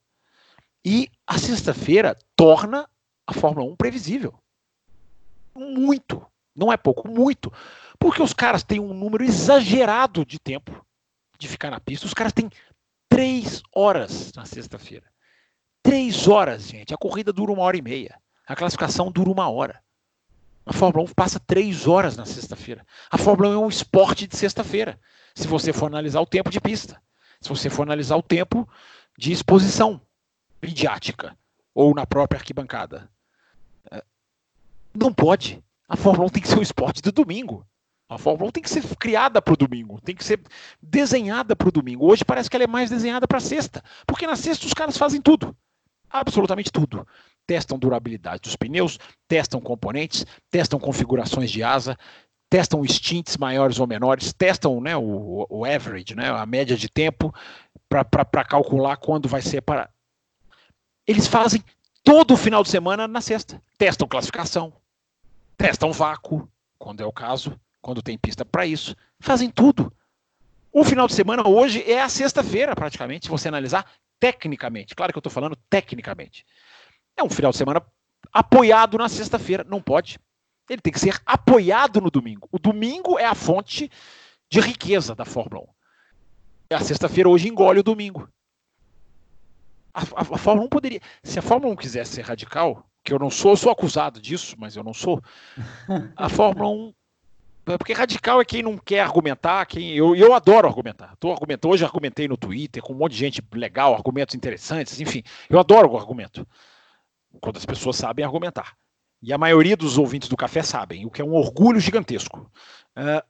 E 0.86 1.10
a 1.28 1.38
sexta-feira 1.38 2.18
torna 2.34 2.90
a 3.28 3.34
Fórmula 3.34 3.70
1 3.74 3.76
previsível. 3.76 4.40
Muito. 5.54 6.26
Não 6.56 6.72
é 6.72 6.78
pouco, 6.78 7.10
muito. 7.10 7.52
Porque 8.00 8.24
os 8.24 8.32
caras 8.32 8.64
têm 8.64 8.80
um 8.80 8.94
número 8.94 9.26
exagerado 9.26 10.26
de 10.26 10.40
tempo 10.40 10.86
de 11.38 11.50
ficar 11.50 11.72
na 11.72 11.82
pista. 11.82 12.06
Os 12.06 12.14
caras 12.14 12.32
têm 12.32 12.50
três 13.10 13.62
horas 13.76 14.32
na 14.34 14.46
sexta-feira. 14.46 15.12
Três 15.84 16.26
horas, 16.26 16.70
gente. 16.70 16.94
A 16.94 16.98
corrida 16.98 17.34
dura 17.34 17.52
uma 17.52 17.64
hora 17.64 17.76
e 17.76 17.82
meia. 17.82 18.18
A 18.48 18.56
classificação 18.56 19.12
dura 19.12 19.30
uma 19.30 19.50
hora. 19.50 19.84
A 20.66 20.72
Fórmula 20.72 21.10
1 21.10 21.14
passa 21.14 21.40
três 21.40 21.88
horas 21.88 22.16
na 22.16 22.26
sexta-feira. 22.26 22.86
A 23.12 23.18
Fórmula 23.18 23.50
1 23.50 23.54
é 23.54 23.58
um 23.58 23.70
esporte 23.70 24.28
de 24.28 24.38
sexta-feira. 24.38 25.00
Se 25.36 25.48
você 25.48 25.74
for 25.74 25.88
analisar 25.88 26.22
o 26.22 26.26
tempo 26.26 26.50
de 26.50 26.62
pista, 26.62 27.02
se 27.42 27.50
você 27.50 27.70
for 27.70 27.84
analisar 27.84 28.16
o 28.16 28.24
tempo 28.24 28.68
de 29.18 29.32
exposição 29.32 30.02
midiática 30.62 31.38
ou 31.74 31.94
na 31.94 32.06
própria 32.06 32.40
arquibancada. 32.40 33.10
É, 33.92 34.04
não 34.94 35.14
pode. 35.14 35.62
A 35.88 35.98
Fórmula 35.98 36.28
1 36.28 36.30
tem 36.30 36.42
que 36.42 36.48
ser 36.48 36.60
o 36.60 36.64
esporte 36.64 37.02
do 37.02 37.12
domingo. 37.12 37.66
A 38.08 38.18
Fórmula 38.18 38.50
1 38.50 38.52
tem 38.52 38.64
que 38.64 38.70
ser 38.70 38.84
criada 38.96 39.42
para 39.42 39.54
o 39.54 39.58
domingo, 39.58 40.00
tem 40.02 40.16
que 40.16 40.24
ser 40.24 40.42
desenhada 40.82 41.56
para 41.56 41.68
o 41.68 41.72
domingo. 41.72 42.06
Hoje 42.06 42.24
parece 42.24 42.50
que 42.50 42.56
ela 42.56 42.64
é 42.64 42.68
mais 42.68 42.90
desenhada 42.90 43.28
para 43.28 43.40
sexta, 43.40 43.84
porque 44.06 44.28
na 44.28 44.36
sexta 44.36 44.66
os 44.66 44.74
caras 44.74 44.98
fazem 44.98 45.22
tudo, 45.22 45.56
absolutamente 46.10 46.72
tudo. 46.72 47.08
Testam 47.46 47.78
durabilidade 47.78 48.42
dos 48.42 48.56
pneus, 48.56 48.98
testam 49.28 49.60
componentes, 49.60 50.26
testam 50.50 50.80
configurações 50.80 51.52
de 51.52 51.62
asa, 51.62 51.98
testam 52.50 52.84
stints 52.86 53.36
maiores 53.36 53.80
ou 53.80 53.88
menores, 53.88 54.32
testam 54.32 54.80
né, 54.80 54.96
o, 54.96 55.46
o 55.50 55.66
average, 55.66 56.16
né, 56.16 56.30
a 56.30 56.46
média 56.46 56.78
de 56.78 56.88
tempo, 56.88 57.34
para 57.90 58.46
calcular 58.46 58.98
quando 58.98 59.28
vai 59.28 59.42
ser 59.42 59.62
para. 59.62 59.90
Eles 61.06 61.28
fazem 61.28 61.64
todo 62.04 62.36
o 62.36 62.38
final 62.38 62.64
de 62.64 62.70
semana 62.70 63.08
na 63.08 63.22
sexta. 63.22 63.62
Testam 63.78 64.08
classificação, 64.08 64.74
testam 65.58 65.92
vácuo, 65.92 66.48
quando 66.78 67.02
é 67.02 67.06
o 67.06 67.12
caso, 67.12 67.60
quando 67.82 68.02
tem 68.02 68.18
pista 68.18 68.46
para 68.46 68.66
isso. 68.66 68.96
Fazem 69.20 69.50
tudo. 69.50 69.92
O 70.72 70.84
final 70.84 71.08
de 71.08 71.14
semana 71.14 71.48
hoje 71.48 71.84
é 71.90 72.02
a 72.02 72.10
sexta-feira, 72.10 72.76
praticamente, 72.76 73.26
se 73.26 73.32
você 73.32 73.48
analisar 73.48 73.86
tecnicamente. 74.20 74.96
Claro 74.96 75.12
que 75.12 75.18
eu 75.18 75.22
estou 75.22 75.32
falando 75.32 75.56
tecnicamente. 75.70 76.46
É 77.18 77.24
um 77.24 77.30
final 77.30 77.52
de 77.52 77.58
semana 77.58 77.82
apoiado 78.32 78.98
na 78.98 79.10
sexta-feira. 79.10 79.64
Não 79.64 79.82
pode 79.82 80.20
ele 80.70 80.82
tem 80.82 80.94
que 80.94 81.00
ser 81.00 81.20
apoiado 81.26 82.00
no 82.00 82.10
domingo. 82.10 82.48
O 82.52 82.60
domingo 82.60 83.20
é 83.20 83.26
a 83.26 83.36
fonte 83.36 83.92
de 84.50 84.60
riqueza 84.60 85.16
da 85.16 85.26
Fórmula 85.26 85.66
1. 86.72 86.76
A 86.76 86.80
sexta-feira 86.80 87.30
hoje 87.30 87.50
engole 87.50 87.80
o 87.80 87.84
domingo. 87.84 88.28
A, 89.94 90.02
a, 90.02 90.22
a, 90.22 90.38
Fórmula 90.38 90.66
1 90.66 90.70
poderia. 90.70 91.02
Se 91.24 91.38
a 91.38 91.42
Fórmula 91.42 91.74
1 91.74 91.76
quisesse 91.76 92.14
ser 92.16 92.22
radical, 92.24 92.86
que 93.04 93.14
eu 93.14 93.20
não 93.20 93.30
sou, 93.30 93.52
eu 93.52 93.58
sou 93.58 93.72
acusado 93.72 94.20
disso, 94.20 94.56
mas 94.58 94.76
eu 94.76 94.84
não 94.84 94.94
sou. 94.94 95.22
A 96.16 96.30
Fórmula 96.30 96.70
1. 96.70 96.94
Porque 97.78 97.94
radical 97.94 98.42
é 98.42 98.46
quem 98.46 98.62
não 98.62 98.78
quer 98.78 99.00
argumentar, 99.02 99.66
quem 99.66 99.96
eu, 99.96 100.16
eu 100.16 100.34
adoro 100.34 100.68
argumentar. 100.68 101.16
Tô 101.18 101.32
argumentando, 101.32 101.74
hoje 101.74 101.86
argumentei 101.86 102.28
no 102.28 102.36
Twitter 102.36 102.84
com 102.84 102.92
um 102.92 102.98
monte 102.98 103.14
de 103.14 103.20
gente 103.20 103.42
legal, 103.54 103.94
argumentos 103.94 104.36
interessantes, 104.36 105.00
enfim. 105.00 105.24
Eu 105.50 105.60
adoro 105.60 105.92
o 105.92 105.98
argumento. 105.98 106.46
Quando 107.42 107.58
as 107.58 107.66
pessoas 107.66 107.96
sabem 107.96 108.24
argumentar 108.24 108.76
e 109.24 109.32
a 109.32 109.38
maioria 109.38 109.78
dos 109.78 109.98
ouvintes 109.98 110.28
do 110.28 110.36
café 110.36 110.62
sabem, 110.62 111.06
o 111.06 111.10
que 111.10 111.22
é 111.22 111.26
um 111.26 111.34
orgulho 111.34 111.80
gigantesco. 111.80 112.52
Uh, 112.98 113.26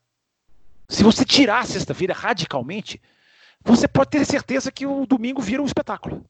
se 0.90 1.04
você 1.04 1.24
tirar 1.24 1.60
a 1.60 1.66
sexta-feira 1.66 2.16
radicalmente, 2.16 3.00
você 3.64 3.88
pode 3.88 4.10
ter 4.10 4.26
certeza 4.26 4.72
que 4.72 4.88
o 4.88 5.06
domingo 5.06 5.40
vira 5.40 5.62
um 5.62 5.66
espetáculo. 5.66 6.26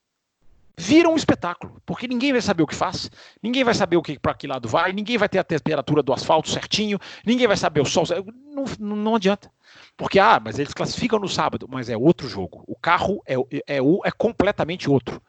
Vira 0.77 1.07
um 1.07 1.15
espetáculo, 1.15 1.81
porque 1.85 2.07
ninguém 2.07 2.33
vai 2.33 2.41
saber 2.41 2.63
o 2.63 2.67
que 2.67 2.75
faz, 2.75 3.09
ninguém 3.41 3.63
vai 3.63 3.75
saber 3.75 3.95
o 3.95 4.01
que 4.01 4.19
para 4.19 4.33
que 4.33 4.47
lado 4.47 4.67
vai, 4.67 4.91
ninguém 4.91 5.17
vai 5.17 5.29
ter 5.29 5.37
a 5.37 5.43
temperatura 5.43 6.01
do 6.01 6.11
asfalto 6.11 6.49
certinho, 6.49 6.99
ninguém 7.25 7.47
vai 7.47 7.55
saber 7.55 7.79
o 7.79 7.85
sol. 7.85 8.03
Não, 8.43 8.65
não 8.79 9.15
adianta. 9.15 9.49
Porque, 9.95 10.19
ah, 10.19 10.41
mas 10.43 10.59
eles 10.59 10.73
classificam 10.73 11.19
no 11.19 11.29
sábado, 11.29 11.67
mas 11.69 11.89
é 11.89 11.95
outro 11.95 12.27
jogo. 12.27 12.63
O 12.67 12.75
carro 12.75 13.21
é, 13.25 13.35
é, 13.35 13.77
é, 13.77 13.77
é 13.77 14.11
completamente 14.11 14.89
outro 14.89 15.21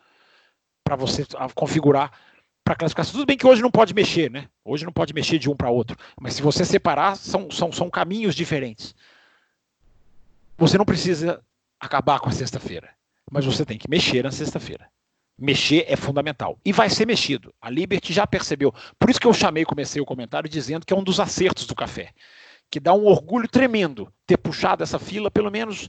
para 0.83 0.97
você 0.97 1.27
configurar 1.55 2.11
para 2.65 2.75
classificação. 2.75 3.13
Tudo 3.13 3.27
bem 3.27 3.37
que 3.37 3.47
hoje 3.47 3.61
não 3.61 3.71
pode 3.71 3.93
mexer, 3.93 4.31
né? 4.31 4.49
Hoje 4.65 4.85
não 4.85 4.93
pode 4.93 5.13
mexer 5.13 5.39
de 5.39 5.51
um 5.51 5.55
para 5.55 5.71
outro. 5.71 5.97
Mas 6.19 6.35
se 6.35 6.43
você 6.43 6.65
separar, 6.65 7.15
são, 7.17 7.51
são, 7.51 7.71
são 7.71 7.91
caminhos 7.91 8.35
diferentes. 8.35 8.95
Você 10.57 10.79
não 10.79 10.85
precisa 10.85 11.43
acabar 11.79 12.19
com 12.21 12.31
a 12.31 12.33
sexta-feira, 12.33 12.89
mas 13.31 13.45
você 13.45 13.65
tem 13.67 13.77
que 13.77 13.91
mexer 13.91 14.25
na 14.25 14.31
sexta-feira. 14.31 14.89
Mexer 15.39 15.85
é 15.89 15.97
fundamental. 15.97 16.59
E 16.65 16.73
vai 16.73 16.89
ser 16.89 17.07
mexido. 17.07 17.53
A 17.61 17.69
Liberty 17.69 18.13
já 18.13 18.27
percebeu. 18.27 18.73
Por 18.99 19.11
isso 19.11 19.21
que 19.21 19.27
eu 19.27 19.35
chamei, 19.35 19.65
comecei 19.65 20.01
o 20.01 20.07
comentário 20.07 20.49
dizendo 20.49 20.87
que 20.87 20.95
é 20.95 20.97
um 20.97 21.03
dos 21.03 21.21
acertos 21.21 21.67
do 21.67 21.75
café. 21.75 22.13
Que 22.71 22.81
dá 22.81 22.95
um 22.95 23.05
orgulho 23.05 23.49
tremendo 23.49 24.11
ter 24.27 24.39
puxado 24.39 24.83
essa 24.83 24.99
fila, 24.99 25.31
pelo 25.31 25.51
menos 25.51 25.89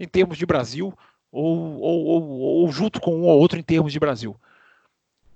em 0.00 0.08
termos 0.08 0.38
de 0.38 0.46
Brasil, 0.46 0.96
ou, 1.30 1.78
ou, 1.78 2.04
ou, 2.04 2.22
ou 2.40 2.72
junto 2.72 3.00
com 3.00 3.14
um 3.14 3.24
ou 3.24 3.38
outro 3.38 3.58
em 3.58 3.62
termos 3.62 3.92
de 3.92 4.00
Brasil. 4.00 4.34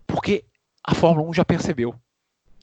Porque 0.06 0.44
a 0.82 0.94
Fórmula 0.94 1.28
1 1.28 1.34
já 1.34 1.44
percebeu. 1.44 1.94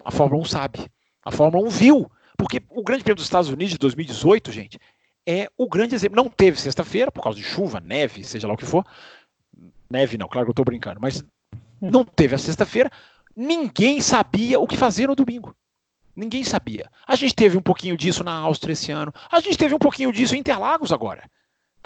A 0.03 0.11
Fórmula 0.11 0.41
1 0.41 0.45
sabe. 0.45 0.91
A 1.23 1.31
Fórmula 1.31 1.65
1 1.67 1.69
viu. 1.69 2.11
Porque 2.37 2.61
o 2.69 2.83
Grande 2.83 3.03
Prêmio 3.03 3.15
dos 3.15 3.25
Estados 3.25 3.49
Unidos 3.49 3.71
de 3.71 3.77
2018, 3.77 4.51
gente, 4.51 4.79
é 5.25 5.49
o 5.57 5.67
grande 5.67 5.95
exemplo. 5.95 6.15
Não 6.15 6.29
teve 6.29 6.59
sexta-feira, 6.59 7.11
por 7.11 7.23
causa 7.23 7.37
de 7.37 7.43
chuva, 7.43 7.79
neve, 7.79 8.23
seja 8.23 8.47
lá 8.47 8.53
o 8.53 8.57
que 8.57 8.65
for. 8.65 8.85
Neve 9.89 10.17
não, 10.17 10.27
claro 10.27 10.45
que 10.45 10.49
eu 10.49 10.53
estou 10.53 10.65
brincando, 10.65 10.99
mas 11.01 11.23
não 11.81 12.05
teve 12.05 12.35
a 12.35 12.37
sexta-feira. 12.37 12.91
Ninguém 13.35 14.01
sabia 14.01 14.59
o 14.59 14.67
que 14.67 14.77
fazer 14.77 15.07
no 15.07 15.15
domingo. 15.15 15.55
Ninguém 16.15 16.43
sabia. 16.43 16.89
A 17.07 17.15
gente 17.15 17.35
teve 17.35 17.57
um 17.57 17.61
pouquinho 17.61 17.97
disso 17.97 18.23
na 18.23 18.33
Áustria 18.33 18.73
esse 18.73 18.91
ano. 18.91 19.13
A 19.31 19.39
gente 19.39 19.57
teve 19.57 19.73
um 19.73 19.79
pouquinho 19.79 20.11
disso 20.11 20.35
em 20.35 20.39
Interlagos 20.39 20.91
agora 20.91 21.23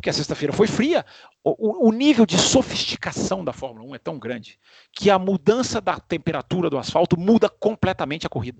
porque 0.01 0.09
a 0.09 0.13
sexta-feira 0.13 0.51
foi 0.51 0.65
fria, 0.65 1.05
o, 1.43 1.87
o, 1.87 1.91
nível 1.91 2.25
de 2.25 2.35
sofisticação 2.35 3.45
da 3.45 3.53
Fórmula 3.53 3.87
1 3.91 3.95
é 3.95 3.99
tão 3.99 4.17
grande 4.17 4.57
que 4.91 5.11
a 5.11 5.19
mudança 5.19 5.79
da 5.79 5.99
temperatura 5.99 6.71
do 6.71 6.77
asfalto 6.79 7.19
muda 7.19 7.47
completamente 7.47 8.25
a 8.25 8.29
corrida. 8.29 8.59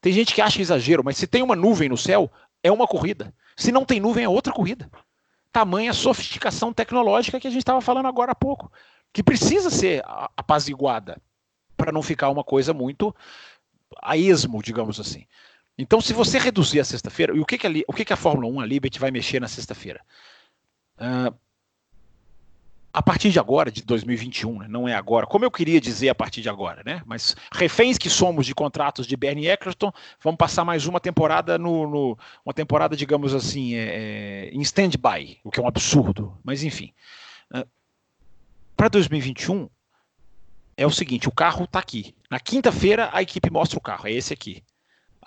Tem 0.00 0.12
gente 0.12 0.32
que 0.32 0.40
acha 0.40 0.62
exagero, 0.62 1.02
mas 1.02 1.16
se 1.16 1.26
tem 1.26 1.42
uma 1.42 1.56
nuvem 1.56 1.88
no 1.88 1.96
céu, 1.96 2.30
é 2.62 2.70
uma 2.70 2.86
corrida. 2.86 3.34
Se 3.56 3.72
não 3.72 3.84
tem 3.84 3.98
nuvem, 3.98 4.22
é 4.22 4.28
outra 4.28 4.52
corrida. 4.52 4.88
Tamanha 5.50 5.92
sofisticação 5.92 6.72
tecnológica 6.72 7.40
que 7.40 7.48
a 7.48 7.50
gente 7.50 7.62
estava 7.62 7.80
falando 7.80 8.06
agora 8.06 8.30
há 8.30 8.36
pouco, 8.36 8.70
que 9.12 9.20
precisa 9.20 9.68
ser 9.68 10.04
apaziguada 10.36 11.20
para 11.76 11.90
não 11.90 12.02
ficar 12.02 12.28
uma 12.28 12.44
coisa 12.44 12.72
muito 12.72 13.12
a 14.00 14.16
esmo, 14.16 14.62
digamos 14.62 15.00
assim. 15.00 15.26
Então, 15.78 16.00
se 16.00 16.12
você 16.12 16.38
reduzir 16.38 16.80
a 16.80 16.84
sexta-feira, 16.84 17.36
e 17.36 17.40
o 17.40 17.46
que, 17.46 17.56
que, 17.56 17.66
a, 17.66 17.70
o 17.86 17.92
que, 17.92 18.04
que 18.04 18.12
a 18.12 18.16
Fórmula 18.16 18.52
1, 18.52 18.60
a 18.60 18.66
Liberty, 18.66 18.98
vai 18.98 19.12
mexer 19.12 19.40
na 19.40 19.46
sexta-feira? 19.46 20.00
Uh, 20.98 21.32
a 22.92 23.00
partir 23.00 23.30
de 23.30 23.38
agora, 23.38 23.70
de 23.70 23.82
2021, 23.84 24.58
né, 24.58 24.66
não 24.68 24.88
é 24.88 24.94
agora, 24.94 25.24
como 25.24 25.44
eu 25.44 25.50
queria 25.52 25.80
dizer 25.80 26.08
a 26.08 26.14
partir 26.16 26.42
de 26.42 26.48
agora, 26.48 26.82
né? 26.84 27.00
Mas 27.06 27.36
reféns 27.52 27.96
que 27.96 28.10
somos 28.10 28.44
de 28.44 28.56
contratos 28.56 29.06
de 29.06 29.16
Bernie 29.16 29.46
Eccleston, 29.46 29.92
vamos 30.20 30.36
passar 30.38 30.64
mais 30.64 30.84
uma 30.86 30.98
temporada 30.98 31.56
no, 31.56 31.88
no 31.88 32.18
uma 32.44 32.52
temporada, 32.52 32.96
digamos 32.96 33.32
assim, 33.32 33.74
é, 33.76 34.48
é, 34.48 34.50
em 34.50 34.60
stand-by, 34.62 35.38
o 35.44 35.50
que 35.50 35.60
é 35.60 35.62
um 35.62 35.68
absurdo. 35.68 36.36
Mas 36.42 36.64
enfim, 36.64 36.92
uh, 37.54 37.64
para 38.76 38.88
2021 38.88 39.70
é 40.76 40.84
o 40.84 40.90
seguinte: 40.90 41.28
o 41.28 41.32
carro 41.32 41.64
está 41.64 41.78
aqui. 41.78 42.16
Na 42.28 42.40
quinta-feira 42.40 43.10
a 43.12 43.22
equipe 43.22 43.48
mostra 43.48 43.78
o 43.78 43.82
carro, 43.82 44.08
é 44.08 44.12
esse 44.12 44.32
aqui 44.32 44.64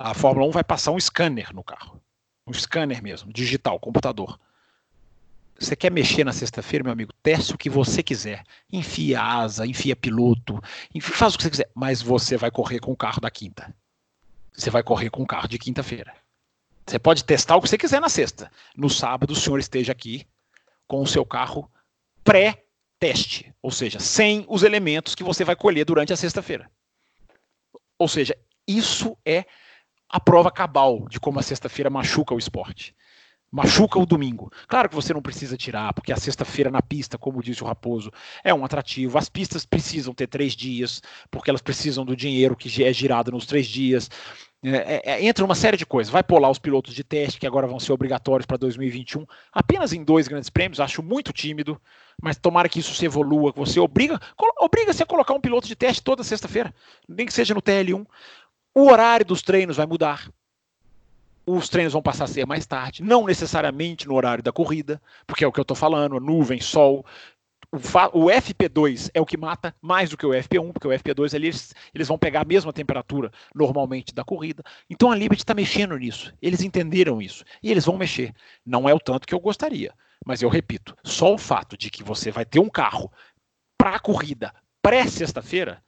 a 0.03 0.13
Fórmula 0.13 0.47
1 0.47 0.51
vai 0.51 0.63
passar 0.63 0.91
um 0.91 0.99
scanner 0.99 1.53
no 1.53 1.63
carro. 1.63 2.01
Um 2.47 2.53
scanner 2.53 3.01
mesmo, 3.03 3.31
digital, 3.31 3.79
computador. 3.79 4.39
Você 5.59 5.75
quer 5.75 5.91
mexer 5.91 6.23
na 6.23 6.33
sexta-feira, 6.33 6.83
meu 6.83 6.91
amigo? 6.91 7.13
Teste 7.21 7.53
o 7.53 7.57
que 7.57 7.69
você 7.69 8.01
quiser. 8.01 8.43
Enfia 8.71 9.21
asa, 9.21 9.65
enfia 9.65 9.95
piloto, 9.95 10.59
enfia, 10.93 11.15
faz 11.15 11.35
o 11.35 11.37
que 11.37 11.43
você 11.43 11.49
quiser. 11.51 11.69
Mas 11.75 12.01
você 12.01 12.35
vai 12.35 12.49
correr 12.49 12.79
com 12.79 12.91
o 12.91 12.97
carro 12.97 13.21
da 13.21 13.29
quinta. 13.29 13.73
Você 14.51 14.71
vai 14.71 14.81
correr 14.81 15.11
com 15.11 15.21
o 15.21 15.27
carro 15.27 15.47
de 15.47 15.59
quinta-feira. 15.59 16.13
Você 16.85 16.97
pode 16.97 17.23
testar 17.23 17.55
o 17.55 17.61
que 17.61 17.69
você 17.69 17.77
quiser 17.77 18.01
na 18.01 18.09
sexta. 18.09 18.51
No 18.75 18.89
sábado, 18.89 19.31
o 19.31 19.35
senhor 19.35 19.59
esteja 19.59 19.91
aqui 19.91 20.25
com 20.87 21.01
o 21.01 21.07
seu 21.07 21.23
carro 21.23 21.71
pré-teste. 22.23 23.53
Ou 23.61 23.69
seja, 23.69 23.99
sem 23.99 24.43
os 24.49 24.63
elementos 24.63 25.13
que 25.13 25.23
você 25.23 25.45
vai 25.45 25.55
colher 25.55 25.85
durante 25.85 26.11
a 26.11 26.17
sexta-feira. 26.17 26.69
Ou 27.99 28.07
seja, 28.07 28.35
isso 28.67 29.15
é 29.23 29.45
a 30.11 30.19
prova 30.19 30.51
cabal 30.51 31.07
de 31.09 31.19
como 31.19 31.39
a 31.39 31.43
sexta-feira 31.43 31.89
machuca 31.89 32.35
o 32.35 32.37
esporte. 32.37 32.93
Machuca 33.49 33.99
o 33.99 34.05
domingo. 34.05 34.51
Claro 34.67 34.89
que 34.89 34.95
você 34.95 35.13
não 35.13 35.21
precisa 35.21 35.57
tirar, 35.57 35.93
porque 35.93 36.11
a 36.11 36.17
sexta-feira 36.17 36.69
na 36.69 36.81
pista, 36.81 37.17
como 37.17 37.41
disse 37.41 37.63
o 37.63 37.67
Raposo, 37.67 38.11
é 38.43 38.53
um 38.53 38.63
atrativo. 38.63 39.17
As 39.17 39.29
pistas 39.29 39.65
precisam 39.65 40.13
ter 40.13 40.27
três 40.27 40.53
dias, 40.53 41.01
porque 41.29 41.49
elas 41.49 41.61
precisam 41.61 42.05
do 42.05 42.15
dinheiro 42.15 42.55
que 42.55 42.83
é 42.83 42.93
girado 42.93 43.31
nos 43.31 43.45
três 43.45 43.67
dias. 43.67 44.09
É, 44.63 44.69
é, 44.69 45.01
é 45.13 45.25
entra 45.25 45.43
uma 45.43 45.55
série 45.55 45.75
de 45.75 45.85
coisas. 45.85 46.11
Vai 46.11 46.23
pular 46.23 46.49
os 46.49 46.59
pilotos 46.59 46.93
de 46.93 47.03
teste, 47.03 47.39
que 47.39 47.47
agora 47.47 47.67
vão 47.67 47.79
ser 47.79 47.91
obrigatórios 47.91 48.45
para 48.45 48.57
2021, 48.57 49.25
apenas 49.51 49.91
em 49.91 50.03
dois 50.03 50.27
grandes 50.27 50.49
prêmios, 50.49 50.79
acho 50.79 51.01
muito 51.01 51.33
tímido, 51.33 51.81
mas 52.21 52.37
tomara 52.37 52.69
que 52.69 52.79
isso 52.79 52.93
se 52.93 53.05
evolua, 53.05 53.51
que 53.51 53.59
você 53.59 53.79
obriga, 53.79 54.19
obriga-se 54.59 55.01
a 55.01 55.05
colocar 55.05 55.33
um 55.33 55.41
piloto 55.41 55.67
de 55.67 55.75
teste 55.75 56.03
toda 56.03 56.23
sexta-feira, 56.23 56.73
nem 57.09 57.25
que 57.25 57.33
seja 57.33 57.53
no 57.53 57.61
TL1. 57.61 58.05
O 58.73 58.89
horário 58.89 59.25
dos 59.25 59.41
treinos 59.41 59.77
vai 59.77 59.85
mudar. 59.85 60.31
Os 61.45 61.67
treinos 61.67 61.91
vão 61.91 62.01
passar 62.01 62.23
a 62.23 62.27
ser 62.27 62.45
mais 62.45 62.65
tarde, 62.65 63.03
não 63.03 63.25
necessariamente 63.25 64.07
no 64.07 64.13
horário 64.15 64.43
da 64.43 64.51
corrida, 64.51 65.01
porque 65.27 65.43
é 65.43 65.47
o 65.47 65.51
que 65.51 65.59
eu 65.59 65.63
estou 65.63 65.75
falando, 65.75 66.19
nuvem, 66.19 66.61
sol. 66.61 67.05
o, 67.69 67.77
o, 67.77 68.25
FP2 68.27 69.09
é 69.13 69.19
o 69.19 69.25
que 69.25 69.35
mata 69.35 69.75
mais 69.81 70.09
do 70.09 70.15
que 70.15 70.25
o 70.25 70.29
FP1, 70.29 70.71
porque 70.71 70.87
o 70.87 70.91
FP2 70.91 71.33
ali, 71.33 71.47
eles, 71.47 71.75
eles 71.93 72.07
vão 72.07 72.17
pegar 72.17 72.41
a 72.41 72.45
mesma 72.45 72.71
temperatura 72.71 73.31
normalmente 73.53 74.13
da 74.13 74.23
corrida. 74.23 74.63
Então 74.89 75.11
a 75.11 75.15
Liberty 75.15 75.41
está 75.41 75.53
mexendo 75.53 75.97
nisso. 75.97 76.33
Eles 76.41 76.61
entenderam 76.61 77.21
isso. 77.21 77.43
E 77.61 77.69
eles 77.69 77.85
vão 77.85 77.97
mexer. 77.97 78.33
Não 78.65 78.87
é 78.87 78.93
o 78.93 78.99
tanto 78.99 79.27
que 79.27 79.33
eu 79.33 79.39
gostaria. 79.39 79.93
Mas 80.25 80.41
eu 80.41 80.47
repito, 80.49 80.95
só 81.03 81.33
o 81.33 81.37
fato 81.37 81.75
de 81.75 81.89
que 81.89 82.03
você 82.03 82.31
vai 82.31 82.45
ter 82.45 82.59
um 82.59 82.69
carro 82.69 83.11
para 83.77 83.95
a 83.95 83.99
corrida 83.99 84.53
pré-sexta-feira 84.81 85.83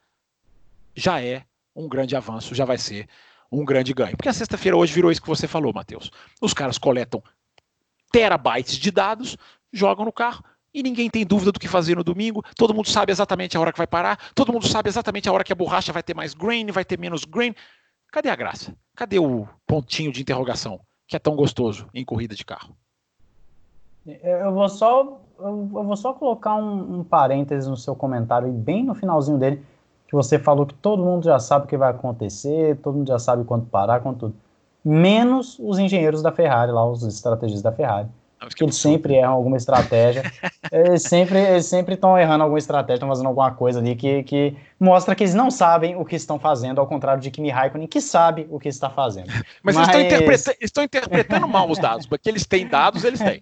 já 0.95 1.22
é 1.22 1.45
um 1.75 1.87
grande 1.87 2.15
avanço, 2.15 2.55
já 2.55 2.65
vai 2.65 2.77
ser 2.77 3.07
um 3.51 3.63
grande 3.63 3.93
ganho. 3.93 4.17
Porque 4.17 4.29
a 4.29 4.33
sexta-feira 4.33 4.77
hoje 4.77 4.93
virou 4.93 5.11
isso 5.11 5.21
que 5.21 5.27
você 5.27 5.47
falou, 5.47 5.73
Matheus. 5.73 6.11
Os 6.41 6.53
caras 6.53 6.77
coletam 6.77 7.21
terabytes 8.11 8.77
de 8.77 8.91
dados, 8.91 9.37
jogam 9.71 10.05
no 10.05 10.11
carro, 10.11 10.43
e 10.73 10.81
ninguém 10.81 11.09
tem 11.09 11.25
dúvida 11.25 11.51
do 11.51 11.59
que 11.59 11.67
fazer 11.67 11.95
no 11.95 12.03
domingo. 12.03 12.43
Todo 12.55 12.73
mundo 12.73 12.89
sabe 12.89 13.11
exatamente 13.11 13.55
a 13.55 13.59
hora 13.59 13.71
que 13.71 13.77
vai 13.77 13.87
parar. 13.87 14.17
Todo 14.33 14.51
mundo 14.51 14.67
sabe 14.67 14.89
exatamente 14.89 15.29
a 15.29 15.31
hora 15.31 15.43
que 15.43 15.53
a 15.53 15.55
borracha 15.55 15.93
vai 15.93 16.01
ter 16.01 16.15
mais 16.15 16.33
grain, 16.33 16.65
vai 16.71 16.83
ter 16.83 16.97
menos 16.97 17.25
grain. 17.25 17.53
Cadê 18.11 18.29
a 18.29 18.35
graça? 18.35 18.75
Cadê 18.95 19.19
o 19.19 19.47
pontinho 19.67 20.11
de 20.11 20.21
interrogação 20.21 20.79
que 21.07 21.15
é 21.15 21.19
tão 21.19 21.35
gostoso 21.35 21.87
em 21.93 22.03
corrida 22.03 22.35
de 22.35 22.43
carro? 22.43 22.75
Eu 24.05 24.51
vou 24.51 24.67
só, 24.67 25.21
eu 25.39 25.67
vou 25.67 25.95
só 25.95 26.13
colocar 26.13 26.55
um, 26.55 26.99
um 26.99 27.03
parêntese 27.03 27.69
no 27.69 27.77
seu 27.77 27.95
comentário, 27.95 28.51
bem 28.51 28.83
no 28.83 28.93
finalzinho 28.93 29.37
dele, 29.37 29.63
que 30.14 30.15
você 30.15 30.38
falou 30.38 30.68
que 30.68 30.76
todo 30.76 31.03
mundo 31.03 31.23
já 31.23 31.40
sabe 31.40 31.65
o 31.65 31.68
que 31.68 31.76
vai 31.76 31.90
acontecer, 31.90 32.77
todo 32.77 32.95
mundo 32.95 33.07
já 33.07 33.18
sabe 33.18 33.44
quando 33.44 33.65
parar, 33.65 33.99
quando 33.99 34.19
tudo. 34.19 34.35
Menos 34.85 35.57
os 35.60 35.80
engenheiros 35.80 36.22
da 36.22 36.31
Ferrari, 36.31 36.72
lá, 36.72 36.85
os 36.88 37.02
estrategistas 37.02 37.64
da 37.64 37.72
Ferrari 37.72 38.07
que 38.49 38.64
eles 38.64 38.76
sempre 38.76 39.15
erram 39.15 39.34
alguma 39.34 39.57
estratégia. 39.57 40.23
eles 40.72 41.03
sempre 41.03 41.40
eles 41.40 41.65
sempre 41.65 41.94
estão 41.94 42.18
errando 42.18 42.44
alguma 42.44 42.60
estratégia, 42.60 42.95
estão 42.95 43.10
fazendo 43.10 43.27
alguma 43.27 43.52
coisa 43.52 43.80
ali 43.80 43.95
que, 43.95 44.23
que 44.23 44.56
mostra 44.80 45.15
que 45.15 45.23
eles 45.23 45.34
não 45.34 45.49
sabem 45.49 45.95
o 45.95 46.03
que 46.03 46.15
estão 46.15 46.40
fazendo, 46.40 46.80
ao 46.80 46.88
contrário 46.88 47.22
de 47.22 47.31
Kimi 47.31 47.49
Raikkonen, 47.49 47.88
que 47.88 48.02
sabe 48.02 48.48
o 48.49 48.60
que 48.60 48.69
está 48.69 48.90
fazendo. 48.90 49.31
Mas, 49.61 49.76
Mas... 49.76 49.88
Eles, 49.88 49.88
estão 49.88 50.02
interpreta 50.02 50.57
estão 50.60 50.84
interpretando 50.84 51.48
mal 51.48 51.69
os 51.69 51.80
dados, 51.80 52.06
porque 52.06 52.30
eles 52.30 52.45
têm 52.45 52.68
dados, 52.68 53.03
eles 53.03 53.19
têm. 53.19 53.41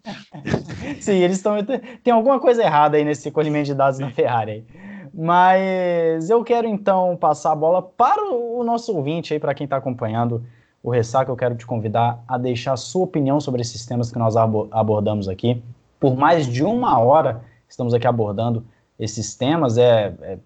Sim, 1.00 1.18
eles 1.18 1.38
estão. 1.38 1.58
Tem 2.04 2.14
alguma 2.14 2.40
coisa 2.40 2.64
errada 2.64 2.98
aí 2.98 3.04
nesse 3.04 3.32
colhimento 3.32 3.68
de 3.68 3.74
dados 3.74 4.00
na 4.00 4.12
Ferrari. 4.12 4.66
Mas 5.14 6.30
eu 6.30 6.44
quero 6.44 6.68
então 6.68 7.18
passar 7.18 7.52
a 7.52 7.56
bola 7.56 7.82
para 7.82 8.24
o 8.24 8.64
nosso 8.64 8.96
ouvinte 8.96 9.34
aí, 9.34 9.40
para 9.40 9.54
quem 9.54 9.66
está 9.66 9.78
acompanhando 9.78 10.44
o 10.84 10.90
Ressaca, 10.90 11.32
eu 11.32 11.36
quero 11.36 11.56
te 11.56 11.66
convidar 11.66 12.24
a 12.28 12.38
deixar 12.38 12.74
a 12.74 12.78
sua 12.78 13.04
opinião 13.04 13.40
sobre 13.40 13.62
esses 13.62 13.86
temas 13.86 14.12
que 14.12 14.18
nós 14.18 14.36
abordamos 14.36 15.28
aqui. 15.28 15.62
Por 16.00 16.16
mais 16.16 16.48
de 16.48 16.64
uma 16.64 16.98
hora 16.98 17.44
estamos 17.70 17.94
aqui 17.94 18.08
abordando 18.08 18.66
esses 19.00 19.36
temas. 19.36 19.78
É, 19.78 20.14
é 20.22 20.38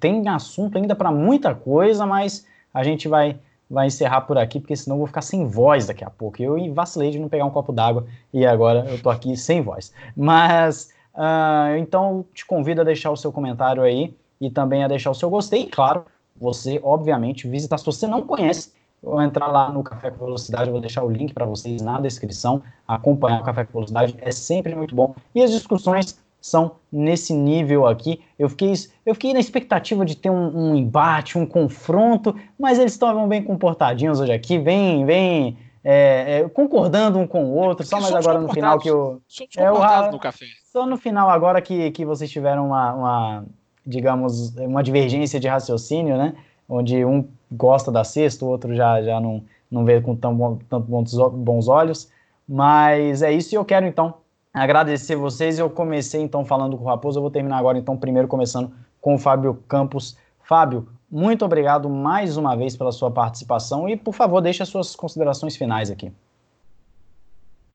tem 0.00 0.26
assunto 0.28 0.78
ainda 0.78 0.94
para 0.94 1.10
muita 1.10 1.54
coisa, 1.54 2.06
mas 2.06 2.46
a 2.72 2.82
gente 2.82 3.08
vai, 3.08 3.36
vai 3.70 3.86
encerrar 3.86 4.22
por 4.22 4.38
aqui, 4.38 4.60
porque 4.60 4.76
senão 4.76 4.96
eu 4.96 5.00
vou 5.00 5.06
ficar 5.06 5.22
sem 5.22 5.46
voz 5.46 5.86
daqui 5.86 6.04
a 6.04 6.10
pouco. 6.10 6.42
Eu 6.42 6.72
vacilei 6.72 7.10
de 7.10 7.18
não 7.18 7.28
pegar 7.28 7.44
um 7.44 7.50
copo 7.50 7.72
d'água 7.72 8.06
e 8.32 8.46
agora 8.46 8.86
eu 8.88 8.94
estou 8.94 9.12
aqui 9.12 9.36
sem 9.36 9.62
voz. 9.62 9.92
Mas, 10.16 10.90
uh, 11.14 11.76
então, 11.78 12.24
te 12.34 12.44
convido 12.46 12.80
a 12.80 12.84
deixar 12.84 13.10
o 13.10 13.16
seu 13.16 13.32
comentário 13.32 13.82
aí 13.82 14.14
e 14.40 14.50
também 14.50 14.84
a 14.84 14.88
deixar 14.88 15.10
o 15.10 15.14
seu 15.14 15.28
gostei. 15.28 15.62
E, 15.62 15.66
claro, 15.66 16.04
você, 16.36 16.80
obviamente, 16.82 17.48
visitar. 17.48 17.78
Se 17.78 17.86
você 17.86 18.06
não 18.06 18.22
conhece 18.22 18.72
ou 19.02 19.20
entrar 19.22 19.46
lá 19.46 19.70
no 19.70 19.82
Café 19.82 20.10
com 20.10 20.24
Velocidade, 20.24 20.66
eu 20.66 20.72
vou 20.72 20.80
deixar 20.80 21.04
o 21.04 21.10
link 21.10 21.32
para 21.32 21.46
vocês 21.46 21.80
na 21.82 22.00
descrição. 22.00 22.62
Acompanhar 22.86 23.40
o 23.40 23.44
Café 23.44 23.64
com 23.64 23.72
Velocidade 23.72 24.16
é 24.20 24.30
sempre 24.30 24.74
muito 24.74 24.94
bom. 24.94 25.14
E 25.34 25.42
as 25.42 25.50
discussões 25.50 26.18
são 26.40 26.76
nesse 26.90 27.32
nível 27.32 27.86
aqui. 27.86 28.20
Eu 28.38 28.48
fiquei, 28.48 28.72
eu 29.04 29.14
fiquei 29.14 29.32
na 29.32 29.40
expectativa 29.40 30.04
de 30.04 30.16
ter 30.16 30.30
um, 30.30 30.70
um 30.70 30.74
embate, 30.74 31.38
um 31.38 31.46
confronto, 31.46 32.34
mas 32.58 32.78
eles 32.78 32.92
estavam 32.92 33.28
bem 33.28 33.42
comportadinhos 33.42 34.20
hoje 34.20 34.32
aqui, 34.32 34.58
bem, 34.58 35.04
bem 35.04 35.58
é, 35.82 36.40
é, 36.40 36.48
concordando 36.48 37.18
um 37.18 37.26
com 37.26 37.44
o 37.44 37.54
outro. 37.54 37.86
Só 37.86 38.00
mais 38.00 38.14
agora 38.14 38.40
no 38.40 38.48
final 38.48 38.78
que 38.78 38.90
o. 38.90 39.20
É, 39.56 39.70
o 39.70 40.10
no 40.10 40.18
café. 40.18 40.46
Só 40.78 40.86
no 40.86 40.96
final 40.96 41.28
agora 41.28 41.60
que, 41.60 41.90
que 41.90 42.04
vocês 42.04 42.30
tiveram 42.30 42.68
uma, 42.68 42.94
uma, 42.94 43.44
digamos, 43.84 44.54
uma 44.58 44.80
divergência 44.80 45.40
de 45.40 45.48
raciocínio, 45.48 46.16
né? 46.16 46.36
Onde 46.68 47.04
um 47.04 47.26
gosta 47.50 47.90
da 47.90 48.04
sexta, 48.04 48.44
o 48.44 48.48
outro 48.48 48.72
já, 48.76 49.02
já 49.02 49.18
não, 49.18 49.42
não 49.68 49.84
vê 49.84 50.00
com 50.00 50.14
tão 50.14 50.36
bom, 50.36 50.56
tanto 50.68 50.86
bons, 50.86 51.12
bons 51.32 51.66
olhos. 51.66 52.08
Mas 52.48 53.22
é 53.22 53.32
isso 53.32 53.52
e 53.52 53.56
eu 53.56 53.64
quero 53.64 53.86
então 53.86 54.14
agradecer 54.54 55.16
vocês. 55.16 55.58
Eu 55.58 55.68
comecei 55.68 56.22
então 56.22 56.44
falando 56.44 56.78
com 56.78 56.84
o 56.84 56.86
Raposo, 56.86 57.18
eu 57.18 57.22
vou 57.22 57.30
terminar 57.32 57.58
agora 57.58 57.76
então 57.76 57.96
primeiro 57.96 58.28
começando 58.28 58.70
com 59.00 59.16
o 59.16 59.18
Fábio 59.18 59.54
Campos. 59.66 60.16
Fábio, 60.44 60.86
muito 61.10 61.44
obrigado 61.44 61.90
mais 61.90 62.36
uma 62.36 62.54
vez 62.54 62.76
pela 62.76 62.92
sua 62.92 63.10
participação 63.10 63.88
e 63.88 63.96
por 63.96 64.14
favor 64.14 64.40
deixe 64.40 64.62
as 64.62 64.68
suas 64.68 64.94
considerações 64.94 65.56
finais 65.56 65.90
aqui. 65.90 66.12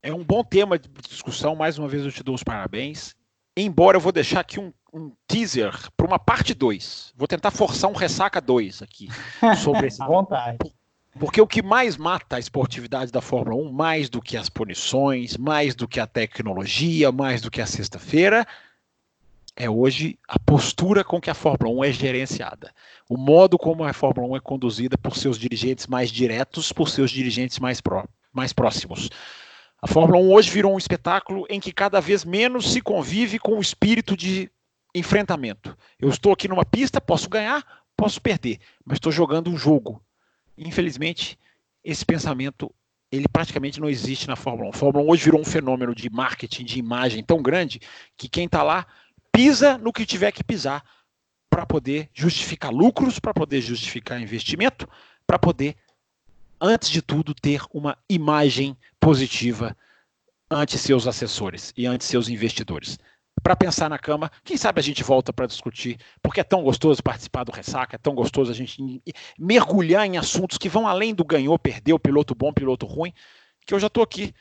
É 0.04 0.14
um 0.14 0.24
bom 0.24 0.44
tema 0.44 0.78
de 0.78 0.88
discussão, 1.10 1.56
mais 1.56 1.80
uma 1.80 1.88
vez 1.88 2.06
eu 2.06 2.12
te 2.12 2.22
dou 2.22 2.36
os 2.36 2.44
parabéns. 2.44 3.16
Embora 3.58 3.98
eu 3.98 4.02
vou 4.02 4.12
deixar 4.12 4.42
aqui 4.42 4.60
um 4.60 4.72
um 4.94 5.12
teaser 5.28 5.76
para 5.98 6.06
uma 6.06 6.20
parte 6.20 6.54
2. 6.54 7.14
Vou 7.18 7.28
tentar 7.28 7.50
forçar 7.50 7.90
um 7.90 7.96
ressaca 7.96 8.40
2 8.40 8.84
aqui 8.84 9.10
sobre 9.64 9.88
esse. 9.88 9.98
vontade. 9.98 10.72
Porque 11.20 11.42
o 11.42 11.48
que 11.48 11.62
mais 11.62 11.98
mata 11.98 12.36
a 12.36 12.40
esportividade 12.40 13.12
da 13.12 13.22
Fórmula 13.22 13.62
1, 13.70 13.72
mais 13.72 14.10
do 14.10 14.22
que 14.22 14.38
as 14.38 14.50
punições, 14.50 15.38
mais 15.38 15.76
do 15.76 15.88
que 15.88 16.00
a 16.00 16.08
tecnologia, 16.08 17.12
mais 17.12 17.42
do 17.42 17.52
que 17.52 17.62
a 17.62 17.68
sexta-feira, 17.68 18.48
é 19.56 19.70
hoje 19.70 20.18
a 20.28 20.40
postura 20.40 21.04
com 21.04 21.22
que 21.22 21.30
a 21.30 21.36
Fórmula 21.36 21.76
1 21.82 21.84
é 21.84 21.92
gerenciada. 21.92 22.74
O 23.08 23.16
modo 23.16 23.60
como 23.60 23.84
a 23.84 23.94
Fórmula 23.94 24.34
1 24.34 24.38
é 24.38 24.40
conduzida 24.40 24.98
por 24.98 25.16
seus 25.16 25.38
dirigentes 25.38 25.86
mais 25.86 26.10
diretos, 26.10 26.72
por 26.72 26.90
seus 26.90 27.12
dirigentes 27.12 27.60
mais, 27.60 27.80
pró 27.80 28.06
mais 28.32 28.52
próximos. 28.52 29.10
A 29.84 29.88
Fórmula 29.88 30.18
1 30.18 30.32
hoje 30.32 30.50
virou 30.50 30.74
um 30.74 30.78
espetáculo 30.78 31.46
em 31.50 31.60
que 31.60 31.74
cada 31.74 32.00
vez 32.00 32.24
menos 32.24 32.72
se 32.72 32.80
convive 32.80 33.38
com 33.38 33.58
o 33.58 33.62
espírito 33.62 34.16
de 34.16 34.50
enfrentamento. 34.96 35.78
Eu 36.00 36.08
estou 36.08 36.32
aqui 36.32 36.48
numa 36.48 36.64
pista, 36.64 37.02
posso 37.02 37.28
ganhar, 37.28 37.84
posso 37.94 38.22
perder, 38.22 38.60
mas 38.86 38.96
estou 38.96 39.12
jogando 39.12 39.50
um 39.50 39.58
jogo. 39.58 40.02
Infelizmente, 40.58 41.38
esse 41.84 42.06
pensamento 42.06 42.74
ele 43.12 43.28
praticamente 43.28 43.82
não 43.82 43.90
existe 43.90 44.26
na 44.26 44.38
Fórmula 44.38 44.70
1. 44.70 44.70
A 44.70 44.74
Fórmula 44.74 45.06
1 45.06 45.10
hoje 45.10 45.26
virou 45.26 45.42
um 45.42 45.46
fenômeno 45.46 45.94
de 45.94 46.10
marketing, 46.10 46.64
de 46.64 46.80
imagem 46.80 47.22
tão 47.22 47.42
grande 47.42 47.82
que 48.16 48.30
quem 48.30 48.46
está 48.46 48.64
lá 48.64 48.88
pisa 49.34 49.78
no 49.78 49.92
que 49.92 50.06
tiver 50.06 50.32
que 50.32 50.46
pisar 50.46 50.82
para 51.50 51.66
poder 51.66 52.10
justificar 52.14 52.72
lucros, 52.72 53.20
para 53.20 53.34
poder 53.34 53.60
justificar 53.60 54.22
investimento, 54.22 54.88
para 55.28 55.38
poder, 55.38 55.76
antes 56.64 56.90
de 56.90 57.02
tudo, 57.02 57.34
ter 57.34 57.62
uma 57.74 57.98
imagem 58.10 58.78
positiva 59.00 59.76
ante 60.50 60.78
seus 60.78 61.06
assessores 61.06 61.74
e 61.76 61.86
ante 61.86 62.06
seus 62.06 62.30
investidores 62.30 62.98
para 63.42 63.56
pensar 63.56 63.90
na 63.90 64.00
cama. 64.00 64.32
Quem 64.46 64.56
sabe 64.56 64.80
a 64.80 64.84
gente 64.84 65.04
volta 65.04 65.34
para 65.34 65.46
discutir, 65.46 66.00
porque 66.22 66.40
é 66.40 66.44
tão 66.44 66.64
gostoso 66.64 67.04
participar 67.04 67.44
do 67.44 67.52
ressaca, 67.52 67.98
é 67.98 68.00
tão 68.00 68.16
gostoso 68.16 68.50
a 68.50 68.56
gente 68.56 69.02
mergulhar 69.38 70.06
em 70.06 70.18
assuntos 70.18 70.58
que 70.58 70.70
vão 70.70 70.88
além 70.88 71.14
do 71.14 71.26
ganhou, 71.26 71.60
perdeu, 71.60 72.00
piloto 72.00 72.34
bom, 72.34 72.54
piloto 72.54 72.86
ruim, 72.86 73.14
que 73.66 73.74
eu 73.74 73.80
já 73.80 73.88
estou 73.88 74.04
aqui 74.04 74.34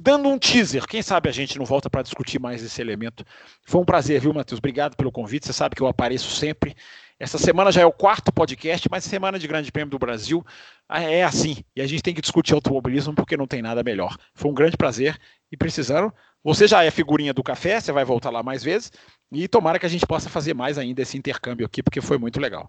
dando 0.00 0.28
um 0.28 0.38
teaser. 0.38 0.86
Quem 0.86 1.02
sabe 1.02 1.28
a 1.28 1.32
gente 1.32 1.58
não 1.58 1.66
volta 1.66 1.90
para 1.90 2.02
discutir 2.02 2.38
mais 2.38 2.62
esse 2.62 2.80
elemento. 2.80 3.24
Foi 3.66 3.80
um 3.80 3.84
prazer, 3.84 4.20
viu, 4.20 4.32
Matheus? 4.32 4.58
Obrigado 4.58 4.96
pelo 4.96 5.12
convite. 5.12 5.46
Você 5.46 5.52
sabe 5.52 5.74
que 5.74 5.82
eu 5.82 5.86
apareço 5.86 6.30
sempre. 6.30 6.74
Essa 7.22 7.38
semana 7.38 7.70
já 7.70 7.82
é 7.82 7.86
o 7.86 7.92
quarto 7.92 8.32
podcast, 8.32 8.88
mas 8.90 9.04
semana 9.04 9.38
de 9.38 9.46
Grande 9.46 9.70
Prêmio 9.70 9.92
do 9.92 9.96
Brasil 9.96 10.44
ah, 10.88 11.00
é 11.00 11.22
assim. 11.22 11.58
E 11.76 11.80
a 11.80 11.86
gente 11.86 12.02
tem 12.02 12.12
que 12.12 12.20
discutir 12.20 12.52
automobilismo 12.52 13.14
porque 13.14 13.36
não 13.36 13.46
tem 13.46 13.62
nada 13.62 13.80
melhor. 13.84 14.16
Foi 14.34 14.50
um 14.50 14.54
grande 14.54 14.76
prazer 14.76 15.16
e 15.48 15.56
precisando 15.56 16.12
você 16.42 16.66
já 16.66 16.82
é 16.82 16.90
figurinha 16.90 17.32
do 17.32 17.40
café, 17.40 17.78
você 17.78 17.92
vai 17.92 18.04
voltar 18.04 18.30
lá 18.30 18.42
mais 18.42 18.64
vezes. 18.64 18.90
E 19.30 19.46
tomara 19.46 19.78
que 19.78 19.86
a 19.86 19.88
gente 19.88 20.04
possa 20.04 20.28
fazer 20.28 20.52
mais 20.52 20.78
ainda 20.78 21.00
esse 21.00 21.16
intercâmbio 21.16 21.64
aqui, 21.64 21.80
porque 21.80 22.00
foi 22.00 22.18
muito 22.18 22.40
legal. 22.40 22.68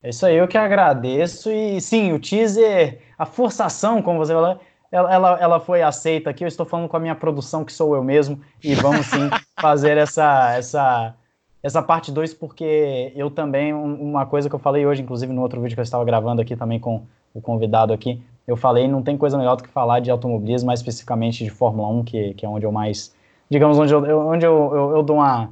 É 0.00 0.10
isso 0.10 0.24
aí, 0.24 0.36
eu 0.36 0.46
que 0.46 0.56
agradeço. 0.56 1.50
E 1.50 1.80
sim, 1.80 2.12
o 2.12 2.20
teaser, 2.20 3.00
a 3.18 3.26
forçação, 3.26 4.00
como 4.00 4.20
você 4.20 4.32
falou, 4.32 4.60
ela, 4.92 5.12
ela, 5.12 5.38
ela 5.40 5.58
foi 5.58 5.82
aceita 5.82 6.30
aqui. 6.30 6.44
Eu 6.44 6.48
estou 6.48 6.64
falando 6.64 6.88
com 6.88 6.96
a 6.96 7.00
minha 7.00 7.16
produção, 7.16 7.64
que 7.64 7.72
sou 7.72 7.96
eu 7.96 8.04
mesmo, 8.04 8.40
e 8.62 8.76
vamos 8.76 9.06
sim 9.06 9.28
fazer 9.60 9.98
essa, 9.98 10.54
essa, 10.54 11.16
essa 11.66 11.82
parte 11.82 12.12
2, 12.12 12.32
porque 12.32 13.12
eu 13.16 13.28
também, 13.28 13.74
uma 13.74 14.24
coisa 14.24 14.48
que 14.48 14.54
eu 14.54 14.58
falei 14.58 14.86
hoje, 14.86 15.02
inclusive 15.02 15.32
no 15.32 15.42
outro 15.42 15.60
vídeo 15.60 15.74
que 15.74 15.80
eu 15.80 15.82
estava 15.82 16.04
gravando 16.04 16.40
aqui 16.40 16.54
também 16.54 16.78
com 16.78 17.02
o 17.34 17.40
convidado 17.40 17.92
aqui, 17.92 18.22
eu 18.46 18.56
falei, 18.56 18.86
não 18.86 19.02
tem 19.02 19.18
coisa 19.18 19.36
melhor 19.36 19.56
do 19.56 19.64
que 19.64 19.68
falar 19.68 19.98
de 19.98 20.08
automobilismo, 20.08 20.68
mais 20.68 20.78
especificamente 20.78 21.42
de 21.42 21.50
Fórmula 21.50 21.88
1, 21.88 22.04
que, 22.04 22.34
que 22.34 22.46
é 22.46 22.48
onde 22.48 22.64
eu 22.64 22.70
mais, 22.70 23.12
digamos, 23.50 23.80
onde 23.80 23.92
eu, 23.92 24.28
onde 24.28 24.46
eu, 24.46 24.70
eu, 24.72 24.96
eu 24.98 25.02
dou 25.02 25.16
uma, 25.16 25.50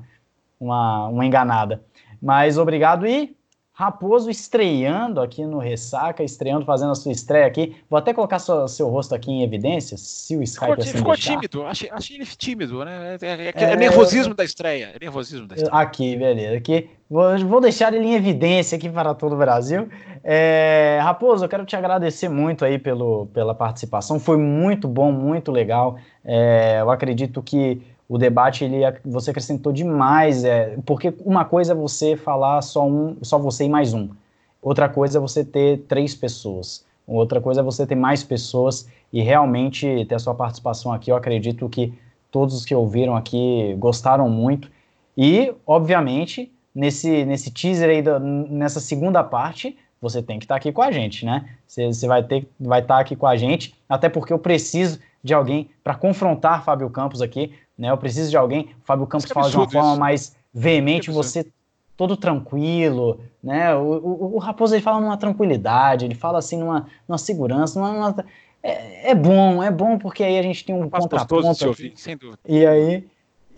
uma, 0.61 1.09
uma 1.09 1.27
enganada. 1.27 1.83
Mas 2.23 2.59
obrigado 2.59 3.05
e 3.09 3.37
Raposo 3.77 4.31
estreando 4.31 5.21
aqui 5.21 5.45
no 5.45 5.59
Ressaca, 5.59 6.23
estreando, 6.23 6.65
fazendo 6.65 6.93
a 6.93 6.95
sua 6.95 7.11
estreia 7.11 7.45
aqui. 7.45 7.75
Vou 7.91 7.99
até 7.99 8.15
colocar 8.15 8.39
sua, 8.39 8.69
seu 8.69 8.89
rosto 8.89 9.17
aqui 9.17 9.33
em 9.33 9.43
evidência, 9.43 9.97
se 9.97 10.37
o 10.37 10.43
Skype 10.45 10.71
ficou, 10.71 10.85
assim 10.85 10.93
ficou 10.93 11.13
deixar. 11.15 11.33
tímido, 11.33 11.67
achei, 11.67 11.91
achei 11.91 12.17
ele 12.17 12.25
tímido, 12.25 12.85
né? 12.85 13.17
É, 13.21 13.27
é, 13.27 13.53
é, 13.53 13.73
é 13.73 13.77
nervosismo 13.77 14.33
da 14.33 14.45
estreia. 14.45 14.93
É 14.95 14.99
nervosismo 15.01 15.49
da 15.49 15.57
estreia. 15.57 15.77
Aqui, 15.77 16.15
beleza. 16.15 16.57
Aqui, 16.57 16.89
vou, 17.11 17.37
vou 17.41 17.61
deixar 17.61 17.93
ele 17.93 18.07
em 18.07 18.15
evidência 18.15 18.77
aqui 18.77 18.89
para 18.89 19.13
todo 19.13 19.35
o 19.35 19.39
Brasil. 19.39 19.89
É, 20.23 21.01
Raposo, 21.03 21.45
eu 21.45 21.49
quero 21.49 21.67
te 21.67 21.75
agradecer 21.75 22.29
muito 22.29 22.65
aí 22.65 22.79
pelo, 22.79 23.27
pela 23.35 23.57
participação. 23.57 24.21
Foi 24.21 24.37
muito 24.37 24.87
bom, 24.87 25.11
muito 25.11 25.51
legal. 25.51 25.99
É, 26.25 26.79
eu 26.81 26.91
acredito 26.93 27.43
que 27.43 27.83
o 28.09 28.19
debate 28.19 28.65
ele 28.65 28.83
você 29.05 29.31
acrescentou 29.31 29.73
demais, 29.73 30.45
é, 30.45 30.77
porque 30.85 31.15
uma 31.25 31.45
coisa 31.45 31.73
é 31.73 31.75
você 31.75 32.17
falar 32.17 32.61
só 32.63 32.87
um, 32.87 33.17
só 33.23 33.39
você 33.39 33.65
e 33.65 33.69
mais 33.69 33.95
um. 33.95 34.09
Outra 34.61 34.89
coisa 34.89 35.19
é 35.19 35.21
você 35.21 35.45
ter 35.45 35.81
três 35.89 36.15
pessoas. 36.15 36.85
Outra 37.07 37.41
coisa 37.41 37.61
é 37.61 37.65
você 37.65 37.87
ter 37.87 37.95
mais 37.95 38.23
pessoas 38.23 38.89
e 39.13 39.21
realmente 39.21 40.07
ter 40.07 40.15
a 40.15 40.19
sua 40.19 40.35
participação 40.35 40.93
aqui. 40.93 41.11
Eu 41.11 41.17
acredito 41.17 41.69
que 41.69 41.93
todos 42.31 42.55
os 42.55 42.65
que 42.65 42.75
ouviram 42.75 43.15
aqui 43.15 43.77
gostaram 43.79 44.29
muito. 44.29 44.71
E, 45.17 45.53
obviamente, 45.67 46.51
nesse, 46.75 47.25
nesse 47.25 47.51
teaser 47.51 47.91
aí, 47.91 48.03
da, 48.03 48.19
nessa 48.19 48.81
segunda 48.81 49.23
parte, 49.23 49.77
você 50.01 50.23
tem 50.23 50.39
que 50.39 50.45
estar 50.45 50.55
tá 50.55 50.59
aqui 50.59 50.73
com 50.73 50.83
a 50.83 50.91
gente, 50.91 51.25
né? 51.25 51.49
Você, 51.67 52.07
vai 52.07 52.23
ter 52.23 52.49
vai 52.59 52.81
estar 52.81 52.97
tá 52.97 53.01
aqui 53.01 53.15
com 53.15 53.27
a 53.27 53.37
gente, 53.37 53.75
até 53.89 54.09
porque 54.09 54.33
eu 54.33 54.39
preciso 54.39 54.99
de 55.23 55.33
alguém 55.33 55.71
para 55.83 55.95
confrontar 55.95 56.65
Fábio 56.65 56.91
Campos 56.91 57.23
aqui, 57.23 57.53
né? 57.77 57.91
Eu 57.91 57.97
preciso 57.97 58.31
de 58.31 58.37
alguém. 58.37 58.71
O 58.83 58.85
Fábio 58.85 59.07
Campos 59.07 59.31
fala 59.31 59.51
de 59.51 59.57
uma 59.57 59.71
forma 59.71 59.91
isso. 59.91 60.01
mais 60.01 60.37
veemente, 60.53 61.11
você 61.11 61.47
todo 61.97 62.17
tranquilo, 62.17 63.21
né? 63.43 63.75
O, 63.75 63.83
o, 63.83 64.35
o, 64.35 64.39
Raposo 64.39 64.75
ele 64.75 64.83
fala 64.83 65.01
numa 65.01 65.17
tranquilidade, 65.17 66.05
ele 66.05 66.15
fala 66.15 66.39
assim 66.39 66.59
numa, 66.59 66.87
numa 67.09 67.19
segurança, 67.19 67.79
numa, 67.79 67.93
numa 67.93 68.25
é, 68.63 69.11
é, 69.11 69.15
bom, 69.15 69.63
é 69.63 69.71
bom 69.71 69.99
porque 69.99 70.25
aí 70.25 70.39
a 70.39 70.43
gente 70.43 70.65
tem 70.65 70.75
um 70.75 70.89
contraponto. 70.89 71.55
Se 71.55 71.67
ouvir, 71.67 71.93
sem 71.97 72.17
dúvida. 72.17 72.39
E 72.47 72.67
aí, 72.67 73.07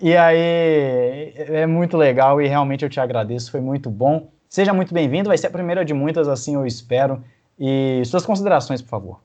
e 0.02 0.16
aí 0.16 1.32
é 1.36 1.66
muito 1.66 1.96
legal 1.96 2.40
e 2.40 2.46
realmente 2.46 2.84
eu 2.84 2.90
te 2.90 3.00
agradeço, 3.00 3.50
foi 3.50 3.60
muito 3.60 3.88
bom. 3.90 4.28
Seja 4.48 4.72
muito 4.72 4.92
bem-vindo, 4.92 5.28
vai 5.28 5.38
ser 5.38 5.48
a 5.48 5.50
primeira 5.50 5.84
de 5.84 5.94
muitas, 5.94 6.28
assim 6.28 6.54
eu 6.54 6.66
espero. 6.66 7.22
E 7.58 8.02
suas 8.04 8.26
considerações, 8.26 8.82
por 8.82 8.88
favor. 8.88 9.20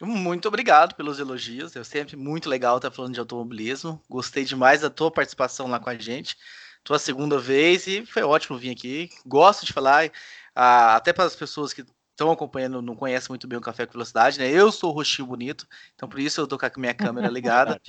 Muito 0.00 0.48
obrigado 0.48 0.94
pelos 0.94 1.18
elogios. 1.18 1.76
É 1.76 1.84
sempre 1.84 2.16
muito 2.16 2.48
legal 2.48 2.76
estar 2.76 2.90
falando 2.90 3.14
de 3.14 3.20
automobilismo. 3.20 4.02
Gostei 4.08 4.44
demais 4.44 4.80
da 4.80 4.90
tua 4.90 5.10
participação 5.10 5.68
lá 5.68 5.78
com 5.78 5.88
a 5.88 5.94
gente. 5.96 6.36
Tua 6.82 6.98
segunda 6.98 7.38
vez 7.38 7.86
e 7.86 8.04
foi 8.04 8.22
ótimo 8.22 8.58
vir 8.58 8.70
aqui. 8.70 9.08
Gosto 9.24 9.64
de 9.64 9.72
falar, 9.72 10.10
ah, 10.54 10.96
até 10.96 11.12
para 11.12 11.24
as 11.24 11.36
pessoas 11.36 11.72
que 11.72 11.84
estão 12.10 12.30
acompanhando, 12.30 12.82
não 12.82 12.94
conhecem 12.94 13.28
muito 13.30 13.46
bem 13.46 13.58
o 13.58 13.62
Café 13.62 13.86
com 13.86 13.92
Velocidade, 13.92 14.38
né? 14.38 14.50
Eu 14.50 14.70
sou 14.70 14.90
o 14.90 14.94
rostinho 14.94 15.26
bonito, 15.26 15.66
então 15.94 16.08
por 16.08 16.20
isso 16.20 16.40
eu 16.40 16.46
tô 16.46 16.58
com 16.58 16.66
a 16.66 16.70
minha 16.76 16.94
câmera 16.94 17.28
ligada. 17.28 17.80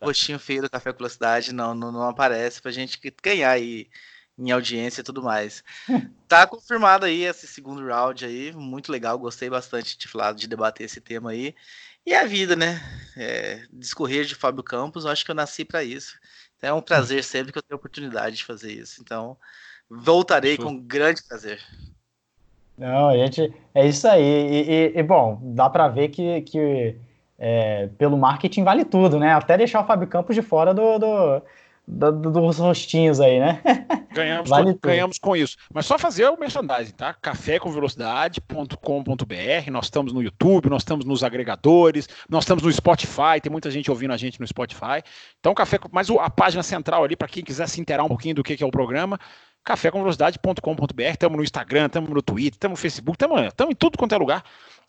O 0.00 0.06
rostinho 0.06 0.38
feio 0.38 0.62
do 0.62 0.70
Café 0.70 0.92
com 0.92 0.98
Velocidade 0.98 1.52
não, 1.52 1.74
não, 1.74 1.90
não 1.90 2.02
aparece 2.02 2.60
pra 2.60 2.70
gente 2.70 2.98
ganhar 3.22 3.50
aí 3.50 3.88
em 4.38 4.50
audiência 4.50 5.00
e 5.00 5.04
tudo 5.04 5.22
mais. 5.22 5.64
tá 6.28 6.46
confirmado 6.46 7.06
aí 7.06 7.24
esse 7.24 7.46
segundo 7.46 7.86
round 7.86 8.24
aí, 8.24 8.52
muito 8.52 8.92
legal, 8.92 9.18
gostei 9.18 9.48
bastante 9.48 9.96
de 9.98 10.08
falar, 10.08 10.32
de 10.32 10.46
debater 10.46 10.84
esse 10.86 11.00
tema 11.00 11.30
aí. 11.30 11.54
E 12.04 12.14
a 12.14 12.24
vida, 12.24 12.54
né? 12.54 12.80
É, 13.16 13.64
discorrer 13.72 14.24
de 14.24 14.34
Fábio 14.34 14.62
Campos, 14.62 15.04
eu 15.04 15.10
acho 15.10 15.24
que 15.24 15.30
eu 15.30 15.34
nasci 15.34 15.64
para 15.64 15.82
isso. 15.82 16.16
Então 16.56 16.70
é 16.70 16.72
um 16.72 16.82
prazer 16.82 17.24
sempre 17.24 17.52
que 17.52 17.58
eu 17.58 17.62
tenho 17.62 17.76
oportunidade 17.76 18.36
de 18.36 18.44
fazer 18.44 18.72
isso. 18.72 19.00
Então, 19.00 19.36
voltarei 19.90 20.56
com 20.56 20.78
grande 20.78 21.22
prazer. 21.26 21.60
Não, 22.78 23.08
a 23.08 23.16
gente. 23.16 23.52
É 23.74 23.86
isso 23.86 24.06
aí. 24.06 24.22
E, 24.22 24.70
e, 24.70 24.98
e 24.98 25.02
bom, 25.02 25.40
dá 25.54 25.68
para 25.68 25.88
ver 25.88 26.08
que, 26.08 26.42
que 26.42 26.96
é, 27.38 27.88
pelo 27.98 28.16
marketing 28.16 28.64
vale 28.64 28.84
tudo, 28.84 29.18
né? 29.18 29.32
Até 29.32 29.56
deixar 29.56 29.82
o 29.82 29.86
Fábio 29.86 30.08
Campos 30.08 30.34
de 30.34 30.42
fora 30.42 30.72
do, 30.72 30.98
do 30.98 31.42
do, 31.86 32.10
dos 32.12 32.58
rostinhos 32.58 33.20
aí, 33.20 33.38
né? 33.38 33.62
Ganhamos, 34.12 34.48
vale 34.48 34.72
com, 34.72 34.80
ganhamos 34.80 35.18
com 35.18 35.36
isso. 35.36 35.58
Mas 35.72 35.84
só 35.84 35.98
fazer 35.98 36.26
o 36.26 36.38
merchandising, 36.38 36.92
tá? 36.92 37.12
cafécomvelocidade.com.br. 37.12 39.70
Nós 39.70 39.84
estamos 39.84 40.10
no 40.10 40.22
YouTube, 40.22 40.70
nós 40.70 40.80
estamos 40.80 41.04
nos 41.04 41.22
agregadores, 41.22 42.08
nós 42.26 42.44
estamos 42.44 42.64
no 42.64 42.72
Spotify. 42.72 43.38
Tem 43.42 43.52
muita 43.52 43.70
gente 43.70 43.90
ouvindo 43.90 44.14
a 44.14 44.16
gente 44.16 44.40
no 44.40 44.46
Spotify. 44.46 45.02
Então, 45.38 45.52
café, 45.52 45.78
mas 45.92 46.08
a 46.10 46.30
página 46.30 46.62
central 46.62 47.04
ali, 47.04 47.14
para 47.14 47.28
quem 47.28 47.44
quiser 47.44 47.68
se 47.68 47.78
inteirar 47.78 48.04
um 48.04 48.08
pouquinho 48.08 48.36
do 48.36 48.42
que 48.42 48.62
é 48.62 48.66
o 48.66 48.70
programa, 48.70 49.20
cafécomvelocidade.com.br. 49.62 51.02
Estamos 51.02 51.36
no 51.36 51.44
Instagram, 51.44 51.84
estamos 51.86 52.08
no 52.08 52.22
Twitter, 52.22 52.54
estamos 52.54 52.78
no 52.78 52.82
Facebook, 52.82 53.22
estamos 53.22 53.72
em 53.72 53.76
tudo 53.76 53.98
quanto 53.98 54.14
é 54.14 54.18
lugar. 54.18 54.42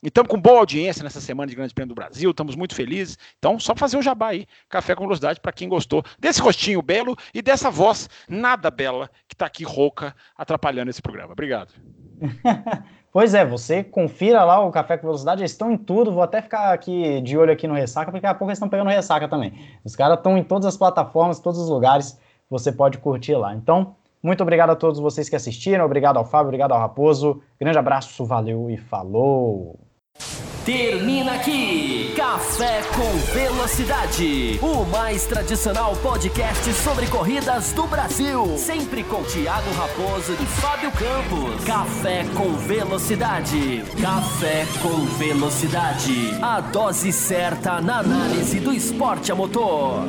E 0.03 0.09
estamos 0.09 0.29
com 0.29 0.39
boa 0.39 0.59
audiência 0.59 1.03
nessa 1.03 1.19
semana 1.19 1.49
de 1.49 1.55
Grande 1.55 1.73
Prêmio 1.73 1.89
do 1.89 1.95
Brasil, 1.95 2.29
estamos 2.29 2.55
muito 2.55 2.75
felizes. 2.75 3.17
Então, 3.39 3.59
só 3.59 3.75
fazer 3.75 3.97
o 3.97 4.01
jabá 4.01 4.27
aí, 4.27 4.45
café 4.69 4.93
com 4.93 5.01
velocidade, 5.01 5.39
para 5.39 5.51
quem 5.51 5.67
gostou 5.67 6.03
desse 6.19 6.39
rostinho 6.39 6.83
belo 6.83 7.17
e 7.33 7.41
dessa 7.41 7.71
voz 7.71 8.07
nada 8.29 8.69
bela 8.69 9.09
que 9.27 9.33
está 9.33 9.47
aqui 9.47 9.63
rouca, 9.63 10.15
atrapalhando 10.37 10.91
esse 10.91 11.01
programa. 11.01 11.33
Obrigado. 11.33 11.73
pois 13.11 13.33
é, 13.33 13.43
você 13.43 13.83
confira 13.83 14.43
lá 14.43 14.63
o 14.63 14.69
Café 14.69 14.97
com 14.97 15.07
Velocidade, 15.07 15.41
eles 15.41 15.51
estão 15.53 15.71
em 15.71 15.77
tudo, 15.77 16.11
vou 16.11 16.21
até 16.21 16.43
ficar 16.43 16.73
aqui 16.73 17.19
de 17.21 17.35
olho 17.35 17.51
aqui 17.51 17.67
no 17.67 17.73
Ressaca, 17.73 18.11
porque 18.11 18.21
daqui 18.21 18.35
a 18.35 18.37
pouco 18.37 18.51
eles 18.51 18.57
estão 18.57 18.69
pegando 18.69 18.91
Ressaca 18.91 19.27
também. 19.27 19.51
Os 19.83 19.95
caras 19.95 20.19
estão 20.19 20.37
em 20.37 20.43
todas 20.43 20.67
as 20.67 20.77
plataformas, 20.77 21.39
todos 21.39 21.59
os 21.59 21.69
lugares, 21.69 22.19
você 22.47 22.71
pode 22.71 22.99
curtir 22.99 23.33
lá. 23.33 23.55
Então, 23.55 23.95
muito 24.21 24.43
obrigado 24.43 24.69
a 24.69 24.75
todos 24.75 24.99
vocês 24.99 25.27
que 25.27 25.35
assistiram, 25.35 25.85
obrigado 25.85 26.17
ao 26.17 26.25
Fábio, 26.25 26.49
obrigado 26.49 26.73
ao 26.73 26.79
Raposo, 26.79 27.41
grande 27.59 27.79
abraço, 27.79 28.23
valeu 28.23 28.69
e 28.69 28.77
falou! 28.77 29.86
Termina 30.67 31.35
aqui 31.35 32.13
Café 32.13 32.81
com 32.93 33.33
Velocidade, 33.33 34.59
o 34.61 34.83
mais 34.83 35.25
tradicional 35.25 35.95
podcast 35.95 36.73
sobre 36.73 37.07
corridas 37.07 37.71
do 37.71 37.87
Brasil. 37.87 38.57
Sempre 38.57 39.01
com 39.05 39.23
Thiago 39.23 39.71
Raposo 39.71 40.33
e 40.33 40.45
Fábio 40.45 40.91
Campos. 40.91 41.63
Café 41.63 42.25
com 42.35 42.51
Velocidade. 42.57 43.81
Café 44.01 44.67
com 44.81 45.05
Velocidade. 45.17 46.37
A 46.41 46.59
dose 46.59 47.13
certa 47.13 47.79
na 47.79 47.99
análise 47.99 48.59
do 48.59 48.73
esporte 48.73 49.31
a 49.31 49.35
motor. 49.35 50.05